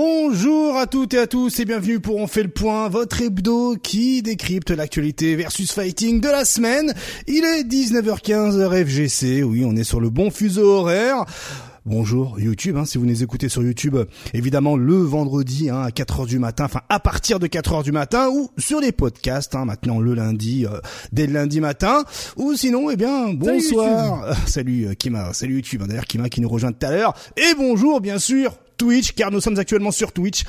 [0.00, 3.74] Bonjour à toutes et à tous et bienvenue pour On fait le point, votre hebdo
[3.74, 6.94] qui décrypte l'actualité versus fighting de la semaine.
[7.26, 11.24] Il est 19h15 heure FGC, oui on est sur le bon fuseau horaire.
[11.84, 13.96] Bonjour YouTube, hein, si vous nous écoutez sur YouTube,
[14.34, 18.28] évidemment le vendredi hein, à 4h du matin, enfin à partir de 4h du matin,
[18.28, 20.78] ou sur les podcasts, hein, maintenant le lundi, euh,
[21.10, 22.04] dès le lundi matin,
[22.36, 24.32] ou sinon, eh bien, bonsoir.
[24.46, 28.00] Salut, euh, Kima, salut YouTube, d'ailleurs Kima qui nous rejoint tout à l'heure, et bonjour
[28.00, 30.44] bien sûr Twitch, car nous sommes actuellement sur Twitch.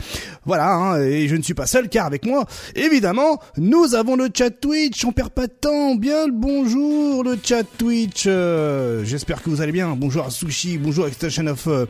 [0.46, 4.30] Voilà, hein, et je ne suis pas seul, car avec moi, évidemment, nous avons le
[4.34, 5.04] chat Twitch.
[5.04, 5.96] On perd pas de temps.
[5.96, 8.26] Bien le bonjour, le chat Twitch.
[8.28, 9.96] Euh, j'espère que vous allez bien.
[9.98, 11.86] Bonjour à Sushi, bonjour Extension of euh,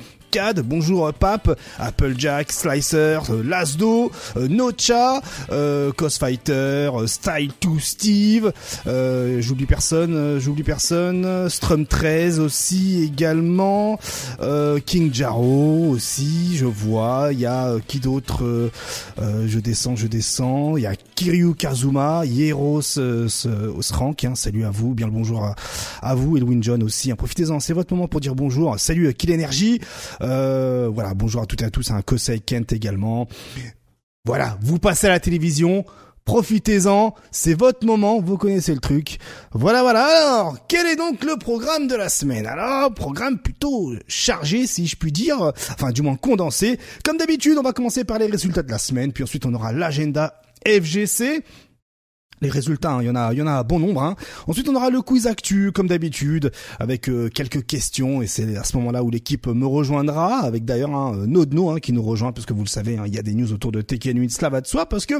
[0.63, 8.53] Bonjour euh, Pape, Applejack, Slicer, euh, Lasdo, euh, Nocha, euh, Fighter, Style 2 Steve,
[9.39, 13.99] j'oublie personne, j'oublie personne, Strum 13 aussi également,
[14.85, 18.69] King Jaro aussi, je vois, il y a qui d'autre,
[19.19, 22.99] je descends, je descends, il y a Kiryu Kazuma, Hieros
[23.77, 25.53] Osrank, hein, salut à vous, bien le bonjour
[26.01, 29.33] à, vous, Edwin John aussi, hein, profitez-en, c'est votre moment pour dire bonjour, salut Kill
[29.33, 29.79] Energy,
[30.21, 33.27] euh, voilà, bonjour à toutes et à tous, un Kosei Kent également.
[34.25, 35.85] Voilà, vous passez à la télévision,
[36.25, 39.17] profitez-en, c'est votre moment, vous connaissez le truc.
[39.51, 40.05] Voilà, voilà.
[40.05, 42.45] Alors, quel est donc le programme de la semaine?
[42.45, 46.79] Alors, programme plutôt chargé, si je puis dire, enfin du moins condensé.
[47.03, 49.71] Comme d'habitude, on va commencer par les résultats de la semaine, puis ensuite on aura
[49.71, 51.43] l'agenda FGC
[52.41, 54.03] les résultats, hein, y en a, il y en a bon nombre.
[54.03, 54.15] Hein.
[54.47, 58.63] Ensuite, on aura le quiz actu comme d'habitude, avec euh, quelques questions, et c'est à
[58.63, 62.31] ce moment-là où l'équipe me rejoindra, avec d'ailleurs un hein, Nodno hein, qui nous rejoint,
[62.31, 64.29] parce que vous le savez, hein, il y a des news autour de Tekken 8,
[64.31, 65.15] cela va de soi, parce que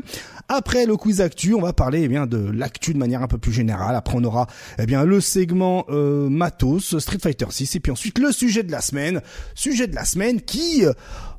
[0.48, 3.38] après le quiz actu, on va parler eh bien de l'actu de manière un peu
[3.38, 3.96] plus générale.
[3.96, 4.48] Après, on aura
[4.78, 8.72] eh bien le segment euh, matos, Street Fighter 6, et puis ensuite le sujet de
[8.72, 9.22] la semaine,
[9.56, 10.86] sujet de la semaine qui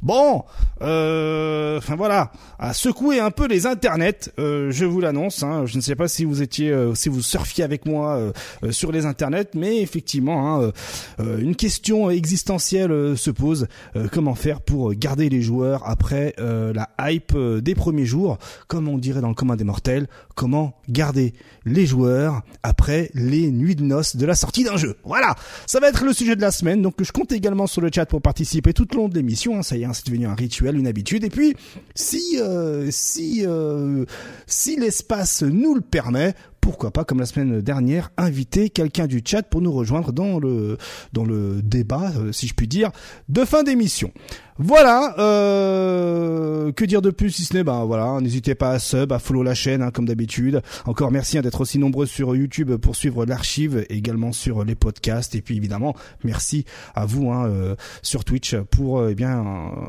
[0.03, 0.45] Bon,
[0.81, 5.43] euh, enfin voilà, à secouer un peu les internets, euh, je vous l'annonce.
[5.43, 8.33] Hein, je ne sais pas si vous étiez, euh, si vous surfiez avec moi
[8.71, 10.73] sur les internets, mais effectivement, hein,
[11.19, 13.67] une question existentielle se pose
[14.13, 18.39] comment faire pour garder les joueurs après la hype des premiers jours,
[18.69, 23.77] comme on dirait dans le commun des mortels, comment garder les joueurs après les nuits
[23.77, 24.97] de noces de la sortie d'un jeu?
[25.05, 25.35] Voilà,
[25.67, 26.83] ça va être le sujet de la semaine.
[26.83, 29.59] Donc je compte également sur le chat pour participer tout au long de l'émission.
[29.59, 31.25] Hein, ça y est, hein, c'est devenu un rituel, une habitude.
[31.25, 31.55] Et puis
[31.95, 34.05] si euh, si euh,
[34.47, 39.43] si l'espace nous le permet, pourquoi pas, comme la semaine dernière, inviter quelqu'un du chat
[39.43, 40.77] pour nous rejoindre dans le
[41.13, 42.91] dans le débat, euh, si je puis dire,
[43.29, 44.13] de fin d'émission.
[44.59, 49.11] Voilà, euh, que dire de plus si ce n'est, ben voilà, n'hésitez pas à sub,
[49.11, 50.61] à follow la chaîne hein, comme d'habitude.
[50.85, 55.35] Encore merci hein, d'être aussi nombreux sur YouTube pour suivre l'archive, également sur les podcasts,
[55.35, 55.95] et puis évidemment
[56.25, 59.45] merci à vous hein, euh, sur Twitch pour eh bien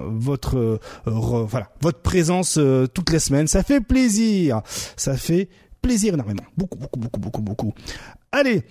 [0.07, 2.57] votre voilà votre présence
[2.93, 3.47] toutes les semaines.
[3.47, 4.61] Ça fait plaisir,
[4.95, 5.49] ça fait
[5.81, 6.43] plaisir énormément.
[6.57, 7.73] Beaucoup, beaucoup, beaucoup, beaucoup, beaucoup.
[8.31, 8.63] Allez,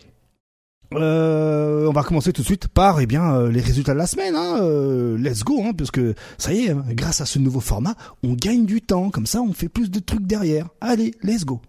[0.94, 4.06] euh, on va commencer tout de suite par eh bien euh, les résultats de la
[4.06, 4.34] semaine.
[4.34, 4.58] Hein.
[4.60, 7.94] Euh, let's go, hein, parce que ça y est, hein, grâce à ce nouveau format,
[8.22, 9.10] on gagne du temps.
[9.10, 10.68] Comme ça, on fait plus de trucs derrière.
[10.80, 11.60] Allez, let's go.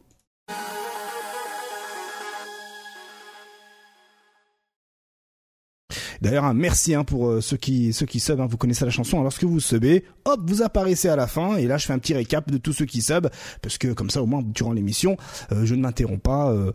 [6.22, 8.40] D'ailleurs, un merci hein, pour euh, ceux qui ceux qui sub.
[8.40, 9.24] Hein, vous connaissez la chanson.
[9.24, 11.58] lorsque vous subez, hop, vous apparaissez à la fin.
[11.58, 13.28] Et là, je fais un petit récap de tous ceux qui sub,
[13.62, 15.18] parce que comme ça, au moins durant l'émission,
[15.52, 16.52] euh, je ne m'interromps pas.
[16.52, 16.72] Euh,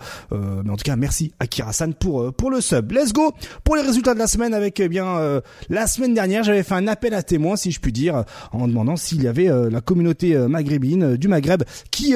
[0.64, 2.90] mais en tout cas, merci à Kirasan pour pour le sub.
[2.90, 4.52] Let's go pour les résultats de la semaine.
[4.52, 7.92] Avec eh bien la semaine dernière, j'avais fait un appel à témoins, si je puis
[7.92, 12.14] dire, en demandant s'il y avait la communauté maghrébine du Maghreb qui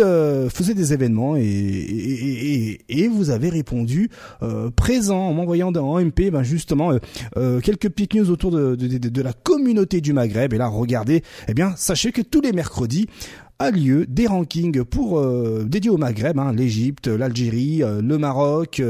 [0.48, 4.10] faisait des événements et, et, et, et vous avez répondu
[4.76, 6.92] présent en m'envoyant en MP, ben justement
[7.36, 10.52] euh, quelques petites news autour de, de, la communauté du Maghreb.
[10.52, 13.08] Et là, regardez, eh bien, sachez que tous les mercredis,
[13.60, 18.82] a lieu des rankings pour euh, dédiés au Maghreb, hein, l'Égypte, l'Algérie, euh, le Maroc,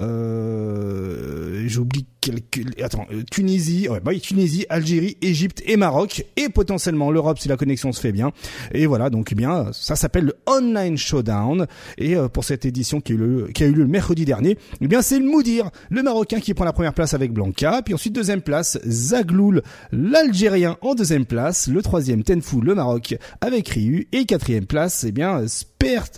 [0.00, 6.48] euh, j'oublie quelques, attends, euh, Tunisie, ouais, bah oui, Tunisie, Algérie, Égypte et Maroc, et
[6.48, 8.32] potentiellement l'Europe si la connexion se fait bien.
[8.72, 11.66] Et voilà, donc eh bien, ça s'appelle le Online Showdown.
[11.98, 14.56] Et pour cette édition qui a, eu le, qui a eu lieu le mercredi dernier,
[14.80, 17.92] eh bien c'est le Moudir, le Marocain qui prend la première place avec Blanca, puis
[17.92, 19.62] ensuite deuxième place Zagloul,
[19.92, 25.12] l'Algérien en deuxième place, le troisième Tenfou, le Maroc avec Ryu et quatrième place, eh
[25.12, 26.08] bien, Spert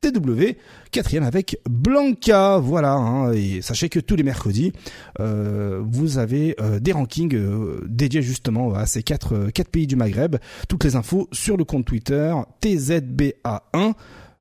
[0.00, 0.56] TW,
[0.90, 2.58] quatrième avec Blanca.
[2.58, 4.72] Voilà, hein, et sachez que tous les mercredis,
[5.20, 9.94] euh, vous avez euh, des rankings euh, dédiés justement à ces quatre, quatre pays du
[9.94, 10.36] Maghreb.
[10.68, 13.94] Toutes les infos sur le compte Twitter TZBA1.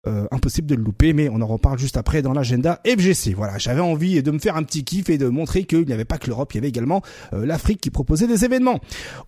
[0.08, 3.34] Euh, impossible de le louper, mais on en reparle juste après dans l'agenda FGC.
[3.34, 6.06] Voilà, j'avais envie de me faire un petit kiff et de montrer qu'il n'y avait
[6.06, 7.02] pas que l'Europe, il y avait également
[7.34, 8.80] euh, l'Afrique qui proposait des événements.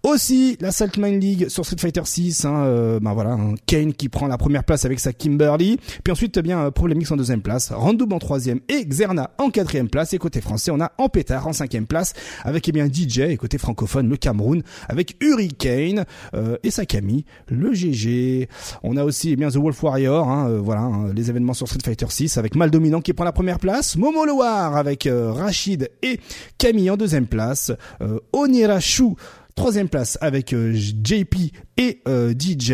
[0.03, 4.27] Aussi, la Saltman League sur Street Fighter 6, hein, euh, ben voilà, Kane qui prend
[4.27, 8.11] la première place avec sa Kimberly, puis ensuite, eh bien, Problemix en deuxième place, Randoub
[8.11, 11.87] en troisième et Xerna en quatrième place, et côté français, on a Ampétard en cinquième
[11.87, 12.13] place,
[12.43, 17.73] avec eh bien DJ, et côté francophone, le Cameroun, avec Hurricane euh, et Sakami, le
[17.73, 18.47] GG.
[18.83, 21.79] On a aussi eh bien The Wolf Warrior, hein, voilà, hein, les événements sur Street
[21.81, 25.89] Fighter 6 avec Mal Dominant qui prend la première place, Momo Loar avec euh, Rachid
[26.01, 26.19] et
[26.57, 27.71] Camille en deuxième place,
[28.01, 29.13] euh, Onirashu
[29.55, 31.35] troisième place avec euh, JP
[31.77, 32.71] et DJ.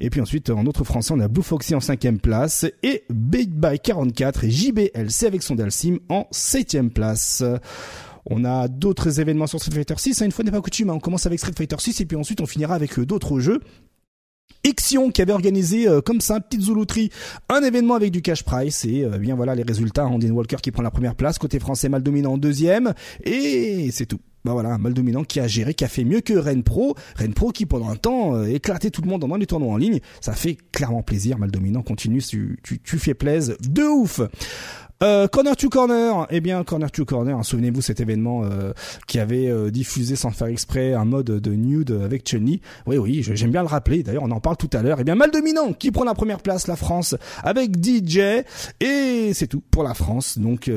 [0.00, 3.50] Et puis ensuite, en autre français, on a Blue Foxy en cinquième place et Big
[3.50, 7.42] By 44 et JBLC avec son Dalsim en septième place.
[8.24, 10.22] On a d'autres événements sur Street Fighter 6.
[10.22, 12.16] Hein, une fois n'est pas coutume, hein, on commence avec Street Fighter 6 et puis
[12.16, 13.60] ensuite on finira avec d'autres jeux.
[14.64, 17.10] Ixion qui avait organisé euh, comme ça, petite zoulouterie,
[17.48, 20.06] un événement avec du cash price et euh, bien voilà les résultats.
[20.06, 22.94] Andin Walker qui prend la première place, côté français mal dominant en deuxième
[23.24, 24.20] et c'est tout.
[24.44, 26.96] Bah voilà, mal dominant qui a géré, qui a fait mieux que Ren Pro.
[27.36, 30.00] Pro qui pendant un temps euh, éclatait tout le monde dans les tournois en ligne.
[30.20, 31.38] Ça fait clairement plaisir.
[31.38, 34.20] Mal dominant continue, tu, tu, tu fais plaisir de ouf.
[35.02, 38.72] Euh, corner to Corner, eh bien Corner to Corner, hein, souvenez-vous cet événement euh,
[39.08, 42.60] qui avait euh, diffusé sans faire exprès un mode de nude avec Chun-Li.
[42.86, 44.04] Oui oui, j'aime bien le rappeler.
[44.04, 44.98] D'ailleurs, on en parle tout à l'heure.
[45.00, 48.44] Eh bien mal dominant qui prend la première place, la France avec DJ
[48.80, 50.38] et c'est tout pour la France.
[50.38, 50.70] Donc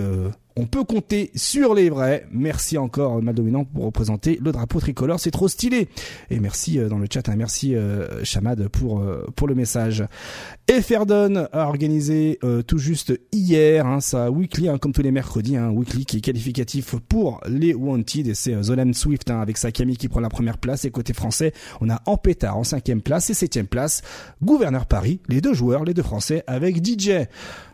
[0.58, 2.26] on peut compter sur les vrais.
[2.32, 5.90] Merci encore Maldominant pour représenter le drapeau tricolore, c'est trop stylé.
[6.30, 10.04] Et merci euh, dans le chat, hein, merci euh, Chamad pour euh, pour le message.
[10.82, 15.70] Ferdon a organisé tout juste hier hein, sa weekly, hein, comme tous les mercredis, un
[15.70, 20.08] weekly qui est qualificatif pour les Wanted et c'est Zolan Swift avec sa Camille qui
[20.08, 23.68] prend la première place et côté français, on a Ampétard en cinquième place et septième
[23.68, 24.02] place,
[24.44, 27.28] Gouverneur Paris, les deux joueurs, les deux français avec DJ.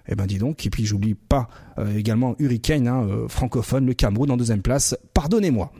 [0.07, 3.93] Eh ben dis donc, et puis j'oublie pas euh, également Hurricane, hein, euh, francophone, le
[3.93, 4.97] Cameroun en deuxième place.
[5.13, 5.71] Pardonnez-moi.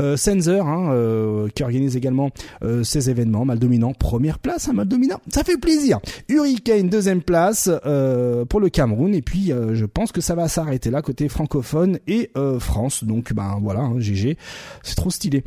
[0.00, 2.30] Euh, Sensor, hein, euh, qui organise également
[2.64, 3.44] euh, ces événements.
[3.44, 4.88] Mal dominant, première place, hein, mal
[5.30, 6.00] ça fait plaisir.
[6.28, 9.14] Hurricane, deuxième place euh, pour le Cameroun.
[9.14, 13.04] Et puis, je pense que ça va s'arrêter là côté francophone et France.
[13.04, 14.36] Donc, ben voilà, hein, GG,
[14.82, 15.44] c'est trop stylé.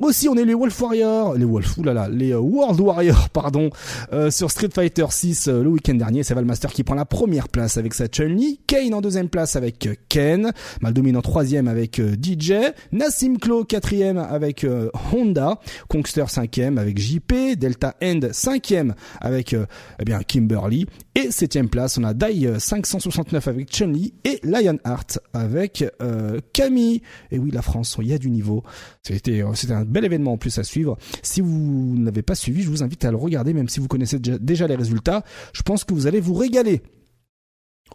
[0.00, 3.70] aussi, on est les Wolf Warriors, les Wolf, oulala, les World Warriors, pardon,
[4.30, 6.24] sur Street Fighter 6 le week-end dernier.
[6.24, 9.88] C'est Valmaster qui prend la première place avec sa Chun-Li, Kane en deuxième place avec
[10.08, 12.54] Ken, mal dominant troisième avec DJ,
[13.20, 19.66] Simclo quatrième avec euh, Honda, Kongster cinquième avec JP, Delta End cinquième avec euh,
[19.98, 25.18] eh bien Kimberly et septième place on a Dai 569 euh, avec Chun-Li et Lionheart
[25.34, 25.84] avec
[26.54, 27.02] Camille.
[27.30, 28.62] Et oui la France, il y a du niveau.
[29.02, 30.96] C'était c'était un bel événement en plus à suivre.
[31.22, 34.18] Si vous n'avez pas suivi, je vous invite à le regarder même si vous connaissez
[34.18, 35.24] déjà les résultats.
[35.52, 36.80] Je pense que vous allez vous régaler.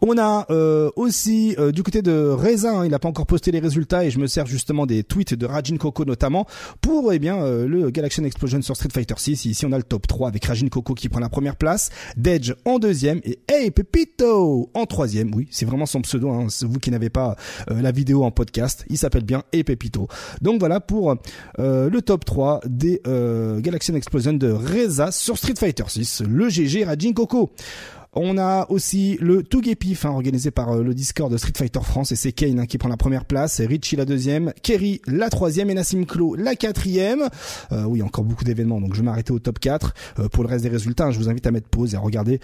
[0.02, 3.60] On a euh, aussi euh, du côté de Raisin, il n'a pas encore posté les
[3.60, 6.46] résultats et je me sers justement des tweets de Rajin Coco notamment
[6.82, 9.46] pour eh bien euh, le Galaxian Explosion sur Street Fighter 6.
[9.46, 12.52] Ici on a le top 3 avec Rajin Coco qui prend la première place, Dedge
[12.66, 15.34] en deuxième et Hey Pepito en troisième.
[15.34, 16.30] Oui, c'est vraiment son pseudo.
[16.30, 17.36] Hein, vous qui n'avez pas
[17.68, 20.08] la vidéo en podcast, il s'appelle bien Hey Pepito.
[20.42, 21.16] Donc voilà pour
[21.58, 23.00] le top 3 des
[23.58, 27.52] Galaxian Explosion de Reza sur Street Fighter 6, le GG Rajin Coco.
[28.18, 32.12] On a aussi le Tougepif hein, organisé par euh, le Discord de Street Fighter France
[32.12, 35.68] et c'est Kane hein, qui prend la première place, Richie la deuxième, Kerry la troisième
[35.68, 37.28] et Nassim Klo la quatrième.
[37.72, 39.92] Euh, oui, encore beaucoup d'événements, donc je vais m'arrêter au top 4.
[40.18, 42.00] Euh, pour le reste des résultats, hein, je vous invite à mettre pause et à
[42.00, 42.40] regarder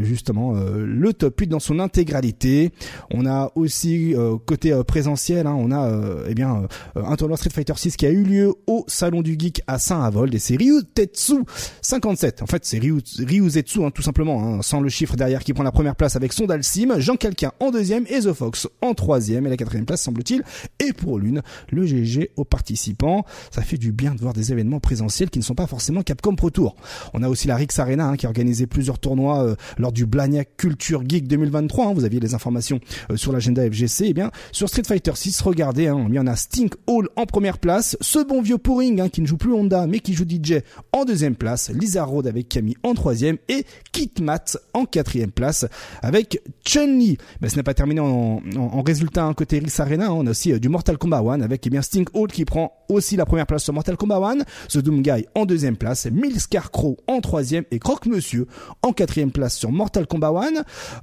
[0.00, 2.72] justement le top 8 dans son intégralité.
[3.12, 8.06] On a aussi côté présentiel, on a eh bien un tournoi Street Fighter 6 qui
[8.06, 11.44] a eu lieu au Salon du Geek à Saint-Avold et c'est Ryu Tetsu
[11.82, 12.42] 57.
[12.42, 13.00] En fait, c'est Ryu,
[13.48, 16.98] Zetsu tout simplement, sans le chiffre derrière qui prend la première place avec son Dalsim,
[16.98, 20.42] Jean Calquin en deuxième et The Fox en troisième et la quatrième place semble-t-il
[20.80, 23.26] et pour l'une le GG aux participants.
[23.50, 26.34] Ça fait du bien de voir des événements présentiels qui ne sont pas forcément Capcom
[26.34, 26.76] Pro Tour.
[27.12, 30.06] On a aussi la Rix Arena hein, qui a organisé plusieurs tournois euh, lors du
[30.06, 31.88] Blagnac Culture Geek 2023.
[31.88, 31.92] Hein.
[31.92, 34.06] vous aviez les informations euh, sur l'agenda FGC.
[34.06, 37.10] Et eh bien sur Street Fighter 6, regardez, hein, il y en a Stink Hall
[37.16, 40.14] en première place, ce bon vieux Pouring hein, qui ne joue plus Honda mais qui
[40.14, 40.62] joue DJ
[40.92, 45.66] en deuxième place, Lisa Road avec Camille en troisième et Kitmat en quatrième place
[46.02, 47.18] avec Chun-Li.
[47.40, 48.40] Mais ce n'est pas terminé en,
[48.82, 50.12] résultat hein, côté Riss Arena.
[50.12, 52.72] On a aussi euh, du Mortal Kombat 1 avec eh bien Sting Hall qui prend
[52.88, 54.36] aussi la première place sur Mortal Kombat 1.
[54.68, 56.06] The Doom Guy en deuxième place.
[56.06, 58.46] Milscar Crow en troisième et Croque Monsieur
[58.82, 60.32] en quatrième place sur Mortal Kombat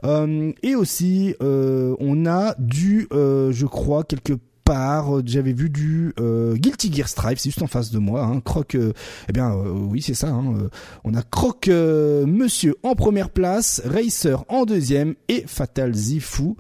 [0.04, 0.08] 1.
[0.08, 5.26] Euh, et aussi, euh, on a du, je crois, quelques part.
[5.26, 8.24] J'avais vu du Guilty Gear Strive, c'est juste en face de moi.
[8.24, 8.42] Hein.
[8.42, 10.30] Croc, eh bien oui c'est ça.
[10.30, 10.70] Hein.
[11.04, 16.56] on a Croc Monsieur en première place, Racer en deuxième et Fatal Zifu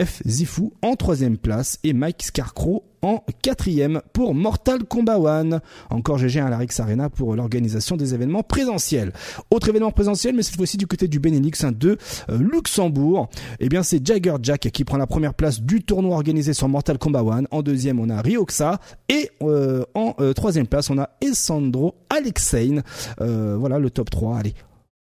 [0.00, 0.22] F.
[0.24, 5.60] Zifu en troisième place et Mike Scarcrow en quatrième pour Mortal Kombat 1.
[5.90, 9.12] Encore GG à la Rix Arena pour l'organisation des événements présentiels.
[9.50, 11.98] Autre événement présentiel, mais cette fois-ci du côté du Benelux hein, de
[12.30, 13.28] euh, Luxembourg.
[13.58, 16.98] Eh bien, c'est Jagger Jack qui prend la première place du tournoi organisé sur Mortal
[16.98, 17.44] Kombat 1.
[17.50, 18.78] En deuxième, on a Ryoxa
[19.08, 22.82] et euh, en euh, troisième place, on a Essandro Alexein.
[23.18, 24.38] voilà le top 3.
[24.38, 24.54] Allez,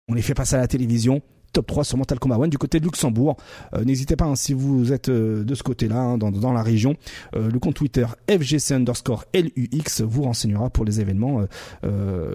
[0.09, 2.81] on les fait passer à la télévision top 3 sur Mental Combat One du côté
[2.81, 3.37] de Luxembourg.
[3.75, 6.97] Euh, n'hésitez pas hein, si vous êtes euh, de ce côté-là, hein, dans, la région.
[7.35, 11.43] Euh, le compte Twitter FGC underscore LUX vous renseignera pour les événements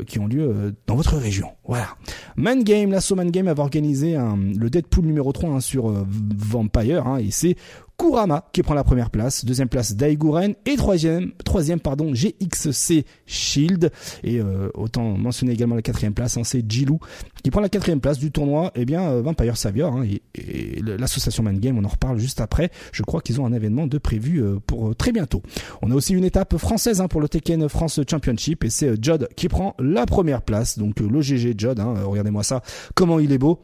[0.06, 1.50] qui ont lieu dans votre région.
[1.66, 1.88] Voilà.
[2.36, 7.32] Man Game, l'assaut Man Game avait organisé le Deadpool numéro 3 hein, sur Vampire et
[7.32, 7.56] c'est
[7.98, 13.92] Kurama qui prend la première place, deuxième place Daiguren et troisième, troisième pardon GXC Shield
[14.24, 17.00] et euh, autant mentionner également la quatrième place, hein, c'est Jilou
[17.44, 18.72] qui prend la quatrième place du tournoi.
[18.76, 22.70] Eh bien euh, Vampire Savior hein, et, l'association Man Game, on en reparle juste après.
[22.92, 25.42] Je crois qu'ils ont un événement de prévu euh, pour très bientôt.
[25.82, 29.28] On a aussi une étape française hein, pour le Tekken France Championship et c'est Jod
[29.36, 30.78] qui prend la première place.
[30.78, 32.62] Donc le GG Jod, regardez-moi ça,
[32.94, 33.60] comment il est beau.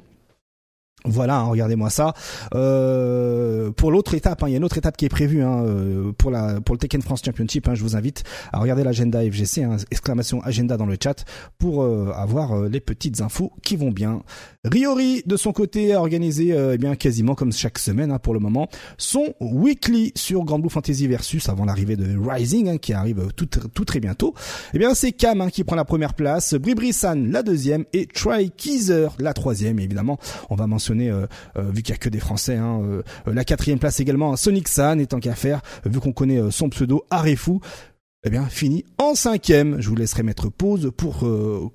[1.05, 2.13] Voilà, hein, regardez-moi ça.
[2.55, 5.63] Euh, pour l'autre étape, hein, il y a une autre étape qui est prévue hein,
[5.65, 7.69] euh, pour la pour le Tekken France Championship.
[7.73, 11.25] je vous invite à regarder l'agenda FGC, exclamation agenda dans le chat
[11.57, 14.23] pour euh, avoir les petites infos qui vont bien.
[14.63, 18.69] Riori de son côté a organisé eh bien quasiment comme chaque semaine pour le moment
[18.97, 23.85] son weekly sur Grand Blue Fantasy versus avant l'arrivée de Rising qui arrive tout tout
[23.85, 24.33] très bientôt.
[24.73, 29.15] Eh bien c'est Cam qui prend la première place, Bribri-san la deuxième et Try Keezer
[29.19, 29.79] la troisième.
[29.79, 30.17] évidemment,
[30.49, 32.55] on va mentionner euh, euh, vu qu'il y a que des Français.
[32.55, 36.69] Hein, euh, la quatrième place également, Sonic San, étant qu'à faire, vu qu'on connaît son
[36.69, 37.59] pseudo Arefu
[38.25, 39.81] eh bien, fini en cinquième.
[39.81, 41.27] Je vous laisserai mettre pause pour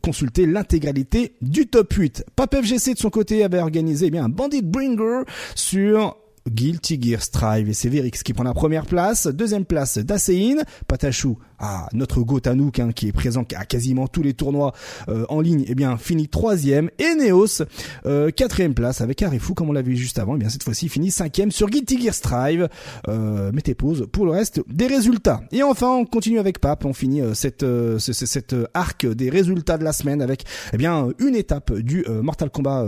[0.02, 2.24] consulter l'intégralité du top 8.
[2.36, 6.16] Pape FGC de son côté avait organisé eh bien un Bandit Bringer sur
[6.48, 9.26] Guilty Gear Strive et c'est Verix qui prend la première place.
[9.26, 10.56] Deuxième place, Dasein.
[10.86, 14.72] Patachou ah, notre Gotanouk hein, qui est présent à quasiment tous les tournois
[15.08, 16.88] euh, en ligne, eh bien finit troisième.
[16.98, 17.62] Et Neos,
[18.06, 20.36] euh, quatrième place avec Arifu comme on l'a vu juste avant.
[20.36, 22.68] Eh bien cette fois-ci finit cinquième sur Guilty Gear Strive.
[23.08, 25.40] Euh, mettez pause pour le reste des résultats.
[25.50, 26.84] Et enfin on continue avec Pape.
[26.84, 27.66] On finit euh, cette
[27.98, 32.86] cette arc des résultats de la semaine avec eh bien une étape du Mortal Kombat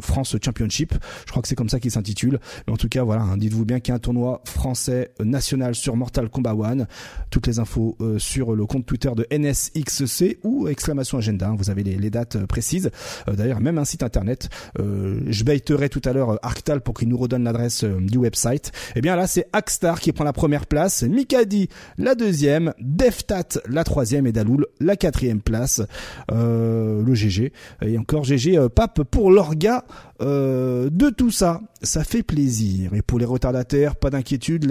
[0.00, 0.94] France Championship.
[1.26, 2.38] Je crois que c'est comme ça qu'il s'intitule.
[2.68, 5.96] En tout cas voilà, hein, dites-vous bien qu'il y a un tournoi français national sur
[5.96, 6.86] Mortal Kombat One.
[7.30, 11.48] Toutes les infos euh, sur le compte Twitter de NSXC ou exclamation agenda.
[11.48, 12.90] Hein, vous avez les, dates euh, précises.
[13.28, 14.48] Euh, d'ailleurs, même un site internet.
[14.78, 18.68] je baiterai tout à l'heure Arctal pour qu'il nous redonne l'adresse du website.
[18.68, 23.60] Et eh bien là, c'est Axstar qui prend la première place, Mikadi la deuxième, Deftat
[23.68, 25.82] la troisième et Daloul la quatrième place.
[26.30, 27.52] le GG
[27.82, 29.84] et encore GG Pape pour l'orga
[30.22, 32.94] euh, de tout ça, ça fait plaisir.
[32.94, 34.70] Et pour les retardataires, pas d'inquiétude,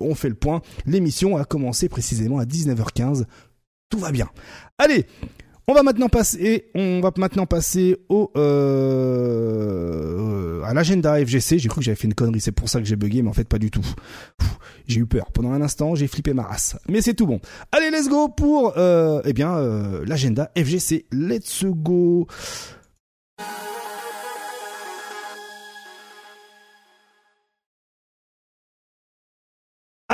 [0.00, 0.62] on fait le point.
[0.86, 3.24] L'émission a commencé précisément à 19h15.
[3.90, 4.28] Tout va bien.
[4.78, 5.06] Allez,
[5.66, 6.66] on va maintenant passer,
[8.10, 11.58] au euh, à l'agenda FGC.
[11.58, 13.32] J'ai cru que j'avais fait une connerie, c'est pour ça que j'ai bugué, mais en
[13.32, 13.86] fait pas du tout.
[14.86, 15.32] J'ai eu peur.
[15.32, 16.76] Pendant un instant, j'ai flippé ma race.
[16.88, 17.40] Mais c'est tout bon.
[17.72, 21.06] Allez, let's go pour euh, eh bien euh, l'agenda FGC.
[21.10, 22.26] Let's go.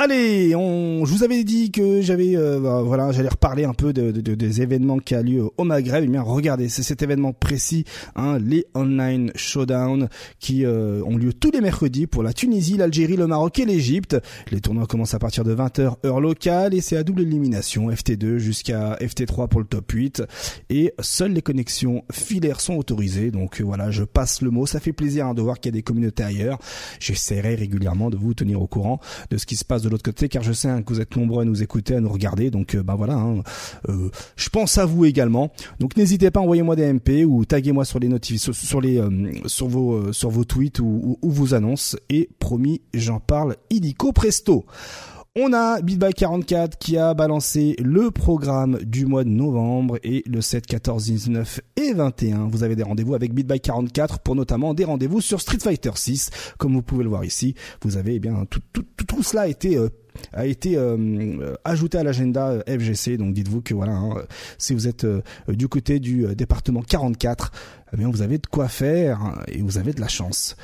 [0.03, 3.93] Allez, on, je vous avais dit que j'avais, euh, bah, voilà, j'allais reparler un peu
[3.93, 6.03] de, de, des événements qui a lieu au Maghreb.
[6.03, 11.33] Eh bien, regardez, c'est cet événement précis, hein, les online showdown qui euh, ont lieu
[11.33, 14.17] tous les mercredis pour la Tunisie, l'Algérie, le Maroc et l'Égypte.
[14.49, 18.37] Les tournois commencent à partir de 20h heure locale et c'est à double élimination, FT2
[18.37, 20.23] jusqu'à FT3 pour le top 8
[20.71, 23.29] et seules les connexions filaires sont autorisées.
[23.29, 24.65] Donc voilà, je passe le mot.
[24.65, 26.57] Ça fait plaisir hein, de voir qu'il y a des communautés ailleurs.
[26.99, 30.43] J'essaierai régulièrement de vous tenir au courant de ce qui se passe l'autre côté, car
[30.43, 32.49] je sais hein, que vous êtes nombreux à nous écouter, à nous regarder.
[32.49, 33.43] Donc, ben voilà, hein,
[33.89, 35.51] euh, je pense à vous également.
[35.79, 39.09] Donc, n'hésitez pas, envoyez-moi des MP ou taguez-moi sur les notifications, sur, les, euh,
[39.45, 41.95] sur vos, sur vos tweets ou, vos annonces.
[42.09, 44.65] Et promis, j'en parle illico presto.
[45.39, 50.41] On a BitBy 44 qui a balancé le programme du mois de novembre et le
[50.41, 52.49] 7, 14, 19 et 21.
[52.49, 56.31] Vous avez des rendez-vous avec BitBy 44 pour notamment des rendez-vous sur Street Fighter 6.
[56.57, 59.47] Comme vous pouvez le voir ici, vous avez eh bien tout, tout, tout, cela a
[59.47, 59.87] été euh,
[60.33, 63.15] a été euh, ajouté à l'agenda euh, FGC.
[63.15, 64.23] Donc dites-vous que voilà, hein,
[64.57, 65.07] si vous êtes
[65.47, 67.53] du côté du département 44,
[67.93, 70.57] eh bien vous avez de quoi faire et vous avez de la chance.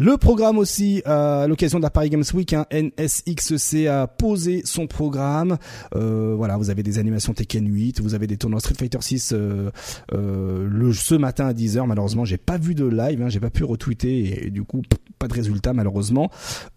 [0.00, 4.86] Le programme aussi, à l'occasion de la Paris Games Week, hein, NSXC a posé son
[4.86, 5.58] programme.
[5.94, 9.34] Euh, voilà, vous avez des animations Tekken 8, vous avez des tournois Street Fighter 6
[9.34, 9.70] euh,
[10.14, 11.86] euh, ce matin à 10h.
[11.86, 14.80] Malheureusement, j'ai pas vu de live, hein, j'ai pas pu retweeter et, du coup
[15.18, 16.30] pas de résultat malheureusement.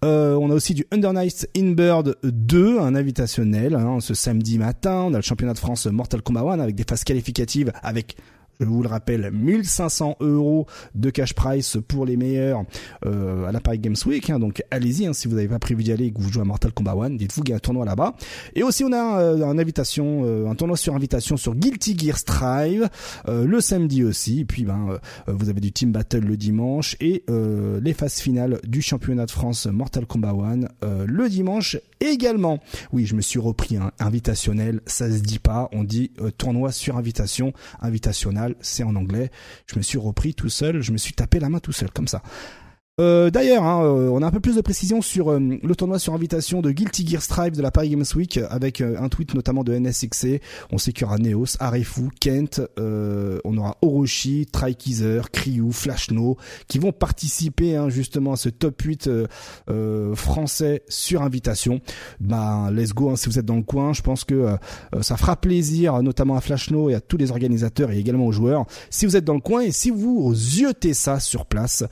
[0.04, 5.06] Euh, on a aussi du Under Night Inbird 2, un invitationnel hein, ce samedi matin.
[5.08, 8.18] On a le championnat de France Mortal Kombat 1 avec des phases qualificatives avec
[8.60, 12.64] je vous le rappelle, 1500 euros de cash price pour les meilleurs
[13.06, 14.30] euh, à la Paris Games Week.
[14.30, 16.42] Hein, donc allez-y, hein, si vous n'avez pas prévu d'y aller et que vous jouez
[16.42, 18.16] à Mortal Kombat 1, dites-vous qu'il y a un tournoi là-bas.
[18.56, 22.18] Et aussi on a euh, un invitation, euh, un tournoi sur invitation sur Guilty Gear
[22.18, 22.90] Strive
[23.28, 24.42] euh, le samedi aussi.
[24.42, 28.82] Et puis ben vous avez du Team Battle le dimanche et les phases finales du
[28.82, 30.34] championnat de France Mortal Kombat
[30.82, 31.78] 1 le dimanche
[32.12, 32.60] également.
[32.92, 36.98] Oui, je me suis repris un invitationnel, ça se dit pas, on dit tournoi sur
[36.98, 39.32] invitation, invitationnel c'est en anglais.
[39.68, 42.08] Je me suis repris tout seul, je me suis tapé la main tout seul, comme
[42.08, 42.22] ça.
[43.02, 45.98] Euh, d'ailleurs, hein, euh, on a un peu plus de précision sur euh, le tournoi
[45.98, 49.64] sur invitation de Guilty Gear Strive de la Paris Games Week avec un tweet notamment
[49.64, 50.42] de NSXC.
[50.72, 56.78] On sait qu'il y aura Neos, Arefu, Kent, on aura Orochi, Trikeezer, Kryu, Flashno qui
[56.78, 59.10] vont participer hein, justement à ce top 8
[60.14, 61.82] français sur invitation.
[62.20, 63.94] Bah let's go hein, si vous êtes dans le coin.
[63.94, 64.56] Je pense que
[65.02, 68.66] ça fera plaisir notamment à Flashno et à tous les organisateurs et également aux joueurs
[68.92, 71.84] si vous êtes dans le coin et si vous yotez ça sur place.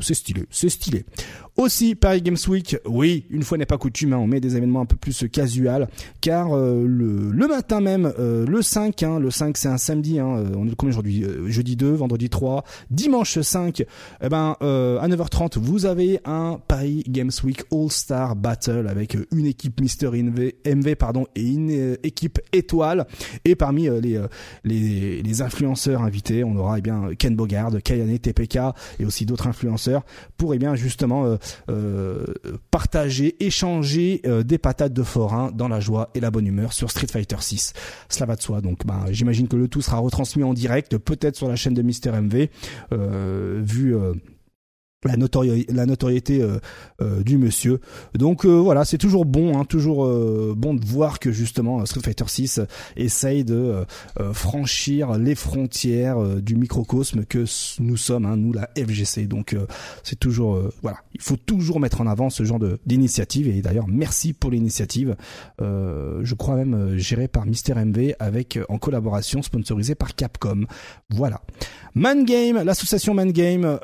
[0.00, 1.04] C'est stylé, c'est stylé.
[1.60, 4.80] Aussi, Paris Games Week, oui, une fois n'est pas coutume, hein, on met des événements
[4.80, 5.88] un peu plus casual,
[6.22, 10.38] car euh, le, matin même, euh, le 5, hein, le 5 c'est un samedi, hein,
[10.38, 13.82] euh, on est combien aujourd'hui Jeudi 2, vendredi 3, dimanche 5,
[14.22, 19.82] eh ben, à 9h30, vous avez un Paris Games Week All-Star Battle avec une équipe
[19.82, 23.06] Mister MV, pardon, et une équipe étoile,
[23.44, 23.86] et parmi
[24.64, 28.60] les, influenceurs invités, on aura eh bien Ken Bogard, Kayane, TPK,
[28.98, 30.06] et aussi d'autres influenceurs,
[30.38, 31.36] pour eh bien justement
[32.70, 36.90] partager, échanger euh, des patates de forain dans la joie et la bonne humeur sur
[36.90, 37.72] Street Fighter 6.
[38.08, 38.60] Cela va de soi.
[38.60, 41.82] Donc, bah, j'imagine que le tout sera retransmis en direct, peut-être sur la chaîne de
[41.82, 42.48] Mister MV,
[42.92, 43.94] euh, vu
[45.04, 45.16] la,
[45.86, 46.58] notoriété, euh,
[47.00, 47.80] euh, du monsieur.
[48.14, 50.06] Donc euh, voilà, c'est toujours bon, hein, toujours
[50.54, 52.60] bon de voir que justement Street Fighter 6
[52.96, 53.84] essaye de
[54.32, 57.44] franchir les frontières du microcosme que
[57.80, 59.26] nous sommes, hein, nous la FGC.
[59.26, 59.56] Donc
[60.02, 64.32] c'est toujours voilà, il faut toujours mettre en avant ce genre d'initiative et d'ailleurs merci
[64.32, 65.16] pour l'initiative.
[65.60, 70.64] je crois même gérée par Mister MV avec en collaboration sponsorisée par Capcom.
[71.10, 71.40] Voilà.
[71.94, 73.78] Man Game, l'association Man Game,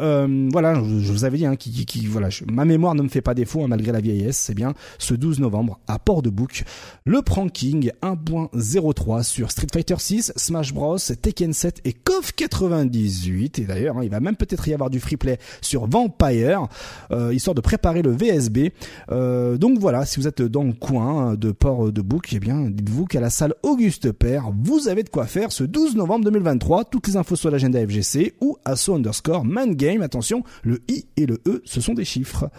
[0.53, 0.75] voilà.
[1.07, 3.62] Je vous avais dit, hein, qui, qui, voilà, ma mémoire ne me fait pas défaut
[3.62, 4.37] hein, malgré la vieillesse.
[4.37, 6.64] C'est bien ce 12 novembre à Port-de-Bouc,
[7.05, 13.59] le Pranking 1.03 sur Street Fighter 6, Smash Bros, Tekken 7 et KOF 98.
[13.59, 16.69] Et d'ailleurs, hein, il va même peut-être y avoir du free play sur Vampire,
[17.12, 18.73] euh, histoire de préparer le VSB.
[19.11, 23.21] Euh, donc voilà, si vous êtes dans le coin de Port-de-Bouc, eh bien, dites-vous qu'à
[23.21, 26.85] la salle Auguste Père, vous avez de quoi faire ce 12 novembre 2023.
[26.85, 30.03] Toutes les infos sur l'agenda FGC ou asso underscore man game.
[30.03, 32.51] Attention, le i et le E, ce sont des chiffres.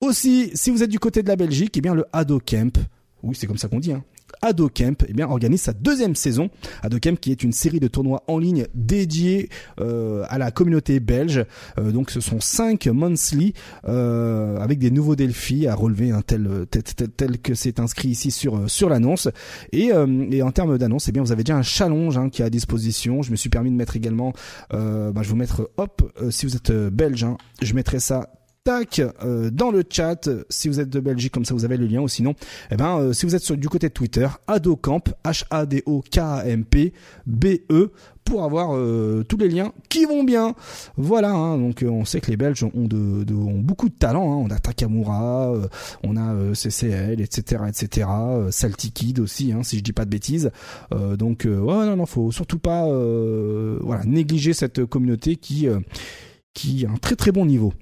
[0.00, 2.78] Aussi, si vous êtes du côté de la Belgique, eh bien le Ado Camp,
[3.22, 4.04] oui c'est comme ça qu'on dit, hein,
[4.42, 6.50] Ado Camp eh bien, organise sa deuxième saison.
[6.82, 9.48] Ado Camp qui est une série de tournois en ligne dédiés
[9.80, 11.44] euh, à la communauté belge.
[11.78, 13.54] Euh, donc ce sont cinq monthly
[13.88, 16.66] euh, avec des nouveaux défis à relever un tel,
[17.16, 19.28] tel, que c'est inscrit ici sur sur l'annonce.
[19.72, 19.90] Et,
[20.30, 22.50] et en termes d'annonce, eh bien vous avez déjà un challenge hein, qui est à
[22.50, 23.22] disposition.
[23.22, 24.32] Je me suis permis de mettre également,
[24.70, 28.39] bah, je vais vous mettre, hop, si vous êtes belge, hein, je mettrai ça
[28.70, 32.00] euh, dans le chat si vous êtes de Belgique comme ça vous avez le lien
[32.00, 32.34] ou sinon
[32.70, 35.82] eh ben euh, si vous êtes sur, du côté de Twitter Adocamp H A D
[35.86, 36.92] O K A M P
[37.26, 37.90] B E
[38.24, 40.54] pour avoir euh, tous les liens qui vont bien.
[40.96, 44.32] Voilà, hein, donc on sait que les Belges ont, de, ont beaucoup de talent.
[44.32, 44.44] Hein.
[44.46, 45.52] On a Takamura,
[46.04, 48.06] on a CCL, etc., etc.
[48.94, 50.52] Kid aussi, hein, si je dis pas de bêtises.
[51.18, 52.84] donc ouais, non, non, faut surtout pas
[53.80, 55.66] voilà négliger cette communauté qui
[56.54, 57.72] qui a un très très bon niveau.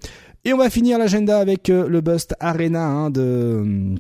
[0.49, 3.97] Et on va finir l'agenda avec euh, le Bust Arena hein, de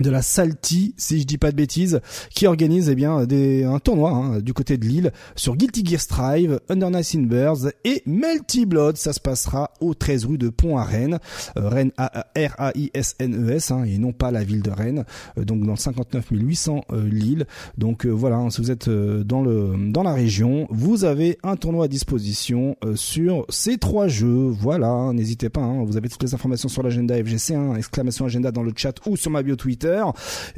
[0.00, 4.10] de la Salty, si je dis pas de bêtises, qui organise eh bien un tournoi
[4.10, 7.28] hein, du côté de Lille sur Guilty Gear Strive, Under Night in
[7.84, 8.96] et Melty Blood.
[8.96, 11.18] Ça se passera au 13 rue de Pont à Rennes,
[11.56, 14.62] euh, Rennes R A I S N E S hein, et non pas la ville
[14.62, 15.04] de Rennes.
[15.38, 17.46] Euh, donc dans le 59 800 euh, Lille.
[17.76, 21.86] Donc voilà, hein, si vous êtes dans le dans la région, vous avez un tournoi
[21.86, 24.48] à disposition sur ces trois jeux.
[24.48, 25.66] Voilà, n'hésitez pas.
[25.84, 29.30] vous avez toutes les informations sur l'agenda FGC, exclamation agenda dans le chat ou sur
[29.30, 29.87] ma bio Twitter.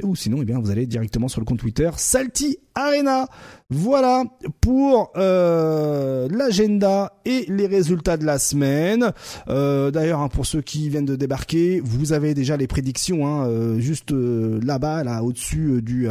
[0.03, 3.27] Ou sinon, eh bien, vous allez directement sur le compte Twitter Salty Arena.
[3.69, 4.23] Voilà
[4.59, 9.11] pour euh, l'agenda et les résultats de la semaine.
[9.47, 13.47] Euh, D'ailleurs, hein, pour ceux qui viennent de débarquer, vous avez déjà les prédictions hein,
[13.47, 16.07] euh, juste là-bas, là, au-dessus du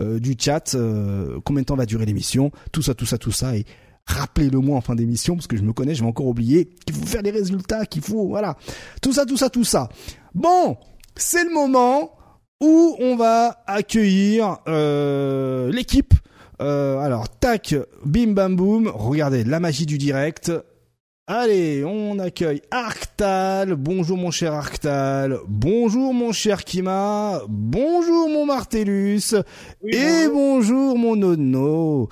[0.00, 0.76] du chat.
[1.44, 2.52] combien de temps va durer l'émission?
[2.72, 3.56] Tout ça, tout ça, tout ça.
[3.56, 3.64] Et
[4.08, 7.06] rappelez-le-moi en fin d'émission parce que je me connais, je vais encore oublier qu'il faut
[7.06, 8.56] faire les résultats, qu'il faut voilà
[9.02, 9.88] tout ça, tout ça, tout ça.
[10.34, 10.76] Bon,
[11.14, 12.12] c'est le moment
[12.60, 16.14] où on va accueillir euh, l'équipe.
[16.60, 18.90] Euh, alors, tac, bim bam boum.
[18.92, 20.52] Regardez, la magie du direct.
[21.30, 23.74] Allez, on accueille Arctal.
[23.74, 25.38] Bonjour mon cher Arctal.
[25.46, 27.42] Bonjour mon cher Kima.
[27.48, 29.34] Bonjour mon Martellus.
[29.84, 30.96] et bonjour.
[30.96, 32.08] mon Nono.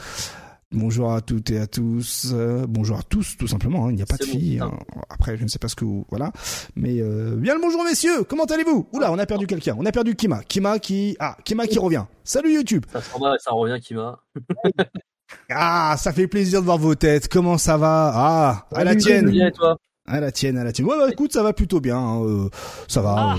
[0.72, 2.32] Bonjour à toutes et à tous.
[2.32, 3.86] Euh, bonjour à tous, tout simplement.
[3.86, 3.90] Hein.
[3.90, 4.58] Il n'y a pas de filles.
[4.60, 4.72] Hein.
[5.08, 6.04] Après, je ne sais pas ce que vous...
[6.10, 6.32] Voilà.
[6.74, 8.24] Mais euh, bien le bonjour, messieurs.
[8.24, 8.88] Comment allez-vous?
[8.92, 9.76] Oula, on a perdu quelqu'un.
[9.78, 10.42] On a perdu Kima.
[10.42, 11.16] Kima qui...
[11.20, 12.04] Ah, Kima qui revient.
[12.24, 12.84] Salut YouTube.
[12.92, 14.18] Ça ça revient, Kima.
[15.50, 17.28] ah, ça fait plaisir de voir vos têtes.
[17.28, 18.10] Comment ça va?
[18.12, 19.30] Ah, à la tienne.
[19.30, 19.78] Bien, toi?
[20.04, 20.88] À la tienne, à la tienne.
[20.88, 21.98] Ouais, bah, écoute, ça va plutôt bien.
[21.98, 22.24] Hein.
[22.24, 22.50] Euh,
[22.88, 23.14] ça va.
[23.16, 23.36] Ah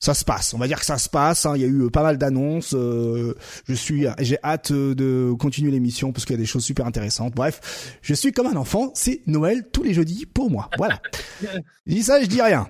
[0.00, 0.54] ça se passe.
[0.54, 1.44] On va dire que ça se passe.
[1.44, 1.52] Hein.
[1.56, 2.74] Il y a eu euh, pas mal d'annonces.
[2.74, 3.34] Euh,
[3.66, 6.86] je suis, j'ai hâte euh, de continuer l'émission parce qu'il y a des choses super
[6.86, 7.34] intéressantes.
[7.34, 8.90] Bref, je suis comme un enfant.
[8.94, 10.70] C'est Noël tous les jeudis pour moi.
[10.78, 11.00] Voilà.
[11.86, 12.66] je dis ça, je dis rien.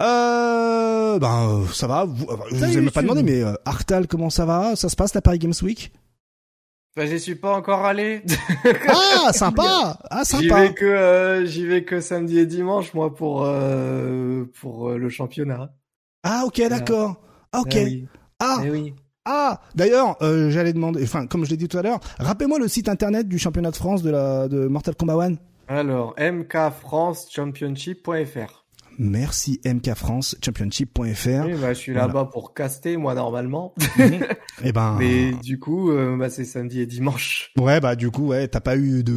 [0.00, 2.08] Euh, ben ça va.
[2.50, 4.74] je vous ai même pas demandé, mais Artal, comment ça va?
[4.74, 5.92] Ça se passe la Paris Games Week?
[6.96, 8.22] Bah, j'y suis pas encore allé.
[8.88, 9.98] ah, sympa.
[10.10, 10.42] Ah, sympa.
[10.42, 13.48] J'y vais que j'y vais que samedi et dimanche moi pour
[14.60, 15.70] pour le championnat.
[16.22, 17.16] Ah ok d'accord.
[17.58, 17.74] Ok.
[17.74, 18.06] Eh
[18.38, 18.58] ah.
[18.64, 18.94] Eh oui.
[19.24, 22.66] Ah, d'ailleurs, euh, j'allais demander, enfin, comme je l'ai dit tout à l'heure, rappelez-moi le
[22.66, 25.34] site internet du championnat de France de la de Mortal Kombat 1.
[25.68, 28.61] Alors, mkfrancechampionship.fr.
[28.98, 31.46] Merci MK France Championship.fr.
[31.46, 33.74] Oui, bah, je suis là-bas pour caster moi normalement.
[33.96, 34.14] Mhm.
[34.14, 34.28] et
[34.64, 34.96] eh ben.
[34.98, 37.52] Mais du coup, euh, bah, c'est samedi et dimanche.
[37.58, 39.14] Ouais, bah du coup, ouais, t'as pas eu de,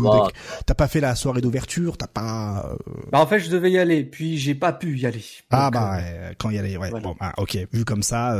[0.66, 2.70] t'as pas fait la soirée d'ouverture, t'as pas.
[2.70, 5.24] Euh, bah en fait, je devais y aller, puis j'ai pas pu y aller.
[5.50, 6.92] ah bah euh, quand y aller, ouais.
[6.92, 7.58] Bon, bah, ok.
[7.72, 8.38] Vu comme ça,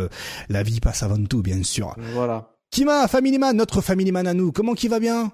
[0.50, 1.96] la vie passe avant tout, bien sûr.
[2.14, 2.50] Voilà.
[2.72, 5.32] Kima, Family Man, notre Family Man à nous, comment qui va bien?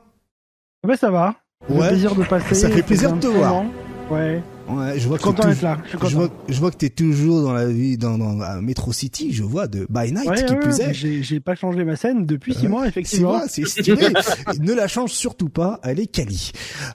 [0.88, 1.36] Ouais, ça va.
[1.70, 1.90] Ouais.
[1.90, 2.56] plaisir de passer.
[2.56, 3.64] Ça fait plaisir de te voir.
[4.10, 4.42] Ouais.
[4.67, 5.78] Ouais, je vois que content d'être là.
[5.91, 9.34] Je, vois, je vois que t'es toujours dans la vie, dans, dans Metro City.
[9.34, 10.93] Je vois de By Night qui plus est.
[10.93, 13.41] J'ai pas changé ma scène depuis six mois, effectivement.
[13.47, 14.10] C'est stylé.
[14.60, 15.80] ne la change surtout pas.
[15.84, 16.52] Elle est quali.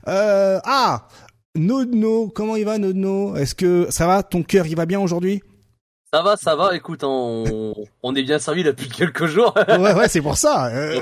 [0.08, 1.08] Euh, ah,
[1.54, 3.36] Nodno, comment il va Nodno?
[3.36, 4.22] Est-ce que ça va?
[4.22, 5.42] Ton cœur, il va bien aujourd'hui?
[6.12, 6.74] Ça va, ça va.
[6.76, 9.54] Écoute, on, on est bien servi depuis quelques jours.
[9.68, 10.66] ouais, ouais, c'est pour ça.
[10.68, 11.00] Euh,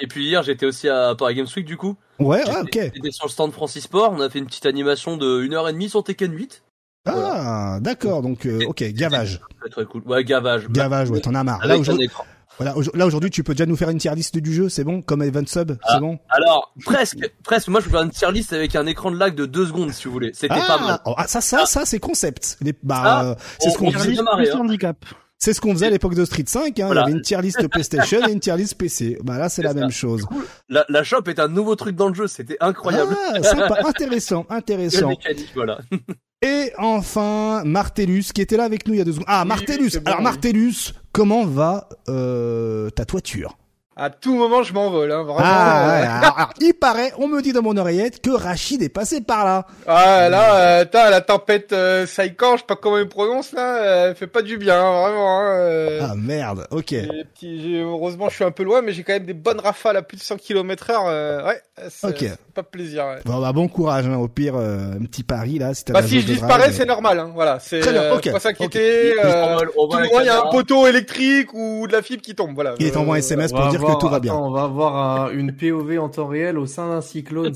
[0.00, 1.96] et puis hier, j'étais aussi à Paris Games Week du coup.
[2.18, 2.90] Ouais, ah, ok.
[2.94, 6.04] J'étais sur le stand Francis Sport, on a fait une petite animation de 1h30 sur
[6.04, 6.62] Tekken 8.
[7.06, 9.40] Ah, d'accord, donc euh, ok, gavage.
[9.60, 10.02] Très, très cool.
[10.04, 10.68] Ouais, gavage.
[10.68, 11.66] Gavage, ouais, t'en as marre.
[11.66, 12.10] Là aujourd'hui,
[12.58, 15.00] voilà, là aujourd'hui, tu peux déjà nous faire une tier list du jeu, c'est bon,
[15.00, 16.18] comme Event Sub, c'est ah, bon?
[16.28, 17.68] Alors presque, presque.
[17.68, 19.92] Moi, je peux faire une tier list avec un écran de lag de 2 secondes,
[19.92, 20.32] si vous voulez.
[20.34, 20.98] C'était ah, pas mal.
[21.04, 22.58] Oh, ah, ça, ça, ça, c'est concept.
[22.82, 24.18] bah, euh, c'est ce qu'on dit.
[24.54, 25.04] handicap.
[25.38, 26.80] C'est ce qu'on faisait à l'époque de Street 5.
[26.80, 26.88] Hein.
[26.90, 29.18] Il y avait une tier list PlayStation et une tier list PC.
[29.22, 30.26] Bah là, c'est la même chose.
[30.68, 32.26] La, la shop est un nouveau truc dans le jeu.
[32.26, 33.16] C'était incroyable.
[33.34, 35.12] Ah, sympa, intéressant, intéressant.
[35.54, 35.78] voilà.
[36.42, 39.26] Et enfin, Martellus, qui était là avec nous il y a deux secondes.
[39.28, 39.90] Ah, Martellus.
[40.04, 43.56] Alors, Martellus, comment va euh, ta toiture?
[43.98, 45.40] À tout moment, je m'envole, hein, vraiment.
[45.42, 49.66] Ah, il paraît, on me dit dans mon oreillette que Rachid est passé par là.
[49.88, 54.10] Ah, là, euh, la tempête euh, Saikan, je sais pas comment il prononce, là, euh,
[54.10, 55.40] elle fait pas du bien, hein, vraiment.
[55.40, 56.00] Hein, euh.
[56.02, 56.94] ah, merde, ok.
[57.42, 60.16] heureusement, je suis un peu loin, mais j'ai quand même des bonnes rafales à plus
[60.16, 61.60] de 100 km heure, euh, ouais.
[62.04, 62.24] Ok.
[62.54, 63.18] Pas plaisir, ouais.
[63.24, 66.26] Bon, bah, bon courage, hein, au pire, un petit pari, là, si Bah, si je
[66.26, 67.58] disparais, c'est normal, hein, voilà.
[67.58, 69.66] C'est pas s'inquiéter, okay.
[69.74, 72.74] tout il y a un poteau électrique ou de la fibre qui tombe, voilà.
[72.78, 74.34] Il est envoyé SMS pour dire que tout va bien.
[74.34, 77.54] on va avoir une POV en temps réel au sein d'un cyclone.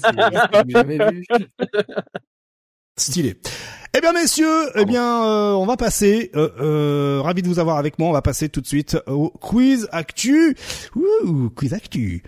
[0.67, 1.27] vu.
[2.97, 3.37] Stylé.
[3.95, 6.31] Eh bien messieurs, eh bien euh, on va passer.
[6.35, 8.09] Euh, euh, ravi de vous avoir avec moi.
[8.09, 10.57] On va passer tout de suite au quiz actu.
[10.97, 12.23] Ouh, quiz actu.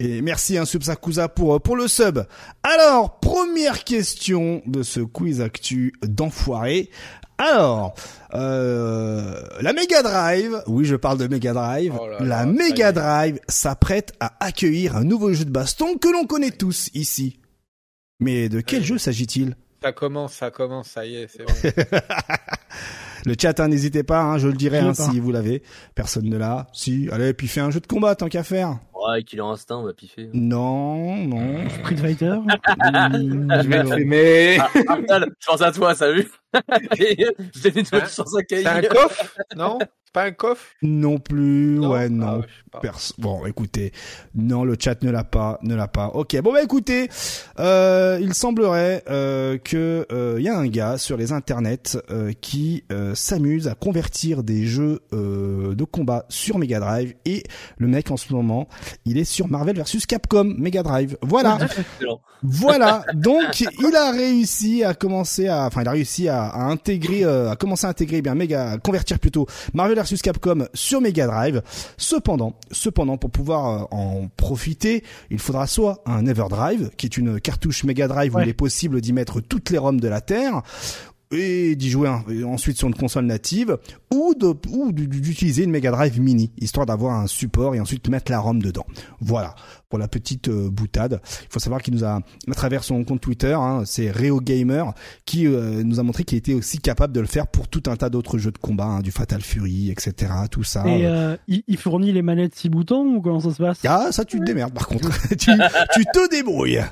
[0.00, 2.26] Et merci un Subsakusa pour pour le sub.
[2.64, 6.90] Alors, première question de ce quiz actu d'enfoiré.
[7.38, 7.94] Alors,
[8.34, 14.12] euh, la Mega Drive, oui je parle de Mega Drive, oh la Mega Drive s'apprête
[14.20, 17.40] à accueillir un nouveau jeu de baston que l'on connaît tous ici.
[18.20, 19.56] Mais de quel jeu s'agit-il?
[19.82, 21.52] Ça commence, ça commence, ça y est, c'est bon.
[23.24, 25.62] le chat, hein, n'hésitez pas, hein, je le dirai hein, si vous l'avez.
[25.94, 26.66] Personne ne l'a.
[26.72, 28.78] Si, allez, puis fais un jeu de combat tant qu'à faire.
[28.94, 30.30] Ouais, Killer Instinct, on va piffer.
[30.32, 31.68] Non, non.
[31.68, 32.36] Street Fighter.
[32.84, 34.58] je vais te filmer.
[34.58, 38.82] Ah, je pense à toi, ça vu Je t'ai dit, je pense à C'est un
[38.82, 39.24] coffre
[39.56, 39.78] Non?
[40.14, 40.64] Pas un coffre?
[40.80, 42.42] Non plus, ouais, non.
[42.72, 42.80] Ah,
[43.18, 43.92] bon, écoutez,
[44.34, 46.06] non, le chat ne l'a pas, ne l'a pas.
[46.14, 47.08] Ok, bon bah écoutez,
[47.58, 52.32] euh, il semblerait euh, que il euh, y a un gars sur les internets euh,
[52.40, 57.42] qui euh, s'amuse à convertir des jeux de combat sur Mega Drive et
[57.78, 58.68] le mec en ce moment,
[59.04, 61.16] il est sur Marvel versus Capcom Mega Drive.
[61.22, 61.58] Voilà,
[62.42, 63.04] voilà.
[63.14, 67.56] Donc il a réussi à commencer à, enfin il a réussi à, à intégrer, à
[67.56, 71.62] commencer à intégrer eh bien méga, à convertir plutôt Marvel versus Capcom sur Mega Drive.
[71.96, 77.40] Cependant, cependant, pour pouvoir euh, en profiter, il faudra soit un Everdrive, qui est une
[77.40, 80.62] cartouche Mega Drive où il est possible d'y mettre toutes les ROM de la Terre,
[81.32, 82.08] et d'y jouer
[82.44, 83.78] ensuite sur une console native
[84.12, 84.34] ou
[84.70, 88.62] ou d'utiliser une Mega Drive Mini histoire d'avoir un support et ensuite mettre la ROM
[88.62, 88.86] dedans.
[89.20, 89.54] Voilà
[89.88, 91.20] pour la petite euh, boutade.
[91.42, 94.92] Il faut savoir qu'il nous a, à travers son compte Twitter, hein, c'est Reo Gamer,
[95.24, 97.96] qui euh, nous a montré qu'il était aussi capable de le faire pour tout un
[97.96, 100.32] tas d'autres jeux de combat, hein, du Fatal Fury, etc.
[100.50, 100.86] Tout ça.
[100.86, 103.78] Et euh, il, fournit les manettes 6 boutons ou comment ça se passe?
[103.86, 105.10] Ah, ça tu te démerdes par contre.
[105.28, 106.82] tu, tu te débrouilles.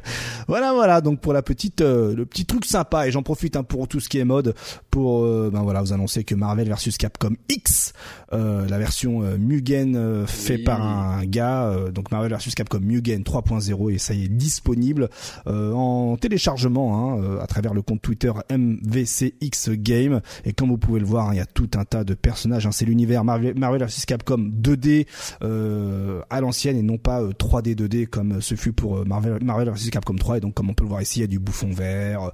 [0.46, 1.00] Voilà, voilà.
[1.00, 4.08] Donc pour la petite, le petit truc sympa, et j'en profite hein, pour tout ce
[4.08, 4.54] qui est mode,
[4.90, 7.92] pour ben voilà, vous annoncer que Marvel versus Capcom X,
[8.30, 14.14] la version Mugen fait par un gars, donc Marvel versus Capcom Mugen 3.0 et ça
[14.14, 15.08] y est disponible
[15.46, 20.20] euh, en téléchargement hein, euh, à travers le compte Twitter MVCX Game.
[20.44, 22.66] Et comme vous pouvez le voir hein, il y a tout un tas de personnages
[22.66, 22.72] hein.
[22.72, 25.06] c'est l'univers Marvel, Marvel vs Capcom 2D
[25.42, 29.90] euh, à l'ancienne et non pas 3D 2D comme ce fut pour Marvel, Marvel vs
[29.90, 31.70] Capcom 3 et donc comme on peut le voir ici il y a du bouffon
[31.70, 32.30] vert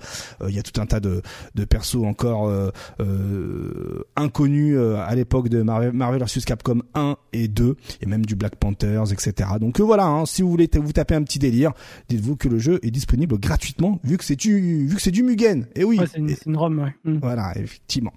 [0.47, 1.23] il y a tout un tas de,
[1.55, 2.51] de persos encore
[4.17, 8.57] inconnus à l'époque de Marvel, Marvel vs Capcom 1 et 2 et même du Black
[8.57, 11.73] Panthers etc donc voilà si vous voulez vous taper un petit délire,
[12.09, 15.25] dites-vous que le jeu est disponible gratuitement vu que c'est du vu que c'est du
[15.25, 15.67] Mugen.
[15.75, 16.95] Et oui, c'est une, ROM, ouais.
[17.03, 17.19] Mm.
[17.21, 18.13] Voilà, effectivement.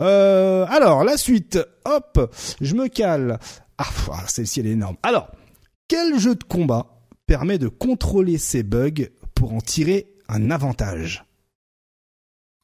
[0.00, 3.40] Euh, alors la suite, hop, je me cale.
[3.78, 4.96] Ah, ah, celle-ci elle est énorme.
[5.02, 5.28] Alors,
[5.88, 11.24] quel jeu de combat permet de contrôler ces bugs pour en tirer un avantage?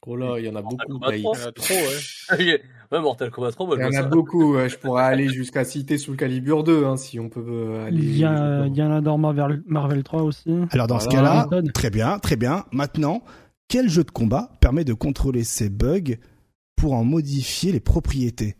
[0.07, 0.99] Oh là, il y en a beaucoup.
[1.11, 2.61] Il y en a trop, ouais.
[2.91, 6.11] Ouais, Mortal Kombat 3, Il y en a beaucoup, je pourrais aller jusqu'à citer sous
[6.11, 7.97] le calibre 2, hein, si on peut euh, aller.
[7.97, 10.53] Il y a, il y a un dans Marvel, Marvel 3 aussi.
[10.71, 12.65] Alors dans ce cas-là, très bien, très bien.
[12.71, 13.23] Maintenant,
[13.69, 16.17] quel jeu de combat permet de contrôler ces bugs
[16.75, 18.57] pour en modifier les propriétés?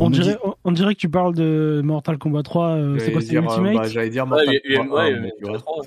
[0.00, 3.34] On dirait, on dirait que tu parles de Mortal Kombat 3, euh, c'est quoi, c'est
[3.34, 5.82] Ultimate bah, J'allais dire Mortal Kombat 3.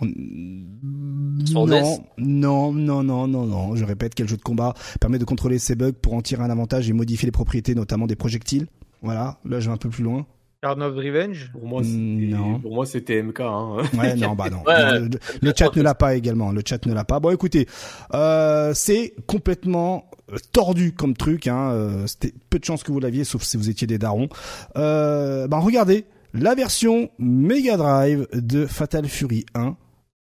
[0.00, 3.76] Non, non, non, non, non, non.
[3.76, 6.50] Je répète, quel jeu de combat permet de contrôler ces bugs pour en tirer un
[6.50, 8.66] avantage et modifier les propriétés, notamment des projectiles.
[9.02, 10.26] Voilà, là je vais un peu plus loin.
[10.62, 12.60] Card of Revenge Pour moi, non.
[12.60, 13.40] Pour moi, c'était MK.
[13.40, 13.78] Hein.
[13.98, 14.62] Ouais, non, bah non.
[15.42, 16.52] le, chat ne l'a pas également.
[16.52, 17.18] Le chat ne l'a pas.
[17.18, 17.66] Bon, écoutez,
[18.14, 21.48] euh, c'est complètement euh, tordu comme truc.
[21.48, 21.72] Hein.
[21.72, 24.28] Euh, c'était peu de chance que vous l'aviez, sauf si vous étiez des darons.
[24.76, 29.76] Euh, bah regardez, la version Mega Drive de Fatal Fury 1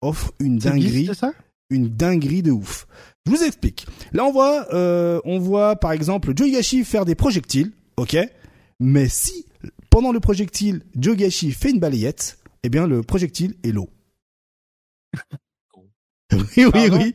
[0.00, 1.10] offre une dinguerie,
[1.70, 2.86] une dinguerie de ouf.
[3.26, 3.86] Je vous explique.
[4.12, 6.50] Là, on voit, euh, on voit par exemple Joe
[6.84, 8.16] faire des projectiles, ok?
[8.80, 9.46] Mais si
[9.90, 13.88] pendant le projectile Joe fait une balayette, eh bien le projectile est l'eau.
[16.32, 17.14] oui, oui, oui.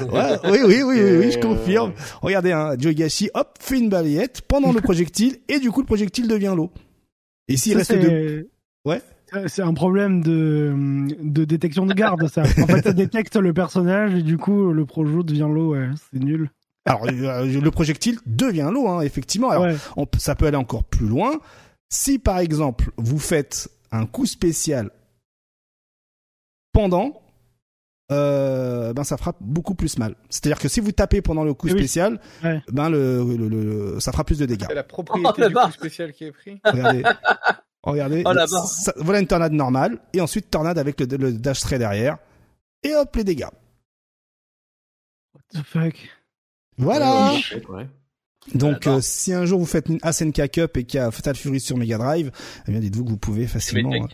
[0.00, 0.08] oui,
[0.44, 1.92] oui, oui, oui, oui, je confirme.
[2.20, 2.94] Regardez, hein, Joe
[3.34, 6.70] hop, fait une balayette pendant le projectile et du coup le projectile devient l'eau.
[7.48, 8.50] Et s'il reste deux...
[8.84, 9.02] Ouais.
[9.48, 10.72] C'est un problème de,
[11.20, 12.42] de détection de garde, ça.
[12.42, 15.88] En fait, ça détecte le personnage et du coup, le projo devient l'eau, ouais.
[16.10, 16.50] C'est nul.
[16.84, 19.50] Alors, euh, le projectile devient l'eau, hein, effectivement.
[19.50, 19.66] Alors,
[20.18, 21.40] ça peut aller encore plus loin.
[21.88, 24.90] Si, par exemple, vous faites un coup spécial
[26.72, 27.20] pendant,
[28.12, 30.14] euh, ben ça fera beaucoup plus mal.
[30.28, 34.38] C'est-à-dire que si vous tapez pendant le coup spécial, ben le, le, ça fera plus
[34.38, 34.66] de dégâts.
[34.68, 36.60] C'est la propriété oh, du coup spécial qui est pris.
[36.64, 37.02] Regardez.
[37.82, 38.24] Regardez.
[38.26, 38.32] Oh,
[38.96, 42.18] voilà une tornade normale et ensuite tornade avec le, dash trait derrière
[42.82, 43.46] et hop les dégâts.
[45.34, 45.94] What the fuck?
[46.78, 47.32] Voilà.
[48.54, 51.34] Donc euh, si un jour vous faites une SNK Cup et qu'il y a Fatal
[51.34, 52.30] Fury sur Mega Drive,
[52.66, 54.06] eh bien dites-vous que vous pouvez facilement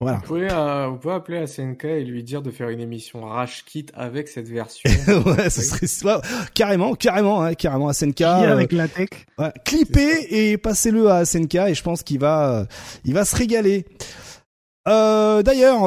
[0.00, 0.18] voilà.
[0.18, 3.64] Vous pouvez, euh, vous pouvez appeler SNK et lui dire de faire une émission Rage
[3.66, 4.88] Kit avec cette version.
[5.26, 6.20] ouais, ce serait
[6.54, 8.22] carrément, carrément, hein, carrément SNK.
[8.22, 9.10] Euh, avec la tech.
[9.38, 12.64] Ouais, clippez et passez-le à SNK et je pense qu'il va, euh,
[13.04, 13.84] il va se régaler.
[14.88, 15.82] Euh, D'ailleurs,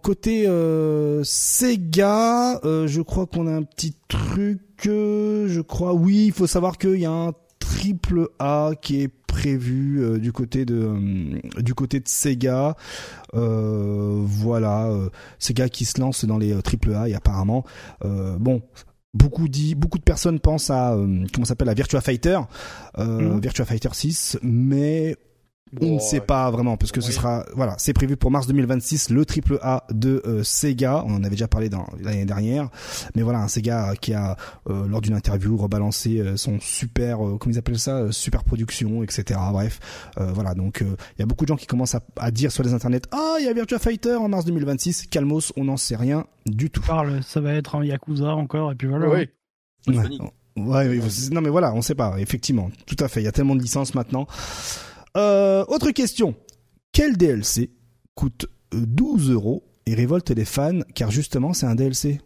[0.00, 4.60] côté euh, Sega, euh, je crois qu'on a un petit truc.
[4.84, 10.20] je crois, oui, il faut savoir qu'il y a un triple A qui est prévu
[10.20, 12.76] du côté de du côté de Sega.
[13.32, 14.90] voilà,
[15.38, 17.64] Sega qui se lance dans les triple A et apparemment,
[18.02, 18.62] bon,
[19.12, 20.96] beaucoup dit, beaucoup de personnes pensent à
[21.32, 22.38] comment s'appelle la Virtua Fighter,
[22.96, 23.40] mhm.
[23.40, 25.16] Virtua Fighter 6, mais
[25.80, 29.10] on ne sait pas vraiment parce que ce sera voilà, c'est prévu pour mars 2026
[29.10, 31.04] le triple A de euh, Sega.
[31.06, 32.68] On en avait déjà parlé dans l'année dernière,
[33.14, 34.36] mais voilà un Sega qui a
[34.68, 39.40] euh, lors d'une interview rebalancé euh, son super comment ils appellent ça super production etc.
[39.52, 39.80] Bref
[40.16, 43.02] voilà donc il y a beaucoup de gens qui commencent à, dire sur les internets
[43.12, 46.70] ah il y a Virtua Fighter en mars 2026 Calmos on n'en sait rien du
[46.70, 46.82] tout.
[46.82, 49.08] Parle ça va être un Yakuza encore et puis voilà.
[49.08, 49.28] Oui.
[50.56, 51.00] Ouais,
[51.32, 53.20] non mais voilà, on sait pas, effectivement, tout à fait.
[53.20, 54.26] Il y a tellement de licences maintenant.
[55.16, 56.34] Euh, autre question.
[56.92, 57.70] Quel DLC
[58.14, 62.20] coûte 12 euros et révolte les fans car justement c'est un DLC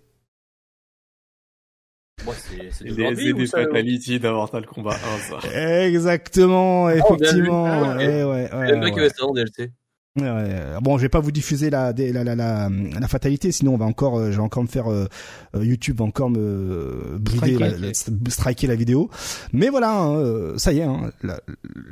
[2.24, 2.34] Moi,
[2.72, 5.84] c'est des, des Fatality dans Mortal Kombat 1, ça.
[5.84, 7.66] Exactement, ah, effectivement.
[7.66, 9.08] Ah, ouais, ouais, ouais, ouais, le mec ouais.
[9.20, 9.70] en DLC.
[10.16, 13.84] Bon, je vais pas vous diffuser la, la, la, la, la fatalité, sinon on va
[13.84, 15.06] encore, euh, je vais encore me faire, euh,
[15.54, 17.92] euh, YouTube va encore me brider,
[18.28, 19.10] striker la vidéo.
[19.52, 21.40] Mais voilà, hein, ça y est, hein, la,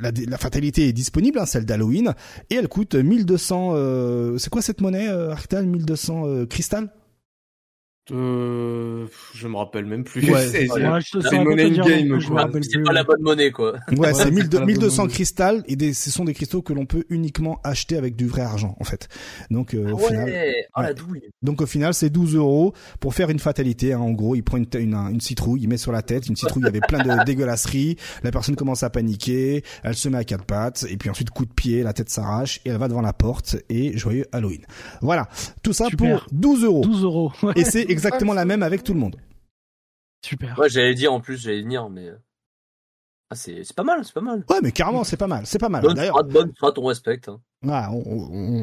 [0.01, 2.13] la, fatalité est disponible, hein, celle d'Halloween,
[2.49, 4.37] et elle coûte 1200.
[4.37, 6.89] c'est quoi cette monnaie, Arctal 1200 cristal?
[8.11, 10.31] Euh, je me rappelle même plus.
[10.31, 12.19] Ouais, c'est une monnaie game,
[12.61, 13.75] C'est pas la bonne monnaie, quoi.
[13.97, 17.97] Ouais, c'est 1200 cristal et des, ce sont des cristaux que l'on peut uniquement acheter
[17.97, 19.09] avec du vrai argent, en fait.
[19.51, 20.53] Donc, euh, au ah final.
[20.75, 21.21] Oh, la douille.
[21.41, 23.93] Donc, au final, c'est 12 euros pour faire une fatalité.
[23.93, 23.99] Hein.
[23.99, 26.27] En gros, il prend une, une, une, citrouille, il met sur la tête.
[26.27, 27.97] Une citrouille, il y avait plein de dégueulasseries.
[28.23, 29.63] La personne commence à paniquer.
[29.83, 30.85] Elle se met à quatre pattes.
[30.89, 33.57] Et puis ensuite, coup de pied, la tête s'arrache et elle va devant la porte
[33.69, 34.61] et joyeux Halloween.
[35.01, 35.27] Voilà.
[35.63, 36.81] Tout ça pour 12 euros.
[36.81, 37.31] 12 euros.
[37.55, 39.19] Et c'est exactement la même avec tout le monde.
[40.23, 40.57] Super.
[40.59, 42.11] Ouais, j'allais dire en plus, j'allais venir, mais.
[43.29, 44.45] Ah, c'est pas mal, c'est pas mal.
[44.49, 45.83] Ouais, mais carrément, c'est pas mal, c'est pas mal.
[45.93, 47.27] D'ailleurs, bonne, bonne, on respecte.
[47.29, 47.41] Hein.
[47.65, 47.89] Ah,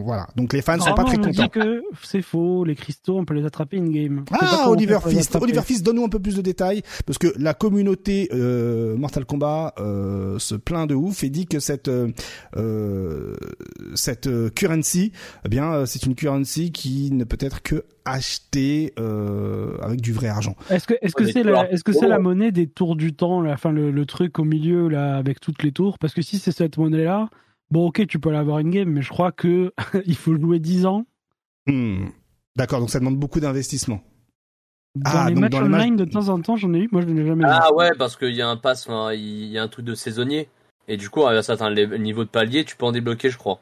[0.05, 0.29] voilà.
[0.37, 1.43] Donc les fans sont pas très on contents.
[1.43, 4.25] dit que c'est faux, les cristaux, on peut les attraper in game.
[4.31, 5.35] Ah, Oliver Fist.
[5.35, 9.75] Oliver Fist, donne-nous un peu plus de détails parce que la communauté euh, Mortal Kombat
[9.81, 12.13] euh, se plaint de ouf et dit que cette euh,
[12.57, 13.35] euh
[13.97, 15.11] cette euh, currency,
[15.45, 18.93] eh bien, euh, c'est une currency qui ne peut être que achetée
[19.83, 20.55] avec du vrai argent.
[20.71, 23.41] Est-ce que est-ce que c'est la est-ce que c'est la monnaie des tours du temps,
[23.41, 25.99] la fin le, le truc au milieu là avec toutes les tours?
[25.99, 27.29] Parce que si c'est cette monnaie là
[27.71, 29.73] Bon, ok, tu peux l'avoir in game, mais je crois que
[30.07, 31.07] il faut jouer 10 ans.
[31.67, 32.07] Hmm.
[32.57, 34.01] D'accord, donc ça demande beaucoup d'investissement.
[34.95, 36.89] Dans ah, les matchs online, de temps en temps, j'en ai eu.
[36.93, 37.61] Moi, je n'ai jamais ah, eu.
[37.65, 40.49] Ah ouais, parce qu'il y a un pass, il y a un truc de saisonnier.
[40.87, 43.61] Et du coup, à un certain niveau de palier, tu peux en débloquer, je crois.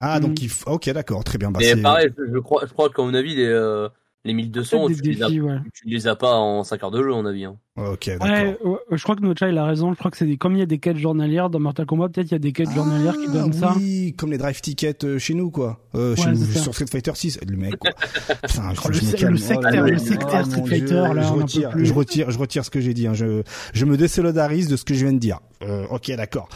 [0.00, 0.42] Ah, donc hmm.
[0.42, 0.70] il faut...
[0.70, 1.50] Ok, d'accord, très bien.
[1.50, 3.88] Bah, Mais pareil, je, crois, je crois qu'à mon avis, les, euh,
[4.24, 7.16] les 1200, tu, les as, tu les as pas en 5 heures de jeu, à
[7.16, 7.46] mon avis.
[7.46, 7.56] Hein.
[7.78, 8.80] Ok, d'accord.
[8.90, 9.92] je crois que Nocha, il a raison.
[9.92, 12.28] Je crois que c'est comme il y a des quêtes journalières dans Mortal Kombat, peut-être
[12.28, 13.74] il y a des quêtes journalières qui donnent ah, ça.
[13.76, 15.78] Oui, comme les drive tickets euh, chez nous, quoi.
[15.94, 17.40] Euh, chez nous, sur Street Fighter 6.
[17.46, 17.90] Le mec, quoi.
[18.42, 21.22] Putain, je, le, le, secteur, le secteur Street Fighter, là.
[21.22, 23.06] Je retire, je retire, je retire ce que j'ai dit.
[23.06, 23.14] Hein.
[23.14, 25.40] Je, je me désolidarise de ce que je viens de dire.
[25.62, 26.48] Euh, ok, d'accord.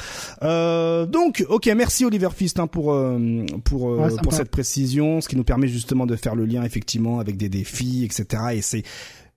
[0.42, 5.28] Euh, donc, ok, merci Oliver Fist hein, pour euh, pour euh, pour cette précision, ce
[5.28, 8.42] qui nous permet justement de faire le lien effectivement avec des défis, etc.
[8.54, 8.84] Et c'est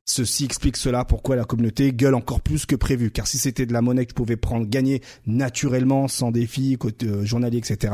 [0.08, 3.10] Ceci explique cela pourquoi la communauté gueule encore plus que prévu.
[3.10, 7.08] Car si c'était de la monnaie que tu pouvais prendre, gagner naturellement, sans défi, côté
[7.08, 7.92] euh, journalier, etc.,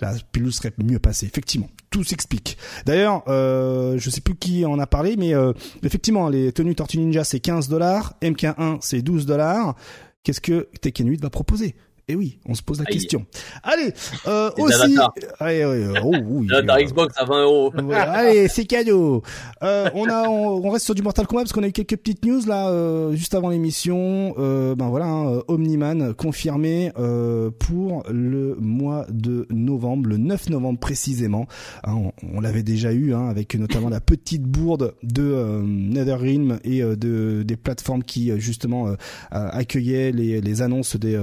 [0.00, 1.24] la pilule serait mieux passée.
[1.24, 2.58] Effectivement, tout s'explique.
[2.84, 6.98] D'ailleurs, euh, je sais plus qui en a parlé, mais euh, effectivement, les tenues Tortue
[6.98, 9.76] Ninja c'est 15 dollars, MK1 c'est 12 dollars.
[10.24, 11.74] Qu'est-ce que Tekken 8 va proposer?
[12.08, 13.26] Et eh oui, on se pose la question.
[13.64, 13.92] Allez,
[14.28, 14.96] euh, aussi.
[15.40, 16.46] Allez, oh, oui,
[16.84, 17.72] Xbox à 20 euros.
[17.92, 19.24] allez, c'est cadeau.
[19.64, 22.24] Euh, on a, on, reste sur du Mortal Kombat parce qu'on a eu quelques petites
[22.24, 24.36] news là euh, juste avant l'émission.
[24.38, 30.78] Euh, ben voilà, hein, Omniman confirmé euh, pour le mois de novembre, le 9 novembre
[30.78, 31.48] précisément.
[31.82, 36.82] Hein, on, l'avait déjà eu hein, avec notamment la petite bourde de euh, NetherRealm et
[36.82, 38.94] de des plateformes qui justement
[39.32, 41.16] accueillaient les, les annonces des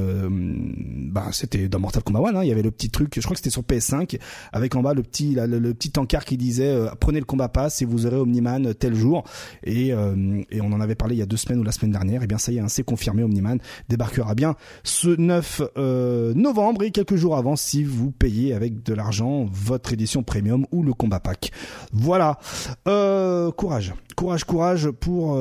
[0.76, 3.34] bah c'était dans Mortal Kombat 1 hein, il y avait le petit truc je crois
[3.34, 4.20] que c'était sur PS5
[4.52, 7.82] avec en bas le petit le, petit encart qui disait euh, prenez le combat pass
[7.82, 9.24] et vous aurez Omniman tel jour.
[9.64, 11.92] Et, euh, et on en avait parlé il y a deux semaines ou la semaine
[11.92, 12.22] dernière.
[12.22, 13.60] Et eh bien ça y est hein, c'est confirmé Omniman
[13.90, 18.94] débarquera bien ce 9 euh, novembre et quelques jours avant si vous payez avec de
[18.94, 21.52] l'argent votre édition premium ou le combat pack.
[21.92, 22.40] Voilà.
[22.86, 23.94] Courage.
[24.16, 25.38] Courage courage pour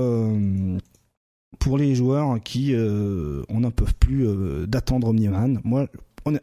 [1.63, 5.61] pour les joueurs qui euh, on n'en peuvent plus euh, d'attendre Omniman.
[5.65, 5.87] Moi,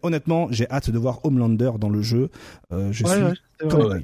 [0.02, 2.30] honnêtement, j'ai hâte de voir Homelander dans le jeu.
[2.72, 4.02] Euh, je suis comme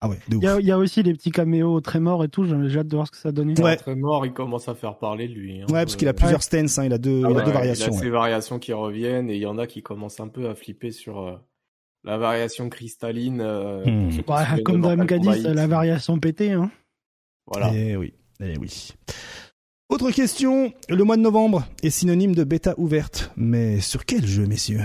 [0.00, 2.44] Ah ouais, Il y, a aussi les petits caméos très morts et tout.
[2.44, 3.54] J'ai hâte de voir ce que ça donne.
[3.60, 3.76] Ouais.
[3.76, 5.60] Très mort, il commence à faire parler lui.
[5.60, 5.66] Hein.
[5.68, 7.92] Ouais, parce qu'il a plusieurs stances, hein, il a deux, ah il a deux variations.
[7.92, 10.48] Il a ces variations qui reviennent et il y en a qui commencent un peu
[10.48, 11.36] à flipper sur euh,
[12.02, 13.40] la variation cristalline.
[13.40, 14.62] Euh, hmm.
[14.64, 16.52] comme Dame dit, la variation pétée.
[16.52, 16.70] Hein.
[17.46, 17.70] Voilà.
[17.72, 18.92] Eh oui, eh oui.
[19.88, 24.46] Autre question, le mois de novembre est synonyme de bêta ouverte, mais sur quel jeu,
[24.46, 24.82] messieurs?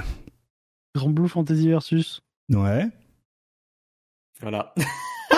[0.95, 2.21] Grand Blue Fantasy Versus.
[2.49, 2.87] Ouais.
[4.39, 4.73] Voilà.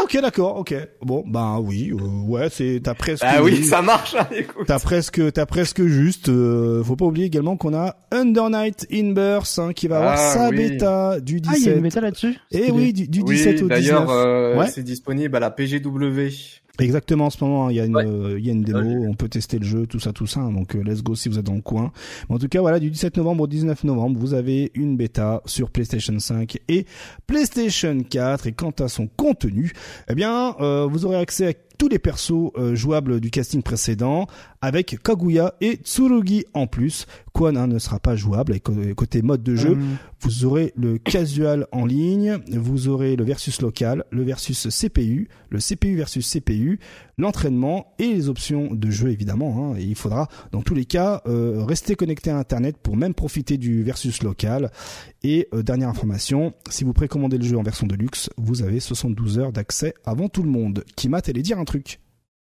[0.03, 0.76] ok, d'accord, ok.
[1.01, 3.24] Bon, ben oui, euh, ouais, c'est t'as presque.
[3.26, 4.13] Ah oui, ça marche.
[4.13, 4.28] Hein,
[4.68, 6.30] t'as presque, t'as presque juste.
[6.30, 10.13] Euh, faut pas oublier également qu'on a Under Night in Burst hein, qui va avoir
[10.13, 11.51] ah sa bêta du 17.
[11.51, 12.38] Ah, il y a une bêta là-dessus?
[12.51, 13.70] Et eh oui, du, 17 au 19.
[13.70, 16.30] D'ailleurs, euh, c'est disponible à la PGW.
[16.80, 19.13] Exactement, en ce moment, il y a une, euh, il y a une démo, on
[19.13, 20.41] peut tester le jeu, tout ça, tout ça.
[20.41, 21.91] Hein, donc, euh, let's go si vous êtes dans le coin.
[22.30, 25.41] Mais en tout cas, voilà, du 17 novembre au 19 novembre, vous avez une bêta
[25.45, 26.86] sur PlayStation 5 et
[27.28, 28.47] PlayStation 4.
[28.47, 29.71] Et quant à son contenu,
[30.09, 31.53] eh bien, euh, vous aurez accès à
[31.86, 34.25] tous les persos euh, jouables du casting précédent,
[34.59, 37.05] avec Kaguya et Tsurugi en plus.
[37.31, 38.55] Quan hein, ne sera pas jouable.
[38.55, 39.97] Et côté mode de jeu, hum.
[40.21, 45.59] vous aurez le casual en ligne, vous aurez le versus local, le versus CPU, le
[45.59, 46.79] CPU versus CPU,
[47.18, 49.74] l'entraînement et les options de jeu évidemment.
[49.74, 49.78] Hein.
[49.78, 53.57] Et il faudra dans tous les cas euh, rester connecté à Internet pour même profiter
[53.57, 54.72] du versus local.
[55.24, 58.80] Et euh, dernière information, si vous précommandez le jeu en version de luxe, vous avez
[58.80, 60.84] 72 heures d'accès avant tout le monde.
[60.95, 61.99] Kimat, allait dire un truc.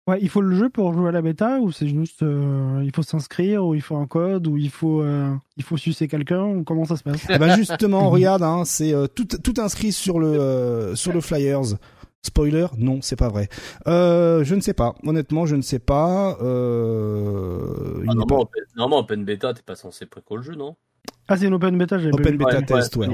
[0.07, 2.91] Ouais, il faut le jeu pour jouer à la bêta ou c'est juste euh, il
[2.91, 5.05] faut s'inscrire ou il faut un code ou il faut
[5.57, 7.27] il faut sucer quelqu'un ou comment ça se passe?
[7.29, 11.77] Eh ben justement regarde hein, c'est tout, tout inscrit sur le sur le flyers
[12.23, 13.49] Spoiler, non, c'est pas vrai.
[13.87, 14.95] Euh, je ne sais pas.
[15.05, 16.37] Honnêtement, je ne sais pas.
[16.43, 20.77] Euh, ah, normalement, open beta, t'es pas censé préco le jeu, non?
[21.31, 23.07] Ah, c'est une open beta, j'ai Open beta test, ouais.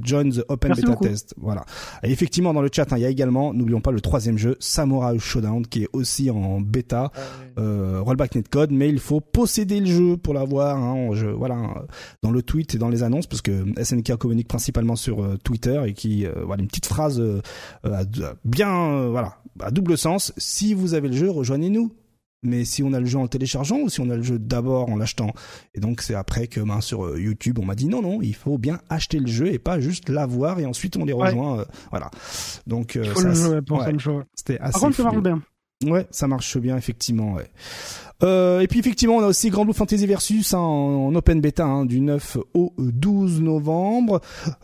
[0.00, 1.34] Join the open beta test.
[1.36, 1.64] Voilà.
[2.04, 4.56] Et effectivement, dans le chat, hein, il y a également, n'oublions pas le troisième jeu,
[4.60, 7.20] Samurai Showdown, qui est aussi en bêta, ah,
[7.58, 11.84] euh, rollback netcode, mais il faut posséder le jeu pour l'avoir, hein, voilà,
[12.22, 15.82] dans le tweet et dans les annonces, parce que SNK communique principalement sur euh, Twitter
[15.84, 17.40] et qui, euh, voilà, une petite phrase euh,
[18.44, 20.32] bien, voilà, à double sens.
[20.36, 21.90] Si vous avez le jeu, rejoignez-nous
[22.44, 24.38] mais si on a le jeu en le téléchargeant ou si on a le jeu
[24.38, 25.32] d'abord en l'achetant.
[25.74, 28.34] Et donc c'est après que ben, sur euh, YouTube on m'a dit non non il
[28.34, 31.60] faut bien acheter le jeu et pas juste l'avoir et ensuite on les rejoint.
[31.60, 32.10] Euh, voilà.
[32.66, 33.04] Donc euh,
[34.34, 34.72] C'était assez.
[34.72, 35.42] Par contre ça marche bien.
[35.84, 37.32] Ouais, ça marche bien effectivement.
[37.34, 37.50] Ouais.
[38.22, 41.64] Euh, et puis effectivement, on a aussi Grand Blue Fantasy Versus hein, en, open beta
[41.64, 44.20] hein, du 9 au 12 novembre.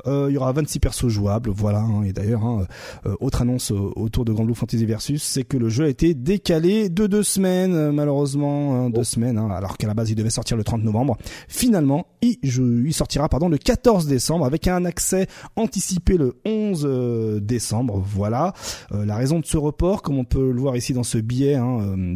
[0.07, 1.80] Euh, il y aura 26 persos jouables, voilà.
[1.80, 2.66] Hein, et d'ailleurs, hein,
[3.07, 6.14] euh, autre annonce autour de Grand Blue Fantasy Versus, c'est que le jeu a été
[6.14, 10.64] décalé de deux semaines, malheureusement, deux semaines, alors qu'à la base il devait sortir le
[10.64, 11.16] 30 novembre.
[11.48, 15.26] Finalement, il, il sortira pardon le 14 décembre avec un accès
[15.57, 18.03] anticipé le 11 décembre.
[18.05, 18.53] Voilà
[18.90, 21.59] la raison de ce report, comme on peut le voir ici dans ce billet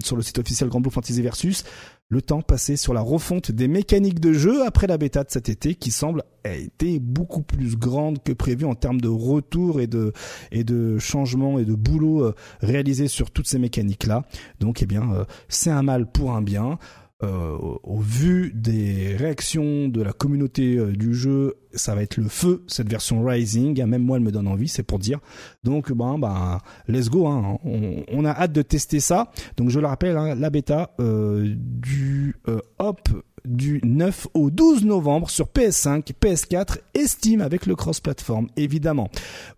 [0.03, 1.65] sur le site officiel Grand Blue Fantasy versus
[2.11, 5.49] le temps passé sur la refonte des mécaniques de jeu après la bêta de cet
[5.49, 9.87] été qui semble a été beaucoup plus grande que prévu en termes de retour et
[9.87, 10.13] de
[10.53, 10.65] et
[10.99, 14.23] changement et de boulot euh, réalisé sur toutes ces mécaniques là.
[14.61, 16.79] Donc eh bien euh, c'est un mal pour un bien.
[17.25, 22.29] Euh, au vu des réactions de la communauté euh, du jeu, ça va être le
[22.29, 23.83] feu cette version Rising.
[23.85, 25.21] Même moi, elle me donne envie, c'est pour dire.
[25.63, 27.27] Donc, ben, ben, let's go.
[27.27, 27.59] Hein.
[27.65, 29.31] On, a hâte de tester ça.
[29.57, 32.37] Donc, je le rappelle, hein, la bêta euh, du
[32.79, 33.09] Hop
[33.45, 39.11] du 9 au 12 novembre sur PS5, PS4 et Steam avec le cross-platform, évidemment.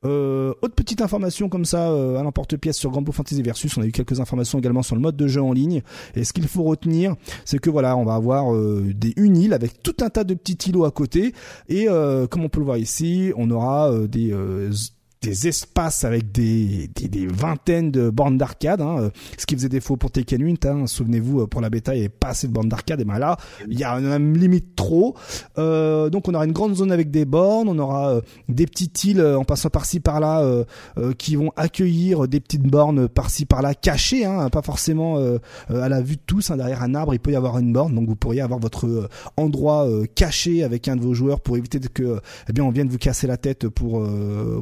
[0.03, 3.93] Autre petite information comme ça à l'emporte-pièce sur Grand Blue Fantasy Versus, on a eu
[3.93, 5.83] quelques informations également sur le mode de jeu en ligne.
[6.17, 7.15] Et ce qu'il faut retenir,
[7.45, 10.71] c'est que voilà, on va avoir euh, des uniles avec tout un tas de petits
[10.71, 11.33] îlots à côté.
[11.69, 14.33] Et euh, comme on peut le voir ici, on aura des
[15.27, 19.69] des espaces avec des, des, des vingtaines de bornes d'arcade, hein, euh, ce qui faisait
[19.69, 20.67] défaut pour Tekken 8.
[20.67, 23.05] Hein, Souvenez-vous, euh, pour la bêta, il n'y avait pas assez de bornes d'arcade, et
[23.05, 23.37] ben là,
[23.69, 25.17] il y a même limite trop.
[25.59, 29.23] Euh, donc on aura une grande zone avec des bornes, on aura des petites îles
[29.23, 30.45] en passant par-ci par-là
[31.19, 35.19] qui vont accueillir des petites bornes par-ci par-là cachées, hein, pas forcément
[35.69, 36.51] à la vue de tous.
[36.51, 39.09] Hein, derrière un arbre, il peut y avoir une borne, donc vous pourriez avoir votre
[39.37, 42.99] endroit caché avec un de vos joueurs pour éviter que, eh bien, on vienne vous
[42.99, 44.07] casser la tête pour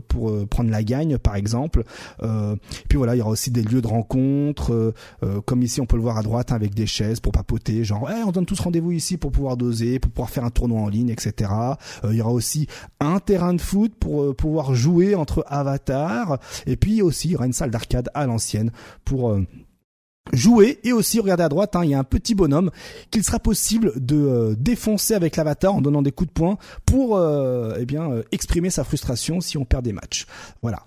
[0.08, 1.82] pour prendre la gagne par exemple.
[2.22, 2.54] Euh,
[2.88, 4.94] puis voilà, il y aura aussi des lieux de rencontre, euh,
[5.24, 7.82] euh, comme ici on peut le voir à droite hein, avec des chaises pour papoter,
[7.84, 10.88] genre on donne tous rendez-vous ici pour pouvoir doser, pour pouvoir faire un tournoi en
[10.88, 11.50] ligne, etc.
[12.04, 12.68] il y aura aussi
[13.00, 17.46] un terrain de foot pour pouvoir jouer entre avatars, et puis aussi il y aura
[17.46, 18.70] une salle d'arcade à l'ancienne
[19.04, 19.36] pour
[20.32, 22.70] jouer et aussi regardez à droite hein, il y a un petit bonhomme
[23.10, 27.16] qu'il sera possible de euh, défoncer avec l'avatar en donnant des coups de poing pour
[27.16, 30.26] euh, eh bien euh, exprimer sa frustration si on perd des matchs
[30.62, 30.82] voilà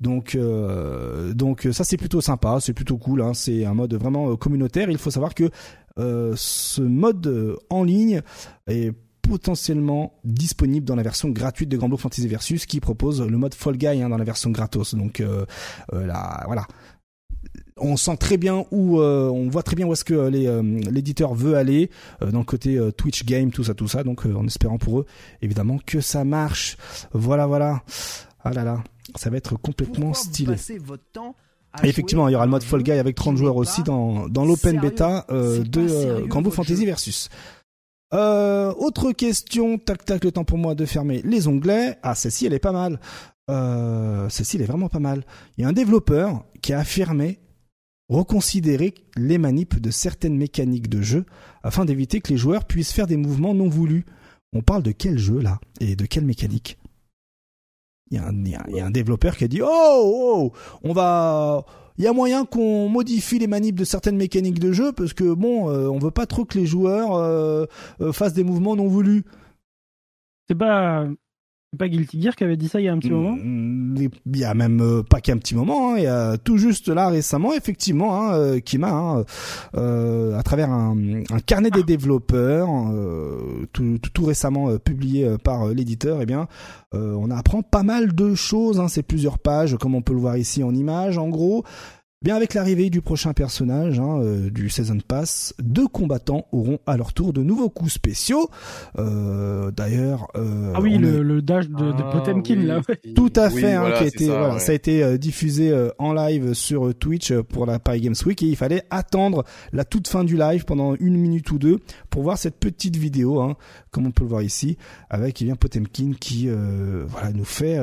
[0.00, 3.22] Donc, donc ça c'est plutôt sympa, c'est plutôt cool.
[3.22, 3.34] Hein.
[3.34, 4.90] c'est un mode vraiment communautaire.
[4.90, 5.48] Il faut savoir que
[5.96, 8.22] ce mode en ligne
[8.66, 13.54] est potentiellement disponible dans la version gratuite de Grand Fantasy Versus qui propose le mode
[13.54, 14.94] Fall Guy hein, dans la version gratos.
[14.94, 15.46] Donc euh,
[15.94, 16.66] euh, là, voilà.
[17.76, 20.28] On sent très bien où, euh, on voit très bien où est-ce que
[20.90, 21.90] l'éditeur veut aller
[22.20, 24.04] dans le côté Twitch game, tout ça, tout ça.
[24.04, 25.06] Donc en espérant pour eux,
[25.40, 26.76] évidemment, que ça marche.
[27.12, 27.82] Voilà, voilà.
[28.44, 28.82] Ah là là,
[29.16, 30.54] ça va être complètement stylé.
[31.82, 34.80] effectivement, il y aura le mode Fall Guy avec 30 joueurs aussi dans, dans l'open
[34.80, 37.28] beta de Grand Fantasy Versus.
[38.12, 41.98] Euh, autre question, tac tac, le temps pour moi de fermer les onglets.
[42.02, 43.00] Ah, celle-ci, elle est pas mal.
[43.52, 45.24] Euh, celle-ci, elle est vraiment pas mal.
[45.56, 47.38] Il y a un développeur qui a affirmé
[48.08, 51.24] reconsidérer les manips de certaines mécaniques de jeu
[51.62, 54.04] afin d'éviter que les joueurs puissent faire des mouvements non voulus.
[54.52, 55.60] On parle de quel jeu là?
[55.80, 56.78] Et de quelle mécanique?
[58.10, 60.92] Il y, a un, il y, a un développeur qui a dit oh, oh on
[60.92, 61.64] va
[61.98, 65.34] il y a moyen qu'on modifie les manips de certaines mécaniques de jeu parce que
[65.34, 67.66] bon, euh, on veut pas trop que les joueurs euh,
[68.00, 69.24] euh, fassent des mouvements non voulus.
[70.48, 71.06] C'est pas
[71.78, 74.36] pas Guilty Gear qui avait dit ça il y a un petit moment mm, Il
[74.36, 75.98] y a même pas qu'un petit moment, hein.
[75.98, 79.24] il y a tout juste là récemment, effectivement, hein, Kima, hein,
[79.74, 80.96] à travers un,
[81.46, 82.68] carnet des développeurs,
[83.72, 86.48] tout, récemment publié par l'éditeur, eh bien,
[86.94, 90.20] euh, on apprend pas mal de choses, hein, c'est plusieurs pages, comme on peut le
[90.20, 91.16] voir ici en image.
[91.18, 91.64] En gros,
[92.22, 96.96] Bien avec l'arrivée du prochain personnage hein, euh, du Season Pass, deux combattants auront à
[96.96, 98.48] leur tour de nouveaux coups spéciaux.
[98.96, 102.80] Euh, D'ailleurs, euh, ah oui, le, dash de, de ah Potemkin là.
[103.16, 106.12] Tout à fait, hein, qui a été, ça, voilà, ça a été euh, diffusé en
[106.12, 109.42] live sur Twitch pour la Paris Games Week et il fallait attendre
[109.72, 113.40] la toute fin du live pendant une minute ou deux pour voir cette petite vidéo,
[113.40, 113.56] hein,
[113.90, 114.76] comme on peut le voir ici,
[115.10, 117.78] avec eh bien Potemkin qui voilà nous fait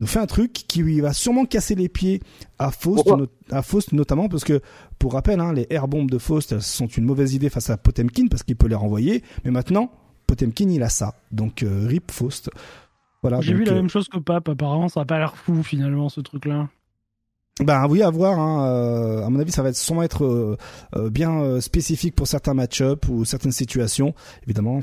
[0.00, 2.20] nous fait un truc qui va sûrement casser les pieds
[2.58, 3.08] à Faust,
[3.50, 4.60] à Faust notamment parce que
[4.98, 8.26] pour rappel, hein, les air bombes de Faust sont une mauvaise idée face à Potemkin
[8.28, 9.90] parce qu'il peut les renvoyer, mais maintenant
[10.26, 12.50] Potemkin il a ça, donc euh, rip Faust.
[13.22, 13.40] Voilà.
[13.40, 14.48] J'ai vu la euh, même chose que Pape.
[14.48, 16.68] Apparemment, ça a pas l'air fou finalement ce truc-là.
[17.60, 18.38] Ben oui, à voir.
[18.38, 18.66] Hein.
[18.68, 20.58] Euh, à mon avis, ça va être sûrement être euh,
[20.94, 24.12] euh, bien spécifique pour certains match-up ou certaines situations.
[24.44, 24.80] Évidemment,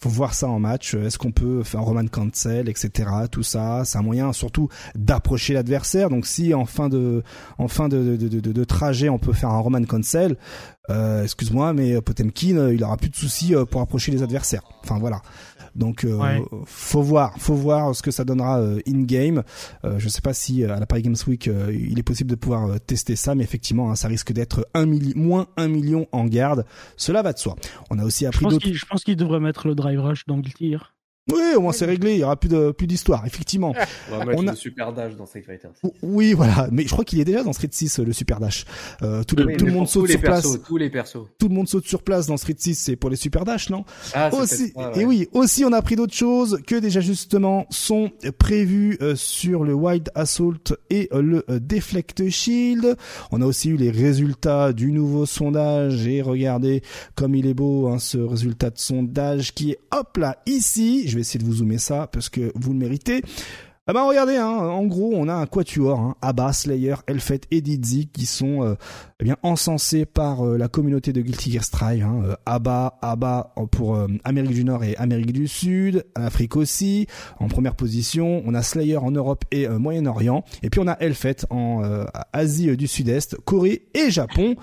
[0.00, 0.94] faut voir ça en match.
[0.94, 3.08] Est-ce qu'on peut faire un Roman cancel, etc.
[3.30, 6.10] Tout ça, c'est un moyen surtout d'approcher l'adversaire.
[6.10, 7.22] Donc, si en fin de
[7.56, 10.36] en fin de, de, de, de trajet, on peut faire un Roman cancel,
[11.22, 14.62] excuse-moi, mais Potemkin, il aura plus de soucis pour approcher les adversaires.
[14.82, 15.22] Enfin voilà.
[15.78, 19.44] Donc euh, faut voir, faut voir ce que ça donnera euh, in game.
[19.84, 22.80] Euh, je sais pas si à la Paris Games Week il est possible de pouvoir
[22.80, 26.64] tester ça, mais effectivement hein, ça risque d'être un moins un million en garde.
[26.96, 27.56] Cela va de soi.
[27.90, 28.72] On a aussi appris d'autres.
[28.72, 30.94] Je pense qu'il devrait mettre le drive rush dans le tir.
[31.30, 33.74] Oui, au moins c'est réglé, il y aura plus de plus d'histoire, effectivement.
[34.12, 35.68] On va mettre le super dash dans Street Fighter.
[36.02, 38.64] Oui, voilà, mais je crois qu'il est déjà dans Street 6 le super dash.
[39.02, 40.46] Euh, tout, le, tout le monde saute sur place.
[40.66, 41.26] Tous les persos.
[41.38, 43.84] Tout le monde saute sur place dans Street 6, c'est pour les super dash, non?
[44.14, 48.96] Ah, Aussi, et oui, aussi on a appris d'autres choses que des ajustements sont prévus
[49.02, 52.96] euh, sur le Wild Assault et euh, le euh, Deflect Shield.
[53.30, 56.82] On a aussi eu les résultats du nouveau sondage et regardez
[57.14, 61.08] comme il est beau hein, ce résultat de sondage qui est hop là ici.
[61.08, 63.22] Je vais essayer de vous zoomer ça parce que vous le méritez.
[63.90, 67.62] Ah ben regardez, hein, en gros, on a un quatuor, hein, Abba, Slayer, Elfet et
[67.62, 68.74] Dizzy qui sont euh,
[69.18, 72.04] eh bien encensés par euh, la communauté de Guilty Gear Strive.
[72.04, 77.06] Hein, euh, Abba, Abba pour Amérique du Nord et Amérique du Sud, Afrique aussi.
[77.40, 81.36] En première position, on a Slayer en Europe et Moyen-Orient, et puis on a Elfet
[81.48, 82.04] en
[82.34, 84.56] Asie du Sud-Est, Corée et Japon.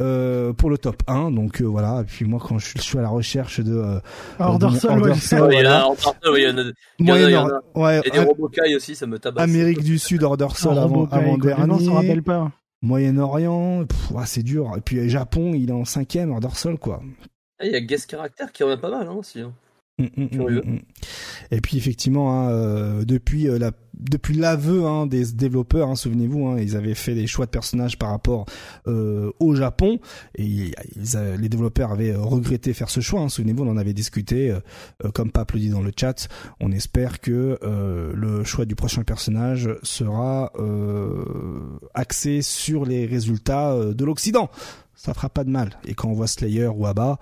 [0.00, 2.00] Euh, pour le top 1 donc euh, voilà.
[2.00, 4.00] Et puis moi quand je, suis à la recherche de euh,
[4.38, 8.00] Order Sol, ouais, il y a, il y en a, il y en a, ouais,
[8.02, 9.44] et des Robokai aussi ça me tabasse.
[9.44, 12.50] Amérique du Sud Order Sol avant, avant dernier non, ça rappelle pas.
[12.80, 13.84] Moyen-Orient
[14.24, 14.72] c'est dur.
[14.78, 17.02] Et puis Japon il est en cinquième Order Sol quoi.
[17.58, 19.52] Ah, il y a Guest Character qui en a pas mal hein, aussi hein.
[19.98, 20.78] Mm, mm, mm,
[21.50, 26.46] et puis effectivement, hein, euh, depuis euh, la depuis l'aveu hein, des développeurs, hein, souvenez-vous,
[26.46, 28.46] hein, ils avaient fait des choix de personnages par rapport
[28.88, 30.00] euh, au Japon
[30.34, 33.20] et les développeurs avaient regretté faire ce choix.
[33.20, 34.52] Hein, souvenez-vous, on en avait discuté,
[35.14, 36.26] comme Pape le dit dans le chat.
[36.58, 40.52] On espère que le choix du prochain personnage sera
[41.94, 44.50] axé sur les résultats de l'Occident.
[44.94, 45.78] Ça fera pas de mal.
[45.86, 47.18] Et quand on voit Slayer ou Abba,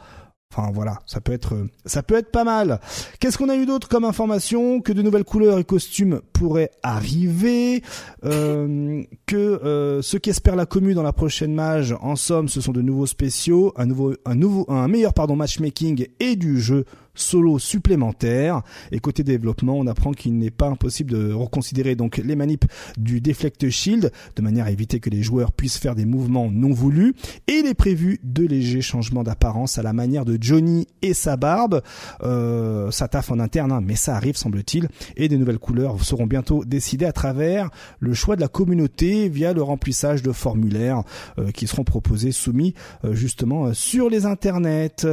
[0.52, 2.80] Enfin voilà, ça peut être ça peut être pas mal.
[3.20, 7.84] Qu'est-ce qu'on a eu d'autre comme information Que de nouvelles couleurs et costumes pourraient arriver.
[8.24, 12.72] Euh, que euh, ce qu'espère la commune dans la prochaine mage, en somme, ce sont
[12.72, 16.84] de nouveaux spéciaux, un nouveau un nouveau un meilleur pardon matchmaking et du jeu
[17.20, 18.62] solo supplémentaires.
[18.92, 22.66] Et côté développement, on apprend qu'il n'est pas impossible de reconsidérer donc les manips
[22.98, 26.72] du Deflect Shield de manière à éviter que les joueurs puissent faire des mouvements non
[26.72, 27.14] voulus.
[27.46, 31.36] Et il est prévu de légers changements d'apparence à la manière de Johnny et sa
[31.36, 31.82] barbe.
[32.22, 34.88] Euh, ça taffe en interne, hein, mais ça arrive semble-t-il.
[35.16, 39.52] Et des nouvelles couleurs seront bientôt décidées à travers le choix de la communauté via
[39.52, 41.02] le remplissage de formulaires
[41.38, 45.06] euh, qui seront proposés, soumis euh, justement sur les internets.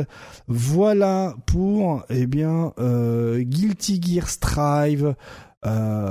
[0.48, 5.16] Voilà pour eh bien Guilty Gear Strive.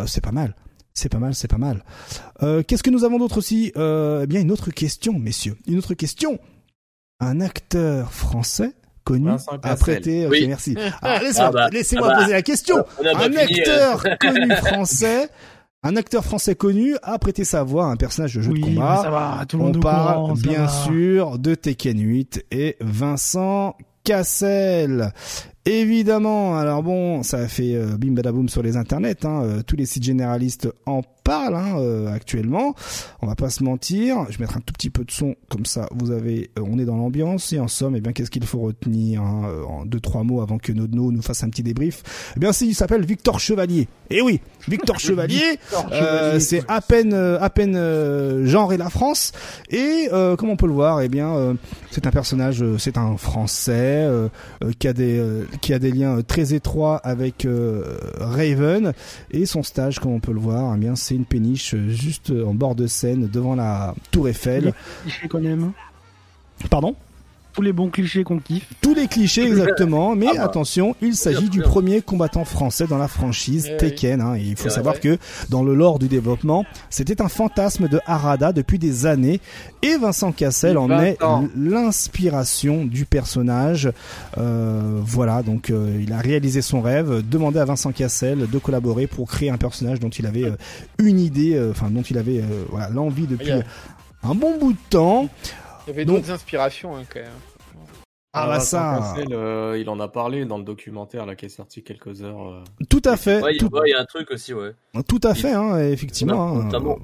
[0.07, 0.55] c'est pas mal.
[0.95, 1.85] C'est pas mal, c'est pas mal.
[2.67, 3.73] Qu'est-ce que nous avons d'autre aussi?
[3.77, 5.57] Eh bien, une autre question, messieurs.
[5.67, 6.39] Une autre question.
[7.21, 8.73] Un acteur français
[9.07, 9.31] connu
[9.63, 10.27] a prêté.
[10.27, 10.77] Ok, merci.
[11.03, 12.85] Ah, ah bah, laissez-moi ah bah, poser la question.
[13.03, 15.29] Un acteur connu français.
[15.83, 19.01] Un acteur français connu a prêté sa voix à un personnage de jeu de combat.
[19.03, 25.13] Ça va, tout le monde On parle bien sûr de Tekken 8 et Vincent Cassel.
[25.67, 29.75] Évidemment, alors bon, ça a fait euh, bim badaboum sur les internets, hein, euh, tous
[29.75, 32.77] les sites généralistes en parlent hein, euh, actuellement.
[33.21, 34.27] On va pas se mentir.
[34.31, 35.89] Je vais mettre un tout petit peu de son comme ça.
[35.93, 39.23] Vous avez, on est dans l'ambiance et en somme, eh bien, qu'est-ce qu'il faut retenir
[39.23, 42.05] hein, en deux trois mots avant que Nodno nous fasse un petit débrief?
[42.37, 43.89] Eh bien, il s'appelle Victor Chevalier.
[44.09, 45.59] Et eh oui, Victor Chevalier,
[46.39, 49.33] c'est à peine, à peine genre et la France.
[49.71, 50.09] Et
[50.39, 51.57] comme on peut le voir, eh bien,
[51.91, 54.09] c'est un personnage, c'est un Français
[54.79, 55.21] qui a des
[55.61, 58.93] qui a des liens euh, très étroits avec euh, Raven
[59.31, 62.31] et son stage comme on peut le voir eh bien c'est une péniche euh, juste
[62.31, 64.73] en bord de Seine devant la Tour Eiffel.
[66.71, 66.97] Pardon?
[67.57, 68.69] Tous les bons clichés qu'on kiffe.
[68.83, 70.45] Tous les clichés exactement, mais ah bah.
[70.45, 74.21] attention, il s'agit du premier combattant français dans la franchise eh Tekken.
[74.21, 77.99] Hein, et il faut savoir que dans le lore du développement, c'était un fantasme de
[78.07, 79.41] Harada depuis des années,
[79.83, 81.17] et Vincent Cassel en est
[81.57, 83.91] l'inspiration du personnage.
[84.37, 89.07] Euh, voilà, donc euh, il a réalisé son rêve, demandé à Vincent Cassel de collaborer
[89.07, 90.57] pour créer un personnage dont il avait euh,
[90.99, 93.53] une idée, enfin dont il avait voilà l'envie depuis
[94.23, 95.31] un bon bout de temps.
[95.87, 97.31] Il y avait d'autres inspirations hein, quand même.
[98.39, 99.15] Ah bah ça.
[99.31, 102.51] Euh, il en a parlé dans le documentaire là qui est sorti quelques heures.
[102.51, 102.65] Euh.
[102.91, 103.41] Tout à fait.
[103.41, 104.73] Ouais, il y a un truc aussi, ouais.
[105.09, 106.49] Tout à fait, hein, effectivement.
[106.49, 106.65] Hein.
[106.65, 106.99] Notamment,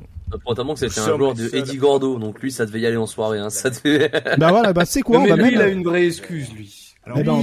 [0.46, 3.06] notamment que c'était un joueur de Eddie Gordo, donc lui ça devait y aller en
[3.06, 3.38] soirée.
[3.38, 4.10] Hein, ça devait...
[4.36, 6.91] bah voilà, bah c'est quoi Mais lui, il a une vraie excuse lui.
[7.04, 7.40] Alors eh ben,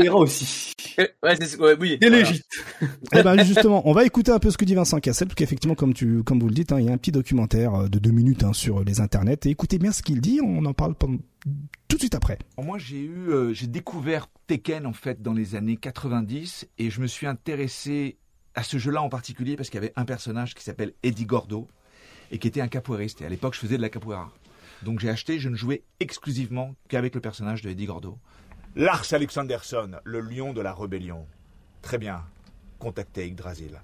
[0.00, 0.72] il a aussi.
[0.98, 1.98] Ouais, c'est ouais, oui.
[2.02, 2.42] C'est légit.
[3.12, 5.76] Eh ben justement, on va écouter un peu ce que dit Vincent Cassel, parce qu'effectivement,
[5.76, 7.98] comme tu, comme vous le dites, hein, il y a un petit documentaire euh, de
[7.98, 9.38] deux minutes hein, sur les internets.
[9.44, 10.40] Et écoutez bien ce qu'il dit.
[10.42, 11.18] On en parle pendant
[11.88, 12.38] tout de suite après.
[12.58, 17.00] Moi, j'ai eu, euh, j'ai découvert Tekken en fait dans les années 90 et je
[17.00, 18.18] me suis intéressé
[18.54, 21.68] à ce jeu-là en particulier parce qu'il y avait un personnage qui s'appelle Eddie Gordo
[22.32, 23.22] et qui était un capoeiriste.
[23.22, 24.32] Et à l'époque, je faisais de la capoeira.
[24.82, 28.18] Donc j'ai acheté, je ne jouais exclusivement qu'avec le personnage de Eddie Gordo.
[28.74, 31.26] Lars Alexanderson, le lion de la rébellion.
[31.82, 32.22] Très bien.
[32.78, 33.78] Contactez Yggdrasil.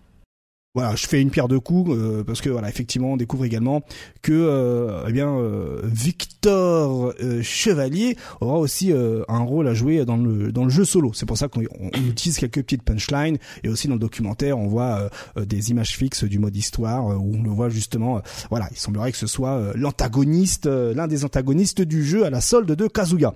[0.74, 3.82] Voilà, je fais une pierre deux coups euh, parce que voilà, effectivement, on découvre également
[4.22, 7.12] que euh, eh bien euh, Victor
[7.42, 11.12] Chevalier aura aussi un rôle à jouer dans le dans le jeu solo.
[11.12, 11.62] C'est pour ça qu'on
[11.94, 16.38] utilise quelques petites punchlines et aussi dans le documentaire, on voit des images fixes du
[16.38, 18.22] mode histoire où on le voit justement.
[18.50, 22.70] voilà, il semblerait que ce soit l'antagoniste, l'un des antagonistes du jeu à la solde
[22.70, 23.34] de Kazuya.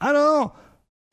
[0.00, 0.54] Alors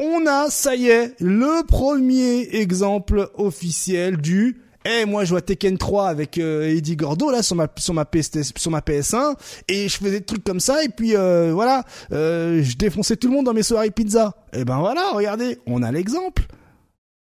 [0.02, 5.78] on a, ça y est, le premier exemple officiel du eh moi je vois Tekken
[5.78, 9.36] 3 avec euh, Eddie Gordo là sur ma sur ma PS sur ma PS1
[9.68, 13.28] et je faisais des trucs comme ça et puis euh, voilà euh, je défonçais tout
[13.28, 14.34] le monde dans mes soirées pizza.
[14.54, 16.48] Et eh ben voilà, regardez, on a l'exemple.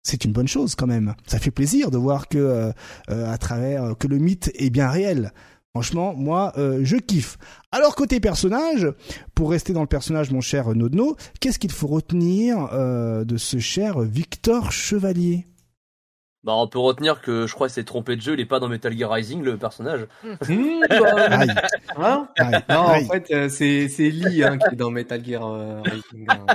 [0.04, 1.14] C'est une bonne chose quand même.
[1.26, 2.72] Ça fait plaisir de voir que
[3.08, 5.32] à travers que le mythe est bien réel.
[5.74, 7.38] Franchement, moi, euh, je kiffe.
[7.70, 8.88] Alors côté personnage,
[9.36, 13.58] pour rester dans le personnage, mon cher Nodno, qu'est-ce qu'il faut retenir euh, de ce
[13.60, 15.46] cher Victor Chevalier?
[16.42, 18.58] Bah, on peut retenir que je crois que c'est trompé de jeu, il est pas
[18.58, 20.08] dans Metal Gear Rising, le personnage.
[20.24, 20.80] Mmh,
[21.96, 25.82] bah, hein non, en fait, euh, c'est, c'est Lee hein, qui est dans Metal Gear
[25.84, 26.26] Rising.
[26.30, 26.46] Hein.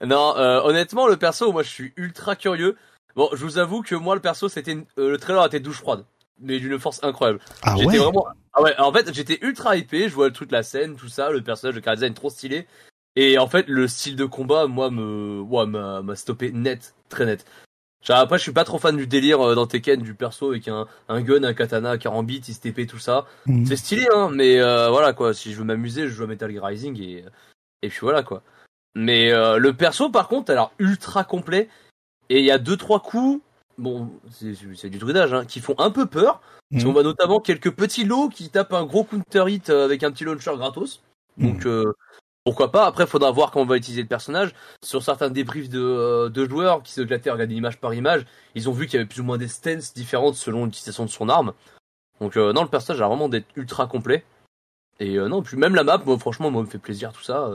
[0.04, 0.34] non,
[0.64, 2.76] honnêtement, le perso, moi je suis ultra curieux.
[3.14, 6.04] Bon, je vous avoue que moi, le perso, c'était le trailer était douche froide
[6.42, 7.40] mais d'une force incroyable.
[7.62, 10.62] Ah j'étais vraiment, ah ouais, en fait, j'étais ultra hypé, je vois le truc, la
[10.62, 12.66] scène, tout ça, le personnage de car design trop stylé.
[13.16, 17.44] Et en fait, le style de combat, moi, me, ouais, m'a, stoppé net, très net.
[18.02, 20.66] Genre, après, je suis pas trop fan du délire euh, dans Tekken du perso avec
[20.66, 23.26] un, un gun, un katana, 40 bits, TP, tout ça.
[23.46, 23.66] Mhm.
[23.66, 25.34] C'est stylé, hein, mais euh, voilà quoi.
[25.34, 27.24] Si je veux m'amuser, je joue à Metal Gear Rising et
[27.82, 28.42] et puis voilà quoi.
[28.94, 31.68] Mais euh, le perso, par contre, a l'air ultra complet.
[32.28, 33.42] Et il y a deux trois coups
[33.82, 36.40] bon, c'est du druidage, hein, qui font un peu peur.
[36.70, 36.86] Mhm.
[36.86, 40.12] On voit notamment quelques petits lots qui tapent un gros counter hit euh, avec un
[40.12, 41.02] petit launcher gratos.
[41.36, 41.70] Donc, mhm.
[41.70, 41.92] euh,
[42.44, 44.54] pourquoi pas Après, faudra voir comment on va utiliser le personnage.
[44.82, 48.24] Sur certains débriefs de, euh, de joueurs qui se glattaient à regarder image par image,
[48.54, 51.10] ils ont vu qu'il y avait plus ou moins des stances différentes selon l'utilisation de
[51.10, 51.52] son arme.
[52.20, 54.24] Donc euh, non, le personnage a vraiment d'être ultra complet.
[55.00, 57.50] Et non, puis même la map, moi franchement, moi me fait plaisir tout ça.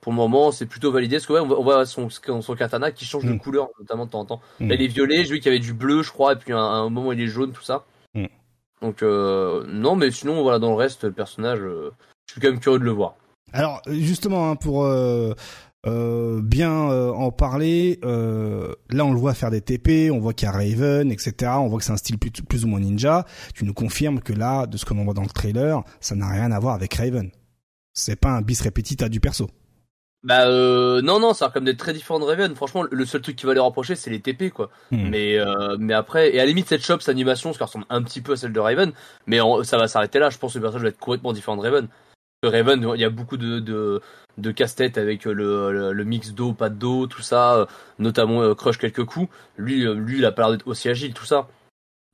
[0.00, 1.16] Pour le moment, c'est plutôt validé.
[1.16, 3.38] Parce que ouais, on voit, son, son katana qui change de mm.
[3.38, 4.40] couleur, notamment de temps en temps.
[4.60, 4.68] Mm.
[4.68, 6.52] Là, il est violet, j'ai vu qu'il y avait du bleu, je crois, et puis
[6.52, 7.84] à un, moment il est jaune, tout ça.
[8.14, 8.26] Mm.
[8.82, 12.78] Donc non, mais sinon, voilà, dans le reste, le personnage, je suis quand même curieux
[12.78, 13.14] de le voir.
[13.52, 15.32] Alors justement, hein, pour euh,
[15.86, 20.46] euh, bien euh, en parler, là on le voit faire des TP, on voit qu'il
[20.46, 21.52] y a Raven, etc.
[21.56, 23.24] On voit que c'est un style plus, plus, ou moins ninja.
[23.54, 26.28] Tu nous confirmes que là, de ce que l'on voit dans le trailer, ça n'a
[26.28, 27.30] rien à voir avec Raven.
[27.94, 29.48] C'est pas un bis répétita du perso.
[30.24, 32.54] Bah euh, non non, ça a comme des très différents de Raven.
[32.56, 34.70] Franchement, le seul truc qui va les reprocher, c'est les TP quoi.
[34.90, 35.08] Hmm.
[35.08, 35.38] Mais
[35.78, 38.32] mais après et à la limite cette shop, cette animation, ça ressemble un petit peu
[38.32, 38.92] à celle de Raven,
[39.26, 40.30] mais ça va s'arrêter là.
[40.30, 41.88] Je pense que le personnage va être complètement différent de Raven.
[42.44, 44.00] Raven, il y a beaucoup de, de,
[44.36, 47.66] de casse-tête avec le, le, mix d'eau, pas d'eau, tout ça,
[47.98, 49.28] notamment euh, Crush quelques coups.
[49.56, 51.48] Lui, euh, lui, il a pas l'air d'être aussi agile, tout ça.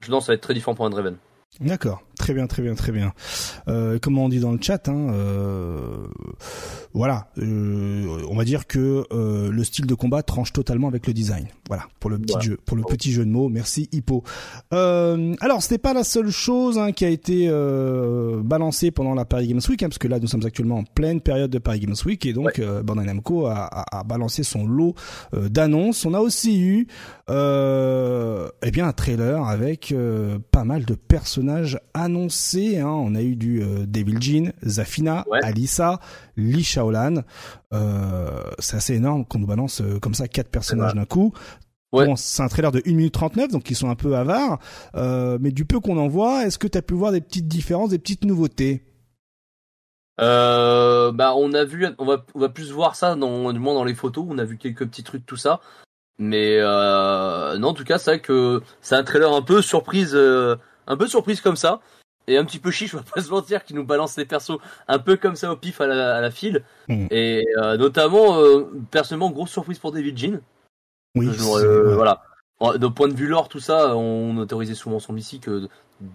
[0.01, 1.17] Je pense que ça va être très différent pour un Draven.
[1.61, 3.12] D'accord, très bien, très bien, très bien.
[3.68, 6.07] Euh, comment on dit dans le chat, hein, euh,
[6.95, 11.49] voilà, euh, on va dire que le style de combat tranche totalement avec le design.
[11.68, 13.51] Voilà, pour le petit jeu, pour le petit jeu de mots.
[13.51, 14.22] Merci Hippo.
[14.70, 17.51] Alors, c'était pas la seule chose hein, qui a été
[18.43, 21.20] balancée pendant la Paris Games Week, hein, parce que là, nous sommes actuellement en pleine
[21.20, 24.95] période de Paris Games Week, et donc Bandai Namco a, a, a, balancé son lot
[25.35, 26.07] d'annonces.
[26.07, 26.87] On a aussi eu,
[27.29, 29.95] eh bien, un trailer avec
[30.51, 31.79] pas mal de personnages
[32.17, 32.87] Hein.
[32.87, 36.01] On a eu du euh, Devil Jean, Zafina, Alissa,
[36.37, 37.23] Li Shaolan.
[37.73, 41.33] Euh, c'est assez énorme qu'on nous balance euh, comme ça quatre personnages d'un coup.
[41.93, 44.59] Bon, c'est un trailer de 1 minute 39, donc ils sont un peu avares.
[44.95, 47.91] mais du peu qu'on en voit, est-ce que tu as pu voir des petites différences,
[47.91, 48.83] des petites nouveautés?
[50.19, 53.85] Bah on a vu, on va, on va plus voir ça dans, du moins dans
[53.85, 54.25] les photos.
[54.29, 55.61] On a vu quelques petits trucs, tout ça.
[56.19, 60.17] Mais non, en tout cas, c'est vrai que c'est un trailer un peu surprise
[60.87, 61.81] un peu surprise comme ça.
[62.27, 64.59] Et un petit peu chiche, on va pas se mentir, qui nous balance les persos
[64.89, 66.62] un peu comme ça au pif à la, à la file.
[66.89, 67.07] Hmm.
[67.11, 70.41] Et euh, notamment, euh, personnellement, grosse surprise pour David Jean.
[71.16, 72.22] Oui, euh, voilà.
[72.61, 75.68] D'un point de vue lore, tout ça, on autorisait souvent son ici que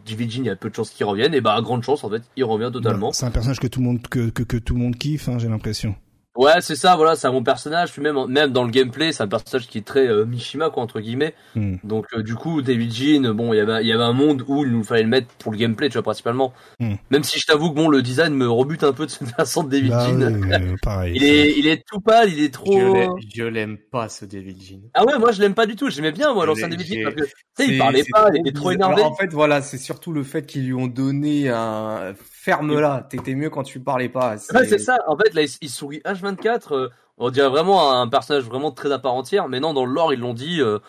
[0.07, 1.34] David Jean, il y a peu de chances qu'il revienne.
[1.36, 3.12] Et bah, grande chance, en fait, il revient totalement.
[3.12, 5.38] C'est un personnage que tout le monde, que, que, que tout le monde kiffe, hein,
[5.38, 5.95] j'ai l'impression.
[6.36, 7.91] Ouais, c'est ça, voilà, c'est un bon personnage.
[7.91, 10.84] Puis même, même dans le gameplay, c'est un personnage qui est très euh, Mishima, quoi,
[10.84, 11.34] entre guillemets.
[11.55, 11.77] Hmm.
[11.84, 14.45] Donc, euh, du coup, David Jean, bon, il y avait, il y avait un monde
[14.47, 16.53] où il nous fallait le mettre pour le gameplay, tu vois, principalement.
[16.80, 16.95] Hmm.
[17.09, 19.63] Même si je t'avoue que bon, le design me rebute un peu de cette façon
[19.63, 20.75] de David bah Jean.
[20.84, 22.95] pareil, il est, il est tout pâle, il est trop.
[23.36, 24.82] Je l'aime pas, ce David Jean.
[24.93, 25.89] Ah ouais, moi, je l'aime pas du tout.
[25.89, 28.53] J'aimais bien, moi, l'ancien David Jean, parce que, tu sais, il parlait pas, il était
[28.53, 29.01] trop énervé.
[29.01, 32.13] en fait, voilà, c'est surtout le fait qu'ils lui ont donné un,
[32.50, 34.36] ferme-la, t'étais mieux quand tu parlais pas.
[34.54, 34.97] Ouais, c'est ça.
[35.08, 36.89] En fait, là, il, sourit H24.
[37.18, 40.14] On dirait vraiment un personnage vraiment très à part entière, mais non, dans le lore,
[40.14, 40.62] ils l'ont dit.
[40.62, 40.80] Euh,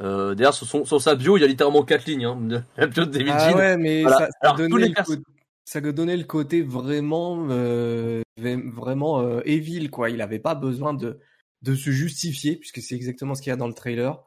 [0.00, 2.24] euh, D'ailleurs, sur, sa bio, il y a littéralement quatre lignes.
[2.24, 5.22] Hein, de la bio de David ah ouais, mais ça, ça, donnait le côté,
[5.64, 10.10] ça donnait le côté vraiment, euh, vraiment euh, evil, quoi.
[10.10, 11.20] Il avait pas besoin de,
[11.62, 14.22] de se justifier, puisque c'est exactement ce qu'il y a dans le trailer.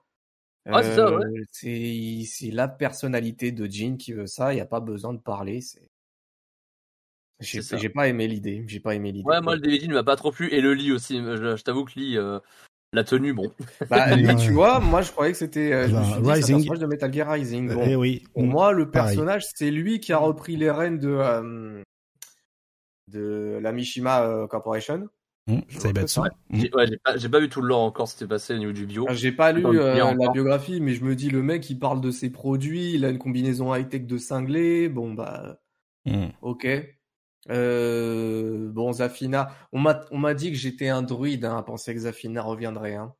[0.66, 2.50] Ah, c'est ouais.
[2.50, 4.54] Euh, la personnalité de Jean qui veut ça.
[4.54, 5.60] Il n'y a pas besoin de parler.
[5.62, 5.90] C'est
[7.40, 8.64] j'ai pas aimé l'idée.
[8.68, 9.28] J'ai pas aimé l'idée.
[9.28, 11.18] Ouais, moi le DVD ne m'a pas trop plu et le lit aussi.
[11.18, 12.40] Je, t'avoue que lit, euh,
[12.94, 13.52] la tenue, bon.
[13.90, 15.88] Bah, lit, tu vois, moi je croyais que c'était euh,
[16.24, 16.78] Rising.
[16.78, 17.74] de Metal Gear Rising.
[17.74, 18.24] Bon, eh oui.
[18.34, 21.82] Pour moi, le personnage, c'est lui qui a repris les rênes de euh,
[23.12, 25.10] de la Mishima Corporation.
[25.48, 26.22] Mmh, ça y ça.
[26.22, 26.30] Ouais,
[26.88, 29.06] j'ai pas, pas, vu tout le lore encore, c'était passé au niveau du bio.
[29.12, 32.30] J'ai pas lu la biographie, mais je me dis, le mec, il parle de ses
[32.30, 35.60] produits, il a une combinaison high-tech de cinglé, bon bah,
[36.06, 36.28] mmh.
[36.42, 36.66] ok.
[37.50, 41.94] Euh, bon, Zafina, on m'a, on m'a dit que j'étais un druide, hein, à penser
[41.94, 42.96] que Zafina reviendrait.
[42.96, 43.14] Hein.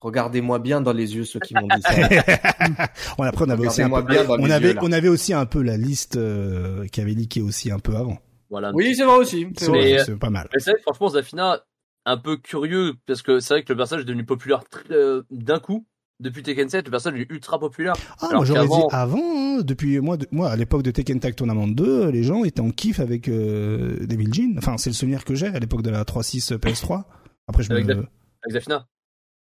[0.00, 1.92] Regardez-moi bien dans les yeux ceux qui m'ont dit ça.
[3.18, 5.76] on, après, on avait aussi un peu, on avait, on avait aussi un peu la
[5.76, 8.18] liste euh, qui avait leaké aussi un peu avant.
[8.50, 8.70] Voilà.
[8.74, 9.46] Oui, c'est vrai aussi.
[9.56, 10.48] C'est pas mal.
[10.56, 11.60] c'est vrai franchement, Zafina,
[12.04, 15.58] un peu curieux parce que c'est vrai que le personnage est devenu populaire euh, d'un
[15.58, 15.86] coup
[16.20, 17.94] depuis Tekken 7, le personnage est ultra populaire.
[18.20, 21.68] Ah, moi j'aurais dit avant, hein, depuis moi, moi à l'époque de Tekken Tag Tournament
[21.68, 24.54] 2, les gens étaient en kiff avec euh, Devil Jin.
[24.58, 27.04] Enfin, c'est le souvenir que j'ai à l'époque de la 3.6 PS3.
[27.46, 27.92] Après, je avec, me...
[27.92, 28.06] avec
[28.50, 28.86] Zafina.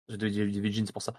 [0.08, 1.14] J'ai dit Devil Jin, c'est pour ça.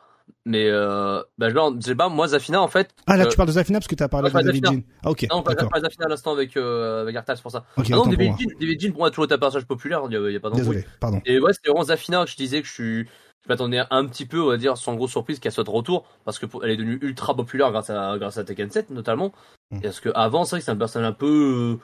[0.45, 2.89] Mais euh, bah, je sais pas, moi Zafina en fait.
[3.05, 4.81] Ah là, tu parles de Zafina parce que t'as parlé de Devil Jin.
[5.03, 5.27] Ah ok.
[5.31, 7.65] Non, pas, pas Zafina à l'instant avec euh, avec Arthas, c'est pour ça.
[7.77, 10.01] Okay, ah non, Devil Jin pour moi toujours un personnage populaire.
[10.09, 11.21] Il y a, y a pas Désolé, pardon.
[11.25, 13.07] Et ouais, c'est vraiment Zafina que je disais que je suis
[13.45, 16.05] je m'attendais un petit peu, on va dire, sans grosse surprise qu'elle soit de retour,
[16.25, 19.31] parce que elle est devenue ultra populaire grâce à grâce à Tekken 7 notamment.
[19.71, 19.81] Mm.
[19.81, 21.79] Parce que avant, c'est vrai que c'est un personnage un peu,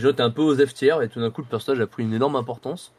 [0.00, 2.36] euh, un peu aux F et tout d'un coup le personnage a pris une énorme
[2.36, 2.92] importance.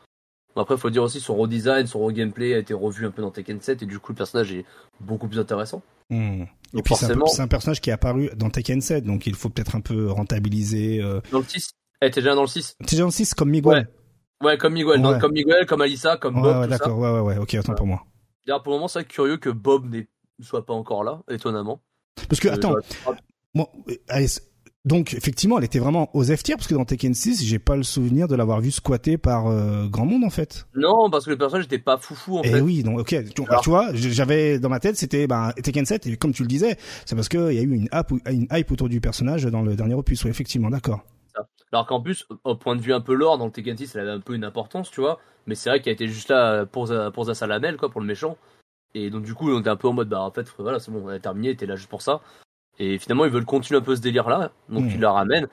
[0.56, 3.32] Après, il faut dire aussi son redesign, son regameplay a été revu un peu dans
[3.32, 4.66] Tekken 7 et du coup le personnage est
[5.00, 5.82] beaucoup plus intéressant.
[6.10, 6.44] Hmm.
[6.74, 9.76] Et puis c'est un, personnage qui est apparu dans Tekken 7, donc il faut peut-être
[9.76, 11.02] un peu rentabiliser.
[11.02, 11.22] Euh...
[11.32, 11.70] Dans le 6
[12.02, 13.88] Elle était déjà dans le 6 T'es déjà dans le 6 comme Miguel Ouais,
[14.60, 16.62] comme Miguel, comme Miguel, comme Alissa, comme ouais, Bob.
[16.62, 18.06] Ouais, d'accord, ouais, ouais, ouais, ok, attends pour moi.
[18.46, 20.04] D'ailleurs, pour le moment, c'est curieux que Bob ne
[20.44, 21.82] soit pas encore là, étonnamment.
[22.28, 22.76] Parce que, euh, attends,
[23.54, 23.68] bon,
[24.08, 24.28] allez,
[24.86, 27.76] donc effectivement, elle était vraiment aux F tier parce que dans Tekken 6, j'ai pas
[27.76, 30.68] le souvenir de l'avoir vu squatter par euh, grand monde en fait.
[30.74, 32.58] Non, parce que le personnage était pas foufou en et fait.
[32.60, 36.18] Eh oui, donc ok, tu, vois, j'avais dans ma tête c'était ben Tekken 7 et
[36.18, 38.88] comme tu le disais, c'est parce qu'il y a eu une hype, une hype autour
[38.88, 40.24] du personnage dans le dernier opus.
[40.24, 41.04] Oui, effectivement, d'accord.
[41.72, 44.02] Alors qu'en plus, au point de vue un peu lore, dans le Tekken 6, elle
[44.02, 45.20] avait un peu une importance, tu vois.
[45.48, 48.38] Mais c'est vrai qu'elle était juste là pour pour Zasalamel, quoi, pour le méchant.
[48.96, 50.92] Et donc du coup, on était un peu en mode bah en fait voilà, c'est
[50.92, 52.22] bon, on a terminé, t'es là juste pour ça.
[52.80, 54.90] Et finalement, ils veulent continuer un peu ce délire-là, donc hmm.
[54.90, 55.48] ils la ramènent.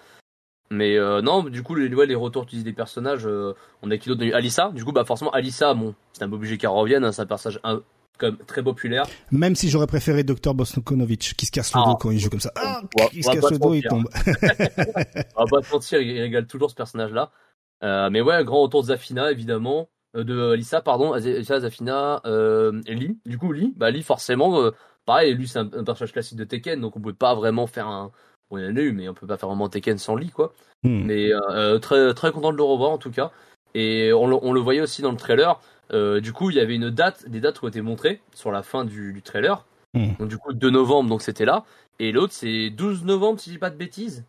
[0.70, 3.98] Mais euh, non, du coup, les, les retours tu dis des personnages, euh, on a
[3.98, 4.24] qui d'autre?
[4.34, 7.22] Alissa, du coup, bah forcément, Alissa, bon, c'est un peu obligé qu'elle revienne, hein, c'est
[7.22, 7.60] un personnage
[8.18, 9.06] comme très populaire.
[9.30, 11.88] Même si j'aurais préféré Dr Bosnokonovic, qui se casse le ah.
[11.88, 12.52] dos quand il joue comme ça.
[12.56, 14.08] Ah, il se casse le dos, il tombe.
[15.36, 17.30] on va pas se mentir, il régale toujours ce personnage-là.
[17.84, 19.88] Euh, mais ouais, grand retour de Zafina, évidemment.
[20.14, 23.18] de Alissa, pardon, Alissa, Zafina, et Lee.
[23.26, 24.70] Du coup, Lee, bah Lee, forcément,
[25.04, 28.10] pareil, lui c'est un, personnage classique de Tekken, donc on pouvait pas vraiment faire un.
[28.50, 30.30] Bon, il y en a eu, mais on peut pas faire vraiment Tekken sans Lee,
[30.30, 30.52] quoi.
[30.82, 31.04] Hmm.
[31.04, 33.32] Mais euh, très très content de le revoir en tout cas.
[33.74, 35.60] Et on le, voyait aussi dans le trailer.
[35.92, 38.62] Euh, du coup, il y avait une date, des dates ont été montrées sur la
[38.62, 39.64] fin du, trailer.
[39.94, 40.12] Hmm.
[40.18, 41.64] Donc du coup, 2 novembre, donc c'était là.
[41.98, 44.24] Et l'autre, c'est 12 novembre, si je dis pas de bêtises.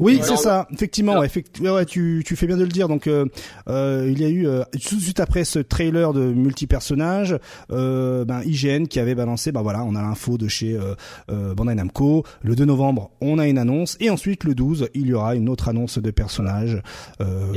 [0.00, 0.66] Oui, c'est ça.
[0.72, 2.88] Effectivement, ouais, tu, tu fais bien de le dire.
[2.88, 3.26] Donc, euh,
[3.68, 7.38] euh, il y a eu euh, tout de suite après ce trailer de multi-personnages,
[7.70, 10.78] euh, ben, IGN qui avait balancé, ben voilà, on a l'info de chez
[11.28, 12.24] Bandai Namco.
[12.42, 15.48] Le 2 novembre, on a une annonce, et ensuite le 12, il y aura une
[15.48, 16.82] autre annonce de personnages.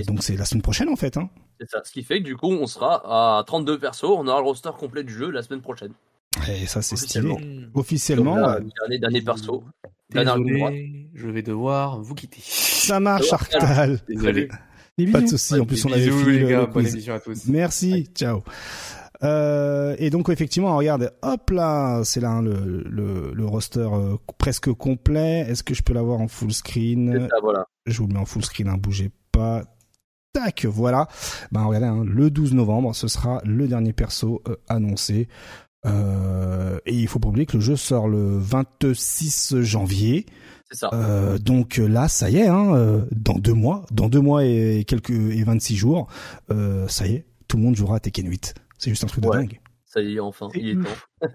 [0.07, 1.17] donc c'est la semaine prochaine en fait.
[1.17, 1.29] Hein.
[1.59, 1.81] C'est ça.
[1.83, 4.03] Ce qui fait que du coup, on sera à 32 persos.
[4.03, 5.91] On aura le roster complet du jeu la semaine prochaine.
[6.47, 7.69] Et ça, c'est stylé.
[7.73, 8.35] Officiellement.
[8.35, 9.63] dernier, dernier perso.
[10.09, 12.39] Désolé, je vais devoir vous quitter.
[12.41, 13.99] Ça marche, Arctal.
[14.07, 14.49] Désolé.
[15.11, 15.59] Pas de soucis.
[15.59, 17.45] En plus, on avait fini bonne édition à tous.
[17.47, 18.09] Merci.
[18.15, 18.43] Ciao.
[19.21, 24.15] Euh, et donc effectivement, regarde, hop là, c'est là hein, le, le, le, roster euh,
[24.37, 25.45] presque complet.
[25.49, 27.27] Est-ce que je peux l'avoir en full screen?
[27.29, 27.65] Ça, voilà.
[27.85, 29.63] Je vous le mets en full screen, hein, bougez pas.
[30.33, 31.07] Tac, voilà.
[31.51, 35.27] Ben regardez, hein, le 12 novembre, ce sera le dernier perso euh, annoncé.
[35.85, 40.25] Euh, et il faut pas oublier que le jeu sort le 26 janvier.
[40.69, 40.89] C'est ça.
[40.93, 44.83] Euh, donc là, ça y est, hein, euh, dans deux mois, dans deux mois et
[44.87, 46.07] quelques et 26 jours,
[46.51, 48.53] euh, ça y est, tout le monde jouera à Tekken 8.
[48.77, 49.59] C'est juste un truc de dingue.
[49.85, 51.31] Ça y est, enfin, il est temps.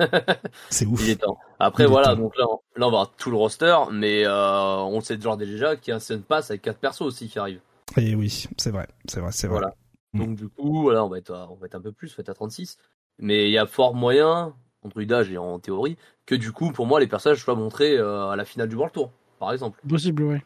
[0.71, 1.01] c'est ouf.
[1.03, 1.37] Il est temps.
[1.59, 2.45] Après, voilà, donc là,
[2.77, 5.93] là, on va avoir tout le roster, mais euh, on sait genre déjà qu'il y
[5.93, 7.61] a un Sun Pass avec quatre persos aussi qui arrivent.
[7.97, 9.61] Et oui, c'est vrai, c'est vrai, c'est vrai.
[9.61, 9.75] Voilà.
[10.13, 10.19] Mm.
[10.19, 12.21] Donc du coup, voilà, on va être, on va être un peu plus, on va
[12.23, 12.79] être à 36.
[13.19, 16.87] Mais il y a fort moyen, en druidage et en théorie, que du coup, pour
[16.87, 19.81] moi, les personnages soient montrés euh, à la finale du World Tour, par exemple.
[19.89, 20.45] Possible, ouais.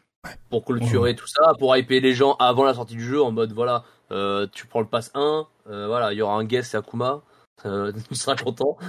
[0.49, 3.53] Pour clôturer tout ça, pour hyper les gens avant la sortie du jeu, en mode
[3.53, 6.77] voilà, euh, tu prends le pass 1, euh, voilà, il y aura un guest et
[6.77, 7.21] Akuma,
[7.63, 8.77] tu seras content.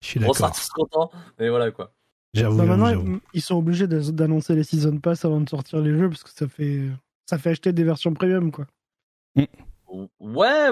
[0.00, 0.30] Je suis d'accord.
[0.30, 1.90] On sera tous contents, mais voilà quoi.
[2.34, 2.58] J'avoue.
[2.58, 6.24] Bah, maintenant, ils sont obligés d'annoncer les season pass avant de sortir les jeux parce
[6.24, 6.82] que ça fait
[7.26, 8.66] ça fait acheter des versions premium quoi.
[9.36, 9.44] Mm.
[10.18, 10.70] Ouais,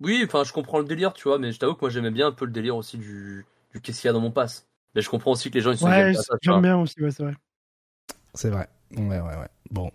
[0.00, 2.28] oui, enfin, je comprends le délire, tu vois, mais je t'avoue que moi j'aimais bien
[2.28, 4.66] un peu le délire aussi du, du qu'est-ce qu'il y a dans mon pass.
[4.94, 6.12] Mais je comprends aussi que les gens ils sont Ouais,
[6.42, 7.34] j'aime bien aussi, ouais, c'est vrai.
[8.34, 8.68] C'est vrai.
[8.96, 9.48] Ouais, ouais, ouais.
[9.70, 9.90] Bon.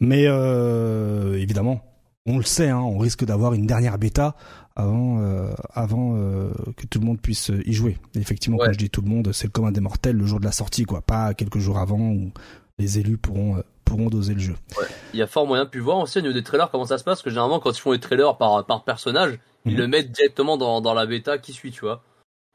[0.00, 1.82] Mais euh, évidemment,
[2.26, 4.34] on le sait, hein, on risque d'avoir une dernière bêta
[4.74, 7.98] avant, euh, avant euh, que tout le monde puisse y jouer.
[8.14, 10.44] effectivement, quand je dis tout le monde, c'est le commun des mortels le jour de
[10.44, 11.00] la sortie, quoi.
[11.00, 12.32] Pas quelques jours avant où
[12.78, 14.54] les élus pourront pourront doser le jeu.
[15.14, 17.04] Il y a fort moyen de voir aussi au niveau des trailers comment ça se
[17.04, 19.78] passe, parce que généralement quand ils font les trailers par, par personnage, ils mhm.
[19.78, 22.02] le mettent directement dans, dans la bêta qui suit, tu vois.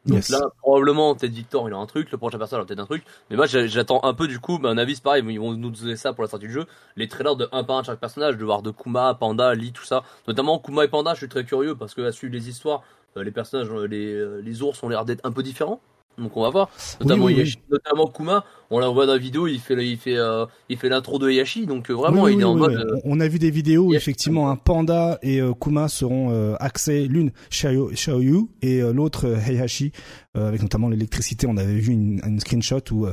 [0.06, 2.86] Donc là, probablement, peut-être Victor, il a un truc, le prochain personnage a peut-être un
[2.86, 3.04] truc.
[3.30, 5.95] Mais moi, j'attends un peu du coup, un avis, c'est pareil, ils vont nous donner
[5.95, 6.66] ça pour la sortie du jeu.
[6.95, 9.72] Les trailers de un par un de chaque personnage, de voir de Kuma, Panda, Lee,
[9.72, 10.04] tout ça.
[10.28, 12.84] Notamment Kuma et Panda, je suis très curieux parce que à suivre les histoires,
[13.18, 15.82] euh, les personnages, euh, les, euh, les ours ont l'air d'être un peu différents.
[16.18, 16.70] Donc on va voir.
[16.99, 17.30] Notamment,
[17.70, 20.89] notamment Kuma, on la voit dans la vidéo, il fait, il fait, euh, il fait
[20.89, 22.74] l'intro de Yashi, donc euh, vraiment il est en mode.
[22.74, 27.32] Euh, on a vu des vidéos où effectivement un panda et Kuma seront axés l'une
[27.49, 29.93] Xiaoyu et l'autre Heihachi,
[30.36, 31.47] avec notamment l'électricité.
[31.47, 33.07] On avait vu une, une screenshot où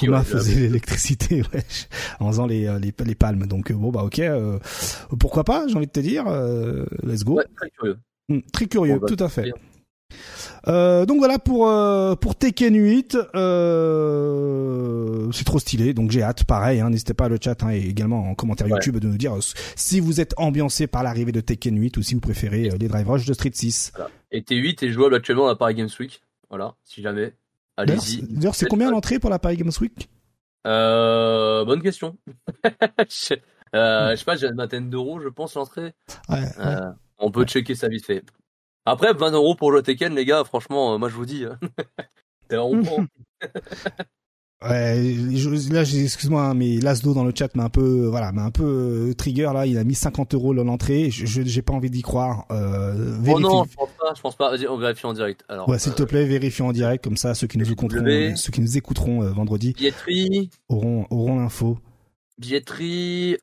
[0.00, 1.42] Kuma faisait l'électricité
[2.18, 3.46] en faisant les, les, les palmes.
[3.46, 4.20] Donc bon bah ok,
[5.20, 6.24] pourquoi pas, j'ai envie de te dire,
[7.04, 7.40] let's go.
[7.56, 7.98] très curieux.
[8.28, 9.52] Hmm, très curieux, bah, tout à fait.
[10.68, 16.44] Euh, donc voilà pour euh, pour Tekken 8, euh, c'est trop stylé, donc j'ai hâte.
[16.44, 19.16] Pareil, hein, n'hésitez pas à le chat hein, et également en commentaire YouTube de nous
[19.16, 19.36] dire
[19.74, 23.08] si vous êtes ambiancé par l'arrivée de Tekken 8 ou si vous préférez les Drive
[23.08, 23.92] Rush de Street 6.
[24.30, 26.22] Et T8 est jouable actuellement à Paris Games Week.
[26.48, 27.34] Voilà, si jamais.
[27.76, 28.22] Allez-y.
[28.22, 30.08] D'ailleurs, c'est combien l'entrée pour la Paris Games Week?
[30.64, 32.16] Bonne question.
[32.64, 35.92] je, je sais pas, j'ai une vingtaine d'euros, je pense l'entrée.
[36.28, 36.44] Ouais,
[37.18, 38.22] On peut checker ça vite fait.
[38.84, 41.44] Après, 20 euros pour le Tekken, les gars, franchement, euh, moi je vous dis,
[42.50, 42.82] c'est un rond.
[44.64, 45.02] Ouais,
[45.72, 49.08] là, excuse-moi, hein, mais Lasdo dans le chat m'a un peu, voilà, m'a un peu
[49.10, 49.66] euh, trigger là.
[49.66, 51.10] Il a mis 50 euros l'entrée.
[51.10, 52.46] Je, j'ai pas envie d'y croire.
[52.52, 54.12] Euh, oh non, je pense pas.
[54.14, 54.50] Je pense pas.
[54.50, 55.44] Vas-y, on vérifie en direct.
[55.48, 55.68] Alors.
[55.68, 58.60] Ouais, s'il te plaît, vérifie en direct comme ça, ceux qui nous écouteront, ceux qui
[58.60, 61.78] nous écouteront vendredi, billetterie, auront auront l'info.
[62.38, 63.38] Billetterie,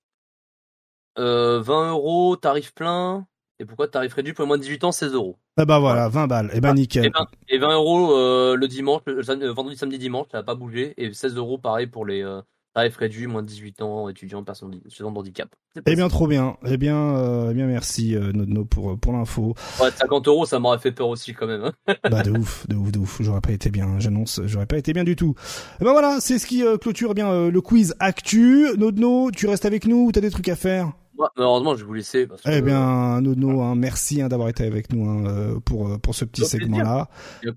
[1.18, 3.28] 20 euros, tarif plein.
[3.62, 5.38] Et pourquoi tarif réduit pour moins de 18 ans, 16 euros?
[5.62, 6.50] Eh bah voilà, 20 balles.
[6.54, 7.12] Eh ben nickel.
[7.50, 10.94] Et 20, euros euh, le dimanche, le, vendredi, samedi, dimanche, ça n'a pas bougé.
[10.96, 12.40] Et 16 euros pareil pour les euh,
[12.74, 15.50] tarifs réduits, moins de 18 ans, étudiants, personnes de handicap.
[15.86, 16.56] Eh bien trop bien.
[16.66, 19.56] Eh bien, euh, eh bien merci Nodno pour pour l'info.
[19.82, 21.66] Ouais, 50 euros, ça m'aurait fait peur aussi quand même.
[21.66, 21.96] Hein.
[22.10, 23.18] bah de ouf, de ouf, de ouf.
[23.20, 24.00] J'aurais pas été bien.
[24.00, 25.36] J'annonce, j'aurais pas été bien du tout.
[25.82, 28.68] Eh ben voilà, c'est ce qui clôture bien le quiz actu.
[28.78, 30.94] Nodno, tu restes avec nous ou t'as des trucs à faire?
[31.38, 32.28] Malheureusement, je vais vous laisser.
[32.28, 35.98] Parce eh bien, Nono, hein, merci hein, d'avoir été avec nous hein, euh, pour euh,
[35.98, 37.10] pour ce petit segment-là.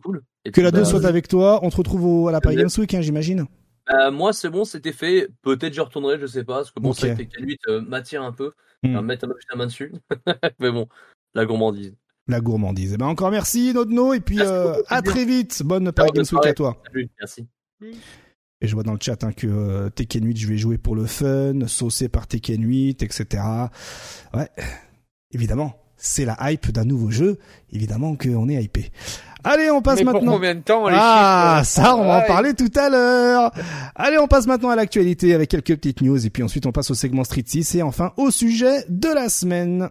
[0.02, 0.22] Cool.
[0.52, 1.60] que la 2 bah, soit avec toi.
[1.62, 3.46] On te retrouve à la Paris Games Week, j'imagine.
[3.92, 5.28] Euh, moi, c'est bon, c'était fait.
[5.42, 7.14] Peut-être je retournerai, je sais pas, parce que bon, okay.
[7.16, 8.52] c'est que 8 m'attire un peu.
[8.84, 9.00] Hmm.
[9.00, 9.92] mettre un peu la main dessus.
[10.58, 10.88] Mais bon,
[11.34, 11.94] la gourmandise.
[12.28, 12.94] La gourmandise.
[12.94, 15.62] Eh ben encore merci Nodno et puis à très vite.
[15.64, 16.76] Bonne Paris Games Week à toi.
[16.86, 17.46] Salut, merci.
[18.62, 20.94] Et je vois dans le chat hein, que euh, Tekken 8, je vais jouer pour
[20.94, 23.42] le fun, saucé par Tekken 8, etc.
[24.32, 24.48] Ouais,
[25.32, 27.38] évidemment, c'est la hype d'un nouveau jeu.
[27.72, 28.92] Évidemment qu'on est hypé.
[29.42, 30.20] Allez, on passe maintenant.
[30.20, 33.50] Pour combien de temps les Ah, ça, on va en parler tout à l'heure.
[33.96, 36.92] Allez, on passe maintenant à l'actualité avec quelques petites news et puis ensuite on passe
[36.92, 39.88] au segment Street 6 et enfin au sujet de la semaine.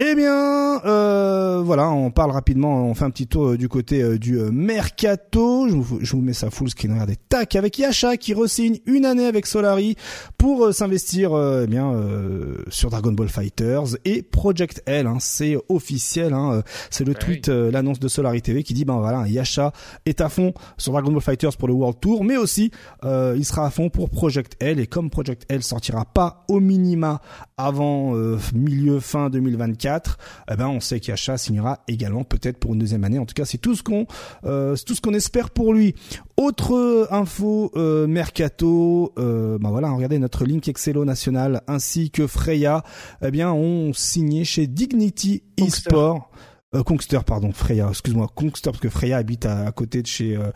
[0.00, 4.02] Eh bien, euh, voilà, on parle rapidement, on fait un petit tour euh, du côté
[4.02, 5.68] euh, du mercato.
[5.68, 6.94] Je vous, je vous, mets ça full screen.
[6.94, 9.94] Regardez, tac, avec Yasha qui resigne une année avec Solari
[10.36, 11.30] pour s'investir,
[11.62, 11.94] eh bien,
[12.70, 15.06] sur Dragon Ball Fighters et Project L.
[15.06, 16.32] Hein, c'est officiel.
[16.32, 19.72] Hein, c'est le bah tweet, l'annonce de Solari TV qui dit, ben voilà, Yasha
[20.06, 22.72] est à fond sur Dragon Ball Fighters pour le World Tour, mais aussi
[23.04, 24.80] il sera à fond pour Project L.
[24.80, 27.20] Et comme Project L sortira pas au minima
[27.56, 28.12] avant
[28.52, 33.18] milieu fin 2024 eh ben on sait qu'Acha signera également peut-être pour une deuxième année.
[33.18, 34.06] En tout cas, c'est tout ce qu'on
[34.44, 35.94] euh, tout ce qu'on espère pour lui.
[36.36, 42.82] Autre info euh, mercato, euh, ben voilà, regardez notre Link Excello national ainsi que Freya,
[43.22, 46.30] eh bien ont signé chez Dignity Esport.
[46.74, 50.50] Euh, Kongster, pardon, Freya, excuse-moi, Kongster, parce que Freya habite à, côté de chez euh,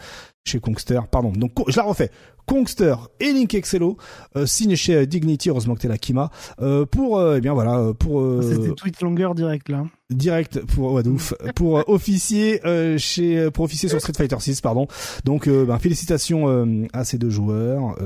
[0.45, 1.31] chez Kongster, pardon.
[1.31, 2.11] Donc je la refais.
[2.49, 3.97] Kongster et Link Excello
[4.37, 6.31] euh, signent chez Dignity, heureusement que t'es la Kima,
[6.61, 8.43] euh, pour eh bien voilà pour.
[8.43, 13.51] C'était tweet longueur direct là direct pour ouais, ouf, pour euh, officier euh, chez euh,
[13.51, 14.87] pour officier sur Street Fighter 6 pardon.
[15.25, 17.97] Donc ben, félicitations à ces deux joueurs.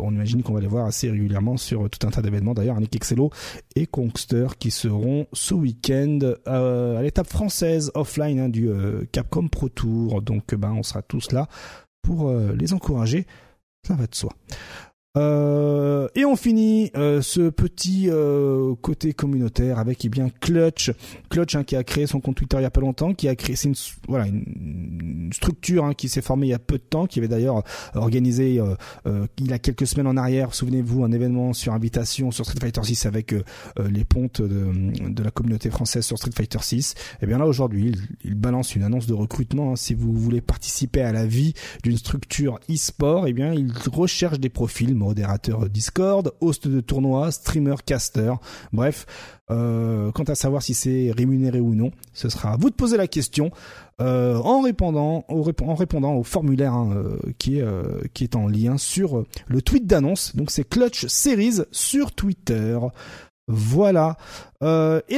[0.00, 2.94] on imagine qu'on va les voir assez régulièrement sur tout un tas d'événements d'ailleurs Nick
[2.96, 3.30] Excello
[3.76, 8.68] et Kongster qui seront ce week-end à l'étape française offline hein, du
[9.12, 10.22] Capcom Pro Tour.
[10.22, 11.48] Donc ben on sera tous là
[12.02, 13.26] pour les encourager.
[13.86, 14.30] Ça va de soi.
[15.18, 20.92] Euh, et on finit euh, ce petit euh, côté communautaire avec eh bien Clutch,
[21.28, 23.34] Clutch hein, qui a créé son compte Twitter il y a pas longtemps, qui a
[23.34, 23.74] créé c'est une
[24.06, 27.28] voilà une, structure hein, qui s'est formée il y a peu de temps, qui avait
[27.28, 27.62] d'ailleurs
[27.94, 28.60] organisé
[29.38, 32.82] il y a quelques semaines en arrière, souvenez-vous, un événement sur invitation sur Street Fighter
[32.82, 33.34] 6 avec
[33.78, 34.72] les pontes de,
[35.08, 36.94] de, la communauté française sur Street Fighter 6.
[37.20, 37.92] Et bien là aujourd'hui,
[38.24, 39.72] il, balance une annonce de recrutement.
[39.72, 41.52] Hein, si vous voulez participer à la vie
[41.82, 47.76] d'une structure e-sport, et bien il recherche des profils modérateur Discord, host de tournoi, streamer,
[47.84, 48.34] caster,
[48.72, 49.06] bref.
[49.50, 52.98] Euh, quant à savoir si c'est rémunéré ou non, ce sera à vous de poser
[52.98, 53.50] la question
[54.02, 57.64] euh, en répondant au, formulaire hein, euh, qui est
[58.12, 60.36] qui est en lien sur le tweet d'annonce.
[60.36, 62.78] Donc c'est Clutch Series sur Twitter.
[63.50, 64.18] Voilà.
[64.60, 64.66] et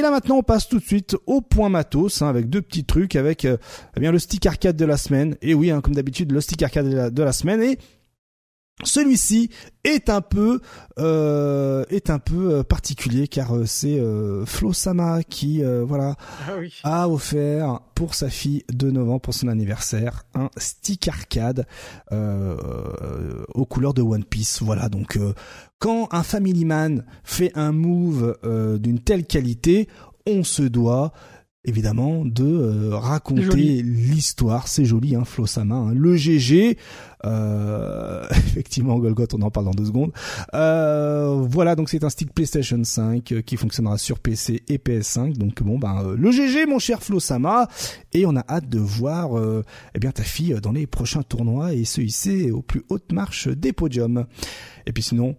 [0.01, 3.17] là maintenant on passe tout de suite au point matos hein, avec deux petits trucs
[3.17, 5.35] avec eh bien le stick arcade de la semaine.
[5.41, 7.77] Et oui, hein, comme d'habitude le stick arcade de la, de la semaine et
[8.83, 9.49] celui-ci
[9.83, 10.59] est un peu
[10.99, 16.15] euh, est un peu euh, particulier car euh, c'est euh, Flo Sama qui voilà
[16.83, 21.65] ah a offert pour sa fille de 9 ans pour son anniversaire un stick arcade
[22.11, 24.61] aux couleurs de One Piece.
[24.61, 25.19] Voilà donc
[25.79, 28.37] quand un family man fait un move
[28.79, 29.87] d'une telle qualité,
[30.27, 31.13] on se doit
[31.63, 34.67] évidemment de euh, raconter l'histoire.
[34.67, 35.75] C'est joli, hein, Flossama.
[35.75, 35.93] Hein.
[35.93, 36.77] Le GG,
[37.25, 40.11] euh, effectivement, Golgoth, on en parle dans deux secondes.
[40.53, 45.37] Euh, voilà, donc c'est un stick PlayStation 5 euh, qui fonctionnera sur PC et PS5.
[45.37, 47.67] Donc bon, ben le GG, mon cher Flossama,
[48.13, 49.31] et on a hâte de voir
[49.95, 53.47] eh bien ta fille dans les prochains tournois et se hisser aux plus hautes marches
[53.47, 54.25] des podiums.
[54.85, 55.35] Et puis sinon,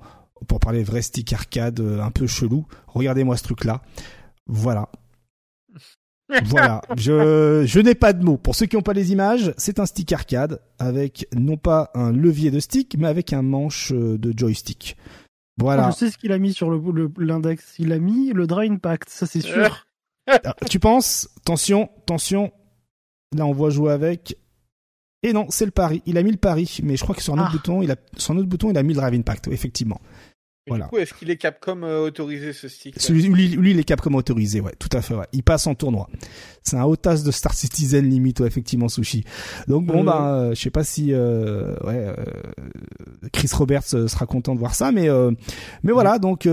[0.46, 3.82] pour parler vrai stick arcade un peu chelou, regardez-moi ce truc-là.
[4.46, 4.88] Voilà,
[6.44, 8.36] voilà, je, je n'ai pas de mots.
[8.36, 12.12] Pour ceux qui n'ont pas les images, c'est un stick arcade avec non pas un
[12.12, 14.96] levier de stick, mais avec un manche euh, de joystick.
[15.58, 15.90] Voilà.
[15.90, 16.70] je sais ce qu'il a mis sur
[17.18, 17.74] l'index.
[17.78, 19.86] Il a mis le Dry Impact, ça c'est sûr.
[20.28, 22.52] Ah, tu penses Tension, tension.
[23.36, 24.38] Là, on voit jouer avec.
[25.24, 26.00] Et non, c'est le pari.
[26.06, 27.56] Il a mis le pari, mais je crois que sur un autre ah.
[27.56, 29.48] bouton, il a sur un autre bouton, il a mis le Drive Impact.
[29.48, 30.00] Effectivement.
[30.70, 34.14] Du coup, est-ce qu'il est Capcom euh, autorisé ce stick lui, lui, il est Capcom
[34.14, 35.14] autorisé, ouais, tout à fait.
[35.14, 35.26] Ouais.
[35.32, 36.08] Il passe en tournoi.
[36.62, 39.24] C'est un tasse de Star Citizen limite, ouais, effectivement, Sushi.
[39.66, 42.14] Donc bon, bah, euh, je sais pas si, euh, ouais,
[43.32, 45.08] Chris Roberts sera content de voir ça, mais,
[45.82, 46.48] mais voilà, donc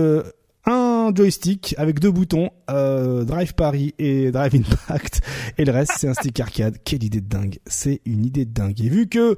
[0.66, 5.20] un joystick avec deux boutons, Drive Paris et Drive Impact,
[5.56, 6.78] et le reste c'est un stick arcade.
[6.84, 8.80] Quelle idée de dingue C'est une idée de dingue.
[8.80, 9.36] Et vu que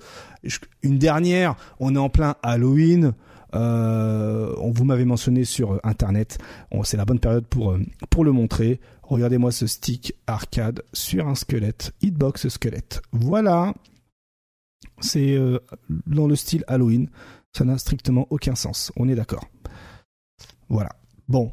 [0.83, 3.13] une dernière, on est en plein Halloween.
[3.55, 6.39] Euh, vous m'avait mentionné sur euh, internet.
[6.85, 7.81] C'est la bonne période pour euh,
[8.11, 8.81] pour le montrer.
[9.03, 13.03] Regardez-moi ce stick arcade sur un squelette, hitbox squelette.
[13.13, 13.75] Voilà.
[15.01, 15.37] C'est
[16.07, 17.09] dans le style Halloween.
[17.53, 18.93] Ça n'a strictement aucun sens.
[18.97, 19.47] On est d'accord.
[20.69, 20.91] Voilà.
[21.29, 21.53] Bon.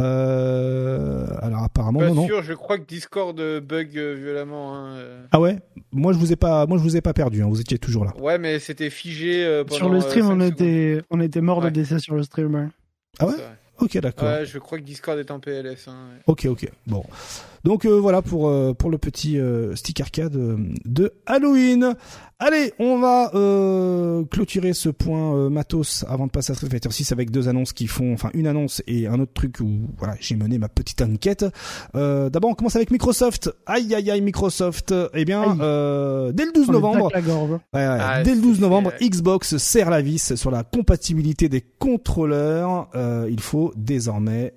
[0.00, 4.74] Euh, alors apparemment pas non, sûr, je crois que Discord bug euh, violemment.
[4.74, 5.26] Hein, euh.
[5.30, 5.60] Ah ouais?
[5.92, 7.42] Moi je vous ai pas, moi je vous ai pas perdu.
[7.42, 8.12] Hein, vous étiez toujours là.
[8.18, 9.62] Ouais, mais c'était figé.
[9.66, 12.70] pendant sur le stream, on était, on était mort de décès sur le stream.
[13.20, 13.34] Ah ouais?
[13.80, 14.28] Ok, d'accord.
[14.28, 15.88] Ouais, je crois que Discord est en PLS.
[15.88, 16.68] Hein, Ok, ok.
[16.86, 17.04] Bon.
[17.64, 19.38] Donc voilà pour pour le petit
[19.74, 20.36] stick arcade
[20.84, 21.94] de Halloween.
[22.40, 26.90] Allez, on va euh, clôturer ce point euh, matos avant de passer à Street Fighter
[26.90, 30.14] 6 avec deux annonces qui font, enfin une annonce et un autre truc où voilà
[30.20, 31.46] j'ai mené ma petite enquête.
[31.94, 33.50] Euh, D'abord, on commence avec Microsoft.
[33.66, 34.92] Aïe aïe aïe Microsoft.
[35.14, 37.10] Eh bien, euh, dès le 12 novembre,
[37.72, 42.88] ah, dès le 12 novembre, Xbox serre la vis sur la compatibilité des contrôleurs.
[42.96, 44.52] Euh, il faut désormais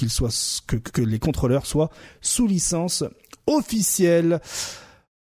[0.00, 0.30] qu'ils soient
[0.66, 1.90] que, que les contrôleurs soient
[2.22, 3.04] sous licence
[3.46, 4.40] officielle.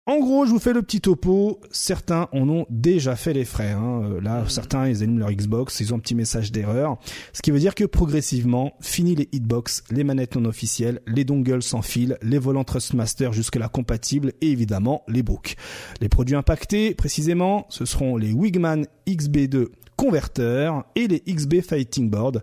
[0.06, 1.60] En gros, je vous fais le petit topo.
[1.70, 3.70] Certains en ont déjà fait les frais.
[3.70, 4.02] Hein.
[4.02, 4.48] Euh, là, mmh.
[4.50, 6.98] certains, ils allument leur Xbox, ils ont un petit message d'erreur.
[7.32, 11.62] Ce qui veut dire que progressivement, fini les hitbox, les manettes non officielles, les dongles
[11.62, 15.56] sans fil, les volants Trustmaster jusque-là compatibles et évidemment les books.
[16.02, 22.42] Les produits impactés, précisément, ce seront les Wigman XB2 converteurs et les XB Fighting Board.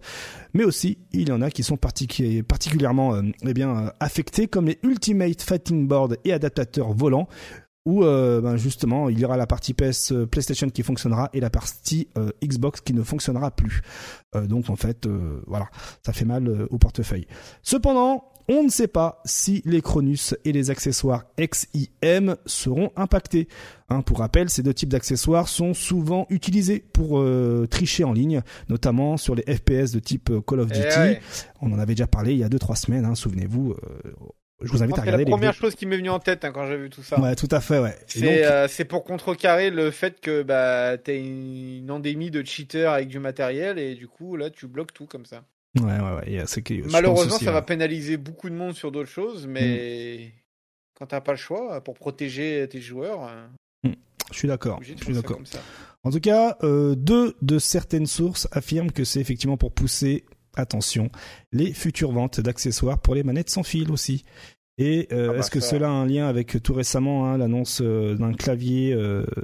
[0.53, 4.67] Mais aussi, il y en a qui sont particulièrement euh, eh bien, euh, affectés comme
[4.67, 7.27] les Ultimate Fighting Board et adaptateurs volants
[7.83, 11.49] où euh, ben justement il y aura la partie PS PlayStation qui fonctionnera et la
[11.49, 12.07] partie
[12.43, 13.81] Xbox qui ne fonctionnera plus.
[14.35, 15.07] donc en fait
[15.47, 15.67] voilà,
[16.05, 17.25] ça fait mal au portefeuille.
[17.63, 23.47] Cependant, on ne sait pas si les Cronus et les accessoires XIM seront impactés.
[23.89, 28.41] Hein, pour rappel, ces deux types d'accessoires sont souvent utilisés pour euh, tricher en ligne,
[28.69, 31.25] notamment sur les FPS de type euh, Call of eh Duty.
[31.61, 33.71] On en avait déjà parlé il y a 2-3 semaines, hein, souvenez-vous.
[33.71, 34.13] Euh,
[34.61, 35.23] je vous invite à regarder.
[35.23, 37.19] C'est la première chose qui m'est venue en tête hein, quand j'ai vu tout ça.
[37.19, 37.97] Ouais, tout à fait, ouais.
[38.69, 43.79] C'est pour contrecarrer le fait que bah t'as une endémie de cheaters avec du matériel
[43.79, 45.43] et du coup là tu bloques tout comme ça.
[45.79, 46.81] Ouais, ouais, ouais.
[46.91, 50.39] Malheureusement, ça va pénaliser beaucoup de monde sur d'autres choses, mais mm.
[50.95, 53.27] quand t'as pas le choix pour protéger tes joueurs.
[53.27, 53.95] Euh, mm.
[54.31, 54.79] Je suis d'accord.
[54.81, 55.39] Je suis d'accord.
[56.03, 61.09] En tout cas, euh, deux de certaines sources affirment que c'est effectivement pour pousser, attention,
[61.51, 64.25] les futures ventes d'accessoires pour les manettes sans fil aussi.
[64.77, 67.81] Et euh, ah bah est-ce que cela a un lien avec tout récemment hein, l'annonce
[67.81, 68.97] d'un clavier,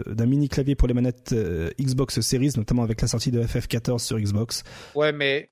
[0.07, 1.35] d'un mini clavier pour les manettes
[1.79, 4.63] Xbox Series, notamment avec la sortie de FF14 sur Xbox?
[4.95, 5.51] Ouais, mais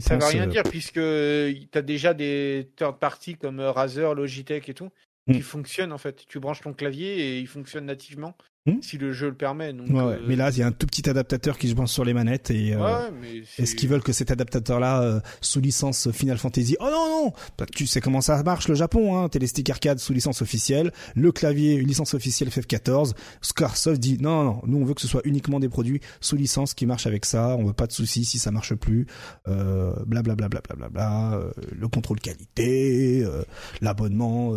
[0.00, 4.14] ça ne veut rien euh, dire puisque tu as déjà des third parties comme Razer,
[4.14, 4.90] Logitech et tout
[5.30, 5.42] qui mm.
[5.42, 6.26] fonctionnent en fait.
[6.26, 8.36] Tu branches ton clavier et il fonctionne nativement.
[8.64, 9.72] Hmm si le jeu le permet.
[9.72, 12.04] Donc, ouais, Mais là, il y a un tout petit adaptateur qui je pense sur
[12.04, 13.10] les manettes et euh,
[13.58, 16.76] est-ce qu'ils veulent que cet adaptateur-là euh, sous licence Final Fantasy?
[16.78, 19.28] Oh non non, bah, tu sais comment ça marche le Japon, hein
[19.68, 23.14] arcade sous licence officielle, le clavier une licence officielle FF14.
[23.40, 26.74] Scarsoft dit non non, nous on veut que ce soit uniquement des produits sous licence
[26.74, 27.56] qui marchent avec ça.
[27.58, 29.06] On veut pas de soucis si ça marche plus.
[29.48, 33.42] Euh, blablabla bla, bla, bla, bla, euh, le contrôle qualité, euh,
[33.80, 34.52] l'abonnement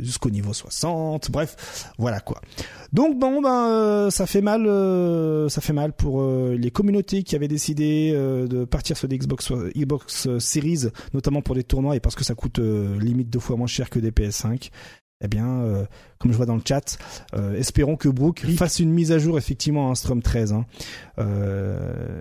[0.00, 1.30] jusqu'au niveau 60.
[1.30, 2.40] Bref, voilà quoi.
[2.92, 7.22] Donc bon ben euh, ça fait mal, euh, ça fait mal pour euh, les communautés
[7.22, 12.00] qui avaient décidé de partir sur des Xbox Xbox Series, notamment pour des tournois et
[12.00, 14.70] parce que ça coûte limite deux fois moins cher que des PS5.
[15.20, 15.86] Eh bien,
[16.18, 16.98] comme je vois dans le chat,
[17.56, 20.52] espérons que Brook fasse une mise à jour effectivement à un Strum 13.
[20.52, 20.66] Hein.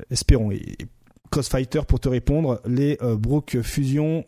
[0.09, 0.51] espérons.
[0.51, 0.77] Et,
[1.29, 4.23] Crossfighter pour te répondre, les Brook Fusion,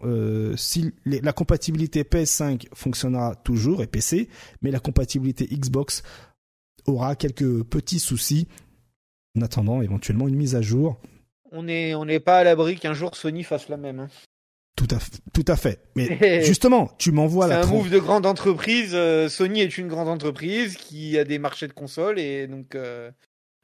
[0.58, 4.28] si la compatibilité PS5 fonctionnera toujours et PC,
[4.62, 6.04] mais la compatibilité Xbox
[6.86, 8.48] aura quelques petits soucis
[9.38, 11.00] en attendant éventuellement une mise à jour.
[11.52, 14.00] On n'est on pas à l'abri qu'un jour Sony fasse la même.
[14.00, 14.10] Hein.
[14.76, 15.00] Tout à,
[15.34, 15.82] tout à fait.
[15.96, 17.64] Mais justement, tu m'envoies la.
[17.64, 18.92] C'est un move de grande entreprise.
[18.94, 23.12] Euh, Sony est une grande entreprise qui a des marchés de consoles et donc euh,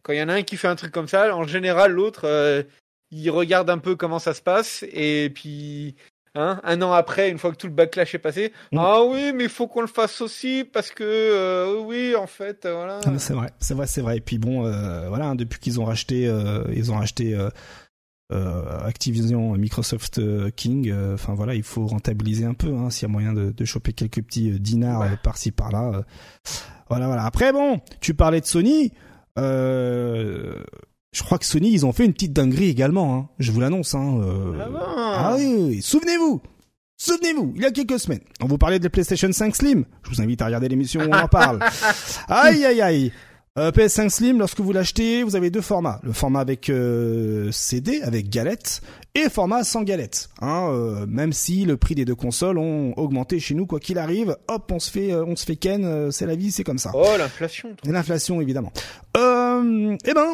[0.04, 2.26] quand il y en a un qui fait un truc comme ça, en général l'autre
[2.26, 2.64] euh,
[3.12, 5.96] il regarde un peu comment ça se passe et puis
[6.38, 8.78] Hein, un an après, une fois que tout le backlash est passé, mm.
[8.78, 12.66] ah oui, mais il faut qu'on le fasse aussi parce que euh, oui, en fait,
[12.66, 12.99] euh, voilà.
[13.06, 14.18] Ah, c'est vrai, c'est vrai, c'est vrai.
[14.18, 16.30] Et puis bon, euh, voilà, hein, depuis qu'ils ont racheté,
[16.74, 17.38] ils ont racheté
[18.32, 20.20] Activision, Microsoft
[20.56, 20.94] King.
[21.14, 22.76] Enfin voilà, il faut rentabiliser un peu.
[22.76, 26.03] Hein, S'il y a moyen de, de, choper quelques petits dinars par-ci par-là.
[26.90, 27.24] voilà, voilà.
[27.24, 28.91] Après bon, tu parlais de Sony.
[29.38, 30.64] Euh,
[31.16, 33.16] je crois que Sony, ils ont fait une petite dinguerie également.
[33.16, 33.30] Hein.
[33.40, 33.96] Je vous l'annonce.
[33.96, 34.20] Hein.
[34.22, 34.60] Euh...
[34.86, 36.42] Ah, ah oui, souvenez-vous.
[36.98, 39.84] Souvenez-vous, il y a quelques semaines, on vous parlait de la PlayStation 5 Slim.
[40.04, 41.60] Je vous invite à regarder l'émission où on en parle.
[42.30, 43.12] aïe, aïe, aïe.
[43.58, 46.00] Euh, PS5 Slim, lorsque vous l'achetez, vous avez deux formats.
[46.04, 48.82] Le format avec euh, CD, avec galette,
[49.14, 50.30] et format sans galette.
[50.42, 53.98] Hein, euh, même si le prix des deux consoles ont augmenté chez nous, quoi qu'il
[53.98, 56.92] arrive, hop, on se fait, on se fait ken, c'est la vie, c'est comme ça.
[56.94, 57.76] Oh, l'inflation.
[57.86, 58.72] L'inflation, évidemment.
[59.18, 60.34] Euh, eh ben,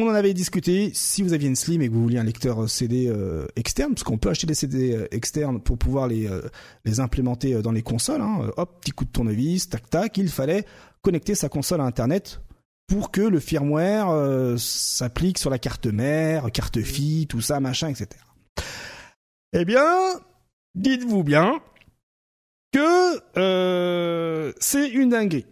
[0.00, 0.90] on en avait discuté.
[0.94, 4.04] Si vous aviez une Slim et que vous vouliez un lecteur CD euh, externe, parce
[4.04, 6.42] qu'on peut acheter des CD euh, externes pour pouvoir les euh,
[6.84, 8.20] les implémenter dans les consoles.
[8.20, 10.16] Hein, hop, petit coup de tournevis, tac tac.
[10.18, 10.64] Il fallait
[11.02, 12.40] connecter sa console à Internet
[12.86, 18.08] pour que le firmware s'applique sur la carte mère, carte fille, tout ça, machin, etc.
[19.52, 19.86] Eh bien,
[20.74, 21.60] dites-vous bien
[22.72, 25.46] que c'est une dinguerie.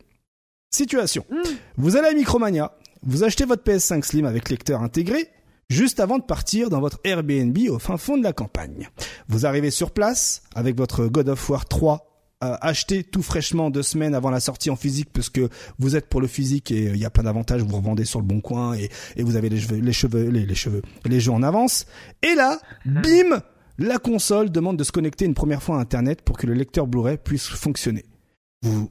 [0.71, 1.25] Situation.
[1.31, 1.55] Hmm.
[1.77, 2.73] Vous allez à Micromania,
[3.03, 5.29] vous achetez votre PS5 Slim avec lecteur intégré
[5.69, 8.89] juste avant de partir dans votre Airbnb au fin fond de la campagne.
[9.29, 12.05] Vous arrivez sur place avec votre God of War 3
[12.45, 15.49] euh, acheté tout fraîchement deux semaines avant la sortie en physique parce que
[15.81, 18.21] vous êtes pour le physique et euh, il y a plein d'avantages, vous revendez sur
[18.21, 21.43] le bon coin et, vous avez les cheveux, les cheveux, les, cheveux, les jeux en
[21.43, 21.87] avance.
[22.23, 23.03] Et là, mhm.
[23.03, 23.43] bim,
[23.79, 26.87] la console demande de se connecter une première fois à Internet pour que le lecteur
[26.87, 28.05] Blu-ray puisse fonctionner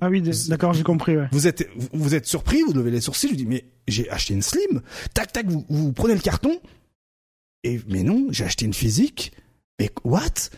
[0.01, 1.17] ah oui, d'accord, j'ai compris.
[1.17, 1.27] Ouais.
[1.31, 4.41] Vous êtes, vous êtes surpris, vous levez les sourcils, je dis mais j'ai acheté une
[4.41, 4.81] slim.
[5.13, 6.59] Tac tac, vous, vous prenez le carton.
[7.63, 9.33] Et mais non, j'ai acheté une physique.
[9.79, 10.49] Mais what?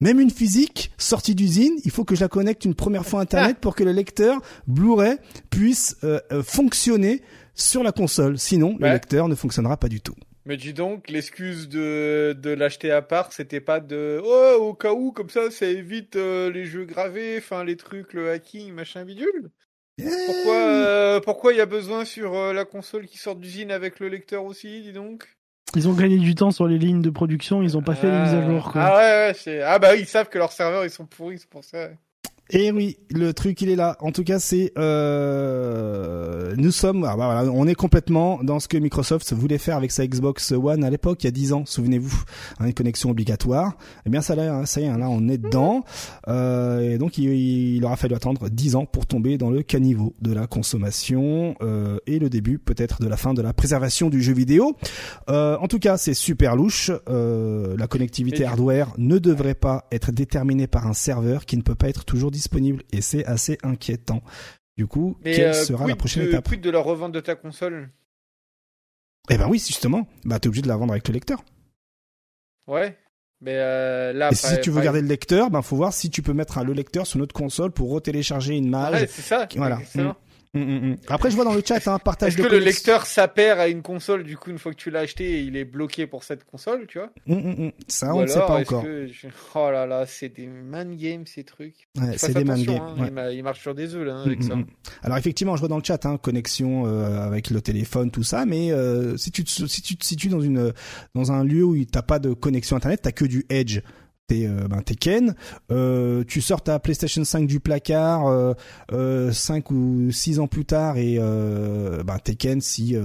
[0.00, 3.58] Même une physique sortie d'usine, il faut que je la connecte une première fois Internet
[3.60, 5.18] pour que le lecteur Blu-ray
[5.50, 7.22] puisse euh, euh, fonctionner
[7.54, 8.38] sur la console.
[8.38, 10.14] Sinon, le lecteur ne fonctionnera pas du tout.
[10.50, 14.90] Mais dis donc, l'excuse de, de l'acheter à part, c'était pas de oh au cas
[14.90, 19.04] où comme ça, ça évite euh, les jeux gravés, enfin les trucs, le hacking, machin
[19.04, 19.52] bidule.
[20.26, 24.00] Pourquoi euh, pourquoi il y a besoin sur euh, la console qui sort d'usine avec
[24.00, 25.28] le lecteur aussi, dis donc?
[25.76, 28.20] Ils ont gagné du temps sur les lignes de production, ils ont pas fait les
[28.20, 28.72] mises à jour.
[28.74, 31.62] Ah ouais, ouais ah bah ils savent que leurs serveurs ils sont pourris, c'est pour
[31.62, 31.90] ça.
[32.52, 33.96] Et oui, le truc il est là.
[34.00, 38.66] En tout cas, c'est euh, nous sommes, ah, bah, voilà, on est complètement dans ce
[38.66, 41.62] que Microsoft voulait faire avec sa Xbox One à l'époque, il y a 10 ans.
[41.64, 42.22] Souvenez-vous,
[42.58, 43.76] hein, une connexion obligatoire.
[44.04, 45.84] Eh bien, ça, là, ça y est, hein, là, on est dedans.
[46.26, 50.14] Euh, et donc, il, il, aura fallu attendre 10 ans pour tomber dans le caniveau
[50.20, 54.22] de la consommation euh, et le début peut-être de la fin de la préservation du
[54.22, 54.76] jeu vidéo.
[55.28, 56.90] Euh, en tout cas, c'est super louche.
[57.08, 61.76] Euh, la connectivité hardware ne devrait pas être déterminée par un serveur qui ne peut
[61.76, 64.22] pas être toujours disponible disponible et c'est assez inquiétant.
[64.76, 66.48] Du coup, quelle euh, sera la prochaine étape?
[66.48, 67.90] Quid de la revente de ta console?
[69.28, 71.44] Eh ben oui, justement, bah t'es obligé de la vendre avec le lecteur.
[72.66, 72.96] Ouais.
[73.42, 76.22] Mais euh, là, et si tu veux garder le lecteur, ben faut voir si tu
[76.22, 78.92] peux mettre le lecteur sur notre console pour retélécharger une image.
[78.92, 79.48] Ouais, c'est ça.
[79.56, 79.80] Voilà.
[79.94, 80.12] Mm,
[80.58, 80.96] mm, mm.
[81.08, 83.82] Après, je vois dans le chat, hein, partage Est-ce que le lecteur s'appère à une
[83.82, 86.86] console, du coup, une fois que tu l'as acheté, il est bloqué pour cette console,
[86.88, 87.10] tu vois?
[87.26, 87.72] Mm, mm, mm.
[87.88, 88.82] Ça, Ou on ne sait pas encore.
[88.84, 91.88] je- Oh là là, c'est des man games, ces trucs.
[91.98, 92.82] Ouais, c'est des man games.
[92.82, 93.06] hein, ouais.
[93.08, 94.56] il, ma- il marche sur des œufs, là, hein, avec Mm, ça.
[94.56, 94.66] mm, mm.
[95.02, 98.44] Alors effectivement, je vois dans le chat hein, connexion euh, avec le téléphone, tout ça,
[98.46, 100.72] mais euh, si tu te, si tu te situes dans une
[101.14, 103.80] dans un lieu où t'as pas de connexion internet, t'as que du Edge.
[104.30, 105.34] Euh, ben, t'es Ken,
[105.70, 108.54] euh, tu sors ta PlayStation 5 du placard euh,
[108.92, 112.96] euh, 5 ou 6 ans plus tard et ben, t'es Ken si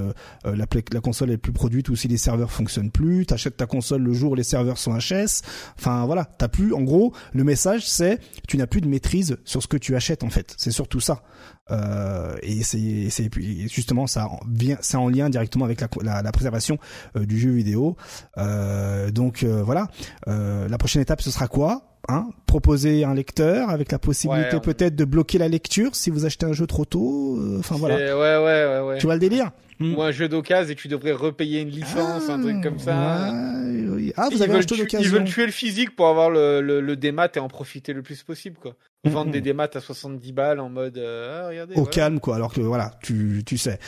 [0.43, 4.02] la, la console est plus produite ou si les serveurs fonctionnent plus, t'achètes ta console
[4.02, 5.41] le jour où les serveurs sont HS,
[5.77, 9.61] enfin voilà, t'as plus, en gros, le message c'est tu n'as plus de maîtrise sur
[9.61, 11.23] ce que tu achètes en fait, c'est surtout ça.
[11.71, 13.29] Euh, et c'est c'est
[13.67, 16.77] justement ça en- vient c'est en lien directement avec la la, la préservation
[17.17, 17.97] euh, du jeu vidéo.
[18.37, 19.87] Euh, donc euh, voilà,
[20.27, 22.29] Euh, la prochaine étape ce sera quoi Hein?
[22.45, 26.45] Proposer un lecteur avec la possibilité Ouais, peut-être de bloquer la lecture si vous achetez
[26.45, 27.37] un jeu trop tôt.
[27.39, 28.97] euh, Enfin voilà, Ouais, ouais, ouais, ouais.
[28.99, 29.49] tu vois le délire?
[29.81, 33.31] Ou un jeu d'occasion et tu devrais repayer une licence, un truc comme ça.
[33.31, 34.13] Ouais, oui.
[34.15, 36.61] Ah, vous ils, avez veulent acheté tu- ils veulent tuer le physique pour avoir le,
[36.61, 38.75] le, le démat et en profiter le plus possible, quoi.
[39.06, 39.34] Mm, Vendre mm.
[39.34, 41.73] des démats à 70 balles en mode, euh, ah, regardez.
[41.73, 41.91] au voilà.
[41.91, 43.80] calme quoi alors que voilà tu tu sais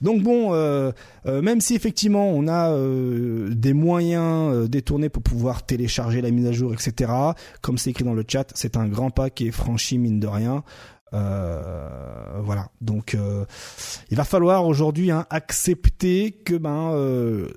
[0.00, 0.90] donc bon euh,
[1.26, 6.30] euh, même si effectivement on a euh, des moyens euh, détournés pour pouvoir télécharger la
[6.30, 7.12] mise à jour etc
[7.60, 10.26] comme c'est écrit dans le chat c'est un grand pas qui est franchi mine de
[10.26, 10.64] rien
[11.12, 13.44] euh, voilà donc euh,
[14.10, 17.48] il va falloir aujourd'hui hein, accepter que ben euh,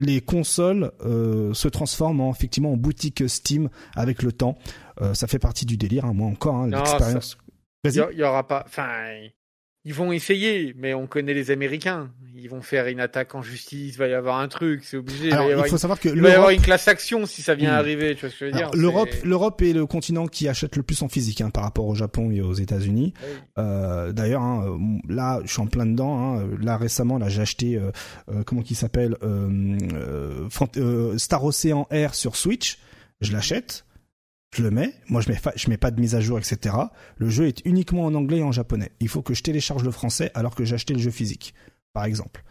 [0.00, 4.56] les consoles euh, se transforment en, effectivement en boutique Steam avec le temps.
[5.00, 7.38] Euh, ça fait partie du délire, hein, moi encore, hein, l'expérience.
[7.84, 8.64] Il y, aura pas.
[8.66, 8.88] Enfin,
[9.86, 12.10] ils vont essayer, mais on connaît les Américains.
[12.34, 13.94] Ils vont faire une attaque en justice.
[13.94, 15.30] Il va y avoir un truc, c'est obligé.
[15.30, 15.80] Alors il va y avoir, il faut une...
[15.80, 18.16] savoir que il va y avoir une classe action si ça vient arriver.
[18.16, 20.82] Tu vois ce que je veux dire L'Europe, l'Europe est le continent qui achète le
[20.82, 23.14] plus en physique hein, par rapport au Japon et aux États-Unis.
[23.22, 23.28] Oui.
[23.58, 24.76] Euh, D'ailleurs, hein,
[25.08, 26.18] là, je suis en plein dedans.
[26.18, 27.92] Hein, là, récemment, là, j'ai acheté euh,
[28.28, 29.16] euh, comment qu'il s'appelle
[31.16, 32.78] Star Ocean Air sur Switch.
[33.20, 33.84] Je l'achète,
[34.56, 34.94] je le mets.
[35.08, 36.74] Moi, je mets, je mets pas de mise à jour, etc.
[37.18, 38.90] Le jeu est uniquement en anglais et en japonais.
[39.00, 41.54] Il faut que je télécharge le français alors que j'ai acheté le jeu physique,
[41.92, 42.42] par exemple.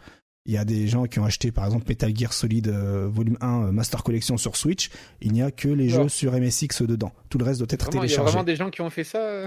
[0.46, 3.36] Il y a des gens qui ont acheté par exemple Metal Gear Solid euh, Volume
[3.40, 4.90] 1 euh, Master Collection sur Switch.
[5.20, 7.12] Il n'y a que les jeux sur MSX dedans.
[7.28, 8.30] Tout le reste doit être Vraiment, il y a téléchargé.
[8.30, 9.46] vraiment des gens qui ont fait ça.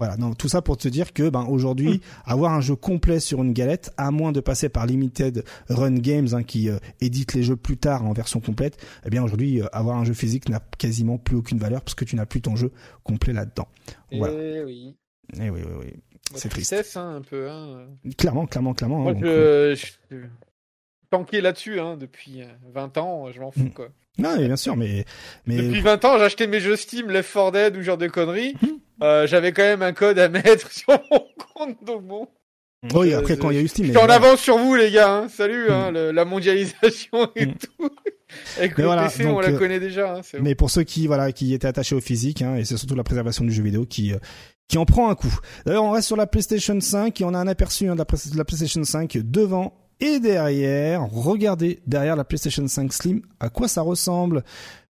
[0.00, 0.06] Euh.
[0.06, 3.42] Voilà, non, tout ça pour te dire que ben aujourd'hui, avoir un jeu complet sur
[3.42, 7.42] une galette, à moins de passer par Limited Run Games hein, qui euh, édite les
[7.42, 10.60] jeux plus tard en version complète, eh bien aujourd'hui, euh, avoir un jeu physique n'a
[10.78, 12.72] quasiment plus aucune valeur parce que tu n'as plus ton jeu
[13.04, 13.68] complet là-dedans.
[14.12, 14.34] Voilà.
[14.38, 14.96] Eh oui.
[15.38, 15.86] Eh oui, oui, oui.
[16.32, 16.70] Bah, C'est triste.
[16.70, 17.50] tristesse, hein, un peu.
[17.50, 17.86] Hein.
[18.16, 19.00] Clairement, clairement, clairement.
[19.00, 20.26] Moi, hein, donc, euh, je, je, je-
[21.10, 23.30] tanké là-dessus hein, depuis euh, 20 ans.
[23.32, 23.70] Je m'en fous, Mm.
[23.70, 23.88] quoi.
[24.18, 25.04] Non, mais bien sûr, mais
[25.46, 28.54] mais Depuis 20 ans, j'achetais mes jeux Steam, Left 4 Dead ou genre de conneries.
[28.62, 28.78] Mhm.
[29.02, 32.28] Euh, J'avais quand même un code à mettre sur mon compte, donc bon.
[32.94, 34.74] oui, je- après quand il y a eu Steam, Je suis en avance sur vous,
[34.74, 35.10] les gars.
[35.12, 35.28] Hein.
[35.28, 37.54] Salut, hein, le- la mondialisation et Mm.
[37.54, 37.90] tout.
[38.58, 40.14] Avec Mais le voilà, PC, on la euh, connaît déjà.
[40.16, 40.38] Hein, bon.
[40.42, 43.02] Mais pour ceux qui voilà qui étaient attachés au physique, hein, et c'est surtout la
[43.02, 44.18] préservation du jeu vidéo qui euh,
[44.68, 45.36] qui en prend un coup.
[45.66, 48.04] D'ailleurs, on reste sur la PlayStation 5 et on a un aperçu hein, de, la,
[48.04, 51.02] de la PlayStation 5 devant et derrière.
[51.10, 54.44] Regardez derrière la PlayStation 5 Slim à quoi ça ressemble?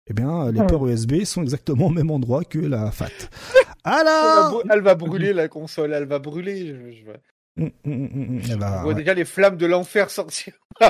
[0.09, 3.07] Eh bien, les ports USB sont exactement au même endroit que la FAT.
[3.85, 6.67] Elle va, Alors, elle va brûler la console, elle va brûler.
[6.67, 7.13] Je, je vois-
[7.57, 8.93] je vois ouais.
[8.95, 10.53] déjà les flammes de l'enfer sortir.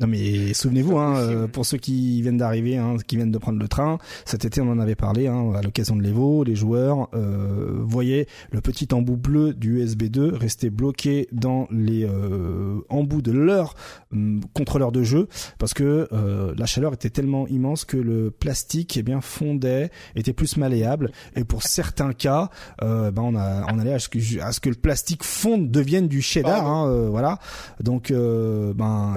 [0.00, 3.60] Non mais souvenez-vous, hein, euh, pour ceux qui viennent d'arriver, hein, qui viennent de prendre
[3.60, 7.08] le train, cet été on en avait parlé hein, à l'occasion de l'Evo, les joueurs
[7.14, 13.22] euh, voyaient le petit embout bleu du USB 2 rester bloqué dans les euh, embouts
[13.22, 13.76] de leur
[14.12, 15.28] hum, contrôleur de jeu
[15.60, 20.32] parce que euh, la chaleur était tellement immense que le plastique eh bien fondait, était
[20.32, 21.12] plus malléable.
[21.36, 22.50] Et pour certains cas,
[22.82, 25.70] euh, ben on a on allait à ce que à ce que le plastique fonde
[25.70, 27.38] devienne du cheddar, hein, euh, voilà.
[27.80, 29.14] Donc euh, ben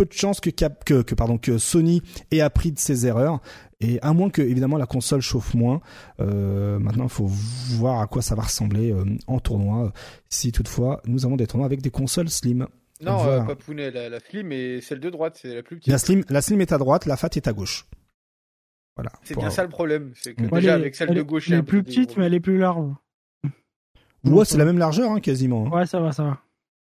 [0.00, 3.40] peu de chances que, Cap- que que pardon que Sony ait appris de ses erreurs
[3.80, 5.80] et à moins que évidemment la console chauffe moins.
[6.20, 9.92] Euh, maintenant, il faut voir à quoi ça va ressembler euh, en tournoi
[10.28, 12.66] si toutefois nous avons des tournois avec des consoles slim.
[13.02, 13.42] non, Voilà.
[13.42, 15.92] euh, Papounet, la, la Slim et celle de droite, c'est la plus petite.
[15.92, 17.86] La slim la slim est à droite, la fat est à gauche.
[18.96, 19.12] Voilà.
[19.22, 20.12] C'est Pour- bien ça le problème.
[20.14, 21.82] C'est que Ouais, déjà, elle est- avec celle elle de est- gauche, elle est plus
[21.82, 22.86] petite, mais elle est plus large.
[24.24, 25.66] Ouais, c'est la même largeur hein, quasiment.
[25.66, 25.70] hein.
[25.78, 26.38] Ouais, ça va, ça va.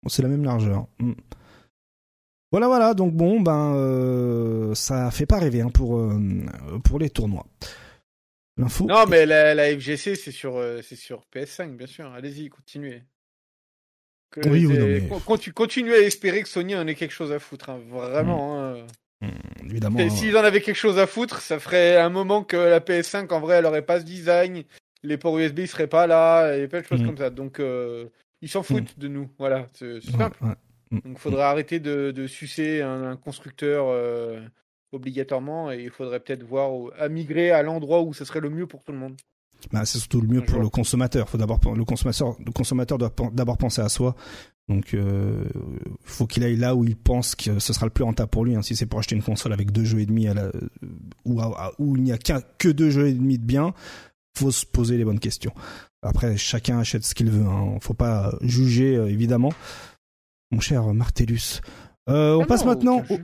[0.07, 0.87] C'est la même largeur.
[1.01, 1.13] Mm.
[2.51, 2.95] Voilà, voilà.
[2.95, 6.19] Donc bon, ben, euh, ça fait pas rêver hein, pour euh,
[6.85, 7.47] pour les tournois.
[8.57, 8.87] L'info.
[8.87, 12.13] Non, mais la, la FGC, c'est sur, euh, c'est sur PS5, bien sûr.
[12.13, 13.03] Allez-y, continuez.
[14.31, 17.39] Que Oui, oui, non, mais- Continuez à espérer que Sony en ait quelque chose à
[17.39, 18.59] foutre, hein, vraiment.
[18.59, 18.87] hein.
[19.21, 19.99] Mm, évidemment.
[20.01, 20.11] Et.
[20.11, 23.41] S'ils en avaient quelque chose à foutre, ça ferait un moment que la PS5, en
[23.41, 24.65] vrai, elle aurait pas ce design.
[25.05, 27.07] les ports USB ils seraient pas là, et plein de choses mm.
[27.07, 27.31] comme ça.
[27.31, 27.61] Donc
[28.41, 29.01] ils s'en foutent mm.
[29.01, 29.31] de nous.
[29.39, 30.37] Voilà, c'est simple.
[30.41, 30.55] Mm.
[30.91, 33.87] Donc il faudrait arrêter de, sucer un, constructeur
[34.93, 38.67] obligatoirement et il faudrait peut-être voir à migrer à l'endroit où ce serait le mieux
[38.67, 39.17] pour tout le monde.
[39.73, 41.29] Bah, c'est surtout le mieux pour le consommateur.
[41.29, 44.15] Faut d'abord le consommateur, le consommateur doit d'abord penser à soi
[44.69, 45.45] donc, euh,
[46.05, 48.55] faut qu'il aille là où il pense que ce sera le plus rentable pour lui.
[48.55, 48.63] Hein.
[48.63, 50.51] Si c'est pour acheter une console avec deux jeux et demi à la,
[51.25, 51.41] où,
[51.79, 53.73] où il n'y a que deux jeux et demi de bien,
[54.37, 55.53] faut se poser les bonnes questions.
[56.03, 57.47] Après, chacun achète ce qu'il veut.
[57.47, 57.79] Hein.
[57.81, 59.53] Faut pas juger, euh, évidemment.
[60.51, 61.61] Mon cher Martellus.
[62.09, 63.03] Euh, on ah passe maintenant.
[63.11, 63.19] Au,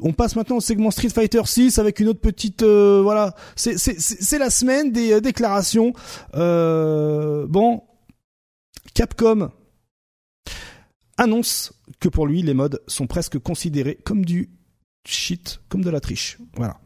[0.00, 3.34] on passe maintenant au segment Street Fighter 6 avec une autre petite euh, voilà.
[3.56, 5.92] C'est c'est la semaine des euh, déclarations.
[6.34, 7.82] bon,
[8.94, 9.50] Capcom
[11.16, 14.50] annonce que pour lui, les modes sont presque considérés comme du
[15.06, 16.38] shit, comme de la triche.
[16.56, 16.80] Voilà.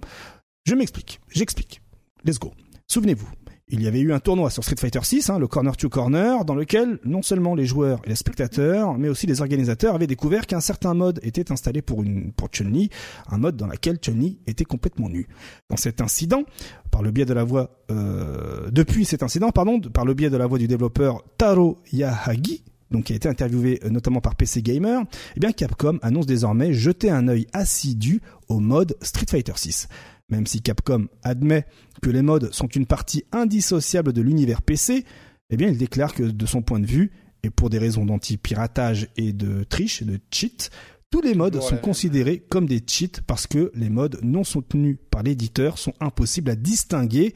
[0.64, 1.82] Je m'explique, j'explique.
[2.24, 2.52] Let's go.
[2.88, 3.28] Souvenez-vous,
[3.68, 6.44] il y avait eu un tournoi sur Street Fighter 6, hein, le Corner to Corner,
[6.44, 10.46] dans lequel non seulement les joueurs et les spectateurs, mais aussi les organisateurs avaient découvert
[10.46, 12.04] qu'un certain mode était installé pour,
[12.52, 12.90] Chun-Li,
[13.30, 15.28] un mode dans lequel Chun-Li était complètement nu.
[15.70, 16.44] Dans cet incident,
[16.90, 20.36] par le biais de la voix, euh, depuis cet incident, pardon, par le biais de
[20.36, 24.60] la voix du développeur Taro Yahagi, donc qui a été interviewé euh, notamment par PC
[24.60, 25.02] Gamer,
[25.36, 29.88] eh bien Capcom annonce désormais jeter un œil assidu au mode Street Fighter 6.
[30.30, 31.66] Même si Capcom admet
[32.02, 35.04] que les modes sont une partie indissociable de l'univers PC,
[35.50, 39.08] eh bien il déclare que de son point de vue, et pour des raisons d'anti-piratage
[39.16, 40.70] et de triche, de cheat,
[41.10, 45.22] tous les modes sont considérés comme des cheats parce que les modes non soutenus par
[45.22, 47.34] l'éditeur sont impossibles à distinguer,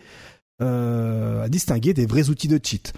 [0.61, 2.93] euh, à distinguer des vrais outils de cheat,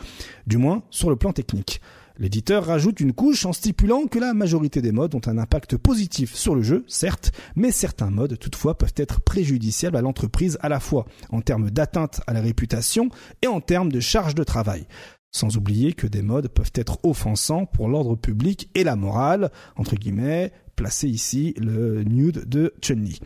[0.46, 1.82] du moins sur le plan technique.
[2.20, 6.34] L'éditeur rajoute une couche en stipulant que la majorité des modes ont un impact positif
[6.34, 10.80] sur le jeu, certes, mais certains modes toutefois peuvent être préjudiciables à l'entreprise à la
[10.80, 13.08] fois en termes d'atteinte à la réputation
[13.40, 14.86] et en termes de charge de travail.
[15.32, 19.94] Sans oublier que des modes peuvent être offensants pour l'ordre public et la morale, entre
[19.94, 23.18] guillemets, placer ici le nude de Chun-Li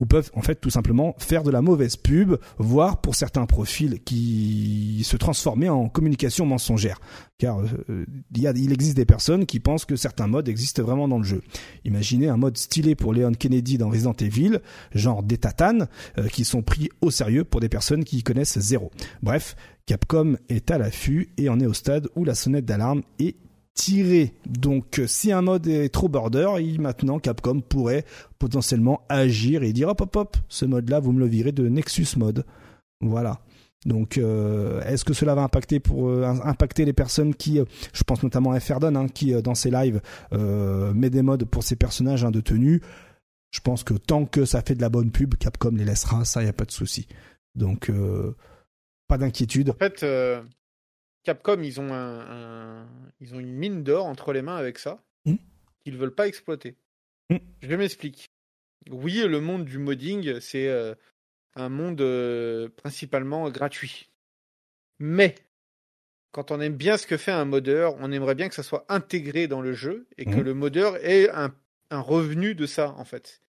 [0.00, 4.02] ou peuvent en fait tout simplement faire de la mauvaise pub, voire pour certains profils
[4.04, 7.00] qui se transformer en communication mensongère.
[7.38, 11.24] Car euh, il existe des personnes qui pensent que certains modes existent vraiment dans le
[11.24, 11.42] jeu.
[11.84, 14.60] Imaginez un mode stylé pour Leon Kennedy dans Resident Evil,
[14.94, 18.58] genre des tatanes, euh, qui sont pris au sérieux pour des personnes qui y connaissent
[18.58, 18.90] zéro.
[19.22, 19.56] Bref,
[19.86, 23.36] Capcom est à l'affût et en est au stade où la sonnette d'alarme est
[23.76, 24.34] tiré.
[24.46, 28.04] Donc si un mode est trop border, il, maintenant Capcom pourrait
[28.40, 32.18] potentiellement agir et dire hop hop hop, ce mode-là vous me le virez de Nexus
[32.18, 32.44] Mode.
[33.00, 33.40] Voilà.
[33.86, 38.02] Donc, euh, est-ce que cela va impacter pour euh, impacter les personnes qui, euh, je
[38.02, 40.00] pense notamment à Ferdon, hein, qui dans ses lives
[40.32, 42.82] met des modes pour ses personnages hein, de tenue.
[43.52, 46.42] Je pense que tant que ça fait de la bonne pub, Capcom les laissera, ça
[46.42, 47.06] y a pas de souci.
[47.54, 47.90] Donc,
[49.06, 49.70] pas d'inquiétude.
[49.70, 50.04] En fait,
[51.26, 52.86] Capcom, ils ont, un,
[53.18, 55.34] ils ont une mine d'or entre les mains avec ça, mmh.
[55.82, 56.76] qu'ils ne veulent pas exploiter.
[57.30, 57.38] Mmh.
[57.62, 58.30] Je m'explique.
[58.90, 60.94] Oui, le monde du modding, c'est euh,
[61.56, 64.08] un monde euh, principalement gratuit.
[65.00, 65.34] Mais,
[66.30, 68.86] quand on aime bien ce que fait un modeur, on aimerait bien que ça soit
[68.88, 70.42] intégré dans le jeu et que mmh.
[70.42, 71.52] le modeur ait un,
[71.90, 73.42] revenu de ça, en fait.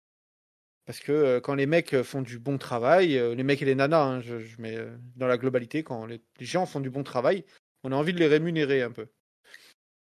[0.87, 4.05] Parce que euh, quand les mecs font du bon travail, les mecs et les nanas,
[4.05, 4.79] hein, je, mets
[5.17, 7.45] dans la globalité, quand les, gens font du bon travail,
[7.85, 9.07] on a envie de les rémunérer un peu.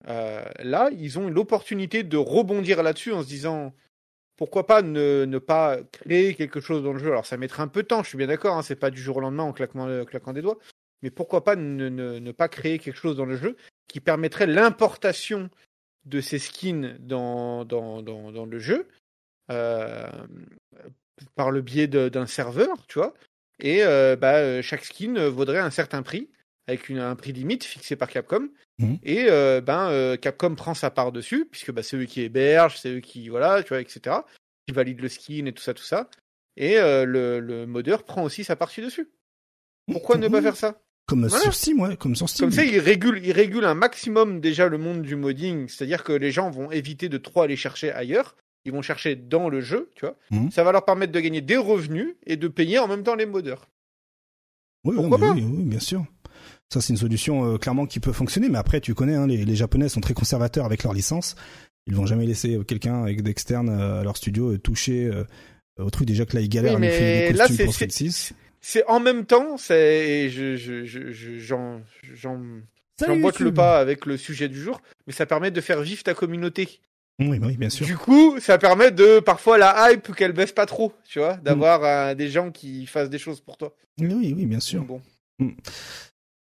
[0.07, 3.73] Euh, là, ils ont l'opportunité de rebondir là-dessus en se disant
[4.35, 7.07] pourquoi pas ne, pas créer quelque chose dans le jeu.
[7.07, 9.01] Alors ça mettrait un peu de temps, je suis bien d'accord, hein, c'est pas du
[9.01, 10.57] jour au lendemain en claquant, claquant des doigts,
[11.01, 13.55] mais pourquoi pas ne, pas créer quelque chose dans le jeu
[13.87, 15.49] qui permettrait l'importation
[16.05, 18.87] de ces skins dans, le jeu
[19.51, 20.09] euh,
[21.35, 23.13] par le biais d'un serveur, tu vois,
[23.59, 26.29] et euh, bah, chaque skin vaudrait un certain prix
[26.67, 28.49] avec un prix limite fixé par Capcom.
[28.79, 28.97] Mhm.
[29.03, 32.77] Et euh, ben euh, Capcom prend sa part dessus, puisque bah, c'est eux qui hébergent,
[32.77, 34.17] c'est eux qui voilà, tu vois, etc.
[34.67, 36.09] Qui valident le skin et tout ça, tout ça.
[36.57, 39.09] Et euh, le, le modeur prend aussi sa partie dessus.
[39.91, 40.81] Pourquoi ne pas faire ça?
[41.07, 42.45] Comme sur Steam, ouais, comme sur Steam.
[42.47, 46.13] Comme ça, il régule, il régule un maximum déjà le monde du modding, c'est-à-dire que
[46.13, 49.89] les gens vont éviter de trop aller chercher ailleurs, ils vont chercher dans le jeu,
[49.95, 50.15] tu vois.
[50.51, 53.25] Ça va leur permettre de gagner des revenus et de payer en même temps les
[53.25, 53.67] modeurs.
[54.83, 56.05] Oui, oui, oui, bien sûr.
[56.71, 58.47] Ça, c'est une solution euh, clairement qui peut fonctionner.
[58.47, 61.35] Mais après, tu connais, hein, les, les, Japonais sont très conservateurs avec leur licence.
[61.85, 65.11] Ils vont jamais laisser euh, quelqu'un avec d'externe euh, à leur studio toucher
[65.77, 68.09] au truc déjà que là, ils galèrent oui, mais là, c'est,
[68.61, 71.81] c'est en même temps, c'est, je, je, je, j'en,
[72.13, 72.39] j'en,
[73.03, 76.13] j'emboîte le pas avec le sujet du jour, mais ça permet de faire vivre ta
[76.13, 76.79] communauté.
[77.19, 77.85] Oui, oui, bien sûr.
[77.85, 82.13] Du coup, ça permet de parfois la hype qu'elle baisse pas trop, tu vois, d'avoir
[82.13, 82.15] mm.
[82.15, 83.75] des gens qui fassent des choses pour toi.
[83.99, 84.83] Oui, oui, bien sûr.
[84.83, 85.01] Bon.
[85.39, 85.51] Mm.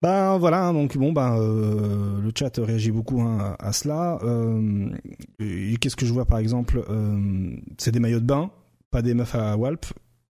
[0.04, 4.18] Ben voilà, donc bon, ben euh, le chat réagit beaucoup hein, à, cela.
[4.22, 4.90] Euh,
[5.80, 8.50] Qu'est-ce que je vois par exemple euh, C'est des maillots de bain,
[8.90, 9.86] pas des meufs à Walp.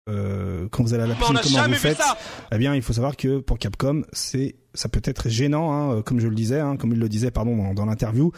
[0.06, 2.02] Quand vous allez à la piscine, comment vous faites
[2.52, 6.20] Eh bien, il faut savoir que pour Capcom, c'est ça peut être gênant, hein, comme
[6.20, 8.30] je le disais, hein, comme il le disait, pardon, dans, dans l'interview.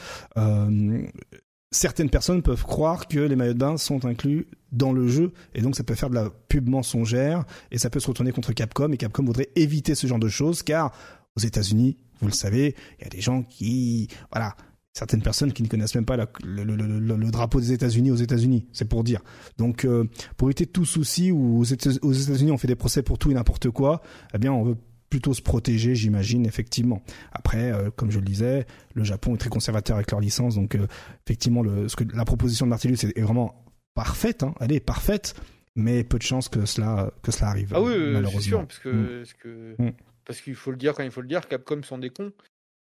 [1.73, 5.63] Certaines personnes peuvent croire que les maillots de bain sont inclus dans le jeu et
[5.63, 8.93] donc ça peut faire de la pub mensongère et ça peut se retourner contre Capcom
[8.93, 10.93] et Capcom voudrait éviter ce genre de choses car
[11.37, 14.57] aux États-Unis, vous le savez, il y a des gens qui, voilà,
[14.93, 19.03] certaines personnes qui ne connaissent même pas le, drapeau des États-Unis aux États-Unis, c'est pour
[19.05, 19.21] dire.
[19.59, 23.31] Donc, euh, pour éviter tout souci, où aux États-Unis on fait des procès pour tout
[23.31, 24.03] et n'importe quoi,
[24.33, 24.77] eh bien, on veut
[25.11, 27.03] plutôt se protéger, j'imagine, effectivement.
[27.33, 30.77] Après, euh, comme je le disais, le Japon est très conservateur avec leur licence, donc
[30.77, 30.87] euh,
[31.27, 35.35] effectivement, le, ce que, la proposition de Martellus est, vraiment parfaite, hein, elle est parfaite,
[35.75, 37.73] mais peu de chances que cela, que cela arrive.
[37.75, 38.41] Ah oui, malheureusement.
[38.41, 39.93] c'est sûr, parce que, parce que mm.
[40.25, 42.33] Parce qu'il faut le dire quand il faut le dire, Capcom sont des cons.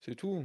[0.04, 0.44] C'est tout.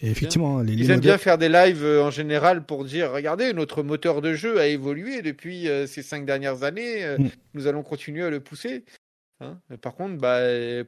[0.00, 3.52] Et effectivement, les, ils aiment bien faire des lives euh, en général pour dire regardez,
[3.52, 7.04] notre moteur de jeu a évolué depuis euh, ces cinq dernières années.
[7.04, 7.30] Euh, mm.
[7.54, 8.84] Nous allons continuer à le pousser.
[9.40, 10.42] Hein par contre, bah,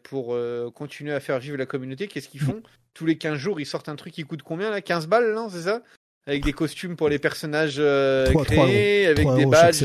[0.04, 0.36] pour
[0.74, 2.62] continuer à faire vivre la communauté, qu'est-ce qu'ils font?
[2.92, 4.82] Tous les 15 jours, ils sortent un truc qui coûte combien là?
[4.82, 5.48] 15 balles, non?
[5.48, 5.82] C'est ça?
[6.26, 9.84] Avec des costumes pour les personnages euh, 3, créés, avec des badges,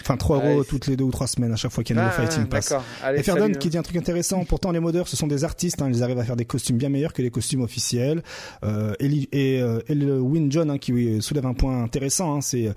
[0.00, 2.02] Enfin, 3 euros toutes les deux ou trois semaines à chaque fois qu'il y a
[2.02, 2.72] un nouveau ah, Fighting Pass.
[3.14, 5.90] et Ferdon qui dit un truc intéressant, pourtant les modeurs ce sont des artistes, hein,
[5.92, 8.22] ils arrivent à faire des costumes bien meilleurs que les costumes officiels.
[8.64, 12.40] Euh, et, et, euh, et, le Win John hein, qui soulève un point intéressant, hein,
[12.40, 12.70] c'est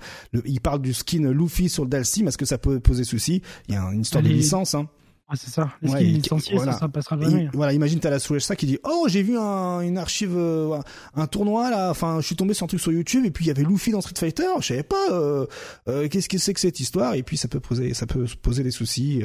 [0.44, 3.40] il parle du skin Luffy sur le Dalsim, est-ce que ça peut poser souci?
[3.68, 4.74] Il y a une histoire de licence.
[4.74, 4.88] Hein.
[5.32, 5.70] Ah, c'est ça.
[5.82, 6.72] Est-ce qu'il est licencié voilà.
[6.72, 7.48] ça, ça passera jamais.
[7.54, 10.78] voilà, imagine t'as la ça qui dit "Oh, j'ai vu un, une archive euh,
[11.14, 13.48] un tournoi là, enfin, je suis tombé sur un truc sur YouTube et puis il
[13.48, 15.46] y avait Luffy dans Street Fighter, je savais pas euh,
[15.88, 18.62] euh, qu'est-ce que c'est que cette histoire et puis ça peut poser ça peut poser
[18.62, 19.22] des soucis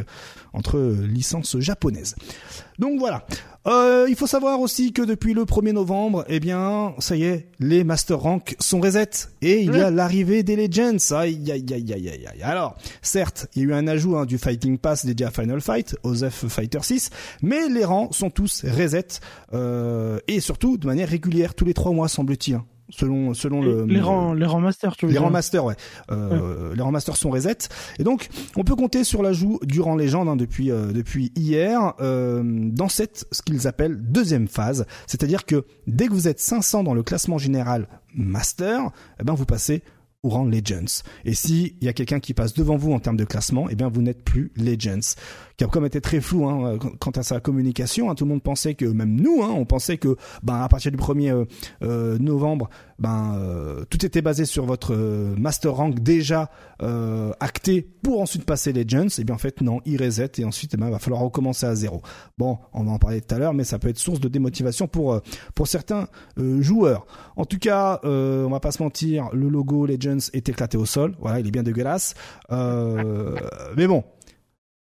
[0.54, 2.16] entre licences japonaises."
[2.80, 3.26] Donc voilà.
[3.68, 7.50] Euh, il faut savoir aussi que depuis le 1er novembre, eh bien, ça y est,
[7.60, 9.10] les Master Rank sont reset
[9.42, 10.98] et il y a l'arrivée des Legends.
[11.12, 12.44] Aïe, aïe, aïe, aïe, aïe, aïe.
[12.44, 15.60] Alors, certes, il y a eu un ajout hein, du Fighting Pass dédié à Final
[15.60, 17.10] Fight, OZEF Fighter 6,
[17.42, 19.08] mais les rangs sont tous reset
[19.54, 22.60] euh, et surtout de manière régulière, tous les trois mois semble-t-il.
[22.90, 25.76] Selon selon le les rangs les rangs master tu veux les rangs master ouais,
[26.10, 27.58] euh, les rangs master sont reset
[28.00, 31.96] et donc on peut compter sur l'ajout du rang légende hein, depuis euh, depuis hier
[32.00, 34.86] euh, dans cette ce qu'ils appellent deuxième phase.
[35.06, 39.46] C'est-à-dire que dès que vous êtes 500 dans le classement général master eh ben vous
[39.46, 39.84] passez
[40.24, 41.04] rang Legends.
[41.26, 43.76] Et si il y a quelqu'un qui passe devant vous en termes de classement, eh
[43.76, 45.16] bien vous n'êtes plus Legends.
[45.58, 48.10] Capcom était très flou hein, quant à sa communication.
[48.10, 48.16] Hein.
[48.16, 50.98] Tout le monde pensait que, même nous, hein, on pensait que, ben à partir du
[50.98, 51.46] 1er euh,
[51.84, 52.70] euh, novembre,
[53.00, 54.96] ben euh, tout était basé sur votre
[55.38, 56.50] master rank déjà
[57.40, 59.08] acté pour ensuite passer Legends.
[59.18, 61.76] Et bien en fait non, il reset et ensuite eh ben, va falloir recommencer à
[61.76, 62.02] zéro.
[62.38, 64.88] Bon, on va en parler tout à l'heure, mais ça peut être source de démotivation
[64.88, 65.22] pour
[65.56, 66.08] pour certains
[66.60, 67.06] joueurs.
[67.36, 71.16] En tout cas, on va pas se mentir, le logo Legends est éclaté au sol.
[71.20, 72.14] Voilà, il est bien dégueulasse.
[72.50, 74.04] mais bon,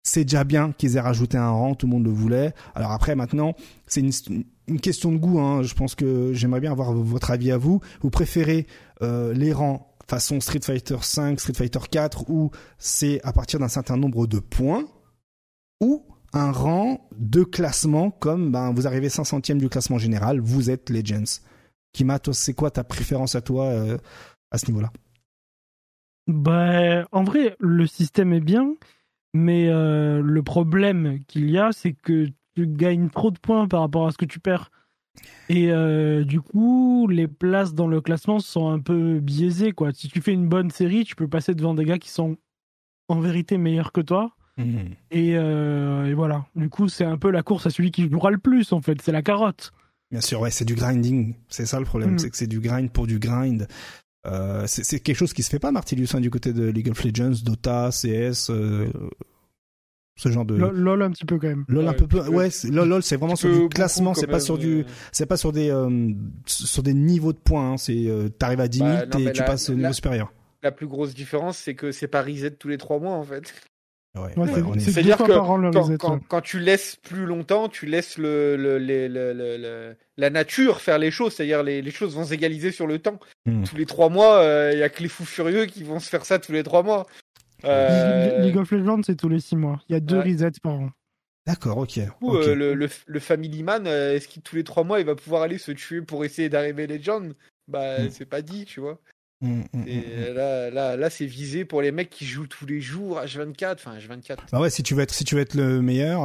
[0.06, 2.54] c'est déjà bien qu'ils aient rajouté un rang, tout le monde le voulait.
[2.76, 3.54] Alors après, maintenant,
[3.88, 4.44] c'est une,
[4.80, 5.40] question de goût.
[5.40, 5.62] Hein.
[5.62, 7.80] Je pense que j'aimerais bien avoir votre avis à vous.
[8.00, 8.66] Vous préférez
[9.02, 13.68] euh, les rangs façon Street Fighter 5, Street Fighter 4, où c'est à partir d'un
[13.68, 14.84] certain nombre de points,
[15.80, 20.90] ou un rang de classement comme ben, vous arrivez 500e du classement général, vous êtes
[20.90, 21.40] Legends.
[21.92, 23.98] Kima, c'est quoi ta préférence à toi euh,
[24.50, 24.92] à ce niveau-là?
[26.26, 28.74] Bah, En vrai, le système est bien.
[29.36, 33.80] Mais euh, le problème qu'il y a, c'est que tu gagnes trop de points par
[33.80, 34.70] rapport à ce que tu perds.
[35.48, 39.72] Et euh, du coup, les places dans le classement sont un peu biaisées.
[39.72, 39.92] Quoi.
[39.92, 42.36] Si tu fais une bonne série, tu peux passer devant des gars qui sont
[43.08, 44.32] en vérité meilleurs que toi.
[44.56, 44.78] Mmh.
[45.14, 46.46] Euh, et, voilà.
[46.56, 49.00] Du coup, c'est un peu la course à celui qui jouera le plus, en fait.
[49.02, 49.72] C'est la carotte.
[50.10, 51.34] Bien sûr, ouais, c'est du grinding.
[51.48, 52.18] C'est ça le problème, mmh.
[52.18, 53.68] c'est que c'est du grind pour du grind.
[54.26, 57.04] Euh, c'est quelque chose qui se fait pas, Martilius, hein, du côté de League of
[57.04, 58.50] Legends, Dota, CS,
[60.16, 60.54] ce genre de.
[60.54, 61.64] LOL un petit peu quand même.
[61.68, 62.48] LOL un peu, ouais.
[62.64, 66.10] LOL, c'est vraiment sur du classement, c'est pas sur du, c'est pas sur des, euh,
[66.46, 67.72] sur des niveaux de points.
[67.72, 68.06] Hein, c'est,
[68.38, 70.32] t'arrives à 10 000 bah, et tu passes au niveau supérieur.
[70.62, 73.52] La plus grosse différence, c'est que c'est pas reset tous les 3 mois en fait.
[74.16, 75.96] Ouais, C'est-à-dire que
[76.28, 81.62] quand, tu laisses plus longtemps, tu laisses le, le, la nature faire les choses, c'est-à-dire
[81.62, 83.18] les, les, choses vont s'égaliser sur le temps.
[83.44, 83.64] Hmm.
[83.64, 86.08] Tous les trois mois, il euh, y a que les fous furieux qui vont se
[86.08, 87.06] faire ça tous les trois mois.
[87.66, 88.40] Euh...
[88.40, 89.80] League of Legends, c'est tous les six mois.
[89.88, 90.90] Il y a deux resets par an.
[91.46, 91.98] D'accord, ok.
[91.98, 95.42] Euh, le, le, Family Man, euh, est-ce qu'il tous les trois mois il va pouvoir
[95.42, 97.34] aller se tuer pour essayer d'arriver Legend
[97.68, 98.08] Bah, hmm.
[98.10, 98.98] c'est pas dit, tu vois.
[99.42, 102.80] Mmh, mmh, mmh, là, là, là c'est visé pour les mecs qui jouent tous les
[102.80, 104.38] jours H24, enfin H24.
[104.50, 106.24] Bah ouais, si tu veux être, si tu veux être le meilleur,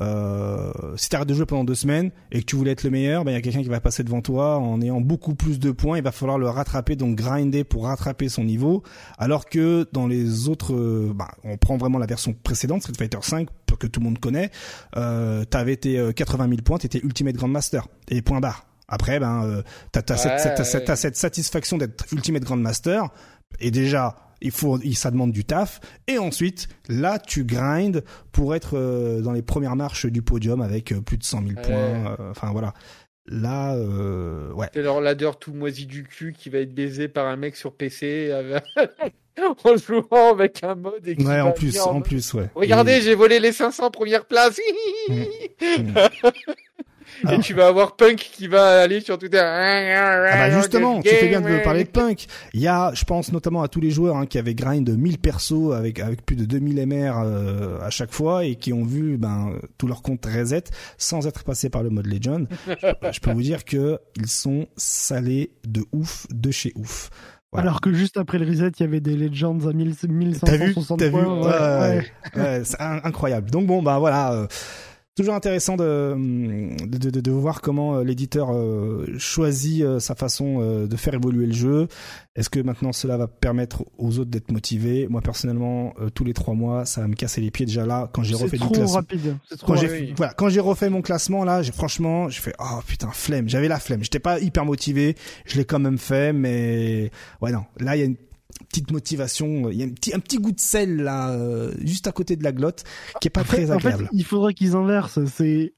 [0.00, 2.90] euh, euh, si t'arrêtes de jouer pendant deux semaines et que tu voulais être le
[2.90, 5.58] meilleur, ben il y a quelqu'un qui va passer devant toi en ayant beaucoup plus
[5.58, 5.98] de points.
[5.98, 8.82] Il va falloir le rattraper, donc grinder pour rattraper son niveau.
[9.18, 13.18] Alors que dans les autres, euh, ben, on prend vraiment la version précédente, Street Fighter
[13.20, 13.48] 5,
[13.78, 14.50] que tout le monde connaît.
[14.96, 18.66] Euh, t'avais tes 80 000 points, t'étais Ultimate Grandmaster et point barre.
[18.88, 23.08] Après, ben, euh, t'as as, cette, as cette satisfaction d'être Ultimate Grandmaster.
[23.58, 25.80] Et déjà, il faut, ça demande du taf.
[26.08, 30.92] Et ensuite, là, tu grindes pour être euh, dans les premières marches du podium avec
[30.92, 31.74] euh, plus de 100 000 points.
[31.74, 32.74] Euh, enfin voilà.
[33.26, 33.76] Là,
[34.54, 34.66] ouais.
[34.74, 38.32] C'est l'orladeur tout moisi du cul qui va être baisé par un mec sur PC
[39.64, 41.06] en jouant avec un mode.
[41.06, 42.50] Et ouais, en plus, en plus, ouais.
[42.56, 44.60] Regardez, j'ai volé les 500 premières places.
[47.30, 49.42] et tu vas avoir Punk qui va aller sur Twitter.
[49.42, 52.26] Ah bah justement, tu fais bien de parler de Punk.
[52.54, 55.18] Il y a, je pense notamment à tous les joueurs hein, qui avaient grind 1000
[55.18, 59.16] persos avec avec plus de 2000 MR euh, à chaque fois et qui ont vu
[59.16, 60.64] ben tout leur compte reset
[60.98, 62.46] sans être passé par le mode Legend.
[62.66, 67.10] je, peux vous dire que ils sont salés de ouf, de chez ouf.
[67.54, 71.22] Alors que juste après le reset, il y avait des Legends à 1560 points.
[71.22, 72.62] Vu ouais, ouais, ouais.
[72.64, 73.50] c'est incroyable.
[73.50, 74.32] Donc bon, bah voilà.
[74.32, 74.46] Euh,
[75.14, 76.16] toujours intéressant de,
[76.86, 81.46] de, de, de voir comment euh, l'éditeur euh, choisit euh, sa façon de faire évoluer
[81.46, 81.88] le jeu.
[82.34, 85.06] Est-ce que maintenant cela va permettre aux autres d'être motivés?
[85.08, 88.22] Moi personnellement, tous les trois mois, ça va me casser les pieds déjà là quand
[88.22, 88.94] j'ai refait du classement.
[88.94, 89.36] Rapide.
[89.66, 93.10] Quand j'ai voilà, quand j'ai refait mon classement là, j'ai franchement, j'ai fait oh putain
[93.12, 93.48] flemme.
[93.48, 94.02] J'avais la flemme.
[94.02, 95.16] J'étais pas hyper motivé.
[95.44, 97.10] Je l'ai quand même fait, mais
[97.40, 97.64] ouais non.
[97.78, 98.16] Là il y a une
[98.68, 99.70] petite motivation.
[99.70, 102.36] Il y a un petit, un petit goût de sel là, euh, juste à côté
[102.36, 102.84] de la glotte,
[103.20, 104.04] qui est pas très agréable.
[104.04, 105.24] En fait, il faudrait qu'ils inversent.
[105.26, 105.74] C'est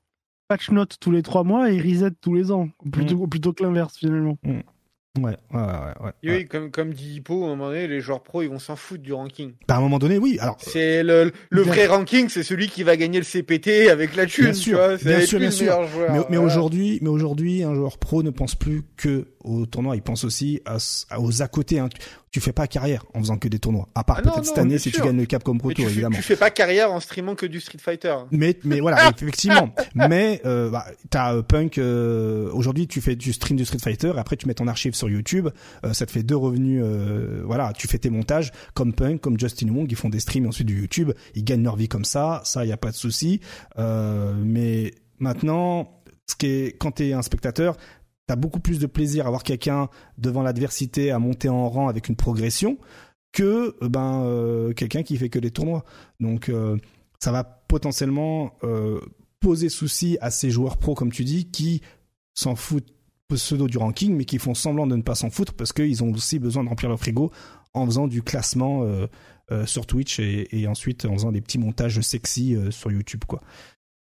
[0.48, 3.28] patch note tous les trois mois et reset tous les ans, plutôt, mm.
[3.28, 4.38] plutôt que l'inverse finalement.
[4.42, 4.60] Mm.
[5.20, 8.42] Ouais, ouais, ouais, Oui, comme, comme dit Hippo, à un moment donné, les joueurs pros,
[8.42, 9.52] ils vont s'en foutre du ranking.
[9.68, 10.38] Bah, à un moment donné, oui.
[10.40, 10.56] Alors.
[10.58, 14.46] C'est le, le vrai ranking, c'est celui qui va gagner le CPT avec la thune,
[14.46, 15.88] bien sûr, bien sûr, bien sûr.
[16.10, 20.02] mais, mais aujourd'hui, mais aujourd'hui, un joueur pro ne pense plus que au tournoi, il
[20.02, 20.78] pense aussi à,
[21.20, 21.78] aux à côté.
[21.78, 21.88] Hein
[22.34, 23.88] tu fais pas carrière en faisant que des tournois.
[23.94, 26.16] À part ah peut-être cette année si tu gagnes le Capcom Pro Tour, évidemment.
[26.16, 28.16] Tu fais pas carrière en streamant que du Street Fighter.
[28.32, 29.72] Mais mais voilà, effectivement.
[29.94, 31.78] Mais euh, bah, t'as euh, Punk.
[31.78, 34.14] Euh, Aujourd'hui, tu fais du stream du Street Fighter.
[34.16, 35.48] Après, tu mets ton archive sur YouTube.
[35.86, 36.82] Euh, ça te fait deux revenus.
[36.84, 39.86] Euh, voilà, tu fais tes montages comme Punk, comme Justin Wong.
[39.88, 41.12] Ils font des streams et ensuite du YouTube.
[41.36, 42.42] Ils gagnent leur vie comme ça.
[42.44, 43.38] Ça, y a pas de souci.
[43.78, 47.76] mais maintenant, ce qui est quand t'es un spectateur,
[48.26, 49.88] t'as beaucoup plus de plaisir à voir quelqu'un
[50.18, 52.78] devant l'adversité à monter en rang avec une progression
[53.34, 55.84] que euh, ben euh, quelqu'un qui fait que des tournois.
[56.20, 56.78] Donc euh,
[57.18, 58.52] ça va potentiellement
[59.40, 61.80] poser souci à ces joueurs pros comme tu dis qui
[62.34, 62.92] s'en foutent
[63.28, 66.12] pseudo du ranking mais qui font semblant de ne pas s'en foutre parce qu'ils ont
[66.12, 67.32] aussi besoin de remplir leur frigo
[67.72, 68.86] en faisant du classement
[69.64, 73.40] sur Twitch et, ensuite en faisant des petits montages sexy sur YouTube quoi.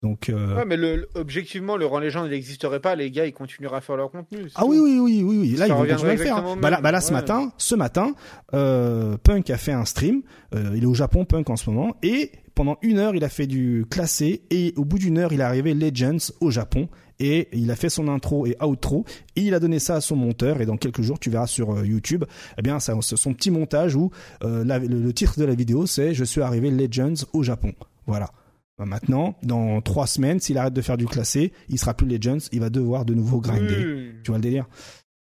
[0.04, 0.56] Donc, euh...
[0.56, 2.96] ouais, mais le, objectivement, le rang légende n'existerait pas.
[2.96, 4.48] Les gars, ils continueraient à faire leur contenu.
[4.56, 5.56] Ah oui, oui, oui, oui, oui.
[5.56, 6.56] Là, ils vont continuer à le faire.
[6.58, 8.14] Bah là, bah là ce matin, ce matin,
[8.56, 10.24] euh, Punk a fait un stream.
[10.56, 13.30] Euh, il est au Japon, Punk en ce moment, et pendant une heure, il a
[13.30, 14.42] fait du classé.
[14.50, 16.90] Et au bout d'une heure, il est arrivé Legends au Japon.
[17.20, 19.06] Et il a fait son intro et outro
[19.36, 21.70] et il a donné ça à son monteur et dans quelques jours tu verras sur
[21.70, 22.24] euh, YouTube
[22.58, 24.10] eh bien c'est son petit montage où
[24.44, 27.74] euh, le, le titre de la vidéo c'est je suis arrivé Legends au Japon
[28.08, 28.32] voilà
[28.78, 32.38] bah, maintenant, dans trois semaines, s'il arrête de faire du classé, il sera plus Legends,
[32.52, 34.14] il va devoir de nouveau grinder.
[34.24, 34.68] Tu vois le délire?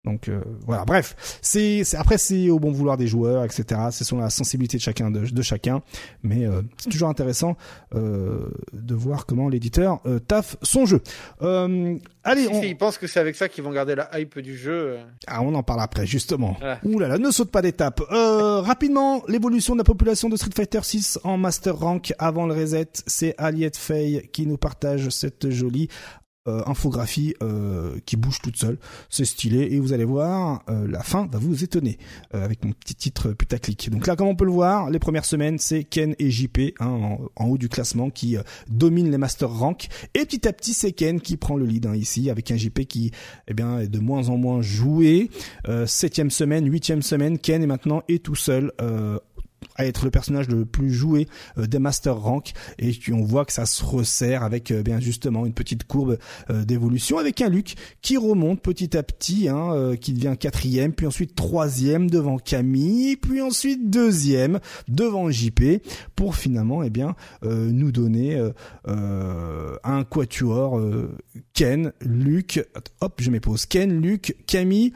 [0.05, 3.81] Donc euh, voilà, bref, c'est après c'est au bon vouloir des joueurs, etc.
[3.91, 5.81] C'est sur la sensibilité de chacun de, chacun,
[6.23, 7.57] mais euh, c'est toujours intéressant
[7.95, 11.01] euh, de voir comment l'éditeur euh, taffe son jeu.
[11.41, 12.61] Euh, allez, on...
[12.61, 14.97] ils pensent que c'est avec ça qu'ils vont garder la hype du jeu.
[15.27, 16.57] Ah, on en parle après justement.
[16.83, 18.01] Ouh là là, ne saute pas d'étape.
[18.09, 22.89] rapidement, l'évolution de la population de Street Fighter 6 en Master Rank avant le reset,
[23.07, 25.89] c'est Aliette Faye qui nous partage cette jolie
[26.47, 28.77] euh, infographie euh, qui bouge toute seule.
[29.09, 31.97] C'est stylé et vous allez voir, euh, la fin va vous étonner
[32.33, 33.89] avec mon petit titre putaclic.
[33.89, 37.17] Donc là, comme on peut le voir, les premières semaines, c'est Ken et JP hein,
[37.35, 38.37] en, haut du classement qui
[38.69, 41.95] dominent les master rank et petit à petit, c'est Ken qui prend le lead hein,
[41.95, 43.11] ici avec un JP qui
[43.47, 45.31] eh bien est de moins en moins joué.
[45.87, 48.71] septième semaine, huitième semaine, Ken est maintenant est tout seul
[49.75, 51.27] à être le personnage le plus joué
[51.57, 52.53] euh, des Master Rank.
[52.79, 56.17] Et on voit que ça se resserre avec euh, bien justement une petite courbe
[56.49, 61.07] euh, d'évolution avec un Luc qui remonte petit à petit, hein, qui devient quatrième, puis
[61.07, 65.81] ensuite troisième devant Camille, puis ensuite deuxième devant JP
[66.15, 68.41] pour finalement eh bien nous donner
[68.85, 70.81] un quatuor
[71.53, 72.63] Ken, Luc,
[73.01, 74.93] hop je m'épose Ken, Luc, Camille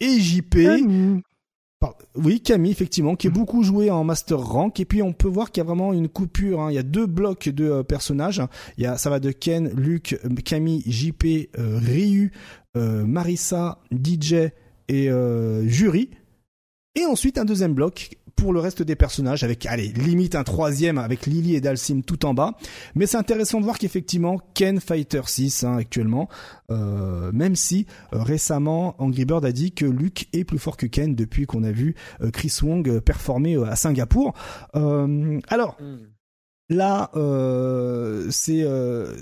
[0.00, 0.56] et JP
[2.14, 4.78] Oui, Camille, effectivement, qui est beaucoup joué en Master Rank.
[4.80, 6.60] Et puis, on peut voir qu'il y a vraiment une coupure.
[6.60, 6.70] Hein.
[6.70, 8.42] Il y a deux blocs de euh, personnages.
[8.78, 11.24] Il y a, ça va de Ken, Luke, Camille, JP,
[11.58, 12.32] euh, Ryu,
[12.76, 14.50] euh, Marissa, DJ
[14.88, 15.08] et
[15.64, 16.10] Jury.
[16.94, 20.98] Et ensuite, un deuxième bloc pour le reste des personnages avec, allez, limite un troisième
[20.98, 22.52] avec Lily et Dalsim tout en bas.
[22.94, 26.28] Mais c'est intéressant de voir qu'effectivement, Ken Fighter 6 hein, actuellement,
[26.70, 30.86] euh, même si euh, récemment Angry Bird a dit que Luke est plus fort que
[30.86, 34.34] Ken depuis qu'on a vu euh, Chris Wong performer à Singapour.
[34.74, 35.98] alors, hmm.
[36.68, 37.10] là,
[38.30, 38.64] c'est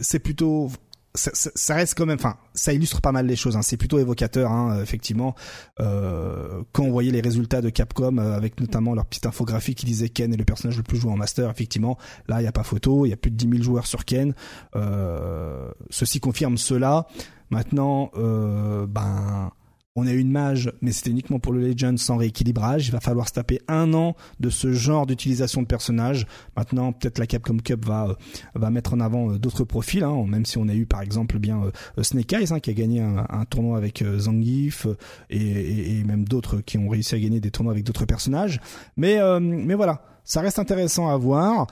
[0.01, 0.71] c'est plutôt
[1.15, 3.57] ça, ça, reste quand même, enfin, ça illustre pas mal les choses.
[3.57, 3.63] Hein.
[3.63, 5.35] C'est plutôt évocateur, hein, effectivement.
[5.81, 9.87] Euh, quand on voyait les résultats de Capcom, euh, avec notamment leur petite infographie qui
[9.87, 12.53] disait Ken est le personnage le plus joué en Master, effectivement, là, il n'y a
[12.53, 14.35] pas photo, il y a plus de 10 000 joueurs sur Ken.
[14.77, 17.07] Euh, ceci confirme cela.
[17.51, 19.51] Maintenant, ben,
[19.97, 22.87] on a eu une mage, mais c'était uniquement pour le Legend sans rééquilibrage.
[22.87, 26.27] Il va falloir se taper un an de ce genre d'utilisation de personnages.
[26.57, 28.15] Maintenant, peut-être la Capcom Cup va euh,
[28.55, 31.39] va mettre en avant euh, d'autres profils, hein, même si on a eu par exemple
[31.41, 31.61] bien
[31.99, 34.87] euh, Snake Eyes hein, qui a gagné un, tournoi avec Zangief
[35.29, 38.61] et, même d'autres qui ont réussi à gagner des tournois avec d'autres personnages.
[38.97, 41.67] Mais mais voilà, ça reste intéressant à voir.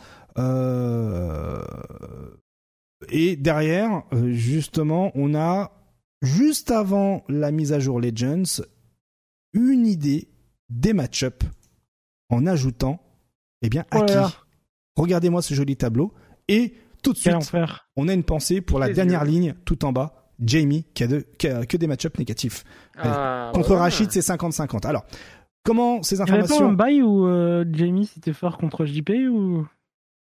[3.10, 5.77] Et derrière, justement, on a
[6.22, 8.62] juste avant la mise à jour Legends,
[9.52, 10.28] une idée
[10.68, 11.44] des match-up
[12.28, 13.00] en ajoutant,
[13.62, 14.14] eh bien, Aki.
[14.96, 16.12] Regardez-moi ce joli tableau.
[16.48, 17.34] Et tout de suite,
[17.96, 20.14] on a une pensée pour la dernière ligne tout en bas.
[20.40, 21.08] Jamie qui a,
[21.66, 22.64] que des match-up négatifs.
[22.96, 24.86] Ah, contre Rachid, c'est 50-50.
[24.86, 25.04] Alors,
[25.64, 26.54] comment ces informations...
[26.54, 29.66] Il y avait pas un bail où euh, Jamie c'était fort contre JP ou...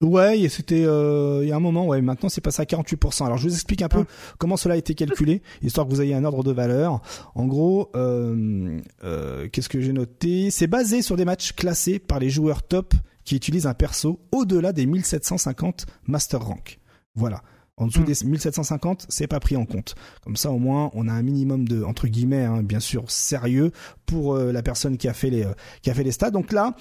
[0.01, 2.01] Ouais, c'était euh, il y a un moment, ouais.
[2.01, 3.25] Maintenant, c'est passé à 48%.
[3.25, 4.33] Alors, je vous explique un peu ah.
[4.37, 7.01] comment cela a été calculé, histoire que vous ayez un ordre de valeur.
[7.33, 10.51] En gros, euh, euh, qu'est-ce que j'ai noté?
[10.51, 12.93] C'est basé sur des matchs classés par les joueurs top
[13.23, 16.79] qui utilisent un perso au-delà des 1750 Master Rank.
[17.15, 17.41] Voilà.
[17.77, 18.05] En dessous hmm.
[18.05, 19.95] des 1750, c'est pas pris en compte.
[20.23, 23.71] Comme ça, au moins, on a un minimum de entre guillemets, hein, bien sûr, sérieux
[24.05, 25.45] pour la personne qui a fait les
[25.81, 26.31] qui a fait les stats.
[26.31, 26.73] Donc là,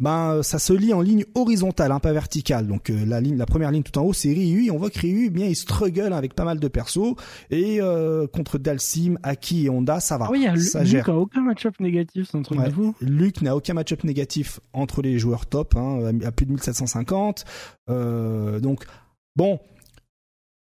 [0.00, 2.66] ben ça se lit en ligne horizontale, hein, pas verticale.
[2.66, 4.70] Donc euh, la ligne, la première ligne tout en haut, c'est Ryu.
[4.70, 7.14] On voit que Ryu, eh bien, il struggle avec pas mal de persos.
[7.50, 10.30] Et euh, contre Dalsim, Aki et Honda, ça va.
[10.30, 12.94] Oui, y a Luke n'a aucun match-up négatif, c'est un truc de fou.
[13.00, 17.44] Luke n'a aucun match-up négatif entre les joueurs top, hein, à plus de 1750.
[17.88, 18.84] Euh, donc
[19.36, 19.60] bon,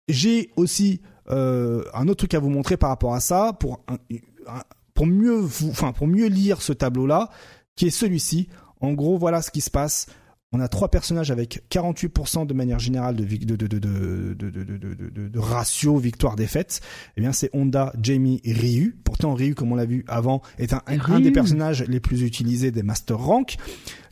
[0.10, 3.80] j'ai aussi un autre truc à vous montrer par rapport à ça pour
[4.94, 7.30] pour mieux vous, enfin pour mieux lire ce tableau-là,
[7.78, 8.50] qui est celui-ci.
[8.84, 10.06] En gros, voilà ce qui se passe.
[10.52, 16.82] On a trois personnages avec 48% de manière générale de, de, ratio victoire-défaite.
[17.18, 19.00] Eh bien, c'est Honda, Jamie et Ryu.
[19.04, 22.84] Pourtant, Ryu, comme on l'a vu avant, est un, des personnages les plus utilisés des
[22.84, 23.56] Master Rank.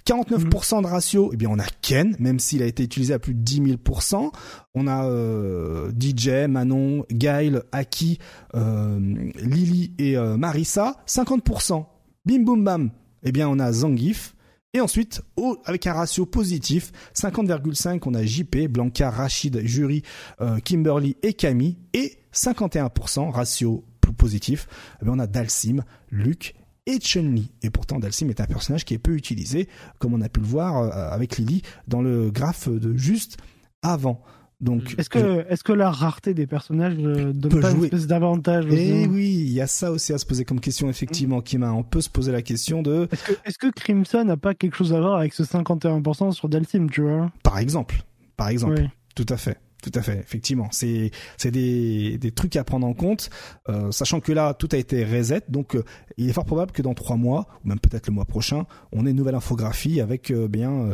[0.08, 3.36] 49% de ratio, eh bien on a Ken, même s'il a été utilisé à plus
[3.36, 4.32] de 10 000%.
[4.74, 8.18] On a euh, DJ, Manon, Gail, Aki,
[8.56, 9.00] euh,
[9.36, 10.96] Lily et euh, Marissa.
[11.08, 11.86] 50%.
[12.26, 12.90] Bim boum bam.
[13.22, 14.34] Eh bien on a Zangief.
[14.74, 15.22] Et ensuite,
[15.66, 20.02] avec un ratio positif, 50,5, on a JP, Blanca, Rachid, Jury,
[20.40, 21.78] euh, Kimberly et Camille.
[21.94, 24.70] Et 51%, ratio plus positif,
[25.04, 27.52] eh on a Dalsim, Luc et Chun-Li.
[27.62, 29.68] Et pourtant, Dalsim est un personnage qui est peu utilisé,
[30.00, 33.38] comme on a pu le voir euh, avec Lily dans le graphe de juste
[33.82, 34.24] avant.
[34.62, 38.66] Donc, est-ce que, est-ce que la rareté des personnages euh, donne pas une espèce d'avantage
[38.70, 41.72] Eh oui, il y a ça aussi à se poser comme question, effectivement, Kima.
[41.72, 43.08] On peut se poser la question de.
[43.12, 46.48] Est-ce que, est-ce que Crimson n'a pas quelque chose à voir avec ce 51% sur
[46.48, 47.32] Dalsim, tu vois?
[47.44, 48.04] Par exemple.
[48.38, 48.88] Par exemple.
[49.16, 49.58] Tout à fait.
[49.82, 50.68] Tout à fait, effectivement.
[50.72, 53.30] C'est c'est des, des trucs à prendre en compte,
[53.68, 55.84] euh, sachant que là tout a été reset, donc euh,
[56.18, 59.08] il est fort probable que dans trois mois ou même peut-être le mois prochain, on
[59.08, 60.94] ait une nouvelle infographie avec euh, bien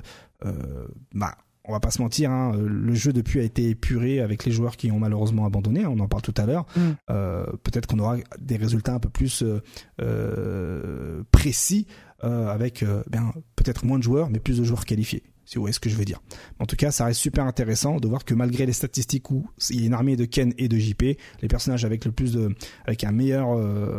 [1.14, 1.35] bah
[1.68, 4.77] on va pas se mentir, hein, le jeu depuis a été épuré avec les joueurs
[4.77, 5.85] qui ont malheureusement abandonné.
[5.85, 6.65] On en parle tout à l'heure.
[6.76, 6.81] Mm.
[7.10, 9.61] Euh, peut-être qu'on aura des résultats un peu plus euh,
[10.02, 11.88] euh, précis
[12.23, 15.22] avec bien peut-être moins de joueurs, mais plus de joueurs qualifiés.
[15.45, 16.19] Si vous voyez ce que je veux dire.
[16.57, 19.81] En tout cas, ça reste super intéressant de voir que malgré les statistiques où il
[19.81, 22.56] y a une armée de Ken et de JP, les personnages avec le plus de,
[22.85, 23.52] avec un meilleur,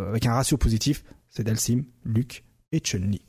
[0.08, 3.22] avec un ratio positif, c'est Dalsim, Luke et Chun-Li.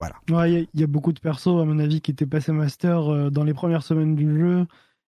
[0.00, 0.16] Voilà.
[0.46, 3.44] Il y, a beaucoup de persos, à mon avis, qui étaient passés master euh, dans
[3.44, 4.66] les premières semaines du jeu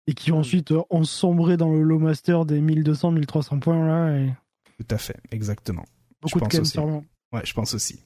[0.06, 0.34] et qui mm.
[0.34, 4.18] ensuite euh, ont sombré dans le low master des 1200, 1300 points là.
[4.18, 4.32] Et...
[4.78, 5.84] Tout à fait, exactement.
[6.20, 6.76] Beaucoup je de pense
[7.32, 8.00] Ouais, je pense aussi.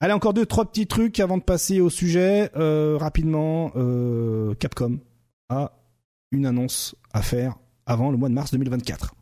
[0.00, 2.50] Allez, encore deux, trois petits trucs avant de passer au sujet.
[2.56, 3.70] Euh, rapidement,
[4.58, 4.98] Capcom
[5.50, 5.72] a
[6.30, 9.14] une annonce à faire avant le mois de mars 2024.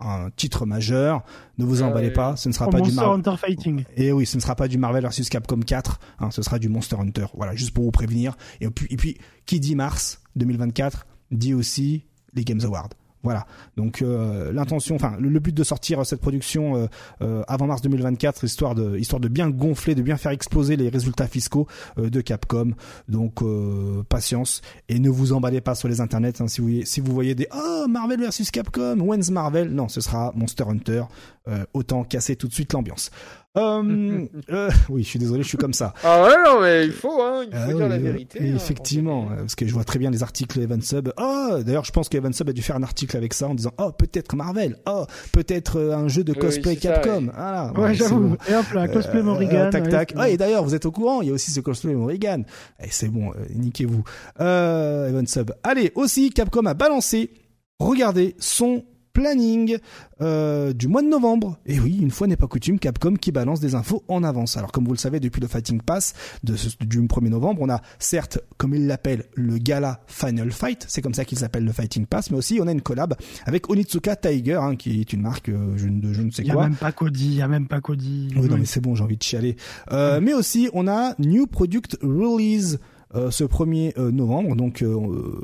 [0.00, 1.22] Un titre majeur.
[1.58, 3.20] Ne vous emballez pas, ce ne sera pas du Marvel.
[3.20, 3.84] Hunter Fighting.
[3.96, 6.68] Et oui, ce ne sera pas du Marvel vs Capcom 4, hein, ce sera du
[6.68, 7.26] Monster Hunter.
[7.34, 8.36] Voilà, juste pour vous prévenir.
[8.60, 12.04] Et puis, et puis qui dit mars 2024 dit aussi
[12.34, 12.90] les Games Awards.
[13.26, 13.44] Voilà.
[13.76, 16.86] Donc euh, l'intention, enfin le, but de sortir cette production euh,
[17.22, 20.88] euh, avant mars 2024, histoire de histoire de bien gonfler, de bien faire exploser les
[20.88, 21.66] résultats fiscaux
[21.98, 22.70] euh, de Capcom.
[23.08, 26.40] Donc euh, patience et ne vous emballez pas sur les internets.
[26.40, 29.70] hein, si vous voyez, si vous voyez des oh Marvel versus Capcom, when's Marvel?
[29.70, 31.02] Non, ce sera Monster Hunter.
[31.48, 33.12] Euh, autant casser tout de suite l'ambiance.
[33.56, 35.94] Euh, euh, oui, je suis désolé, je suis comme ça.
[36.04, 38.38] Ah ouais, non, mais il faut, hein, il faut Ah dire oui, la vérité.
[38.42, 41.10] hein, effectivement, parce que je vois très bien les articles Evan Sub.
[41.18, 43.72] Oh, d'ailleurs, je pense qu'Evan Sub a dû faire un article avec ça en disant
[43.78, 47.26] oh peut-être Marvel, oh peut-être euh, un jeu de Oui, cosplay ça, Capcom.
[47.26, 47.32] ouais.
[47.34, 48.20] Voilà, Ouais, j'avoue.
[48.28, 48.36] bon.
[48.48, 49.70] Et hop là, cosplay Euh, Morrigan.
[49.70, 50.12] tac ouais, tac.
[50.16, 52.42] Ah, et d'ailleurs, vous êtes au courant, il y a aussi ce cosplay Morrigan.
[52.82, 54.04] Et c'est bon, euh, niquez-vous.
[54.40, 55.52] Euh, Evan Sub.
[55.62, 57.30] Allez, aussi Capcom a balancé.
[57.78, 58.84] Regardez son
[59.16, 59.78] planning
[60.20, 61.58] euh, du mois de novembre.
[61.64, 64.56] Et oui, une fois n'est pas coutume, Capcom qui balance des infos en avance.
[64.58, 66.12] Alors comme vous le savez, depuis le Fighting Pass
[66.44, 70.84] de ce- du 1er novembre, on a certes, comme ils l'appellent, le gala Final Fight,
[70.88, 73.14] c'est comme ça qu'ils s'appellent le Fighting Pass, mais aussi on a une collab
[73.46, 76.48] avec Onitsuka Tiger, hein, qui est une marque euh, je, de je ne sais Il
[76.48, 76.64] y a quoi.
[76.64, 78.28] même pas Cody, il y a même pas Cody.
[78.36, 79.56] Oui, non, mais c'est bon, j'ai envie de chialer.
[79.92, 82.78] Euh, mais aussi, on a New Product Release
[83.14, 84.56] euh, ce 1er euh, novembre.
[84.56, 85.40] Donc, euh,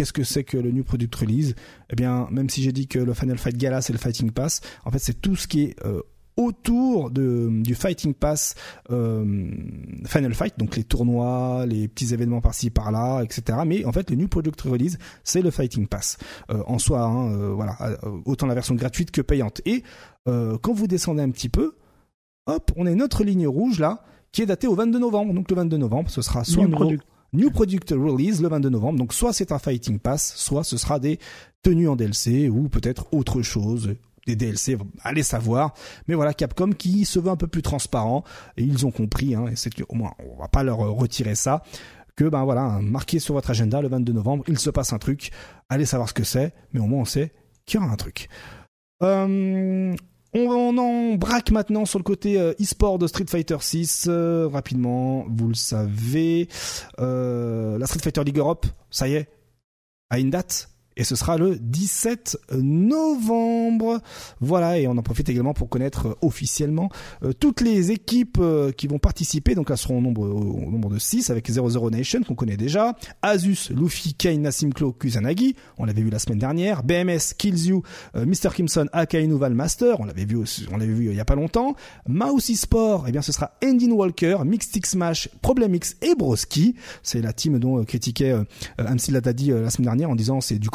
[0.00, 1.54] qu'est-ce que c'est que le New Product Release?
[1.90, 4.62] Eh bien, même si j'ai dit que le Final Fight Gala, c'est le Fighting Pass,
[4.86, 5.84] en fait, c'est tout ce qui est...
[5.84, 6.00] euh,
[6.38, 8.54] autour de, du Fighting Pass
[8.90, 9.50] euh,
[10.06, 13.58] Final Fight, donc les tournois, les petits événements par-ci par-là, etc.
[13.66, 16.16] Mais en fait, le New Product Release, c'est le Fighting Pass
[16.50, 17.02] euh, en soi.
[17.02, 17.76] hein, euh, voilà,
[18.24, 19.60] autant la version gratuite que payante.
[19.66, 19.82] Et
[20.24, 21.76] quand vous descendez un petit peu,
[22.46, 24.02] hop, on a une autre ligne rouge là
[24.32, 25.34] qui est datée au 22 novembre.
[25.34, 27.02] Donc le 22 novembre, ce sera soit New nouveau-.
[27.32, 28.98] New Product Release le 22 novembre.
[28.98, 31.18] Donc soit c'est un Fighting Pass, soit ce sera des
[31.62, 33.94] tenues en DLC ou peut-être autre chose.
[34.26, 35.72] Des DLC, allez savoir.
[36.06, 38.22] Mais voilà, Capcom qui se veut un peu plus transparent
[38.56, 39.34] et ils ont compris.
[39.34, 41.62] Hein, et c'est au moins, on va pas leur retirer ça.
[42.16, 45.30] Que ben voilà, marquez sur votre agenda le 22 novembre, il se passe un truc.
[45.70, 47.32] Allez savoir ce que c'est, mais au moins on sait
[47.64, 48.28] qu'il y aura un truc.
[49.02, 49.94] Euh,
[50.34, 54.08] on, en braque maintenant sur le côté euh, e-sport de Street Fighter 6.
[54.08, 56.48] rapidement, vous le savez,
[56.98, 59.28] euh, la Street Fighter League Europe, ça y est,
[60.08, 60.69] a une date.
[60.96, 64.00] Et ce sera le 17 novembre.
[64.40, 66.90] Voilà, et on en profite également pour connaître euh, officiellement
[67.22, 69.54] euh, toutes les équipes euh, qui vont participer.
[69.54, 72.96] Donc là, seront au nombre, au nombre de 6 avec 00 Nation qu'on connaît déjà.
[73.22, 75.54] Asus, Luffy, Kane, Nassim Klo, Kusanagi.
[75.78, 76.82] On l'avait vu la semaine dernière.
[76.82, 77.82] BMS, Kills You,
[78.14, 78.50] Mr.
[78.54, 80.00] Kimson, Akainu Valmaster.
[80.00, 80.38] On l'avait vu,
[80.72, 81.76] on l'avait vu il y a pas longtemps.
[82.08, 86.74] Mousy Sport, eh bien, ce sera Endin Walker, Mixed Smash, Problem X et Broski.
[87.02, 88.34] C'est la team dont critiquait
[88.78, 90.68] Amsil Latadi la semaine dernière en disant c'est du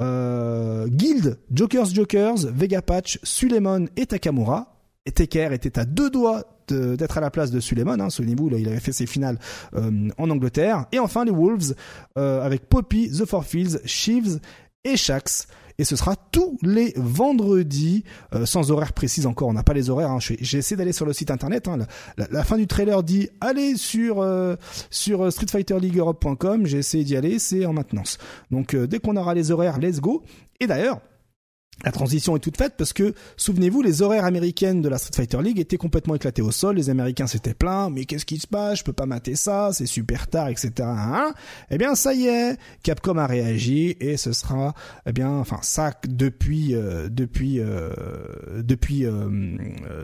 [0.00, 4.76] Euh, Guild, Jokers Jokers, Vega Patch, Suleiman et Takamura.
[5.06, 8.00] Et Teker était à deux doigts d'être à la place de Suleiman.
[8.00, 8.10] Hein.
[8.10, 9.38] Souvenez-vous, il avait fait ses finales
[9.74, 10.86] euh, en Angleterre.
[10.92, 11.74] Et enfin, les Wolves,
[12.16, 14.40] euh, avec Poppy, The Four Fields, Sheaves
[14.84, 15.48] et Shax.
[15.80, 18.04] Et ce sera tous les vendredis,
[18.34, 19.48] euh, sans horaire précis encore.
[19.48, 20.10] On n'a pas les horaires.
[20.10, 20.18] Hein.
[20.18, 21.68] Essayé d'aller sur le site internet.
[21.68, 21.78] Hein.
[22.18, 24.56] La fin du trailer dit allez sur euh,
[24.90, 26.66] sur euh, streetfighterleagueeurope.com.
[26.66, 28.18] J'ai essayé d'y aller, c'est en maintenance.
[28.50, 30.22] Donc euh, dès qu'on aura les horaires, let's go.
[30.60, 31.00] Et d'ailleurs,
[31.84, 35.42] la transition est toute faite parce que, souvenez-vous, les horaires américaines de la Street Fighter
[35.42, 36.76] League étaient complètement éclatés au sol.
[36.76, 38.80] Les Américains s'étaient plaints, mais qu'est-ce qui se passe?
[38.80, 40.72] Je peux pas mater ça, c'est super tard, etc.
[40.80, 41.32] Hein
[41.70, 44.74] eh bien, ça y est, Capcom a réagi et ce sera,
[45.06, 47.90] eh bien, enfin, ça depuis euh, depuis euh,
[48.62, 49.28] depuis euh,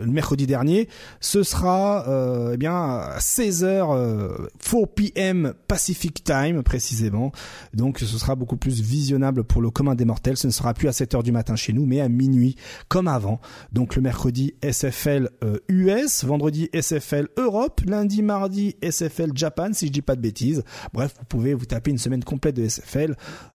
[0.01, 0.87] le mercredi dernier,
[1.19, 5.53] ce sera, euh, eh bien, à 16 h 4 p.m.
[5.67, 7.31] Pacific Time précisément.
[7.73, 10.37] Donc, ce sera beaucoup plus visionnable pour le commun des mortels.
[10.37, 12.55] Ce ne sera plus à 7 heures du matin nous, mais à minuit,
[12.87, 13.39] comme avant.
[13.71, 19.91] Donc le mercredi SFL euh, US, vendredi SFL Europe, lundi, mardi SFL Japan, si je
[19.91, 20.63] dis pas de bêtises.
[20.93, 23.15] Bref, vous pouvez vous taper une semaine complète de SFL.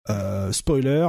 [0.10, 1.08] Euh, spoiler.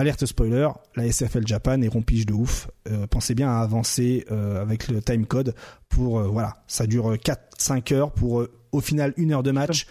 [0.00, 2.70] Alerte spoiler, la SFL Japan est rompige de ouf.
[2.88, 5.56] Euh, pensez bien à avancer euh, avec le timecode
[5.88, 9.88] pour euh, voilà, ça dure 4-5 heures pour euh, au final une heure de match.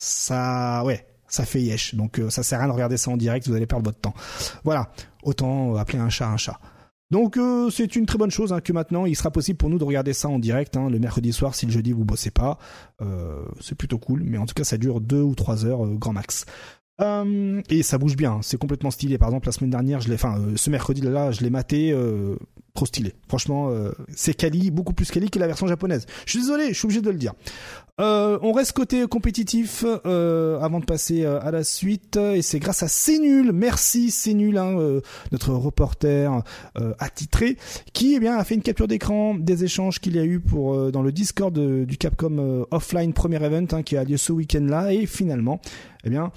[0.00, 1.94] Ça, ouais, ça fait yesh.
[1.94, 3.98] Donc euh, ça sert à rien de regarder ça en direct, vous allez perdre votre
[3.98, 4.14] temps.
[4.62, 4.90] Voilà,
[5.22, 6.58] autant euh, appeler un chat un chat.
[7.10, 9.78] Donc euh, c'est une très bonne chose hein, que maintenant il sera possible pour nous
[9.78, 12.58] de regarder ça en direct hein, le mercredi soir si le jeudi vous bossez pas.
[13.60, 16.46] C'est plutôt cool, mais en tout cas ça dure deux ou trois heures grand max.
[17.68, 18.40] Et ça bouge bien, hein.
[18.42, 19.18] c'est complètement stylé.
[19.18, 21.94] Par exemple la semaine dernière, je l'ai, enfin ce mercredi là, je l'ai maté.
[22.72, 23.14] trop stylé.
[23.28, 23.70] Franchement,
[24.14, 26.06] c'est quali, beaucoup plus quali que la version japonaise.
[26.24, 27.34] Je suis désolé, je suis obligé de le dire.
[28.00, 32.16] Euh, on reste côté compétitif euh, avant de passer à la suite.
[32.16, 35.00] Et c'est grâce à C'est nul, merci C'est hein,
[35.30, 36.42] notre reporter
[36.98, 37.56] attitré
[37.92, 40.90] qui eh bien a fait une capture d'écran des échanges qu'il y a eu pour
[40.90, 44.92] dans le Discord du Capcom Offline Premier Event hein, qui a lieu ce week-end-là.
[44.92, 45.60] Et finalement
[46.04, 46.32] eh bien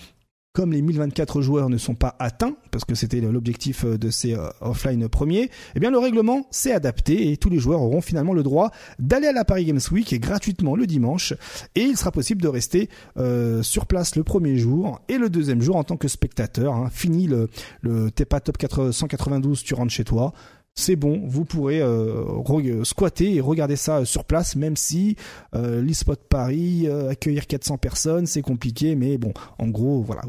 [0.57, 4.33] comme les 1024 joueurs ne sont pas atteints, parce que c'était l'objectif euh, de ces
[4.33, 8.33] euh, offline premiers, eh bien le règlement s'est adapté et tous les joueurs auront finalement
[8.33, 11.35] le droit d'aller à la Paris Games Week gratuitement le dimanche
[11.75, 15.61] et il sera possible de rester euh, sur place le premier jour et le deuxième
[15.61, 16.73] jour en tant que spectateur.
[16.73, 16.89] Hein.
[16.91, 17.49] Fini le,
[17.81, 18.57] le T'es pas top
[18.91, 20.33] 192, tu rentres chez toi
[20.77, 25.15] c'est bon, vous pourrez euh, squatter et regarder ça sur place, même si
[25.55, 30.21] euh, l'eSpot Paris, euh, accueillir 400 personnes, c'est compliqué, mais bon, en gros, voilà,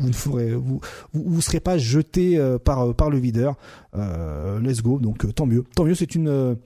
[0.00, 0.80] vous,
[1.14, 3.54] ne serez pas jeté euh, par le videur.
[3.94, 6.56] let's go, donc tant mieux, tant mieux, c'est une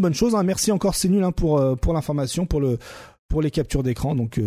[0.00, 0.36] bonne chose.
[0.36, 0.44] Hein.
[0.44, 1.58] Merci encore, c'est nul hein, pour
[1.92, 4.40] l'information, pour les captures d'écran, donc.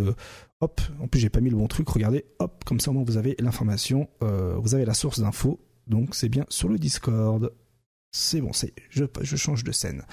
[0.62, 3.04] Hop, en plus j'ai pas mis le bon truc, regardez, hop, comme ça au moins
[3.04, 7.52] vous avez l'information, vous avez la source d'infos, donc c'est bien sur le Discord
[8.16, 10.04] c'est bon, c'est je, je change de scène.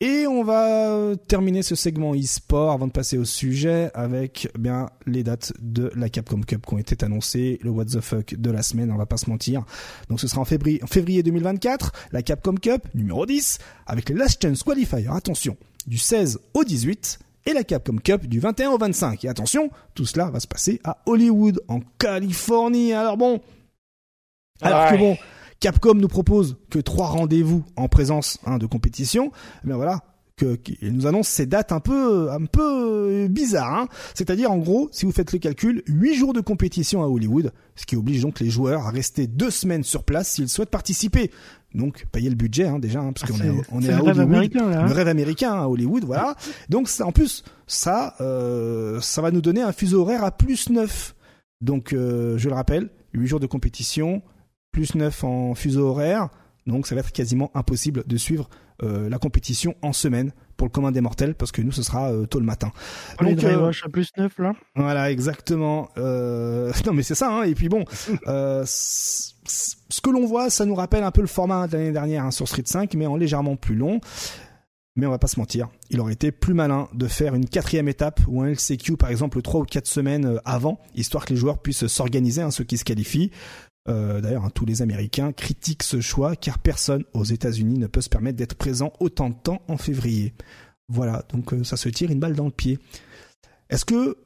[0.00, 5.22] Et on va terminer ce segment e-sport avant de passer au sujet avec bien les
[5.22, 8.62] dates de la Capcom Cup qui ont été annoncées, le what the fuck de la
[8.62, 9.64] semaine, on va pas se mentir.
[10.08, 14.14] Donc ce sera en février, en février 2024, la Capcom Cup numéro 10 avec les
[14.14, 15.56] Last Chance Qualifier, attention,
[15.86, 19.24] du 16 au 18 et la Capcom Cup du 21 au 25.
[19.24, 22.94] Et attention, tout cela va se passer à Hollywood en Californie.
[22.94, 23.40] Alors bon,
[24.60, 25.16] alors que bon,
[25.64, 29.32] Capcom nous propose que trois rendez-vous en présence hein, de compétition.
[29.64, 30.02] Mais eh voilà,
[30.36, 33.72] que, nous annonce ces dates un peu un peu bizarres.
[33.72, 33.88] Hein.
[34.12, 37.86] C'est-à-dire en gros, si vous faites le calcul, huit jours de compétition à Hollywood, ce
[37.86, 41.30] qui oblige donc les joueurs à rester deux semaines sur place s'ils souhaitent participer.
[41.74, 44.20] Donc payer le budget hein, déjà, hein, parce ah, qu'on est, on est, à Hollywood,
[44.20, 46.36] américain, là, le rêve américain à Hollywood, voilà.
[46.68, 51.14] donc en plus ça euh, ça va nous donner un fuseau horaire à plus 9.
[51.62, 54.20] Donc euh, je le rappelle, huit jours de compétition,
[54.74, 56.28] plus 9 en fuseau horaire.
[56.66, 58.48] Donc ça va être quasiment impossible de suivre
[58.82, 62.10] euh, la compétition en semaine pour le commun des mortels parce que nous ce sera
[62.10, 62.72] euh, tôt le matin.
[63.20, 65.90] On Donc, euh, à plus 9 là Voilà, exactement.
[65.96, 67.42] non mais c'est ça hein.
[67.44, 67.84] et puis bon
[68.64, 72.32] ce que l'on voit, ça nous rappelle un peu le format de l'année dernière hein,
[72.32, 74.00] sur Street 5 mais en légèrement plus long.
[74.96, 77.88] Mais on va pas se mentir, il aurait été plus malin de faire une quatrième
[77.88, 81.58] étape ou un LCQ par exemple trois ou quatre semaines avant, histoire que les joueurs
[81.58, 83.32] puissent s'organiser, hein, ceux qui se qualifient,
[83.88, 88.00] euh, D'ailleurs, hein, tous les Américains critiquent ce choix car personne aux États-Unis ne peut
[88.00, 90.34] se permettre d'être présent autant de temps en février.
[90.88, 92.78] Voilà, donc euh, ça se tire une balle dans le pied.
[93.70, 94.18] Est-ce que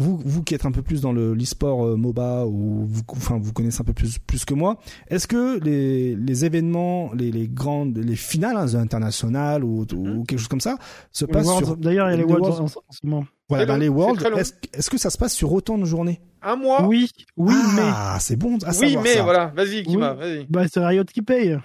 [0.00, 3.38] vous, vous qui êtes un peu plus dans le l'e-sport euh, MOBA ou vous, enfin
[3.40, 4.78] vous connaissez un peu plus plus que moi,
[5.08, 10.38] est-ce que les, les événements, les, les grandes, les finales hein, internationales ou, ou, quelque
[10.38, 10.78] chose comme ça
[11.12, 13.26] se passent sur D'ailleurs, il y a les Worlds en, ce moment.
[13.48, 16.20] Voilà, dans les Worlds, est-ce est que ça se passe sur autant de journées?
[16.42, 17.82] Un mois Oui, oui, mais.
[17.84, 19.22] Ah, c'est bon à Oui, mais ça.
[19.22, 20.46] voilà, vas-y, Kima, vas-y.
[20.48, 21.58] Bah, c'est Riot qui paye.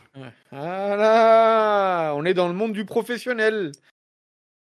[0.51, 3.71] Voilà, on est dans le monde du professionnel.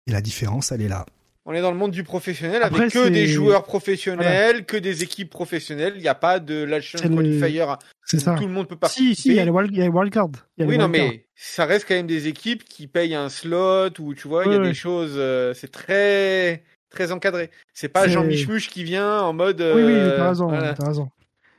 [0.08, 1.06] Et la différence, elle est là.
[1.44, 5.30] On est dans le monde du professionnel avec que des joueurs professionnels, que des équipes
[5.30, 5.94] professionnelles.
[5.96, 7.64] Il n'y a pas de lâche qualifier.
[8.04, 8.34] C'est ça.
[8.34, 9.14] Tout le monde peut participer.
[9.14, 9.50] Si, si, il y a les
[9.88, 10.30] wildcards.
[10.58, 14.28] oui, non, mais ça reste quand même des équipes qui payent un slot ou tu
[14.28, 15.14] vois, il y a des choses.
[15.16, 16.62] Euh, c'est très
[16.92, 17.50] très encadré.
[17.74, 19.60] C'est pas Jean Michmuche qui vient en mode.
[19.60, 21.10] Oui, oui, t'as euh, raison, raison.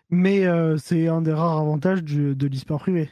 [0.09, 3.09] Mais euh, c'est un des rares avantages de l'e-sport privé.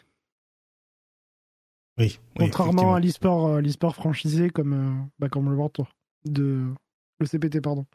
[1.98, 2.20] Oui.
[2.38, 5.74] Contrairement à l'e-sport, euh, l'e-sport franchisé comme, bah, comme le World
[6.26, 6.68] de
[7.20, 7.86] le CPT, pardon.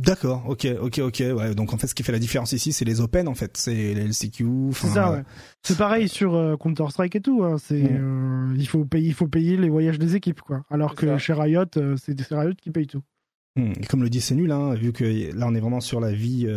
[0.00, 1.22] D'accord, ok, ok, ok.
[1.36, 3.58] Ouais, donc en fait, ce qui fait la différence ici, c'est les open en fait,
[3.58, 4.46] c'est les LCQ.
[4.72, 5.22] C'est ça, ouais.
[5.62, 7.44] C'est pareil sur euh, Counter Strike et tout.
[7.44, 7.56] Hein.
[7.58, 10.64] C'est, euh, il faut payer, il faut payer les voyages des équipes, quoi.
[10.70, 13.02] Alors que chez Riot, euh, c'est Riot qui paye tout.
[13.56, 15.04] Hmm, comme le dit, c'est nul, hein, vu que
[15.36, 16.48] là on est vraiment sur la vie,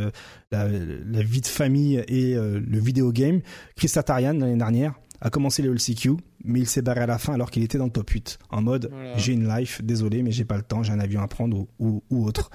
[0.52, 3.42] la, vie de famille et le vidéo game.
[3.76, 4.94] Chris Satarian l'année dernière
[5.24, 6.12] a commencé les LCQ,
[6.44, 8.62] mais il s'est barré à la fin alors qu'il était dans le top 8 en
[8.62, 11.66] mode j'ai une life, désolé, mais j'ai pas le temps, j'ai un avion à prendre
[11.80, 12.52] ou, ou autre.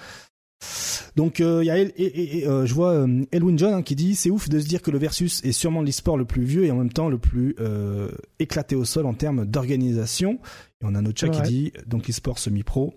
[1.17, 4.15] Donc euh, il y a et, euh, je vois euh, Elwin John hein, qui dit
[4.15, 6.71] c'est ouf de se dire que le versus est sûrement l'e-sport le plus vieux et
[6.71, 7.57] en même temps le plus
[8.39, 10.39] éclaté au sol en termes d'organisation.
[10.81, 12.95] Et on a notre chat qui dit donc l'e-sport semi-pro.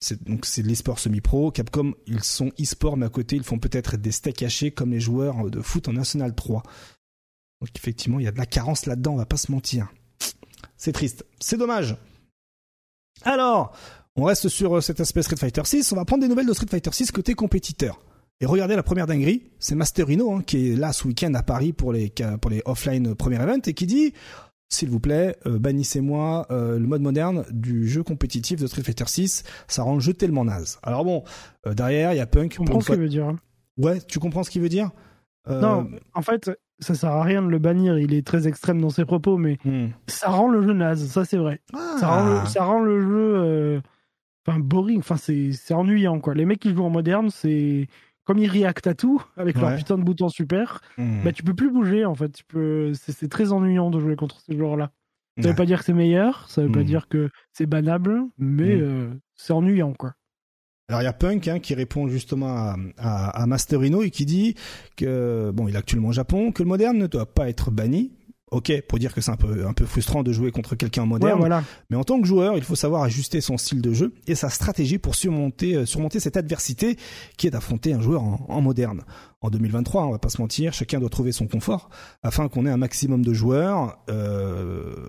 [0.00, 1.50] C'est donc c'est l'e-sport semi-pro.
[1.50, 5.00] Capcom ils sont e-sport mais à côté ils font peut-être des steaks hachés comme les
[5.00, 6.62] joueurs de foot en National 3.
[7.60, 9.88] Donc effectivement il y a de la carence là-dedans, on va pas se mentir.
[10.76, 11.96] C'est triste, c'est dommage.
[13.22, 13.76] Alors,
[14.14, 15.92] on reste sur euh, cet aspect Street Fighter 6.
[15.92, 17.98] On va prendre des nouvelles de Street Fighter 6 côté compétiteur.
[18.40, 21.72] Et regardez la première dinguerie, c'est Masterino hein, qui est là ce week-end à Paris
[21.72, 24.12] pour les pour les offline premier event et qui dit
[24.68, 29.06] s'il vous plaît, euh, bannissez-moi euh, le mode moderne du jeu compétitif de Street Fighter
[29.06, 30.78] 6, ça rend le jeu tellement naze.
[30.82, 31.24] Alors bon,
[31.66, 32.52] euh, derrière, il y a Punk.
[32.52, 33.34] Tu comprends ce qu'il veut dire.
[33.78, 34.90] Ouais, tu comprends ce qu'il veut dire?
[35.48, 38.90] Non, en fait, ça sert à rien de le bannir, il est très extrême dans
[38.90, 39.88] ses propos, mais hmm.
[40.06, 41.60] ça rend le jeu naze, ça c'est vrai.
[41.98, 43.82] Ça, rend le, ça, rend le, jeu
[44.46, 46.34] enfin boring, enfin c'est ennuyant quoi.
[46.34, 47.88] Les mecs qui jouent en moderne, c'est
[48.24, 51.24] comme ils react à tout avec leur putain de bouton super, mmh.
[51.24, 52.30] bah tu peux plus bouger en fait.
[52.30, 54.90] Tu peux, c'est très ennuyant de jouer contre ces joueurs-là.
[55.40, 56.84] Ça veut pas dire que c'est meilleur, ça veut pas mmh.
[56.84, 58.82] dire que c'est banable, mais mmh.
[58.82, 60.14] euh, c'est ennuyant quoi.
[60.88, 64.24] Alors il y a Punk hein, qui répond justement à, à, à, Masterino et qui
[64.24, 64.54] dit
[64.96, 68.12] que bon il est actuellement au Japon que le moderne ne doit pas être banni.
[68.50, 71.06] Ok pour dire que c'est un peu un peu frustrant de jouer contre quelqu'un en
[71.06, 71.40] moderne.
[71.40, 71.62] Voilà.
[71.90, 74.48] mais en tant que joueur il faut savoir ajuster son style de jeu et sa
[74.48, 76.96] stratégie pour surmonter euh, surmonter cette adversité
[77.36, 79.02] qui est d'affronter un joueur en, moderne.
[79.42, 81.90] En 2023 on va pas se mentir chacun doit trouver son confort
[82.22, 85.06] afin qu'on ait un maximum de joueurs euh,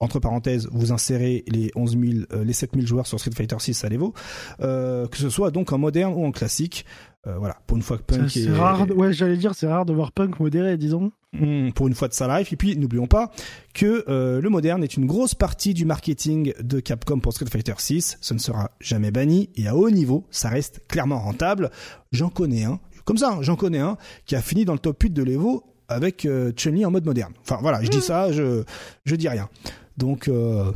[0.00, 3.56] entre parenthèses, vous insérez les 11 000, euh, les 7 000 joueurs sur Street Fighter
[3.58, 4.12] 6 à l'Evo,
[4.60, 6.84] euh, que ce soit donc en moderne ou en classique.
[7.26, 9.94] Euh, voilà, pour une fois que Punk c'est, rare, ouais, j'allais dire, c'est rare de
[9.94, 11.10] voir Punk modéré, disons.
[11.32, 12.52] Hmm, pour une fois de sa life.
[12.52, 13.32] Et puis, n'oublions pas
[13.72, 17.74] que euh, le moderne est une grosse partie du marketing de Capcom pour Street Fighter
[17.76, 18.18] 6.
[18.20, 21.70] Ce ne sera jamais banni et à haut niveau, ça reste clairement rentable.
[22.12, 23.96] J'en connais un, comme ça, hein, j'en connais un
[24.26, 27.32] qui a fini dans le top 8 de l'Evo avec euh, Chun-Li en mode moderne.
[27.40, 28.02] Enfin voilà, je dis hmm.
[28.02, 28.62] ça, je
[29.04, 29.48] je dis rien.
[29.96, 30.72] Donc euh,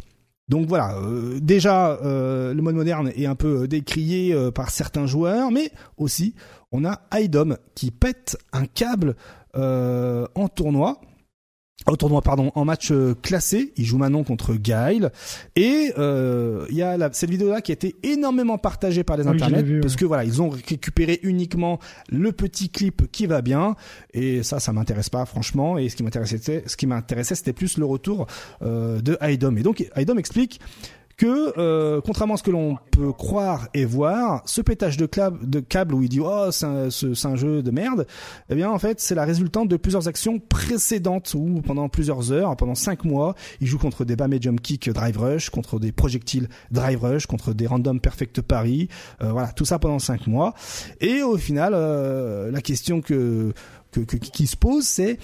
[0.49, 5.51] donc voilà, euh, déjà euh, le mode moderne est un peu décrié par certains joueurs,
[5.51, 6.35] mais aussi
[6.73, 9.16] on a IDOM qui pète un câble
[9.55, 11.01] en tournoi
[11.93, 13.73] au tournoi pardon en match euh, classé.
[13.77, 15.10] Il joue maintenant contre Gail
[15.56, 19.16] et euh, il y a la, cette vidéo là qui a été énormément partagée par
[19.16, 21.78] les internets parce que voilà ils ont récupéré uniquement
[22.10, 23.77] le petit clip qui va bien.
[24.12, 25.78] Et ça ça m'intéresse pas franchement.
[25.78, 28.27] Et ce qui m'intéressait ce qui m'intéressait c'était plus le retour
[28.62, 30.60] euh, de Idom et donc Idom explique
[31.19, 35.09] que euh, contrairement à ce que l'on peut croire et voir, ce pétage de,
[35.43, 38.07] de câble où il dit oh c'est un, jeu de merde,
[38.49, 42.57] eh bien en fait c'est la résultante de plusieurs actions précédentes où pendant plusieurs heures,
[42.57, 46.49] pendant cinq mois, il joue contre des bas medium kick drive rush, contre des projectiles
[46.70, 48.89] drive rush, contre des random perfect paris,
[49.20, 50.55] euh, voilà tout ça pendant cinq mois.
[51.01, 53.53] Et au final, euh, la question que,
[53.90, 55.19] que, qui se pose c'est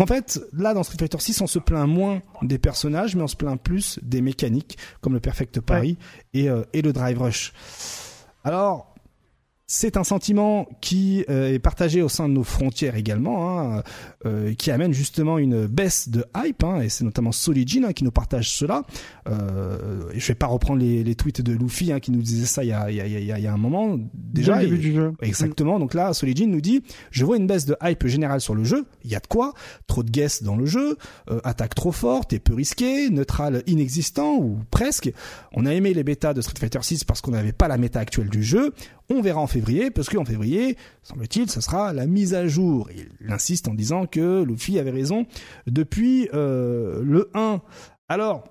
[0.00, 3.28] en fait, là, dans Street Fighter 6, on se plaint moins des personnages, mais on
[3.28, 5.96] se plaint plus des mécaniques, comme le Perfect Paris
[6.32, 7.52] et, euh, et le Drive Rush.
[8.42, 8.93] Alors,
[9.66, 13.82] c'est un sentiment qui euh, est partagé au sein de nos frontières également, hein,
[14.26, 18.04] euh, qui amène justement une baisse de hype, hein, et c'est notamment Solijin hein, qui
[18.04, 18.82] nous partage cela.
[19.28, 22.62] Euh, je vais pas reprendre les, les tweets de Luffy hein, qui nous disait ça
[22.62, 24.58] il y a, il y a, il y a, un moment déjà.
[24.58, 25.12] début du jeu.
[25.22, 25.78] Exactement.
[25.78, 28.84] Donc là, Solijin nous dit, je vois une baisse de hype générale sur le jeu.
[29.04, 29.54] Il y a de quoi
[29.86, 30.96] Trop de guests dans le jeu,
[31.30, 35.10] euh, attaque trop forte et peu risquée, neutral inexistant ou presque.
[35.52, 38.00] On a aimé les bêtas de Street Fighter 6 parce qu'on n'avait pas la méta
[38.00, 38.72] actuelle du jeu.
[39.10, 42.88] On verra en février, parce qu'en février, semble-t-il, ce sera la mise à jour.
[42.94, 45.26] Il insiste en disant que Luffy avait raison
[45.66, 47.60] depuis euh, le 1.
[48.08, 48.44] Alors,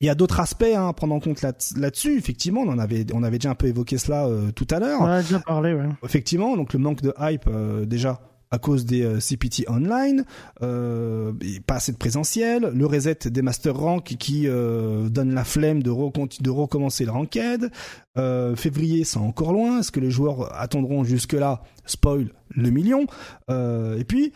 [0.00, 2.16] il y a d'autres aspects hein, à prendre en compte là-dessus.
[2.16, 5.02] Effectivement, on en avait, on avait déjà un peu évoqué cela euh, tout à l'heure.
[5.02, 5.88] On a déjà parlé, ouais.
[6.02, 10.24] Effectivement, donc le manque de hype euh, déjà à cause des euh, CPT online,
[10.62, 11.32] euh,
[11.66, 15.90] pas assez de présentiel, le reset des master rank qui euh, donne la flemme de,
[15.90, 17.70] recommencer le ranked.
[18.18, 19.80] Euh, février, c'est encore loin.
[19.80, 23.06] Est-ce que les joueurs attendront jusque là Spoil le million.
[23.48, 24.32] Euh, et puis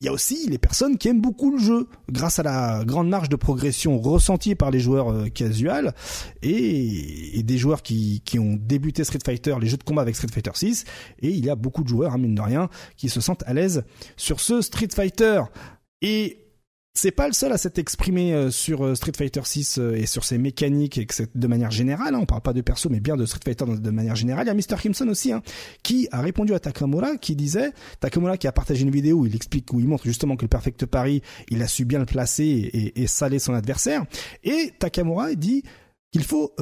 [0.00, 3.08] il y a aussi les personnes qui aiment beaucoup le jeu, grâce à la grande
[3.08, 5.94] marge de progression ressentie par les joueurs euh, casuals
[6.42, 10.28] et, des joueurs qui, qui, ont débuté Street Fighter, les jeux de combat avec Street
[10.30, 10.84] Fighter 6.
[11.20, 13.54] Et il y a beaucoup de joueurs, hein, mine de rien, qui se sentent à
[13.54, 13.84] l'aise
[14.16, 15.42] sur ce Street Fighter.
[16.02, 16.45] Et
[16.98, 20.06] c'est pas le seul à s'être exprimé euh, sur euh, Street Fighter 6 euh, et
[20.06, 22.14] sur ses mécaniques et de manière générale.
[22.14, 24.46] Hein, on parle pas de perso, mais bien de Street Fighter de manière générale.
[24.46, 24.80] Il y a Mr.
[24.80, 25.42] Kimson aussi, hein,
[25.82, 29.34] qui a répondu à Takamura, qui disait Takamura qui a partagé une vidéo où il
[29.34, 32.44] explique, où il montre justement que le Perfect Paris, il a su bien le placer
[32.44, 34.04] et, et saler son adversaire.
[34.44, 35.62] Et Takamura dit
[36.12, 36.54] qu'il faut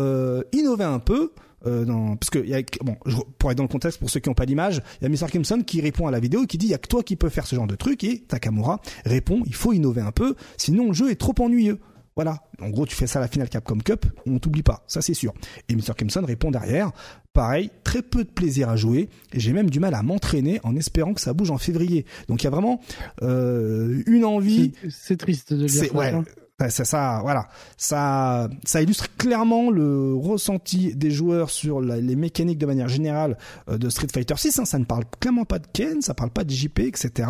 [0.53, 1.33] innover un peu
[1.67, 4.21] euh, dans, parce que y a, bon, je, pour être dans le contexte, pour ceux
[4.21, 5.31] qui n'ont pas d'image, il y a Mr.
[5.31, 7.17] Kimson qui répond à la vidéo et qui dit il y a que toi qui
[7.17, 10.89] peux faire ce genre de truc et Takamura répond il faut innover un peu, sinon
[10.89, 11.79] le jeu est trop ennuyeux.
[12.17, 12.45] Voilà.
[12.61, 15.15] En gros, tu fais ça à la finale Capcom Cup, on t'oublie pas, ça c'est
[15.15, 15.35] sûr.
[15.69, 15.95] Et Mr.
[15.97, 16.93] Kimson répond derrière,
[17.33, 20.77] pareil, très peu de plaisir à jouer, et j'ai même du mal à m'entraîner en
[20.77, 22.07] espérant que ça bouge en février.
[22.29, 22.81] Donc il y a vraiment
[23.23, 24.73] euh, une envie.
[24.91, 25.95] C'est triste de dire ça.
[25.95, 26.13] Ouais,
[26.61, 32.67] ça, ça, voilà, ça, ça illustre clairement le ressenti des joueurs sur les mécaniques de
[32.67, 33.37] manière générale
[33.69, 34.61] euh, de Street Fighter 6.
[34.61, 34.65] Hein.
[34.65, 37.29] ça ne parle clairement pas de Ken, ça parle pas de JP, etc.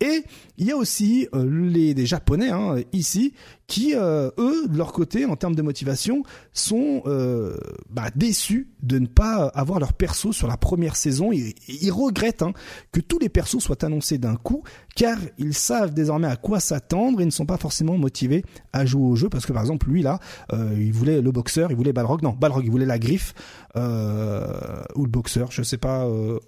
[0.00, 0.24] Et
[0.56, 3.34] il y a aussi euh, les des Japonais hein, ici
[3.66, 6.22] qui, euh, eux, de leur côté, en termes de motivation,
[6.52, 7.56] sont euh,
[7.88, 11.32] bah, déçus de ne pas avoir leur perso sur la première saison.
[11.32, 12.52] Ils, ils regrettent hein,
[12.92, 14.62] que tous les persos soient annoncés d'un coup,
[14.94, 19.06] car ils savent désormais à quoi s'attendre et ne sont pas forcément motivés à jouer
[19.06, 20.18] au jeu, parce que par exemple, lui là,
[20.52, 23.34] euh, il voulait le boxeur, il voulait Balrog, non, Balrog, il voulait la griffe,
[23.76, 26.06] euh, ou le boxeur, je sais pas...
[26.06, 26.38] Euh,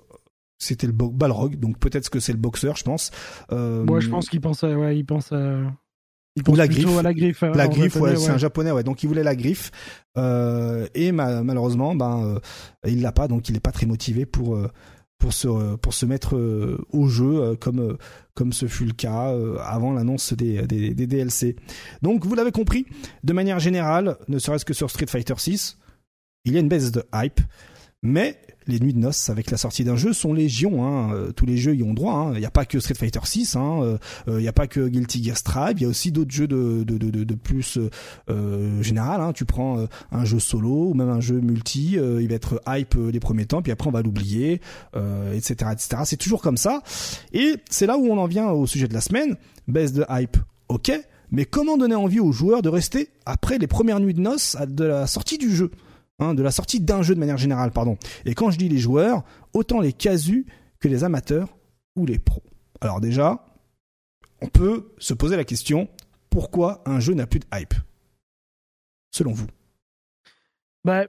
[0.58, 3.10] c'était le Balrog, donc peut-être que c'est le boxeur, je pense.
[3.52, 5.60] Euh, Moi, je pense qu'il pense à, ouais, il pense à,
[6.48, 7.02] ou la griffe.
[7.02, 7.42] la griffe.
[7.42, 8.82] Hein, la griffe, ouais, c'est un japonais, ouais.
[8.82, 9.70] Donc il voulait la griffe
[10.16, 12.38] euh, et malheureusement, ben euh,
[12.86, 14.70] il l'a pas, donc il est pas très motivé pour euh,
[15.18, 17.96] pour se pour se mettre euh, au jeu comme
[18.34, 19.34] comme ce fut le cas
[19.64, 21.56] avant l'annonce des, des, des DLC.
[22.02, 22.86] Donc vous l'avez compris,
[23.24, 25.78] de manière générale, ne serait-ce que sur Street Fighter 6,
[26.44, 27.40] il y a une baisse de hype,
[28.02, 30.84] mais les nuits de noces avec la sortie d'un jeu sont légion.
[30.84, 31.14] Hein.
[31.14, 32.14] Euh, tous les jeux y ont droit.
[32.14, 32.32] Hein.
[32.34, 33.56] Il n'y a pas que Street Fighter 6.
[33.56, 33.80] Hein.
[33.82, 33.98] Euh,
[34.28, 35.74] euh, il n'y a pas que Guilty Gear Strive.
[35.76, 37.78] Il y a aussi d'autres jeux de, plus
[38.80, 39.32] général.
[39.34, 41.92] Tu prends un jeu solo ou même un jeu multi.
[41.92, 44.60] il va être hype les premiers temps, puis après on va l'oublier,
[45.34, 46.02] etc., etc.
[46.04, 46.82] C'est toujours comme ça.
[47.32, 49.36] Et c'est là où on en vient au sujet de la semaine.
[49.68, 50.36] Baisse de hype,
[50.68, 50.92] ok.
[51.30, 54.84] Mais comment donner envie aux joueurs de rester après les premières nuits de noces de
[54.84, 55.70] la sortie du jeu?
[56.18, 57.98] Hein, de la sortie d'un jeu de manière générale, pardon.
[58.24, 59.22] Et quand je dis les joueurs,
[59.52, 60.46] autant les casus
[60.80, 61.58] que les amateurs
[61.94, 62.42] ou les pros.
[62.80, 63.44] Alors déjà,
[64.40, 65.88] on peut se poser la question
[66.30, 67.74] pourquoi un jeu n'a plus de hype?
[69.10, 69.46] Selon vous
[70.84, 71.06] Bah,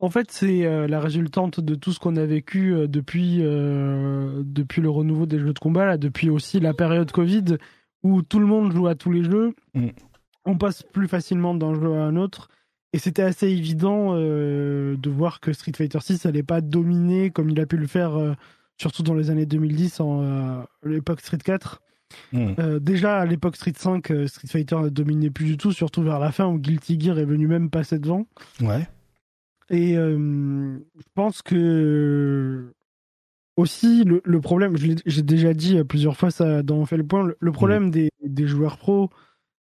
[0.00, 4.42] en fait, c'est euh, la résultante de tout ce qu'on a vécu euh, depuis, euh,
[4.44, 7.56] depuis le renouveau des jeux de combat, là, depuis aussi la période Covid
[8.04, 9.54] où tout le monde joue à tous les jeux.
[9.74, 9.88] Mm.
[10.44, 12.48] On passe plus facilement d'un jeu à un autre.
[12.92, 17.50] Et c'était assez évident euh, de voir que Street Fighter 6 n'allait pas dominer comme
[17.50, 18.32] il a pu le faire, euh,
[18.80, 21.82] surtout dans les années 2010, en euh, l'époque Street 4.
[22.32, 22.78] Hmm.
[22.78, 26.32] déjà à l'époque Street 5, Street Fighter ne dominait plus du tout, surtout vers la
[26.32, 28.26] fin où Guilty Gear est venu même passer devant.
[28.62, 28.88] Ouais.
[29.68, 30.78] Et je
[31.14, 32.72] pense que
[33.56, 37.52] aussi le, problème, j'ai déjà dit plusieurs fois ça dans On fait le point, le,
[37.52, 37.90] problème hmm.
[37.90, 39.10] des, des, joueurs pros,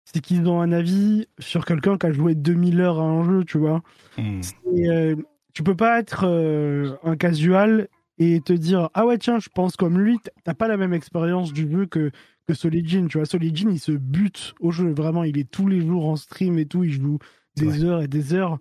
[0.04, 3.44] c'est qu'ils ont un avis sur quelqu'un qui a joué 2000 heures à un jeu,
[3.44, 3.82] tu vois.
[4.18, 4.40] Hmm.
[4.76, 5.16] Euh,
[5.52, 9.76] tu peux pas être euh, un casual et te dire ah ouais tiens je pense
[9.76, 10.18] comme lui.
[10.44, 12.10] T'as pas la même expérience du jeu que
[12.46, 13.24] que Solid tu vois.
[13.24, 15.24] Solid il se bute au jeu vraiment.
[15.24, 16.84] Il est tous les jours en stream et tout.
[16.84, 17.18] Il joue
[17.56, 18.58] des heures et des heures.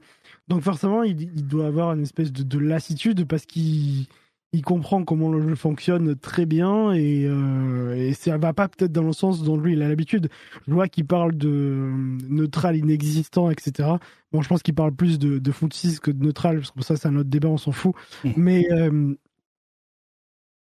[0.48, 4.07] Donc forcément il, doit avoir une espèce de, de lassitude parce qu'il
[4.54, 8.92] il comprend comment le jeu fonctionne très bien et, euh, et ça va pas peut-être
[8.92, 10.30] dans le sens dont lui il a l'habitude.
[10.68, 13.90] Je vois qu'il parle de euh, neutral inexistant, etc.
[14.32, 16.84] Bon, je pense qu'il parle plus de, de foot 6 que de neutral, parce que
[16.84, 17.96] ça c'est un autre débat, on s'en fout.
[18.24, 18.30] Mmh.
[18.38, 19.16] Mais euh,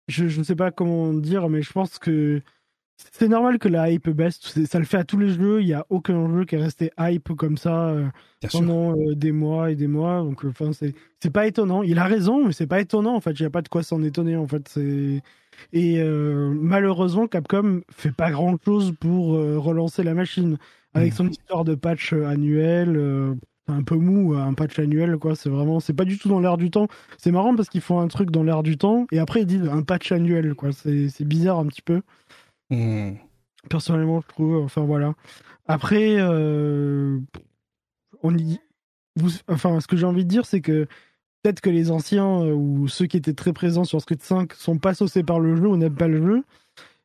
[0.06, 2.42] je, je ne sais pas comment dire, mais je pense que
[3.12, 4.40] c'est normal que la hype baisse.
[4.66, 5.60] Ça le fait à tous les jeux.
[5.60, 8.06] Il n'y a aucun jeu qui est resté hype comme ça euh,
[8.50, 10.20] pendant euh, des mois et des mois.
[10.22, 11.82] Donc, euh, enfin, c'est pas étonnant.
[11.82, 13.14] Il a raison, mais c'est pas étonnant.
[13.14, 14.36] En fait, il n'y a pas de quoi s'en étonner.
[14.36, 15.22] En fait, c'est
[15.72, 20.56] et malheureusement, Capcom fait pas grand chose pour relancer la machine
[20.94, 22.96] avec son histoire de patch annuel.
[23.66, 25.34] un peu mou, un patch annuel, quoi.
[25.34, 26.86] C'est vraiment, c'est pas du tout dans l'air du temps.
[27.16, 29.68] C'est marrant parce qu'ils font un truc dans l'air du temps et après ils disent
[29.68, 30.70] un patch annuel, quoi.
[30.70, 32.02] C'est bizarre un petit peu.
[32.70, 33.14] Hmm.
[33.68, 34.56] Personnellement, je trouve.
[34.56, 35.14] Enfin, voilà.
[35.66, 37.18] Après, euh,
[38.22, 38.58] on y.
[39.48, 40.86] enfin, ce que j'ai envie de dire, c'est que
[41.42, 44.78] peut-être que les anciens euh, ou ceux qui étaient très présents sur Street 5 sont
[44.78, 46.44] pas saucés par le jeu ou n'aiment pas le jeu.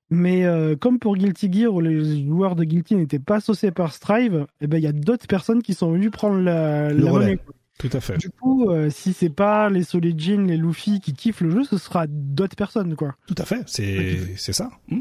[0.10, 3.94] Mais euh, comme pour Guilty Gear, où les joueurs de Guilty n'étaient pas saucés par
[3.94, 7.40] Strive, eh ben il y a d'autres personnes qui sont venues prendre la, monnaie.
[7.80, 8.18] Tout à fait.
[8.18, 12.06] Du coup, si c'est pas les Solid les Luffy qui kiffent le jeu, ce sera
[12.08, 13.16] d'autres personnes, quoi.
[13.26, 14.70] Tout à fait, c'est c'est ça.
[14.88, 15.00] Hmm.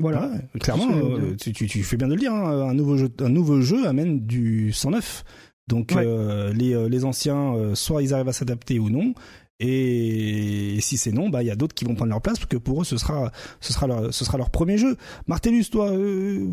[0.00, 0.30] Voilà,
[0.60, 2.32] clairement, euh, tu, tu, fais bien de le dire.
[2.32, 5.24] Hein, un nouveau jeu, un nouveau jeu amène du 109.
[5.68, 9.14] Donc euh, les, euh, les anciens, soit ils arrivent à s'adapter ou non.
[9.60, 12.50] Et si c'est non, bah il y a d'autres qui vont prendre leur place parce
[12.50, 13.30] que pour eux ce sera
[13.60, 14.96] ce sera leur ce sera leur premier jeu.
[15.28, 15.92] Martellus, toi,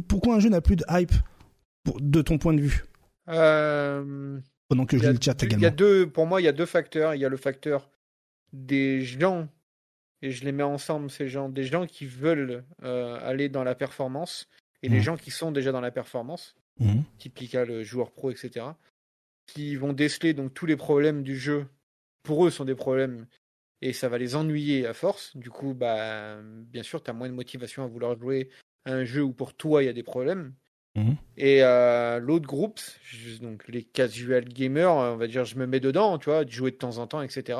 [0.07, 1.13] pourquoi un jeu n'a plus de hype
[1.99, 2.85] de ton point de vue?
[3.25, 5.59] Pendant que je lis le chat également.
[5.59, 7.15] Il y a deux, pour moi, il y a deux facteurs.
[7.15, 7.89] Il y a le facteur
[8.53, 9.49] des gens
[10.21, 13.75] et je les mets ensemble, ces gens, des gens qui veulent euh, aller dans la
[13.75, 14.47] performance
[14.83, 15.03] et les mmh.
[15.03, 17.01] gens qui sont déjà dans la performance, mmh.
[17.17, 18.65] typique le joueur pro, etc.,
[19.47, 21.67] qui vont déceler donc tous les problèmes du jeu.
[22.23, 23.25] Pour eux, sont des problèmes
[23.81, 25.35] et ça va les ennuyer à force.
[25.35, 28.49] Du coup, bah, bien sûr, tu as moins de motivation à vouloir jouer
[28.85, 30.53] à un jeu où pour toi il y a des problèmes.
[30.95, 31.15] Mhm.
[31.37, 32.79] Et euh, l'autre groupe,
[33.41, 36.71] donc les casual gamers, on va dire, je me mets dedans, tu vois, de jouer
[36.71, 37.59] de temps en temps, etc.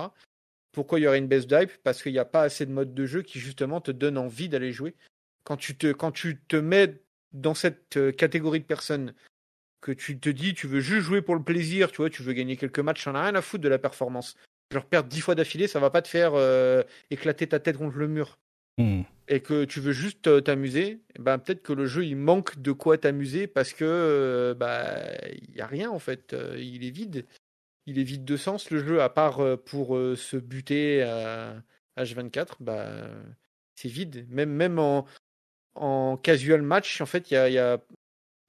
[0.72, 1.72] Pourquoi il y aurait une baisse d'hype?
[1.84, 4.50] Parce qu'il n'y a pas assez de modes de jeu qui justement te donnent envie
[4.50, 4.96] d'aller jouer.
[5.44, 7.02] Quand tu te, quand tu te mets
[7.34, 9.14] dans cette euh, catégorie de personnes
[9.82, 12.34] que tu te dis tu veux juste jouer pour le plaisir, tu vois, tu veux
[12.34, 14.38] gagner quelques matchs, n'en as rien à foutre de la performance.
[14.72, 17.98] Genre perdre dix fois d'affilée, ça va pas te faire euh, éclater ta tête contre
[17.98, 18.38] le mur.
[18.78, 19.02] Hmm.
[19.28, 22.72] Et que tu veux juste euh, t'amuser, ben peut-être que le jeu il manque de
[22.72, 27.26] quoi t'amuser parce que bah il y a rien en fait, il est vide.
[27.92, 31.62] Il est vide de sens le jeu à part pour se buter à
[31.98, 33.06] H24, bah
[33.76, 34.26] c'est vide.
[34.30, 35.06] Même même en
[35.76, 37.80] en casual match, en fait, il y a, y a,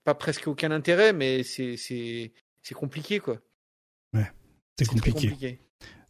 [0.04, 3.38] pas presque aucun intérêt, mais c'est c'est compliqué quoi.
[4.14, 4.30] Ouais,
[4.78, 5.60] c'est compliqué.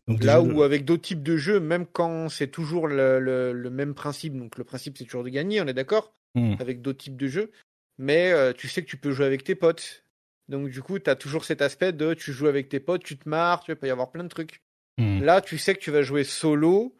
[0.09, 3.94] Donc, Là où avec d'autres types de jeux, même quand c'est toujours le, le, même
[3.94, 6.56] principe, donc le principe c'est toujours de gagner, on est d'accord, hmm.
[6.59, 7.52] avec d'autres types de jeux,
[7.98, 10.01] mais euh, tu sais que tu peux jouer avec tes potes.
[10.52, 13.16] Donc du coup, tu as toujours cet aspect de tu joues avec tes potes, tu
[13.16, 14.60] te marres, tu peut y avoir plein de trucs.
[14.98, 15.22] Hmm.
[15.22, 16.94] Là, tu sais que tu vas jouer solo,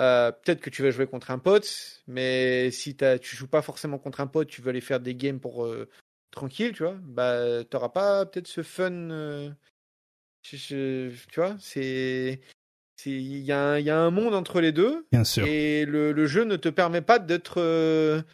[0.00, 3.62] euh, peut-être que tu vas jouer contre un pote, mais si tu tu joues pas
[3.62, 5.88] forcément contre un pote, tu veux aller faire des games pour euh,
[6.32, 8.90] tranquille, tu vois, bah t'auras pas peut-être ce fun.
[8.92, 9.48] Euh,
[10.42, 12.40] tu vois, c'est
[13.06, 15.06] il y, a un, y a un monde entre les deux.
[15.12, 15.46] Bien sûr.
[15.46, 18.24] Et le, le jeu ne te permet pas d'être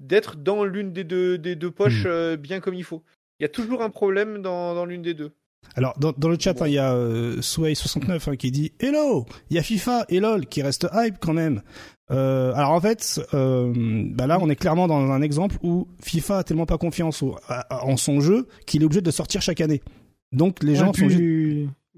[0.00, 2.34] d'être dans l'une des deux des deux poches hmm.
[2.34, 3.04] bien comme il faut.
[3.42, 5.32] Il y a toujours un problème dans, dans l'une des deux.
[5.74, 9.26] Alors dans, dans le chat, hein, il y a euh, Sway69 hein, qui dit Hello,
[9.50, 11.60] il y a FIFA et LOL qui reste hype quand même.
[12.12, 13.72] Euh, alors en fait, euh,
[14.14, 17.24] bah là on est clairement dans un exemple où FIFA a tellement pas confiance
[17.68, 19.82] en son jeu qu'il est obligé de sortir chaque année.
[20.30, 21.08] Donc les gens sont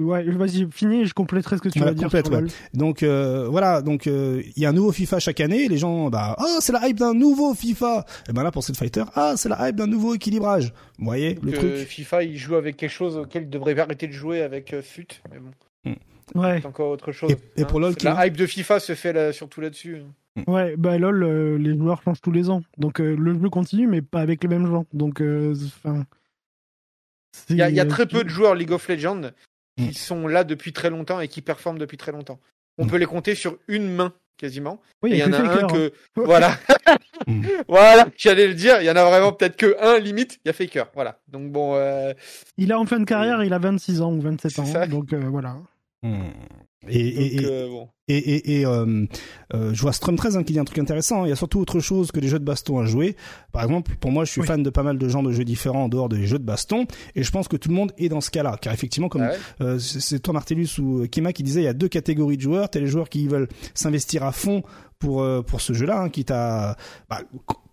[0.01, 2.11] Ouais, vas-y, finis, je compléterai ce que tu vas dire.
[2.11, 2.29] Complète,
[2.75, 5.69] Donc euh, voilà, donc euh, il y a un nouveau FIFA chaque année.
[5.69, 8.05] Les gens, bah, oh, c'est la hype d'un nouveau FIFA.
[8.29, 10.73] Et ben là, pour Street Fighter, ah, c'est la hype d'un nouveau équilibrage.
[10.99, 11.75] Vous voyez le truc.
[11.77, 15.07] FIFA, il joue avec quelque chose auquel il devrait arrêter de jouer avec euh, FUT,
[15.31, 15.51] mais bon.
[15.85, 16.41] Hmm.
[16.41, 16.59] Ouais.
[16.61, 17.31] C'est encore autre chose.
[17.31, 17.65] Et, hein.
[17.65, 19.99] pour LoL, la hype de FIFA se fait là, surtout là-dessus.
[19.99, 20.43] Hein.
[20.45, 20.53] Hmm.
[20.53, 24.23] Ouais, bah LoL, les joueurs changent tous les ans, donc le jeu continue, mais pas
[24.23, 24.87] avec les mêmes gens.
[24.93, 25.23] Donc,
[25.85, 26.05] enfin.
[27.49, 29.31] il y a très peu de joueurs League of Legends
[29.77, 29.93] qui mm.
[29.93, 32.41] sont là depuis très longtemps et qui performent depuis très longtemps.
[32.79, 32.91] On mm.
[32.91, 34.81] peut les compter sur une main quasiment.
[35.03, 35.91] Oui, il y, en a un que hein.
[36.25, 36.59] voilà.
[37.27, 37.47] Mm.
[37.69, 40.51] voilà, j'allais le dire, il y en a vraiment peut-être que un limite, il y
[40.51, 41.21] a Faker, voilà.
[41.29, 42.13] Donc bon euh...
[42.57, 45.21] il est en fin de carrière, il a 26 ans ou 27 ans, donc euh,
[45.29, 45.57] voilà.
[46.89, 49.07] Et, et, euh, et, et, et euh,
[49.55, 51.23] euh, je vois Strum 13 hein, qui dit un truc intéressant.
[51.23, 51.27] Hein.
[51.27, 53.17] Il y a surtout autre chose que les jeux de baston à jouer.
[53.53, 55.85] Par exemple, pour moi, je suis fan de pas mal de genres de jeux différents
[55.85, 56.87] en dehors des jeux de baston.
[57.15, 58.59] Et je pense que tout le monde est dans ce cas-là.
[58.61, 59.33] Car effectivement, comme ah
[59.63, 62.69] euh, c'est toi Martellus ou Kima qui disait, il y a deux catégories de joueurs.
[62.69, 64.63] T'as les joueurs qui veulent s'investir à fond
[64.99, 66.77] pour euh, pour ce jeu-là, hein, qui t'a
[67.09, 67.21] bah,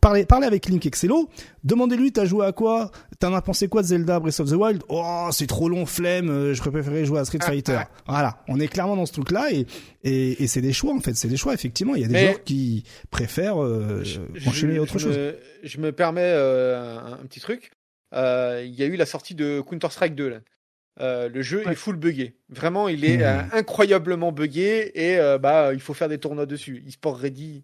[0.01, 1.29] parlez parlez avec Link Excello,
[1.63, 4.83] demandez-lui t'as joué à quoi, t'en as pensé quoi de Zelda Breath of the Wild?
[4.89, 7.79] Oh c'est trop long, flemme, euh, je préférerais jouer à Street Fighter.
[8.07, 9.65] voilà, on est clairement dans ce truc-là et
[10.03, 11.95] et, et c'est des choix en fait, c'est des choix effectivement.
[11.95, 14.03] Il y a des joueurs qui préfèrent euh,
[14.45, 15.17] enchaîner autre chose.
[15.63, 17.71] je me permets un, un, petit truc.
[18.13, 20.37] Il y a eu la sortie de Counter Strike 2 là.
[20.99, 22.35] Euh, le jeu est full buggé.
[22.49, 23.49] Vraiment, il est euh, mmh.
[23.53, 26.83] incroyablement buggé et euh, bah il faut faire des tournois dessus.
[26.85, 27.63] eSport ready,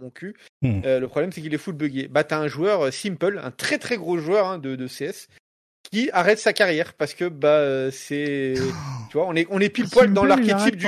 [0.00, 0.34] mon cul.
[0.62, 0.82] Mmh.
[0.84, 2.08] le problème c'est qu'il est full buggé.
[2.08, 5.28] Bah t'as un joueur simple, un très très gros joueur hein, de, de, CS
[5.90, 8.54] qui arrête sa carrière parce que bah c'est
[9.10, 10.86] tu vois on est on est pile poil dans l'archétype du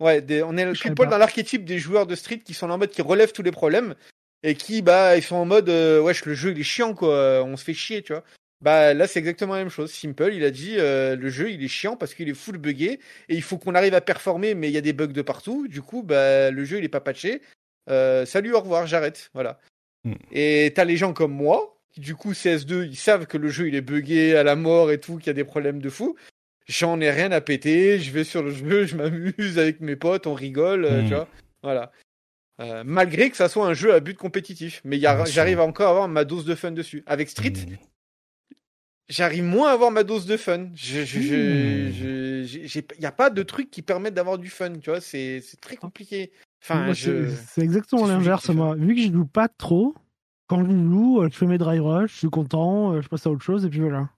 [0.00, 2.90] ouais on est pile poil dans l'archétype des joueurs de street qui sont en mode
[2.90, 3.94] qui relèvent tous les problèmes
[4.42, 7.56] et qui bah ils sont en mode wesh le jeu il est chiant quoi on
[7.56, 8.24] se fait chier tu vois
[8.62, 9.92] bah là c'est exactement la même chose.
[9.92, 13.00] Simple, il a dit euh, le jeu il est chiant parce qu'il est full buggé
[13.28, 15.68] et il faut qu'on arrive à performer mais il y a des bugs de partout.
[15.68, 17.42] Du coup bah le jeu il est pas patché.
[17.88, 19.58] Euh, salut au revoir j'arrête voilà.
[20.04, 20.14] Mm.
[20.32, 23.68] Et t'as les gens comme moi qui du coup CS2 ils savent que le jeu
[23.68, 26.16] il est buggé à la mort et tout qu'il y a des problèmes de fou.
[26.68, 28.00] J'en ai rien à péter.
[28.00, 31.14] Je vais sur le jeu, je m'amuse avec mes potes, on rigole, euh, tu mm.
[31.14, 31.28] vois.
[31.62, 31.92] Voilà.
[32.84, 36.24] malgré que ça soit un jeu à but compétitif, mais j'arrive encore à avoir ma
[36.24, 37.02] dose de fun dessus.
[37.06, 37.76] Avec Street, mm
[39.08, 40.68] j'arrive moins à avoir ma dose de fun.
[40.76, 42.46] Il
[42.98, 45.76] n'y a pas de truc qui permettent d'avoir du fun, tu vois, c'est, c'est très
[45.76, 46.32] compliqué.
[46.62, 48.74] Enfin, c'est exactement l'inverse, moi.
[48.74, 49.94] Vu que je joue pas trop,
[50.48, 53.26] quand je joue, euh, je fais mes dry rush, je suis content, euh, je passe
[53.26, 54.10] à autre chose, et puis voilà.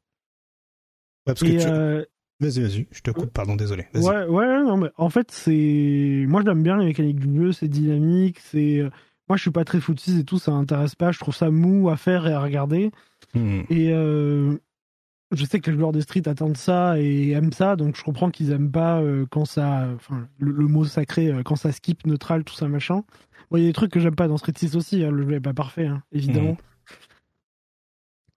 [1.24, 2.04] parce que euh,
[2.40, 3.86] Vas-y, vas-y, je te coupe, pardon, désolé.
[3.94, 6.24] Ouais, ouais, non, mais en fait, c'est.
[6.28, 8.82] Moi, j'aime bien les mécaniques du jeu, c'est dynamique, c'est.
[9.28, 11.90] Moi, je suis pas très footiste et tout, ça m'intéresse pas, je trouve ça mou
[11.90, 12.92] à faire et à regarder.
[13.34, 13.62] Hmm.
[13.68, 13.92] Et,
[15.32, 18.30] je sais que les joueurs de Street attendent ça et aiment ça, donc je comprends
[18.30, 22.44] qu'ils aiment pas euh, quand ça, enfin, le, mot sacré, euh, quand ça skip, neutral,
[22.44, 23.04] tout ça machin.
[23.50, 25.24] Bon, il y a des trucs que j'aime pas dans Street 6 aussi, hein, le
[25.24, 26.56] jeu est pas parfait, hein, évidemment.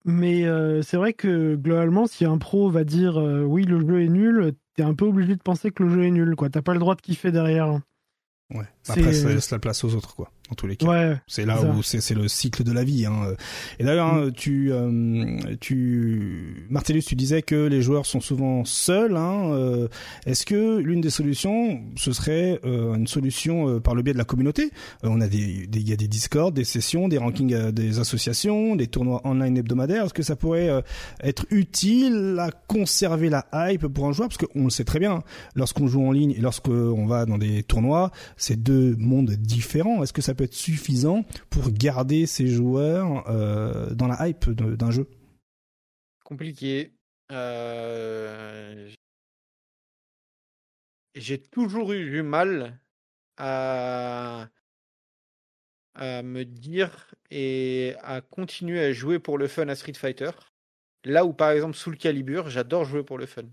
[0.06, 4.10] mais euh, c'est vrai que globalement, si un pro va dire oui, le jeu est
[4.10, 6.50] nul, t'es un peu obligé de penser que le jeu est nul, quoi.
[6.50, 7.80] T'as pas le droit de kiffer derrière.
[8.54, 8.66] Ouais.
[8.88, 10.88] Après, ça laisse la place aux autres, quoi en tous les cas.
[10.88, 13.06] Ouais, c'est là où c'est le cycle de la vie.
[13.06, 13.36] Hein.
[13.80, 14.32] Et d'ailleurs, hein, mm.
[14.34, 19.16] tu, euh, tu, Martellus, tu disais que les joueurs sont souvent seuls.
[19.16, 19.52] Hein.
[19.54, 19.88] Euh,
[20.26, 24.26] Est-ce que l'une des solutions, ce serait euh, une solution par le biais de la
[24.26, 24.72] communauté?
[25.04, 28.88] On a des, il y a des Discord, des sessions, des rankings des associations, des
[28.88, 30.06] tournois online hebdomadaires.
[30.06, 30.84] Est-ce que ça pourrait
[31.22, 34.28] être utile à conserver la hype pour un joueur?
[34.28, 35.24] Parce qu'on le sait très bien,
[35.56, 40.02] lorsqu'on joue en ligne et lorsqu'on va dans des tournois, c'est deux mondes différents.
[40.04, 44.92] Est-ce que ça peut être suffisant pour garder ces joueurs euh, dans la hype d'un
[44.92, 45.08] jeu?
[46.24, 46.94] Compliqué.
[47.32, 48.90] Euh,
[51.16, 52.80] j'ai toujours eu du mal
[53.38, 54.50] à...
[55.96, 60.32] à me dire et à continuer à jouer pour le fun à Street Fighter.
[61.04, 63.44] Là où par exemple sous le calibre, j'adore jouer pour le fun.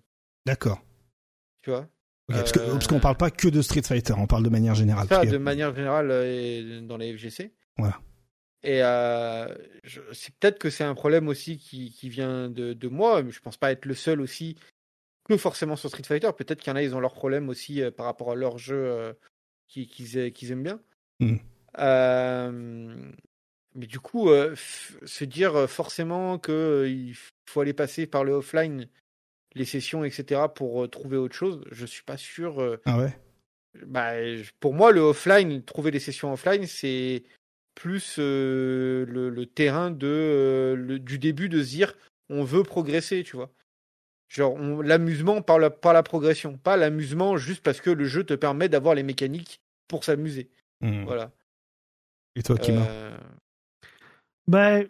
[0.47, 0.83] D'accord.
[1.63, 1.89] Tu vois?
[2.29, 2.53] Parce,
[2.87, 5.09] qu'on ne parle pas que de Street Fighter, on parle de manière générale.
[5.09, 7.53] Ça, de manière générale euh, dans les FGC.
[7.79, 7.99] Voilà.
[8.63, 9.47] Et euh,
[10.13, 13.41] c'est peut-être que c'est un problème aussi qui, qui vient de, de, moi, mais je
[13.41, 14.57] pense pas être le seul aussi
[15.25, 16.31] que forcément sur Street Fighter.
[16.37, 18.59] Peut-être qu'il y en a, ils ont leurs problèmes aussi euh, par rapport à leur
[18.59, 19.15] jeu
[19.67, 20.81] qu'ils qui, aiment bien.
[21.21, 21.37] Hmm.
[23.75, 27.15] mais du coup, se dire forcément qu'il
[27.47, 28.89] faut aller passer par le offline
[29.55, 32.61] les sessions, etc., pour euh, trouver autre chose, je suis pas sûr.
[32.61, 33.19] Euh, ah ouais?
[33.87, 34.13] bah,
[34.61, 37.23] Pour moi, le offline, trouver des sessions offline, c'est
[37.75, 41.95] plus euh, le, terrain de, du début de se dire
[42.29, 43.51] on veut progresser, tu vois.
[44.29, 48.35] Genre, l'amusement par la, par la progression, pas l'amusement juste parce que le jeu te
[48.35, 50.51] permet d'avoir les mécaniques pour s'amuser.
[50.83, 51.05] Mmh.
[51.05, 51.31] Voilà.
[52.37, 52.87] Et toi, Kima?
[54.47, 54.81] Bah,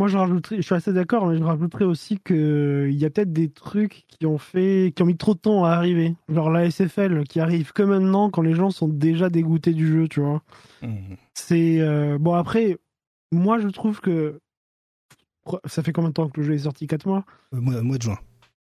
[0.00, 3.34] moi, je rajouterais, je suis assez d'accord, mais je rajouterais aussi qu'il y a peut-être
[3.34, 6.16] des trucs qui ont fait, qui ont mis trop de temps à arriver.
[6.30, 10.08] Genre la SFL qui arrive que maintenant quand les gens sont déjà dégoûtés du jeu,
[10.08, 10.40] tu vois.
[10.80, 11.16] Mmh.
[11.34, 12.78] C'est euh, bon après,
[13.30, 14.40] moi je trouve que
[15.66, 16.86] ça fait combien de temps que le jeu est sorti?
[16.86, 17.26] 4 mois?
[17.52, 18.18] Euh, mois de juin.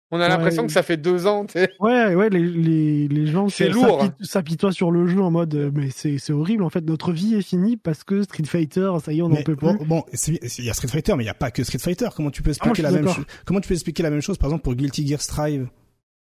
[0.09, 1.69] On a l'impression que ça fait deux ans, tu sais.
[1.81, 4.07] Ouais, ouais, les, les, les gens c'est lourd.
[4.21, 7.41] s'apitoient sur le jeu en mode, euh, mais c'est horrible, en fait, notre vie est
[7.41, 9.77] finie parce que Street Fighter, ça y est, on n'en peut plus.
[9.85, 12.07] Bon, il y a Street Fighter, mais il n'y a pas que Street Fighter.
[12.15, 14.37] Comment tu peux ah, expliquer la même chose Comment tu peux expliquer la même chose,
[14.37, 15.67] par exemple, pour Guilty Gear Strive,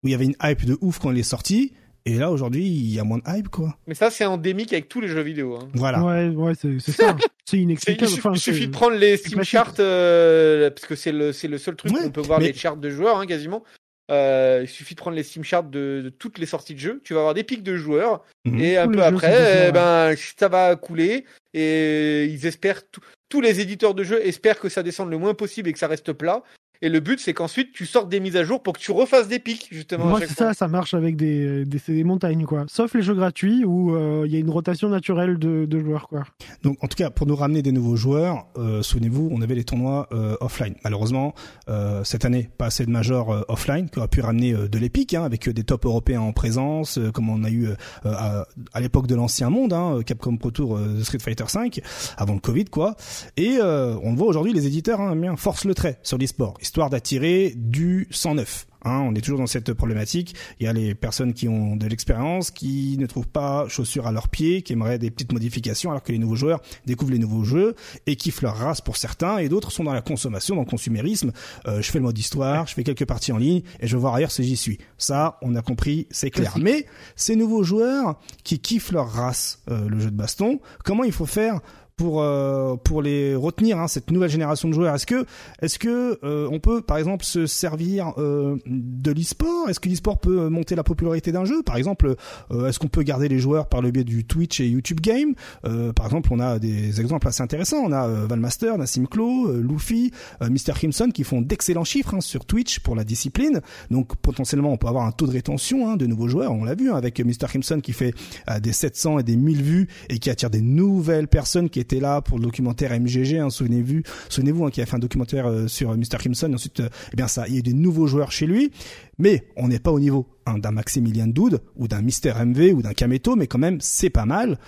[0.04, 1.74] où il y avait une hype de ouf quand il est sorti,
[2.10, 3.78] et là, aujourd'hui, il y a moins de hype, quoi.
[3.86, 5.58] Mais ça, c'est endémique avec tous les jeux vidéo.
[5.58, 5.70] Hein.
[5.74, 6.04] Voilà.
[6.04, 7.16] Ouais, ouais, c'est ça.
[7.46, 8.12] c'est inexplicable.
[8.34, 11.92] Il, suffit de prendre les Steam charts, euh, parce que c'est le, le seul truc
[11.92, 13.64] où on peut voir les charts de joueurs, hein, quasiment.
[14.10, 17.02] Euh, il suffit de prendre les Steam charts de, toutes les sorties de jeux.
[17.04, 18.24] Tu vas avoir des pics de joueurs.
[18.46, 18.60] Mhm.
[18.60, 21.26] Et un peu après, eh ben, ça va couler.
[21.54, 22.82] Et ils espèrent,
[23.30, 25.88] tous les éditeurs de jeux espèrent que ça descende le moins possible et que ça
[25.88, 26.42] reste plat.
[26.82, 29.28] Et le but, c'est qu'ensuite, tu sortes des mises à jour pour que tu refasses
[29.28, 30.06] des pics, justement.
[30.06, 32.64] Moi, c'est ça, ça marche avec des, des, montagnes, quoi.
[32.70, 36.08] Sauf les jeux gratuits où euh, il y a une rotation naturelle de, de, joueurs,
[36.08, 36.24] quoi.
[36.64, 39.66] Donc, en tout cas, pour nous ramener des nouveaux joueurs, euh, souvenez-vous, on avait les
[39.66, 40.76] tournois euh, offline.
[40.86, 41.34] Malheureusement,
[41.68, 45.14] euh, cette année, pas assez de majors euh, offline qui auraient pu ramener de l'épique,
[45.14, 47.68] hein, avec des tops européens en présence, comme on a eu
[48.06, 51.84] à, à l'époque de l'ancien monde, hein, Capcom Pro Tour Street Fighter V,
[52.18, 52.96] avant le Covid, quoi.
[53.36, 56.92] Et on le voit aujourd'hui, les éditeurs, hein, bien, forcent le trait sur l'e-sport histoire
[56.92, 58.68] d'attirer du 109.
[58.86, 60.36] Hein, on est toujours dans cette problématique.
[60.60, 64.12] Il y a les personnes qui ont de l'expérience, qui ne trouvent pas chaussures à
[64.12, 67.44] leurs pieds, qui aimeraient des petites modifications, alors que les nouveaux joueurs découvrent les nouveaux
[67.44, 67.76] jeux
[68.06, 71.32] et kiffent leur race pour certains, et d'autres sont dans la consommation, dans le consumérisme.
[71.68, 74.02] Euh, je fais le mode histoire, je fais quelques parties en ligne, et je veux
[74.02, 74.78] voir ailleurs si j'y suis.
[75.00, 76.54] Ça, on a compris, c'est clair.
[76.62, 76.86] Mais
[77.16, 81.26] ces nouveaux joueurs qui kiffent leur race, euh, le jeu de baston, comment il faut
[81.26, 81.62] faire
[82.00, 85.26] pour euh, pour les retenir hein, cette nouvelle génération de joueurs Est-ce que
[85.62, 89.70] est-ce que euh, on peut par exemple se servir euh, de l'e-sport?
[89.70, 91.62] Est-ce que l'e-sport peut monter la popularité d'un jeu?
[91.62, 92.16] Par exemple,
[92.52, 95.34] est-ce qu'on peut garder les joueurs par le biais du Twitch et YouTube Game?
[95.62, 97.80] Par exemple, on a des exemples assez intéressants.
[97.84, 100.12] On a Valmaster, Nassim Klo, Luffy,
[100.42, 103.62] Mr Crimson qui font d'excellents chiffres hein, sur Twitch pour la discipline.
[103.92, 106.54] Donc potentiellement, on peut avoir un taux de rétention hein, de nouveaux joueurs.
[106.54, 108.14] On l'a vu avec Mr Crimson qui fait
[108.62, 112.22] des 700 et des 1000 vues et qui attire des nouvelles personnes qui était là
[112.22, 113.40] pour le documentaire MGG.
[113.40, 116.18] Hein, souvenez-vous, souvenez-vous hein, qui a fait un documentaire euh, sur euh, Mr.
[116.20, 116.54] Crimson.
[116.54, 118.72] Ensuite, euh, eh bien ça, il y a eu des nouveaux joueurs chez lui,
[119.18, 122.82] mais on n'est pas au niveau hein, d'un Maximilian Doud ou d'un Mister MV ou
[122.84, 124.60] d'un Kameto, mais quand même c'est pas mal.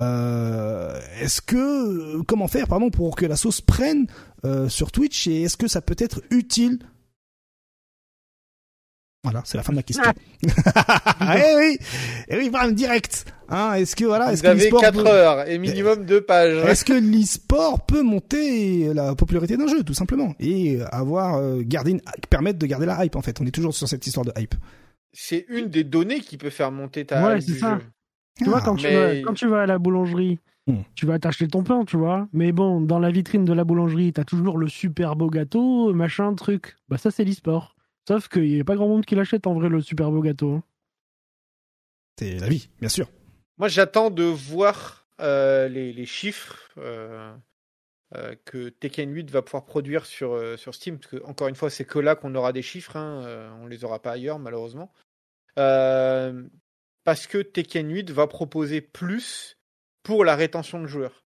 [0.00, 4.06] est-ce que comment faire pardon pour que la sauce prenne
[4.68, 6.78] sur Twitch et est-ce que ça peut être utile
[9.24, 10.04] Voilà, c'est la fin de ma question.
[10.42, 11.78] eh oui,
[12.28, 13.26] eh oui, bam, direct.
[13.48, 16.64] Hein, est-ce que voilà, est-ce Vous avez 4 heures et minimum 2 pages.
[16.64, 22.00] Est-ce que l'e-sport peut monter la popularité d'un jeu, tout simplement, et avoir euh, garder
[22.30, 23.40] permettre de garder la hype en fait?
[23.40, 24.54] On est toujours sur cette histoire de hype.
[25.12, 27.78] C'est une des données qui peut faire monter ta hype du jeu.
[28.36, 30.38] Tu vois, quand, tu vas, quand tu vas à la boulangerie,
[30.68, 30.82] hmm.
[30.94, 32.28] tu vas t'acheter ton pain, tu vois.
[32.32, 36.32] Mais bon, dans la vitrine de la boulangerie, t'as toujours le super beau gâteau, machin,
[36.34, 36.76] truc.
[36.88, 37.74] Bah ça, c'est l'e-sport.
[38.08, 40.54] Sauf qu'il n'y a pas grand monde qui l'achète en vrai le super beau gâteau.
[40.54, 40.62] Hein.
[42.18, 43.10] C'est la vie, bien sûr.
[43.58, 47.30] Moi j'attends de voir euh, les, chiffres euh,
[48.14, 50.98] euh, que Tekken 8 va pouvoir produire sur, sur Steam.
[50.98, 52.96] Parce que, encore une fois, c'est que là qu'on aura des chiffres.
[52.96, 54.90] Hein, on les aura pas ailleurs, malheureusement.
[55.54, 59.58] parce que Tekken 8 va proposer plus
[60.02, 61.26] pour la rétention de joueurs.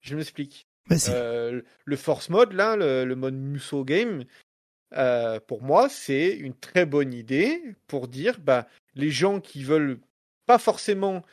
[0.00, 0.68] Je m'explique.
[0.88, 4.26] le Force Mode, là, le, le mode Muso Game,
[4.96, 10.00] euh, pour moi, c'est une très bonne idée pour dire bah, les gens qui veulent
[10.46, 11.24] pas forcément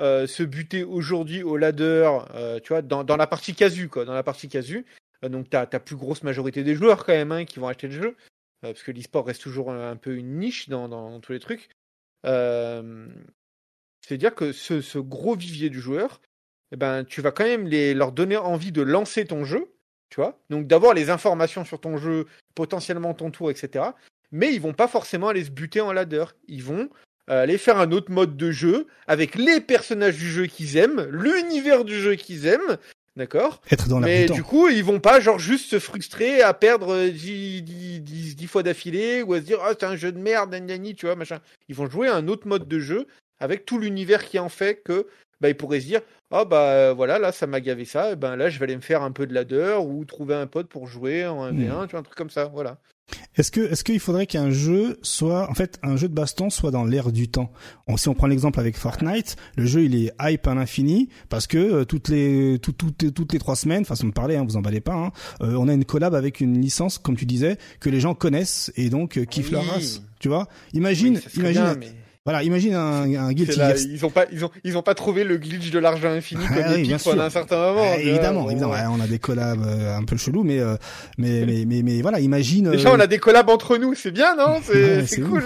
[0.00, 4.14] euh, se buter aujourd'hui au ladder, euh, tu vois, dans, la partie casu, quoi, dans
[4.14, 4.84] la partie casu.
[5.22, 8.02] donc, tu as, plus grosse majorité des joueurs quand même hein, qui vont acheter le
[8.02, 8.16] jeu,
[8.62, 11.70] parce que l'e-sport reste toujours un, peu une niche dans, tous les trucs.
[12.24, 16.20] C'est-à-dire que ce, gros vivier du joueur,
[16.72, 19.73] eh ben, tu vas quand même leur donner envie de lancer ton jeu
[20.14, 23.86] tu vois Donc d'avoir les informations sur ton jeu, potentiellement ton tour, etc.
[24.30, 26.26] Mais ils vont pas forcément aller se buter en ladder.
[26.46, 26.88] Ils vont
[27.30, 31.08] euh, aller faire un autre mode de jeu avec les personnages du jeu qu'ils aiment,
[31.10, 32.78] l'univers du jeu qu'ils aiment,
[33.16, 37.08] d'accord Être dans Mais du coup, ils vont pas genre juste se frustrer à perdre
[37.08, 40.94] 10, 10, fois d'affilée ou à se dire ah c'est un jeu de merde, nanani,
[40.94, 41.40] tu vois machin.
[41.68, 43.08] Ils vont jouer un autre mode de jeu
[43.40, 45.08] avec tout l'univers qui en fait que
[45.40, 46.00] bah, ils pourraient se dire
[46.30, 48.76] ah bah euh, voilà là ça m'a gavé ça et ben là je vais aller
[48.76, 51.86] me faire un peu de ladder ou trouver un pote pour jouer en 1v1 hmm.
[51.86, 52.78] tu vois un truc comme ça voilà.
[53.36, 56.70] Est-ce que est-ce qu'il faudrait qu'un jeu soit en fait un jeu de baston soit
[56.70, 57.52] dans l'air du temps?
[57.96, 61.58] Si on prend l'exemple avec Fortnite le jeu il est hype à l'infini parce que
[61.58, 64.94] euh, toutes les toutes toutes les trois semaines façon de parler hein, vous emballez pas
[64.94, 65.12] hein,
[65.42, 68.72] euh, on a une collab avec une licence comme tu disais que les gens connaissent
[68.76, 70.48] et donc kiffent leur race tu vois?
[70.72, 71.76] Imagine imagine
[72.24, 73.60] voilà, imagine un, un Guilty
[73.90, 76.56] Ils ont pas, ils ont, ils ont pas trouvé le glitch de l'argent infini comme
[76.64, 77.84] ah, oui, pendant un certain moment.
[77.84, 78.72] Ah, évidemment, évidemment.
[78.92, 80.76] on a des collabs euh, un peu chelous, mais, euh,
[81.18, 82.70] mais, mais, mais, mais, voilà, imagine.
[82.70, 85.42] Déjà, on a des collabs entre nous, c'est bien, non C'est c'est cool.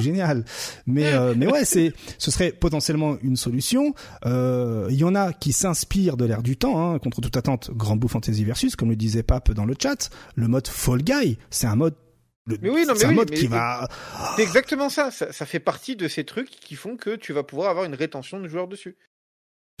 [0.00, 0.44] génial.
[0.86, 3.94] Mais, mais ouais, c'est, ce serait potentiellement une solution.
[4.26, 7.70] Il y en a qui s'inspirent de l'ère du temps, hein, contre toute attente.
[7.74, 11.38] Grand Bout Fantasy Versus, comme le disait Pape dans le chat, le mode Fall Guy,
[11.48, 11.94] c'est un mode
[12.46, 13.88] mais oui, non, mais un mode qui va.
[14.36, 15.10] C'est exactement ça.
[15.10, 15.46] ça.
[15.46, 18.48] fait partie de ces trucs qui font que tu vas pouvoir avoir une rétention de
[18.48, 18.96] joueurs dessus.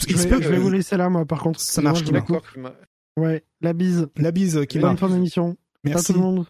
[0.06, 1.60] Je vais, je vais, vous laisser là, moi, par contre.
[1.60, 2.02] Ça marche.
[2.04, 2.42] D'accord.
[3.16, 4.08] Ouais, la bise.
[4.16, 5.56] La bise qui Bonne fin d'émission.
[5.84, 6.06] Merci.
[6.06, 6.46] Pas tout le monde.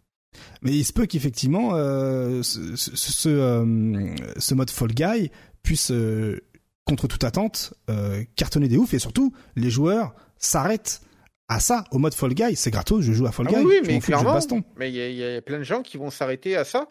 [0.62, 5.30] Mais il se peut qu'effectivement, euh, ce, ce, ce, euh, ce, mode Fall Guy
[5.62, 6.40] puisse, euh,
[6.84, 11.02] contre toute attente, euh, cartonner des ouf et surtout, les joueurs s'arrêtent
[11.48, 12.56] à ça, au mode Fall Guy.
[12.56, 13.64] C'est gratos, je joue à Fall ah Guy.
[13.64, 14.38] oui, mais clairement.
[14.76, 16.88] Mais il y, a plein de gens qui vont s'arrêter à ça.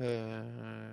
[0.00, 0.92] Euh,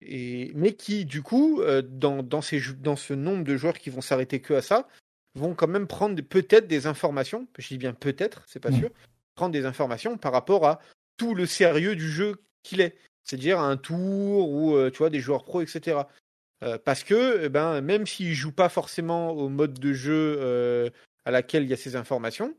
[0.00, 3.90] et, mais qui, du coup, euh, dans, dans, ces, dans ce nombre de joueurs qui
[3.90, 4.88] vont s'arrêter que à ça,
[5.34, 8.78] vont quand même prendre peut-être des informations, je dis bien peut-être, c'est pas mm.
[8.78, 8.90] sûr,
[9.34, 10.80] prendre des informations par rapport à
[11.16, 12.96] tout le sérieux du jeu qu'il est.
[13.24, 16.02] C'est-à-dire un tour ou euh, tu vois des joueurs pro, etc.
[16.84, 20.92] parce que eh ben, même s'ils jouent pas forcément au mode de jeu
[21.24, 22.54] à laquelle il y a ces informations,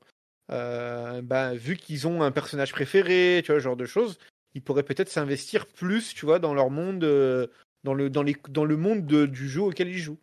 [0.51, 4.17] euh, ben, vu qu'ils ont un personnage préféré, tu vois, ce genre de choses,
[4.53, 7.47] ils pourraient peut-être s'investir plus, tu vois, dans leur monde, euh,
[7.83, 10.19] dans, le, dans, les, dans le monde du jeu auquel ils jouent.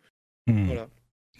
[0.47, 0.67] Hmm.
[0.67, 0.87] Voilà.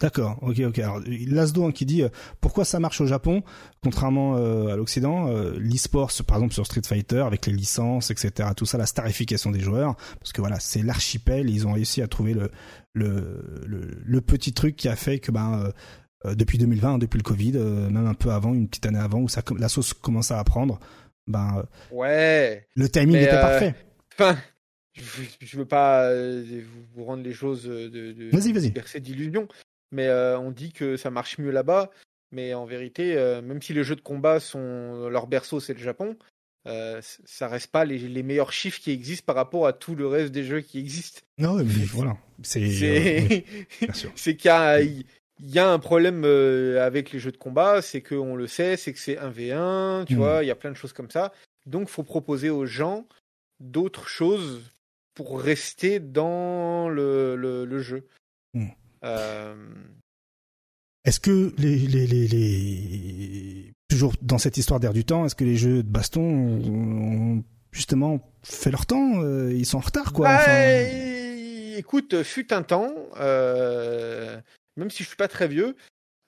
[0.00, 0.78] D'accord, ok, ok.
[0.80, 2.08] Alors, Lasdo hein, qui dit euh,
[2.40, 3.44] pourquoi ça marche au Japon,
[3.84, 4.34] contrairement
[4.66, 8.86] à l'Occident, l'e-sport, par exemple sur Street Fighter, avec les licences, etc., tout ça, la
[8.86, 12.50] starification des joueurs, parce que voilà, c'est l'archipel, ils ont réussi à trouver le,
[12.94, 15.72] le, le, petit truc qui a fait que ben euh,
[16.24, 19.28] depuis 2020, depuis le Covid, euh, même un peu avant, une petite année avant, où
[19.28, 20.78] ça, la sauce commence à prendre,
[21.26, 23.74] ben, euh, ouais, le timing était parfait.
[24.14, 24.38] Enfin,
[24.94, 26.12] je, veux pas
[26.94, 29.00] vous rendre les choses de, de vas-y, vas-y.
[29.00, 29.48] d'illusions,
[29.90, 31.90] mais on dit que ça marche mieux là-bas.
[32.34, 36.16] Mais en vérité, même si les jeux de combat sont leur berceau, c'est le Japon,
[36.68, 40.06] euh, ça reste pas les, les, meilleurs chiffres qui existent par rapport à tout le
[40.06, 41.20] reste des jeux qui existent.
[41.38, 42.16] Non, mais voilà.
[42.42, 43.44] C'est
[44.14, 45.04] c'est qu'il y a, il
[45.40, 48.92] y a un problème euh, avec les jeux de combat, c'est qu'on le sait, c'est
[48.92, 50.18] que c'est 1v1, tu mm.
[50.18, 51.32] vois, il y a plein de choses comme ça.
[51.66, 53.06] Donc, faut proposer aux gens
[53.60, 54.62] d'autres choses
[55.14, 58.06] pour rester dans le, le, jeu.
[58.54, 58.68] Mm.
[59.04, 59.54] Euh,
[61.04, 65.44] est-ce que les, les, les, les, toujours dans cette histoire d'air du temps, est-ce que
[65.44, 69.22] les jeux de baston ont justement fait leur temps.
[69.48, 70.28] ils sont en retard, quoi.
[70.28, 70.82] Bah,
[71.76, 72.94] écoute, fut un temps,
[74.76, 75.76] même si je suis pas très vieux,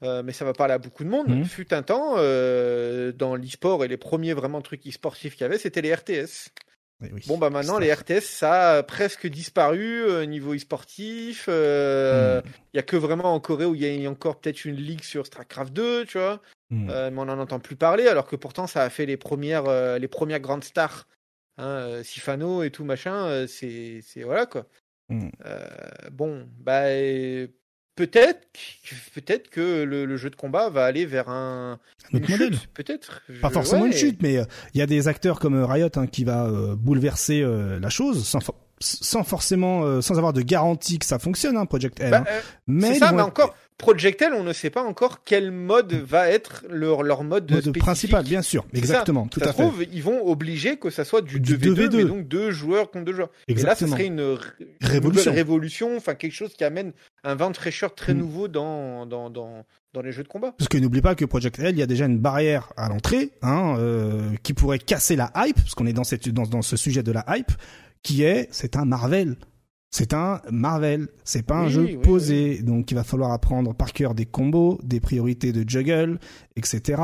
[0.02, 1.28] mais ça va parler à beaucoup de monde.
[1.28, 1.44] Mmh.
[1.44, 5.82] Fut un temps dans l'e-sport et les premiers vraiment trucs e-sportifs qu'il y avait, c'était
[5.82, 6.50] les RTS.
[7.26, 11.48] bon bah maintenant les RTS ça a presque disparu au niveau e-sportif.
[11.48, 11.50] Mmh.
[12.72, 15.02] Il y a que vraiment en Corée où il y a encore peut-être une ligue
[15.02, 16.40] sur Starcraft 2, tu vois.
[16.70, 16.86] Mmh.
[16.86, 20.08] mais on n'en entend plus parler alors que pourtant ça a fait les premières les
[20.08, 21.06] premières grandes stars.
[21.56, 24.66] Hein, Sifano et tout machin, c'est voilà quoi.
[26.10, 26.88] bon bah
[27.96, 28.40] peut-être,
[29.14, 31.78] peut-être que le, jeu de combat va aller vers un,
[32.12, 32.54] un autre modèle.
[32.74, 33.22] Peut-être.
[33.40, 34.44] Pas forcément une chute, mais euh,
[34.74, 37.44] il y a des acteurs comme euh, Riot hein, qui va euh, bouleverser
[37.80, 38.40] la chose sans,
[38.80, 42.10] sans forcément, sans avoir de garantie que ça fonctionne, hein, Project L.
[42.10, 42.40] Bah, hein.
[42.66, 46.64] mais ça, mais encore Project L, on ne sait pas encore quel mode va être
[46.70, 50.76] leur, leur mode, mode principal, bien sûr, exactement, tout ça à trouve, ils vont obliger
[50.76, 53.30] que ça soit du, 2v2, mais donc deux joueurs contre deux joueurs.
[53.48, 53.88] Exactement.
[53.88, 54.38] Et là, ce serait une
[54.80, 56.92] révolution, révolution, enfin quelque chose qui amène
[57.24, 58.18] un vent de fraîcheur très mm.
[58.18, 60.52] nouveau dans, dans, dans, dans les jeux de combat.
[60.56, 63.30] Parce que n'oublie pas que Project L, il y a déjà une barrière à l'entrée,
[63.42, 66.76] hein, euh, qui pourrait casser la hype, parce qu'on est dans, cette, dans, dans ce
[66.76, 67.52] sujet de la hype,
[68.02, 69.36] qui est, c'est un Marvel.
[69.96, 74.16] C'est un Marvel, c'est pas un jeu posé, donc il va falloir apprendre par cœur
[74.16, 76.18] des combos, des priorités de juggle,
[76.56, 77.00] etc.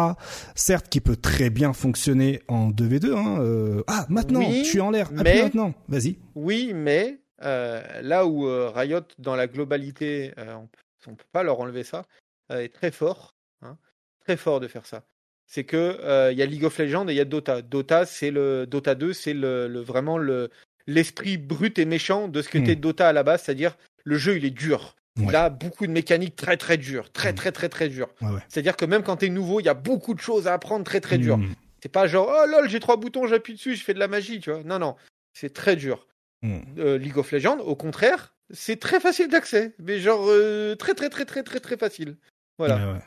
[0.56, 3.14] Certes, qui peut très bien fonctionner en 2v2.
[3.14, 5.12] Hein, euh, Ah, maintenant, je suis en l'air.
[5.12, 6.18] Mais maintenant, vas-y.
[6.34, 11.60] Oui, mais euh, là où euh, Riot, dans la globalité, on, ne peut pas leur
[11.60, 12.06] enlever ça,
[12.48, 13.78] est très fort, hein,
[14.18, 15.04] très fort de faire ça.
[15.46, 17.62] C'est que il y a League of Legends et il y a Dota.
[17.62, 20.50] Dota, c'est le Dota 2, c'est le, vraiment le
[20.86, 22.80] l'esprit brut et méchant de ce que était hmm.
[22.80, 24.96] Dota à la base, c'est-à-dire le jeu il est dur.
[25.18, 27.34] Il a beaucoup de mécaniques très très dures, très hmm.
[27.34, 28.08] très très très dures.
[28.48, 30.84] C'est-à-dire que même quand tu es nouveau, il y a beaucoup de choses à apprendre
[30.84, 31.38] très très dur.
[31.38, 31.54] Hmm.
[31.82, 34.40] C'est pas genre oh lol j'ai trois boutons, j'appuie dessus, je fais de la magie,
[34.40, 34.62] tu vois.
[34.64, 34.96] Non non,
[35.32, 36.06] c'est très dur.
[36.44, 41.10] Euh, League of Legends, au contraire, c'est très facile d'accès, mais genre euh, très très
[41.10, 42.16] très très très très facile.
[42.58, 43.00] Voilà.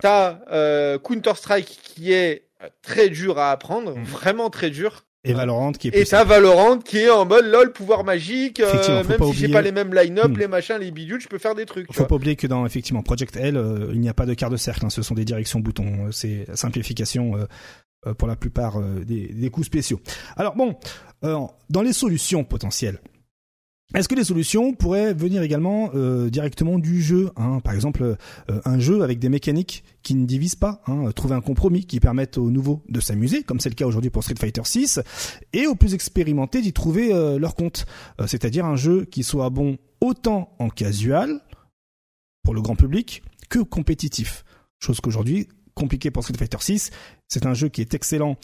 [0.00, 2.48] T'as euh, Counter Strike qui est
[2.82, 5.04] très dur à apprendre, vraiment très dur.
[5.24, 8.60] Et Valorant qui est Et ça, Valorant qui est en mode lol, pouvoir magique.
[8.60, 10.38] Euh, même si j'ai pas les mêmes line-up, hmm.
[10.38, 11.92] les machins, les bidules, je peux faire des trucs.
[11.92, 14.50] Faut pas oublier que dans effectivement Project L, euh, il n'y a pas de quart
[14.50, 14.86] de cercle.
[14.86, 16.10] Hein, ce sont des directions boutons.
[16.12, 17.36] C'est simplification
[18.06, 20.00] euh, pour la plupart des, des, coups spéciaux.
[20.36, 20.76] Alors bon,
[21.22, 23.00] dans les solutions potentielles.
[23.94, 27.60] Est-ce que les solutions pourraient venir également euh, directement du jeu hein?
[27.60, 28.16] Par exemple,
[28.50, 32.00] euh, un jeu avec des mécaniques qui ne divisent pas, hein, trouver un compromis qui
[32.00, 35.00] permette aux nouveaux de s'amuser, comme c'est le cas aujourd'hui pour Street Fighter 6,
[35.52, 37.86] et aux plus expérimentés d'y trouver euh, leur compte.
[38.26, 41.40] C'est-à-dire un jeu qui soit bon autant en casual,
[42.42, 44.44] pour le grand public, que compétitif.
[44.80, 46.90] Chose qu'aujourd'hui, compliquée pour Street Fighter 6.
[47.28, 48.36] C'est un jeu qui est excellent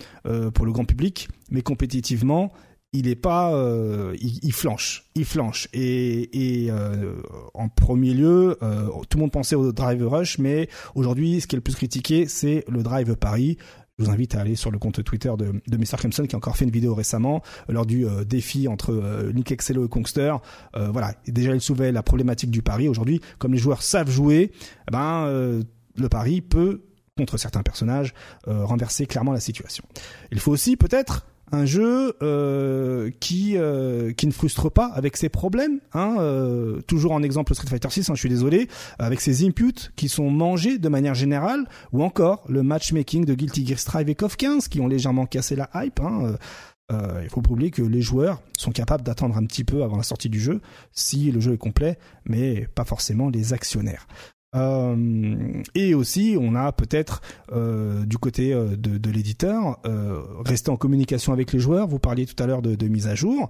[0.55, 2.53] pour le grand public, mais compétitivement,
[2.93, 5.69] il est pas, euh, il, flanche, il flanche.
[5.73, 7.15] Et, euh,
[7.55, 11.57] en premier lieu, euh, tout le monde pensait au Drive Rush, mais aujourd'hui, ce qui
[11.57, 13.57] est le plus critiqué, c'est le Drive Paris.
[13.99, 15.97] Je vous invite à aller sur le compte Twitter de, de Mr.
[15.99, 19.89] Clemson qui a encore fait une vidéo récemment lors du défi entre Nick Excello et
[19.89, 20.35] Kongster.
[20.75, 22.89] voilà, déjà il soulevait la problématique du pari.
[22.89, 24.51] Aujourd'hui, comme les joueurs savent jouer,
[24.89, 25.27] eh ben
[25.95, 26.85] le pari peut
[27.19, 28.15] contre certains personnages
[28.47, 29.85] renverser clairement la situation.
[30.33, 35.29] Il faut aussi peut-être un jeu euh, qui euh, qui ne frustre pas avec ses
[35.29, 35.81] problèmes.
[35.93, 38.69] Hein, euh, toujours en exemple Street Fighter 6, hein, je suis désolé,
[38.99, 43.67] avec ses inputs qui sont mangés de manière générale, ou encore le matchmaking de Guilty
[43.67, 46.01] Gear Strive et KOF 15 qui ont légèrement cassé la hype.
[46.01, 46.37] Hein,
[47.23, 50.03] il faut pas oublier que les joueurs sont capables d'attendre un petit peu avant la
[50.03, 50.61] sortie du jeu
[50.91, 54.07] si le jeu est complet, mais pas forcément les actionnaires.
[54.55, 57.23] Euh, et aussi, on a peut-être
[57.53, 61.89] euh, du côté euh, de, de l'éditeur euh, rester en communication avec les joueurs.
[61.89, 63.49] Vous parliez tout à l'heure de, de, mise à jour,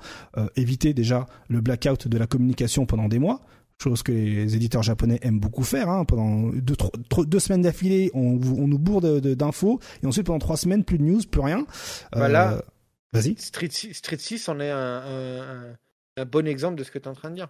[0.56, 3.40] éviter déjà le blackout de la communication pendant des mois.
[3.82, 5.88] Chose que les éditeurs japonais aiment beaucoup faire.
[5.88, 6.04] Hein.
[6.04, 10.56] Pendant deux, trois, deux semaines d'affilée, on, on, nous bourre d'infos, et ensuite pendant trois
[10.56, 11.66] semaines, plus de news, plus rien.
[12.12, 12.62] Voilà.
[13.12, 13.35] Vas-y.
[13.38, 15.77] Street, Street 6 en est un, un,
[16.16, 17.48] un, bon exemple de ce que tu es en train de dire.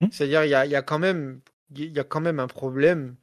[0.00, 1.40] Hmm C'est-à-dire, il y a, y a quand même
[1.78, 3.16] il y a quand même un problème,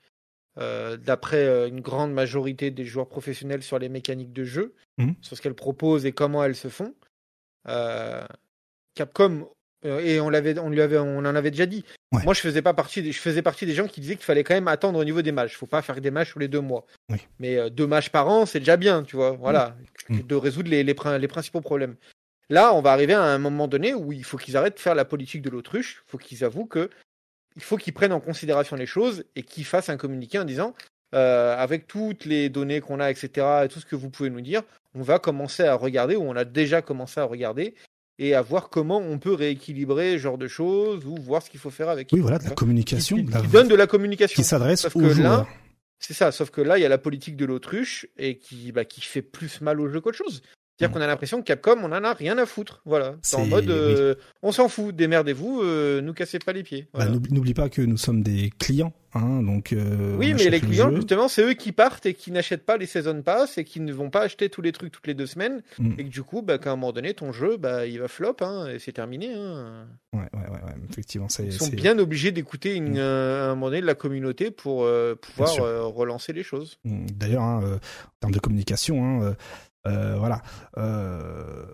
[0.58, 5.12] euh, d'après euh, une grande majorité des joueurs professionnels, sur les mécaniques de jeu, mmh.
[5.22, 6.94] sur ce qu'elles proposent et comment elles se font.
[7.68, 8.26] Euh,
[8.96, 9.48] Capcom,
[9.84, 11.84] et on, l'avait, on, lui avait, on en avait déjà dit.
[12.12, 14.44] Moi, je faisais, pas partie des, je faisais partie des gens qui disaient qu'il fallait
[14.44, 15.54] quand même attendre au niveau des matchs.
[15.54, 16.86] Il faut pas faire des matchs tous les deux mois.
[17.40, 19.32] Mais deux matchs par an, c'est déjà bien, tu vois.
[19.32, 19.76] Voilà,
[20.10, 20.20] mmh.
[20.20, 21.96] de résoudre les, les, les principaux problèmes.
[22.50, 24.94] Là, on va arriver à un moment donné où il faut qu'ils arrêtent de faire
[24.94, 26.04] la politique de l'autruche.
[26.06, 26.90] Il faut qu'ils avouent que
[27.56, 30.74] il faut qu'ils prennent en considération les choses et qu'ils fassent un communiqué en disant
[31.14, 33.30] avec toutes les données qu'on a, etc.,
[33.66, 34.64] et tout ce que vous pouvez nous dire,
[34.96, 37.76] on va commencer à regarder, ou on a déjà commencé à regarder,
[38.18, 41.60] et à voir comment on peut rééquilibrer ce genre de choses, ou voir ce qu'il
[41.60, 42.10] faut faire avec.
[42.14, 43.18] Oui, voilà, de la communication.
[43.18, 44.36] Qui, donne de la communication.
[44.36, 45.48] Qui s'adresse aux joueurs.
[46.00, 48.86] C'est ça, sauf que là, il y a la politique de l'autruche et qui, bah,
[48.86, 50.42] qui fait plus mal au jeu qu'autre chose.
[50.82, 51.00] C'est-à-dire mm.
[51.00, 52.82] qu'on a l'impression que Capcom, on en a rien à foutre.
[52.86, 53.16] Voilà.
[53.22, 56.88] C'est en mode, euh, on s'en fout, démerdez-vous, euh, nous cassez pas les pieds.
[56.94, 59.74] Bah, n'oublie pas que nous sommes des clients, hein, donc.
[59.74, 62.88] Euh, oui, mais les clients, justement, c'est eux qui partent et qui n'achètent pas les
[62.88, 65.62] season pass et qui ne vont pas acheter tous les trucs toutes les deux semaines
[65.78, 65.94] mm.
[66.00, 68.38] et que du coup, bah, qu'à un moment donné, ton jeu, bah, il va flop,
[68.42, 69.32] hein, et c'est terminé.
[69.36, 69.86] Hein.
[70.14, 73.00] Ouais, ouais, ouais, effectivement, Ils sont bien obligés d'écouter une, mm.
[73.00, 74.88] un moment donné de la communauté pour
[75.22, 76.80] pouvoir relancer les choses.
[76.86, 77.80] D'ailleurs, en
[78.20, 79.34] termes de communication, euh,
[79.86, 80.42] voilà.
[80.78, 81.66] Euh,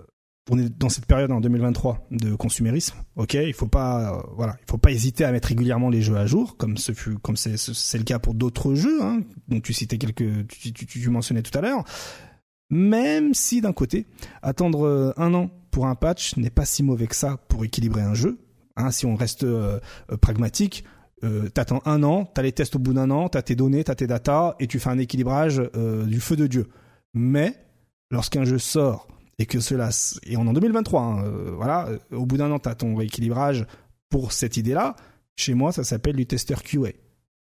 [0.49, 2.95] on est dans cette période en 2023 de consumérisme.
[3.15, 6.15] Ok, il faut pas, euh, voilà, il faut pas hésiter à mettre régulièrement les jeux
[6.15, 9.73] à jour, comme ce fut, comme c'est, le cas pour d'autres jeux, hein, dont tu
[9.73, 11.83] citais quelques, tu, tu, tu mentionnais tout à l'heure.
[12.69, 14.07] Même si d'un côté,
[14.41, 18.13] attendre un an pour un patch n'est pas si mauvais que ça pour équilibrer un
[18.13, 18.39] jeu.
[18.75, 19.45] Hein, si on reste
[20.21, 20.83] pragmatique,
[21.23, 23.95] euh, t'attends un an, t'as les tests au bout d'un an, t'as tes données, t'as
[23.95, 25.61] tes datas, et tu fais un équilibrage
[26.05, 26.67] du feu de Dieu.
[27.13, 27.66] Mais
[28.11, 29.07] lorsqu'un jeu sort
[29.39, 29.89] et que cela
[30.23, 32.75] et on est en 2023 hein, euh, voilà euh, au bout d'un an tu as
[32.75, 33.65] ton rééquilibrage
[34.09, 34.95] pour cette idée là
[35.35, 36.89] chez moi ça s'appelle du testeur QA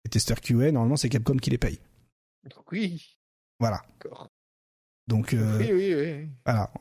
[0.04, 1.78] les testeurs QA normalement c'est Capcom qui les paye.
[2.72, 3.18] Oui.
[3.60, 3.82] Voilà.
[5.06, 6.28] Donc euh, oui, oui, oui.
[6.44, 6.72] voilà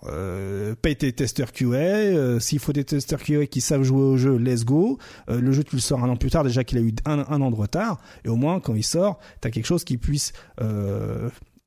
[0.81, 4.63] paye tes testeurs QA s'il faut des testeurs QA qui savent jouer au jeu let's
[4.63, 4.97] go.
[5.27, 7.41] Le jeu tu le sors un an plus tard déjà qu'il a eu un, un,
[7.41, 8.01] an de retard.
[8.25, 10.33] Et au moins quand il sort tu as quelque chose qui puisse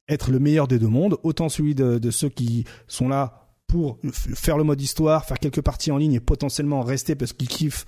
[0.08, 4.58] être le meilleur des deux mondes, autant celui de, ceux qui sont là pour faire
[4.58, 7.86] le mode histoire, faire quelques parties en ligne et potentiellement rester parce qu'ils kiffent,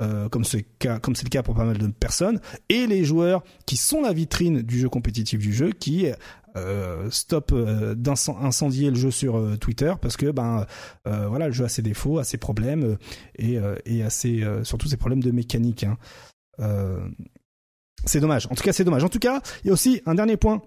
[0.00, 4.00] euh, comme c'est le cas pour pas mal de personnes, et les joueurs qui sont
[4.00, 6.06] la vitrine du jeu compétitif du jeu, qui
[6.56, 10.64] euh, stop euh, d'incendier le jeu sur euh, Twitter parce que ben
[11.04, 12.96] voilà le jeu a ses défauts, a ses problèmes
[13.38, 15.84] et, et a surtout ses problèmes de mécanique.
[15.84, 15.98] Hein.
[18.04, 18.46] c'est dommage.
[18.50, 19.04] En tout cas, c'est dommage.
[19.04, 20.62] En tout cas, il y a aussi un dernier point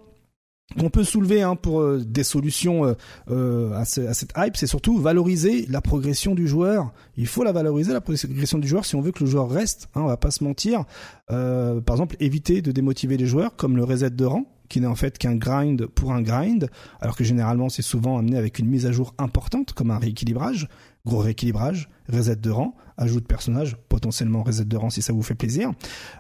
[0.78, 2.94] qu'on peut soulever hein, pour euh, des solutions euh,
[3.30, 6.94] euh, à, cette hype, c'est surtout valoriser la progression du joueur.
[7.18, 9.90] Il faut la valoriser la progression du joueur si on veut que le joueur reste.
[9.96, 10.86] Hein, on va pas se mentir.
[11.28, 14.96] par exemple, éviter de démotiver les joueurs, comme le reset de rang, qui n'est en
[14.96, 16.70] fait qu'un grind pour un grind,
[17.02, 20.68] alors que généralement c'est souvent amené avec une mise à jour importante, comme un rééquilibrage,
[21.06, 25.24] gros rééquilibrage, reset de rang, ajout de personnage, potentiellement reset de rang si ça vous
[25.24, 25.72] fait plaisir.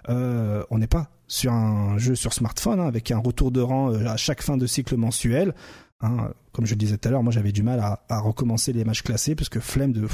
[0.08, 4.06] on n'est pas sur un jeu sur smartphone hein, avec un retour de rang euh,
[4.08, 5.56] à chaque fin de cycle mensuel.
[6.02, 6.34] Hein.
[6.52, 9.04] Comme je le disais tout à l'heure, moi j'avais du mal à, recommencer les matchs
[9.04, 10.08] classés parce que flemme de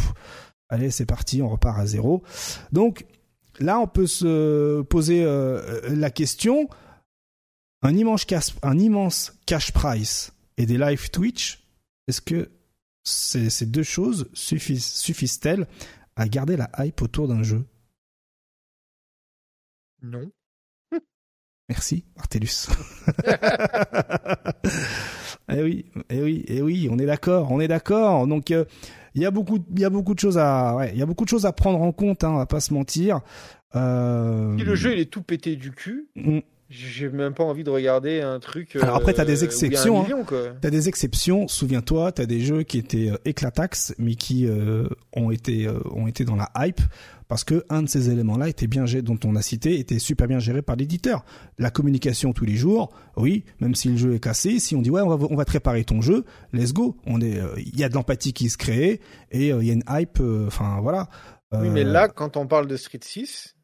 [0.69, 2.21] allez c'est parti, on repart à zéro.
[2.71, 3.05] Donc
[3.59, 6.69] là on peut se poser euh, la question
[7.81, 11.63] un immense cash, un immense cash price et des live Twitch,
[12.07, 12.51] est-ce que
[13.03, 15.67] ces, deux choses suffisent, suffisent-elles
[16.15, 17.63] à garder la hype autour d'un jeu?
[20.01, 20.31] Non.
[21.67, 22.67] Merci, Martellus.
[25.51, 28.27] eh oui, eh oui, eh oui, on est d'accord, on est d'accord.
[28.27, 28.65] Donc euh,
[29.15, 31.07] il y a beaucoup, il y a beaucoup de choses à, ouais, il y a
[31.07, 32.23] beaucoup de choses à prendre en compte.
[32.23, 33.21] Hein, on va pas se mentir.
[33.75, 34.55] Euh...
[34.55, 36.07] le jeu il est tout pété du cul.
[36.15, 36.39] Mm.
[36.69, 38.75] J'ai même pas envie de regarder un truc.
[38.81, 40.01] Alors après, t'as des euh, exceptions.
[40.01, 40.55] Hein.
[40.61, 41.47] T'as des exceptions.
[41.47, 46.25] Souviens-toi, t'as des jeux qui étaient euh, éclatax, mais qui euh, ont été ont été
[46.25, 46.81] dans la hype
[47.27, 50.39] parce que un de ces éléments-là était bien dont on a cité était super bien
[50.39, 51.23] géré par l'éditeur.
[51.59, 54.89] La communication tous les jours, oui, même si le jeu est cassé, si on dit
[54.89, 56.97] ouais on va on va te réparer ton jeu, let's go.
[57.05, 59.83] On est, il y a de l'empathie qui se crée et il y a une
[59.87, 60.19] hype.
[60.47, 61.09] Enfin voilà.
[61.51, 63.54] Oui, mais là, quand on parle de Street 6,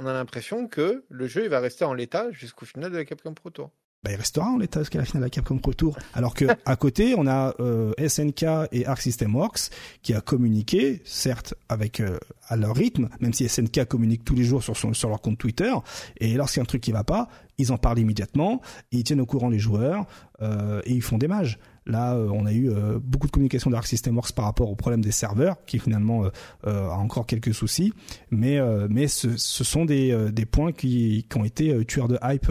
[0.00, 3.04] on a l'impression que le jeu il va rester en l'état jusqu'au final de la
[3.04, 3.70] Capcom Pro Tour.
[4.02, 5.98] Bah, il restera en l'état jusqu'à la finale de la Capcom Pro Tour.
[6.14, 9.68] Alors que à côté, on a euh, SNK et Arc System Works
[10.00, 14.44] qui a communiqué, certes avec euh, à leur rythme, même si SNK communique tous les
[14.44, 15.72] jours sur son, sur leur compte Twitter.
[16.16, 19.20] Et lorsqu'il y a un truc qui va pas, ils en parlent immédiatement, ils tiennent
[19.20, 20.06] au courant les joueurs
[20.40, 21.58] euh, et ils font des mages.
[21.86, 24.76] Là, euh, on a eu euh, beaucoup de communication d'Arc System Works par rapport au
[24.76, 26.24] problème des serveurs, qui finalement
[26.64, 27.92] a encore quelques soucis.
[28.30, 32.50] Mais, mais ce, sont des, des points qui, qui, ont été tueurs de hype,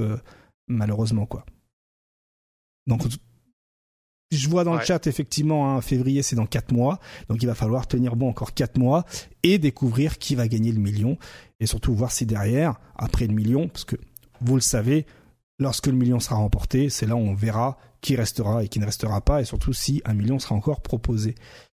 [0.67, 1.25] malheureusement.
[1.25, 1.45] quoi.
[2.88, 3.03] Donc,
[4.32, 6.99] je vois dans le chat effectivement, hein, février c'est dans 4 mois,
[7.30, 9.06] donc il va falloir tenir bon encore 4 mois
[9.41, 11.17] et découvrir qui va gagner le million
[11.59, 13.95] et surtout voir si derrière, après le million, parce que
[14.41, 15.06] vous le savez,
[15.58, 18.86] lorsque le million sera remporté, c'est là où on verra qui restera et qui ne
[18.86, 21.36] restera pas, et surtout si un million sera encore proposé.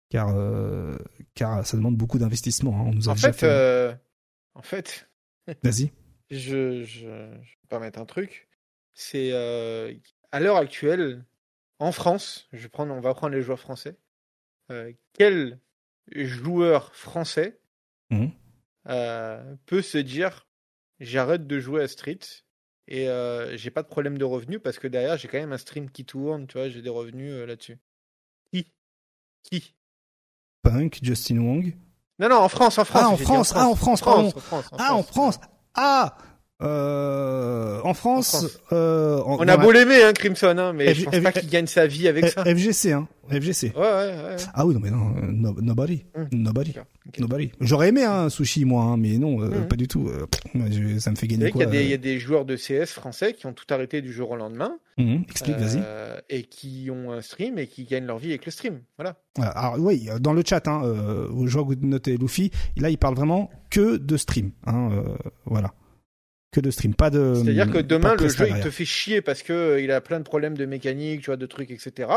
[0.10, 0.98] Car, euh,
[1.34, 2.80] car ça demande beaucoup d'investissement.
[2.80, 2.86] Hein.
[2.88, 3.96] On nous a en, fait, euh,
[4.54, 5.10] en fait,
[5.64, 5.92] vas-y.
[6.30, 8.48] Je, je, je vais pas mettre un truc.
[8.94, 9.94] c'est euh,
[10.32, 11.26] à l'heure actuelle,
[11.80, 13.98] en France, je prends, on va prendre les joueurs français.
[15.14, 15.60] Quel
[16.12, 17.60] joueur français
[18.88, 20.48] euh, peut se dire
[21.00, 22.20] j'arrête de jouer à Street
[22.88, 25.58] et euh, j'ai pas de problème de revenus parce que derrière j'ai quand même un
[25.58, 27.78] stream qui tourne, tu vois, j'ai des revenus euh, là-dessus.
[28.52, 28.68] Qui?
[29.44, 29.76] Qui?
[30.62, 31.76] Punk, Justin Wong.
[32.20, 33.04] Non, non, en France, en France.
[33.04, 34.28] Ah, en France, ah, en France, pardon.
[34.28, 35.04] en France, en Ah, en.
[35.04, 35.40] France.
[35.74, 36.18] Ah,
[36.64, 38.60] euh, en France, En France.
[38.72, 41.32] euh, en- On a beau l'aimer, hein, Crimson, hein, mais F- je pense F- pas
[41.32, 42.44] qu'il gagne sa vie avec F- ça.
[42.46, 43.74] FGC, hein, FGC.
[43.76, 43.88] Ouais, ouais,
[44.24, 44.36] ouais.
[44.54, 46.28] Ah oui, non, mais non, no- nobody, Hum.
[46.32, 46.74] nobody,
[47.20, 47.52] nobody.
[47.60, 49.68] J'aurais aimé un sushi, moi, hein, mais non, euh, Mhm.
[49.68, 50.10] pas du tout.
[50.56, 53.34] je- ça me fait Vous gagner quoi il y a des joueurs de CS français
[53.34, 54.78] qui ont tout arrêté du jour au lendemain.
[54.98, 55.82] mhm, Explique, vas-y.
[56.30, 58.80] et qui ont un stream et qui gagnent leur vie avec le stream.
[58.98, 59.16] Voilà.
[59.40, 62.98] Alors oui, dans le chat, hein, euh, aux joueurs Good Note et Luffy, là, il
[62.98, 64.52] parle vraiment que de stream.
[64.68, 64.90] Hein,
[65.46, 65.74] voilà.
[66.54, 67.34] Que de stream, pas de.
[67.36, 70.00] C'est-à-dire que demain, de le jeu, il te fait chier parce que euh, il a
[70.00, 72.10] plein de problèmes de mécanique, tu vois, de trucs, etc.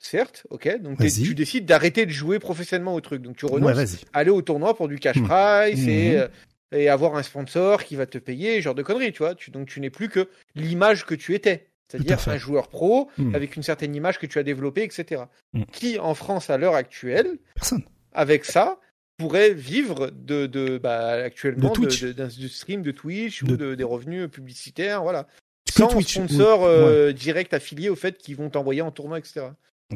[0.00, 0.80] Certes, ok.
[0.80, 3.20] Donc tu décides d'arrêter de jouer professionnellement au truc.
[3.22, 5.26] Donc tu Ouais, renonces à aller au tournoi pour du cash Hmm.
[5.28, 6.16] prize et, Mhm.
[6.16, 6.28] euh,
[6.72, 9.34] et avoir un sponsor qui va te payer, genre de conneries, tu vois.
[9.34, 11.66] Tu, donc tu n'es plus que l'image que tu étais.
[11.90, 13.34] C'est-à-dire un joueur pro Hmm.
[13.34, 15.22] avec une certaine image que tu as développée, etc.
[15.52, 15.62] Hmm.
[15.72, 17.82] Qui, en France, à l'heure actuelle, Personne.
[18.12, 18.78] avec ça,
[19.18, 23.84] pourrait vivre de, de bah, actuellement De de, du stream de Twitch ou de, des
[23.84, 25.24] revenus publicitaires, voilà.
[25.66, 29.46] Que Sans Twitch, sponsor euh, direct affilié au fait qu'ils vont t'envoyer en tournoi, etc.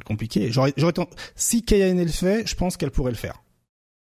[0.04, 0.50] Compliqué.
[0.50, 3.42] Ten- Si Kayane le fait, je pense qu'elle pourrait le faire.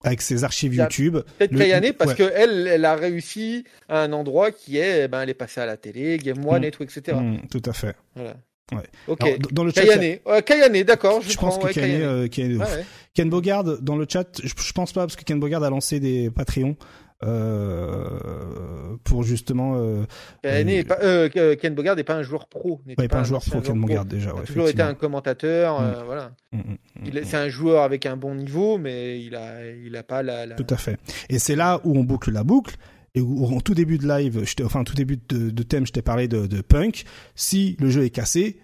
[0.04, 1.18] Avec ses archives YouTube.
[1.38, 2.16] Peut-être Kayane parce ouais.
[2.16, 5.60] que elle, elle a réussi à un endroit qui est, eh ben, elle est passée
[5.60, 6.66] à la télé, Game One Mm.
[6.66, 7.18] et tout, etc.
[7.20, 7.96] Mm, tout à fait.
[8.16, 8.36] Voilà.
[8.72, 8.84] Ouais.
[9.08, 9.22] Ok.
[9.24, 11.48] Alors, dans le chat, a- Kayane, Ouais, Kayane, d'accord, je, je prends.
[11.48, 12.10] pense que ouais, Kayane, Kayane.
[12.12, 12.86] euh, Kayane Ouais.
[13.14, 16.00] Ken Bogard dans le chat, je, je pense pas parce que Ken Bogard a lancé
[16.00, 16.76] des Patreons
[17.24, 19.74] euh, pour justement.
[19.78, 20.04] Euh,
[20.44, 22.82] Kayane pas- Ken Bogard n'est pas un joueur pro.
[22.98, 24.32] ouais, pas un joueur pro Ken Bogard déjà.
[24.36, 25.94] Il a toujours été un commentateur, Mm.
[26.06, 26.32] voilà.
[26.52, 27.24] Mm, mm.
[27.24, 30.46] C'est un joueur avec un bon niveau, mais il a, il a pas la.
[30.46, 30.56] la...
[30.56, 30.98] Tout à fait.
[31.30, 32.76] Et c'est là où on boucle la boucle.
[33.16, 35.86] Et où, en tout début de live, je enfin en tout début de, de thème,
[35.86, 37.06] je t'ai parlé de, de Punk.
[37.36, 38.60] Si le jeu est cassé,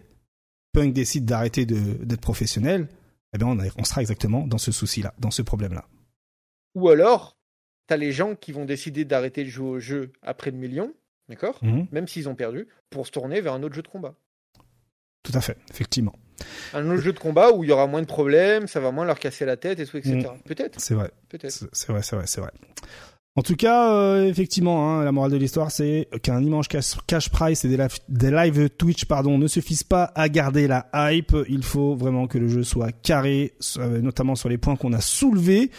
[0.74, 2.88] Punk décide d'arrêter d'être professionnel,
[3.34, 5.86] eh bien on, a- on sera exactement dans ce souci-là, dans ce problème-là.
[6.76, 7.38] Ou alors,
[7.88, 10.94] t'as les gens qui vont décider d'arrêter de jouer au jeu après le million,
[11.30, 11.58] d'accord?
[11.64, 11.88] Mhm.
[11.92, 14.16] Même s'ils ont perdu, pour se tourner vers un autre jeu de combat.
[15.24, 16.14] Tout à fait, effectivement.
[16.74, 19.06] Un autre jeu de combat où il y aura moins de problèmes, ça va moins
[19.06, 20.30] leur casser la tête et tout, etc.
[20.46, 21.10] Peut-être, C'est vrai.
[21.30, 21.52] peut-être.
[21.72, 22.52] C'est vrai, c'est vrai, c'est vrai.
[23.38, 27.30] En tout cas, euh, effectivement, hein, la morale de l'histoire, c'est qu'un immense cash, cash
[27.30, 31.36] price et des live, des live Twitch, pardon, ne suffisent pas à garder la hype.
[31.50, 35.02] Il faut vraiment que le jeu soit carré, euh, notamment sur les points qu'on a
[35.02, 35.70] soulevés.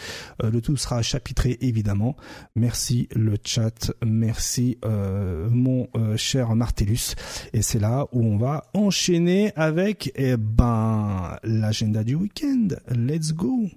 [0.43, 2.15] Euh, le tout sera chapitré, évidemment.
[2.55, 7.15] Merci le chat, merci euh, mon euh, cher Martellus.
[7.53, 12.67] Et c'est là où on va enchaîner avec, eh ben, l'agenda du week-end.
[12.91, 13.67] Let's go.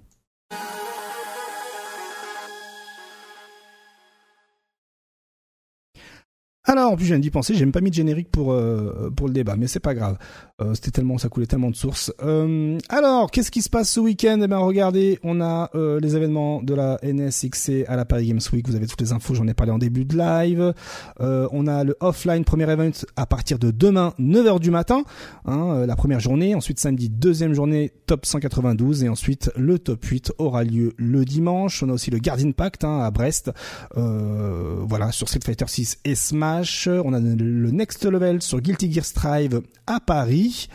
[6.71, 9.11] Alors, en plus, je viens d'y penser, j'ai même pas mis de générique pour euh,
[9.13, 10.17] pour le débat, mais c'est pas grave.
[10.61, 12.13] Euh, C'était tellement, ça coulait tellement de sources.
[12.23, 14.39] Euh, alors, qu'est-ce qui se passe ce week-end?
[14.41, 18.65] Eh ben, regardez, on a les événements de la NSXC à la Paris Games Week.
[18.69, 20.73] Vous avez toutes les infos, j'en ai parlé en début de live.
[21.19, 25.03] On a le offline premier event à partir de demain, 9h du matin,
[25.45, 26.55] hein, la première journée.
[26.55, 31.83] Ensuite, samedi, deuxième journée, top 192, et ensuite le top 8 aura lieu le dimanche.
[31.83, 33.51] On a aussi le Guardian Pact hein, à Brest.
[33.93, 36.60] Voilà, sur Street Fighter 6 et Smash.
[36.87, 40.67] On a le Next Level sur Guilty Gear Strive à Paris.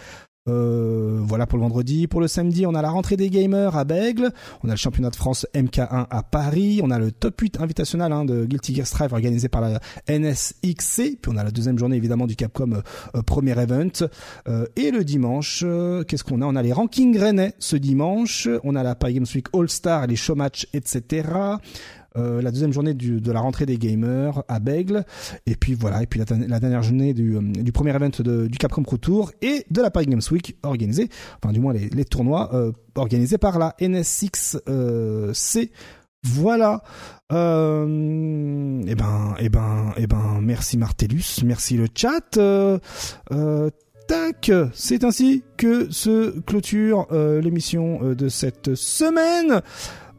[0.49, 2.07] Euh, voilà pour le vendredi.
[2.07, 4.31] Pour le samedi, on a la rentrée des gamers à Bègle.
[4.63, 6.81] On a le championnat de France MK1 à Paris.
[6.83, 11.19] On a le top 8 invitationnel hein, de Guilty Gear Strive organisé par la NSXC.
[11.21, 12.75] Puis on a la deuxième journée évidemment du Capcom
[13.15, 14.07] euh, premier event.
[14.49, 16.47] Euh, et le dimanche, euh, qu'est-ce qu'on a?
[16.47, 18.49] On a les rankings rennais ce dimanche.
[18.63, 21.25] On a la Paris Games Week All Star, les showmatch, etc.
[22.17, 25.05] Euh, la deuxième journée de la rentrée des gamers à Bègle,
[25.47, 28.11] et puis voilà, et puis la, dernière journée du, euh, premier event
[28.49, 31.09] du Capcom Pro Tour et de la Paris Games Week organisée,
[31.43, 35.71] enfin du moins les, tournois euh, organisés par la NSX euh, C.
[36.25, 36.83] Voilà.
[37.33, 42.39] Euh, et ben, et ben, et ben, merci Martellus, merci le chat.
[44.09, 49.61] Tac, c'est ainsi que se clôture l'émission de cette semaine.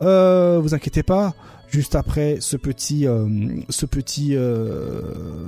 [0.02, 1.34] Vous inquiétez pas,
[1.70, 3.28] juste après ce petit, euh,
[3.70, 5.02] ce petit, euh,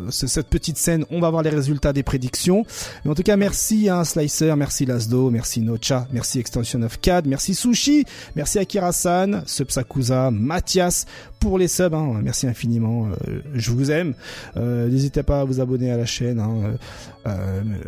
[0.10, 2.66] cette petite scène, on va voir les résultats des prédictions.
[3.04, 7.28] Mais en tout cas, merci à Slicer, merci Lasdo, merci Nocha, merci Extension of CAD,
[7.28, 11.06] merci Sushi, merci Akira-san, Subsakusa, Mathias
[11.40, 11.94] pour les subs.
[11.94, 12.20] Hein.
[12.24, 14.14] Merci infiniment, euh, je vous aime.
[14.56, 16.40] N'hésitez pas à vous abonner à la chaîne.
[16.40, 16.76] Hein.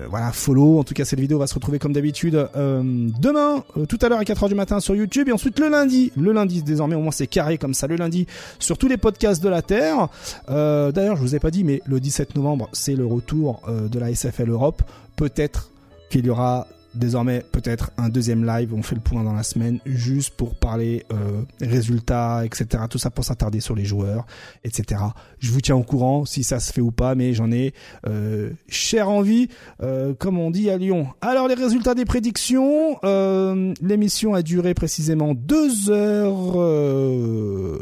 [0.10, 0.80] voilà, follow.
[0.80, 4.24] En tout cas, cette vidéo va se retrouver comme d'habitude demain, tout à l'heure à
[4.24, 6.12] 4h du matin sur YouTube et ensuite le lundi.
[6.16, 7.88] Le lundi désormais, au moins c'est carré comme ça.
[7.88, 8.28] Le lundi
[8.60, 10.08] sur tous les podcasts de la Terre.
[10.50, 13.88] Euh, d'ailleurs, je vous ai pas dit, mais le 17 novembre, c'est le retour euh,
[13.88, 14.84] de la SFL Europe.
[15.16, 15.72] Peut-être
[16.10, 19.80] qu'il y aura désormais peut-être un deuxième live, on fait le point dans la semaine,
[19.86, 22.84] juste pour parler euh, résultats, etc.
[22.90, 24.26] Tout ça pour s'attarder sur les joueurs,
[24.64, 25.02] etc.
[25.40, 27.74] Je vous tiens au courant si ça se fait ou pas, mais j'en ai
[28.08, 29.48] euh, cher envie,
[29.82, 31.08] euh, comme on dit à Lyon.
[31.22, 37.82] Alors les résultats des prédictions, euh, l'émission a duré précisément 2 heures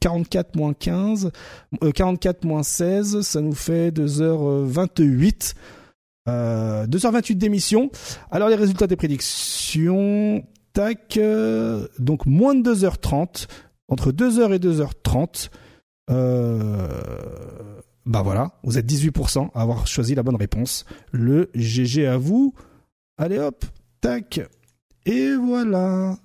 [0.00, 1.30] 44 moins 15,
[1.94, 5.54] 44 moins 16, ça nous fait 2h28.
[6.28, 7.90] Euh, 2h28 d'émission.
[8.30, 13.48] Alors les résultats des prédictions, tac, euh, donc moins de 2h30,
[13.88, 15.50] entre 2h et 2h30.
[16.10, 16.88] Euh,
[18.06, 20.84] bah voilà, vous êtes 18% à avoir choisi la bonne réponse.
[21.10, 22.54] Le GG à vous.
[23.18, 23.64] Allez hop,
[24.00, 24.40] tac.
[25.06, 26.16] Et voilà.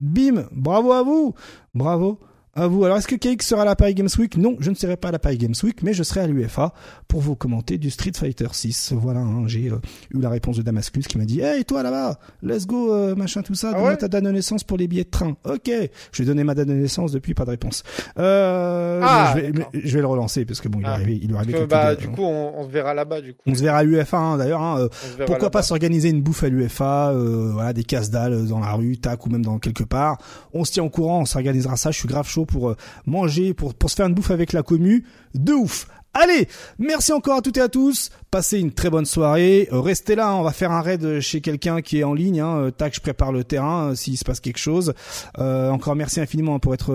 [0.00, 1.34] Bim, bravo à vous.
[1.74, 2.20] Bravo
[2.58, 2.84] à vous.
[2.84, 4.36] Alors, est-ce que KX sera à la Paris Games Week?
[4.36, 6.72] Non, je ne serai pas à la Paris Games Week, mais je serai à l'UFA
[7.06, 8.94] pour vous commenter du Street Fighter 6.
[8.96, 9.76] Voilà, hein, j'ai euh,
[10.12, 13.42] eu la réponse de Damascus qui m'a dit Hey, toi là-bas, let's go, euh, machin,
[13.42, 15.36] tout ça, ah donne ta date de naissance pour les billets de train.
[15.44, 15.70] Ok,
[16.12, 17.84] je vais donner ma date de naissance depuis, pas de réponse.
[18.18, 20.94] Euh, ah, je, vais, je, vais, le relancer parce que bon, il est ah.
[20.94, 23.42] arrivé, il est arrivé bah, Du coup, on, se verra là-bas, du coup.
[23.46, 24.62] On se verra à l'UFA, hein, d'ailleurs.
[24.62, 27.12] Hein, euh, pourquoi pas s'organiser une bouffe à l'UFA,
[27.52, 30.18] voilà, des casse-dalles dans la rue, tac, ou même dans quelque part.
[30.52, 31.92] On se tient au courant, on s'organisera ça.
[31.92, 32.74] Je suis grave chaud pour
[33.06, 35.04] manger pour, pour se faire une bouffe avec la commu.
[35.34, 35.86] De ouf.
[36.14, 38.10] Allez, merci encore à toutes et à tous.
[38.30, 39.68] Passez une très bonne soirée.
[39.72, 40.34] Euh, restez là, hein.
[40.34, 42.40] on va faire un raid chez quelqu'un qui est en ligne.
[42.40, 42.58] Hein.
[42.58, 44.94] Euh, tac, je prépare le terrain euh, s'il se passe quelque chose.
[45.36, 46.92] encore merci infiniment pour être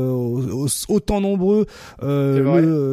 [0.90, 1.66] autant nombreux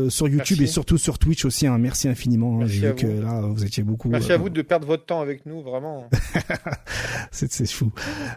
[0.09, 1.67] sur YouTube et surtout sur Twitch aussi.
[1.67, 1.79] Hein.
[1.79, 2.65] Merci infiniment.
[2.67, 4.09] J'ai vu que là, vous étiez beaucoup.
[4.09, 6.09] Merci à vous de perdre votre temps avec nous, vraiment.
[7.33, 7.93] c'est fou.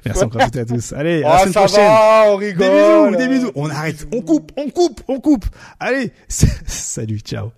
[0.06, 0.94] Merci encore à toutes et à tous.
[0.94, 1.92] Allez, à la oh, semaine prochaine.
[2.28, 2.58] on rigole.
[2.58, 3.52] Des bisous, des bisous.
[3.56, 5.46] On arrête, on coupe, on coupe, on coupe.
[5.80, 7.52] Allez, salut, ciao.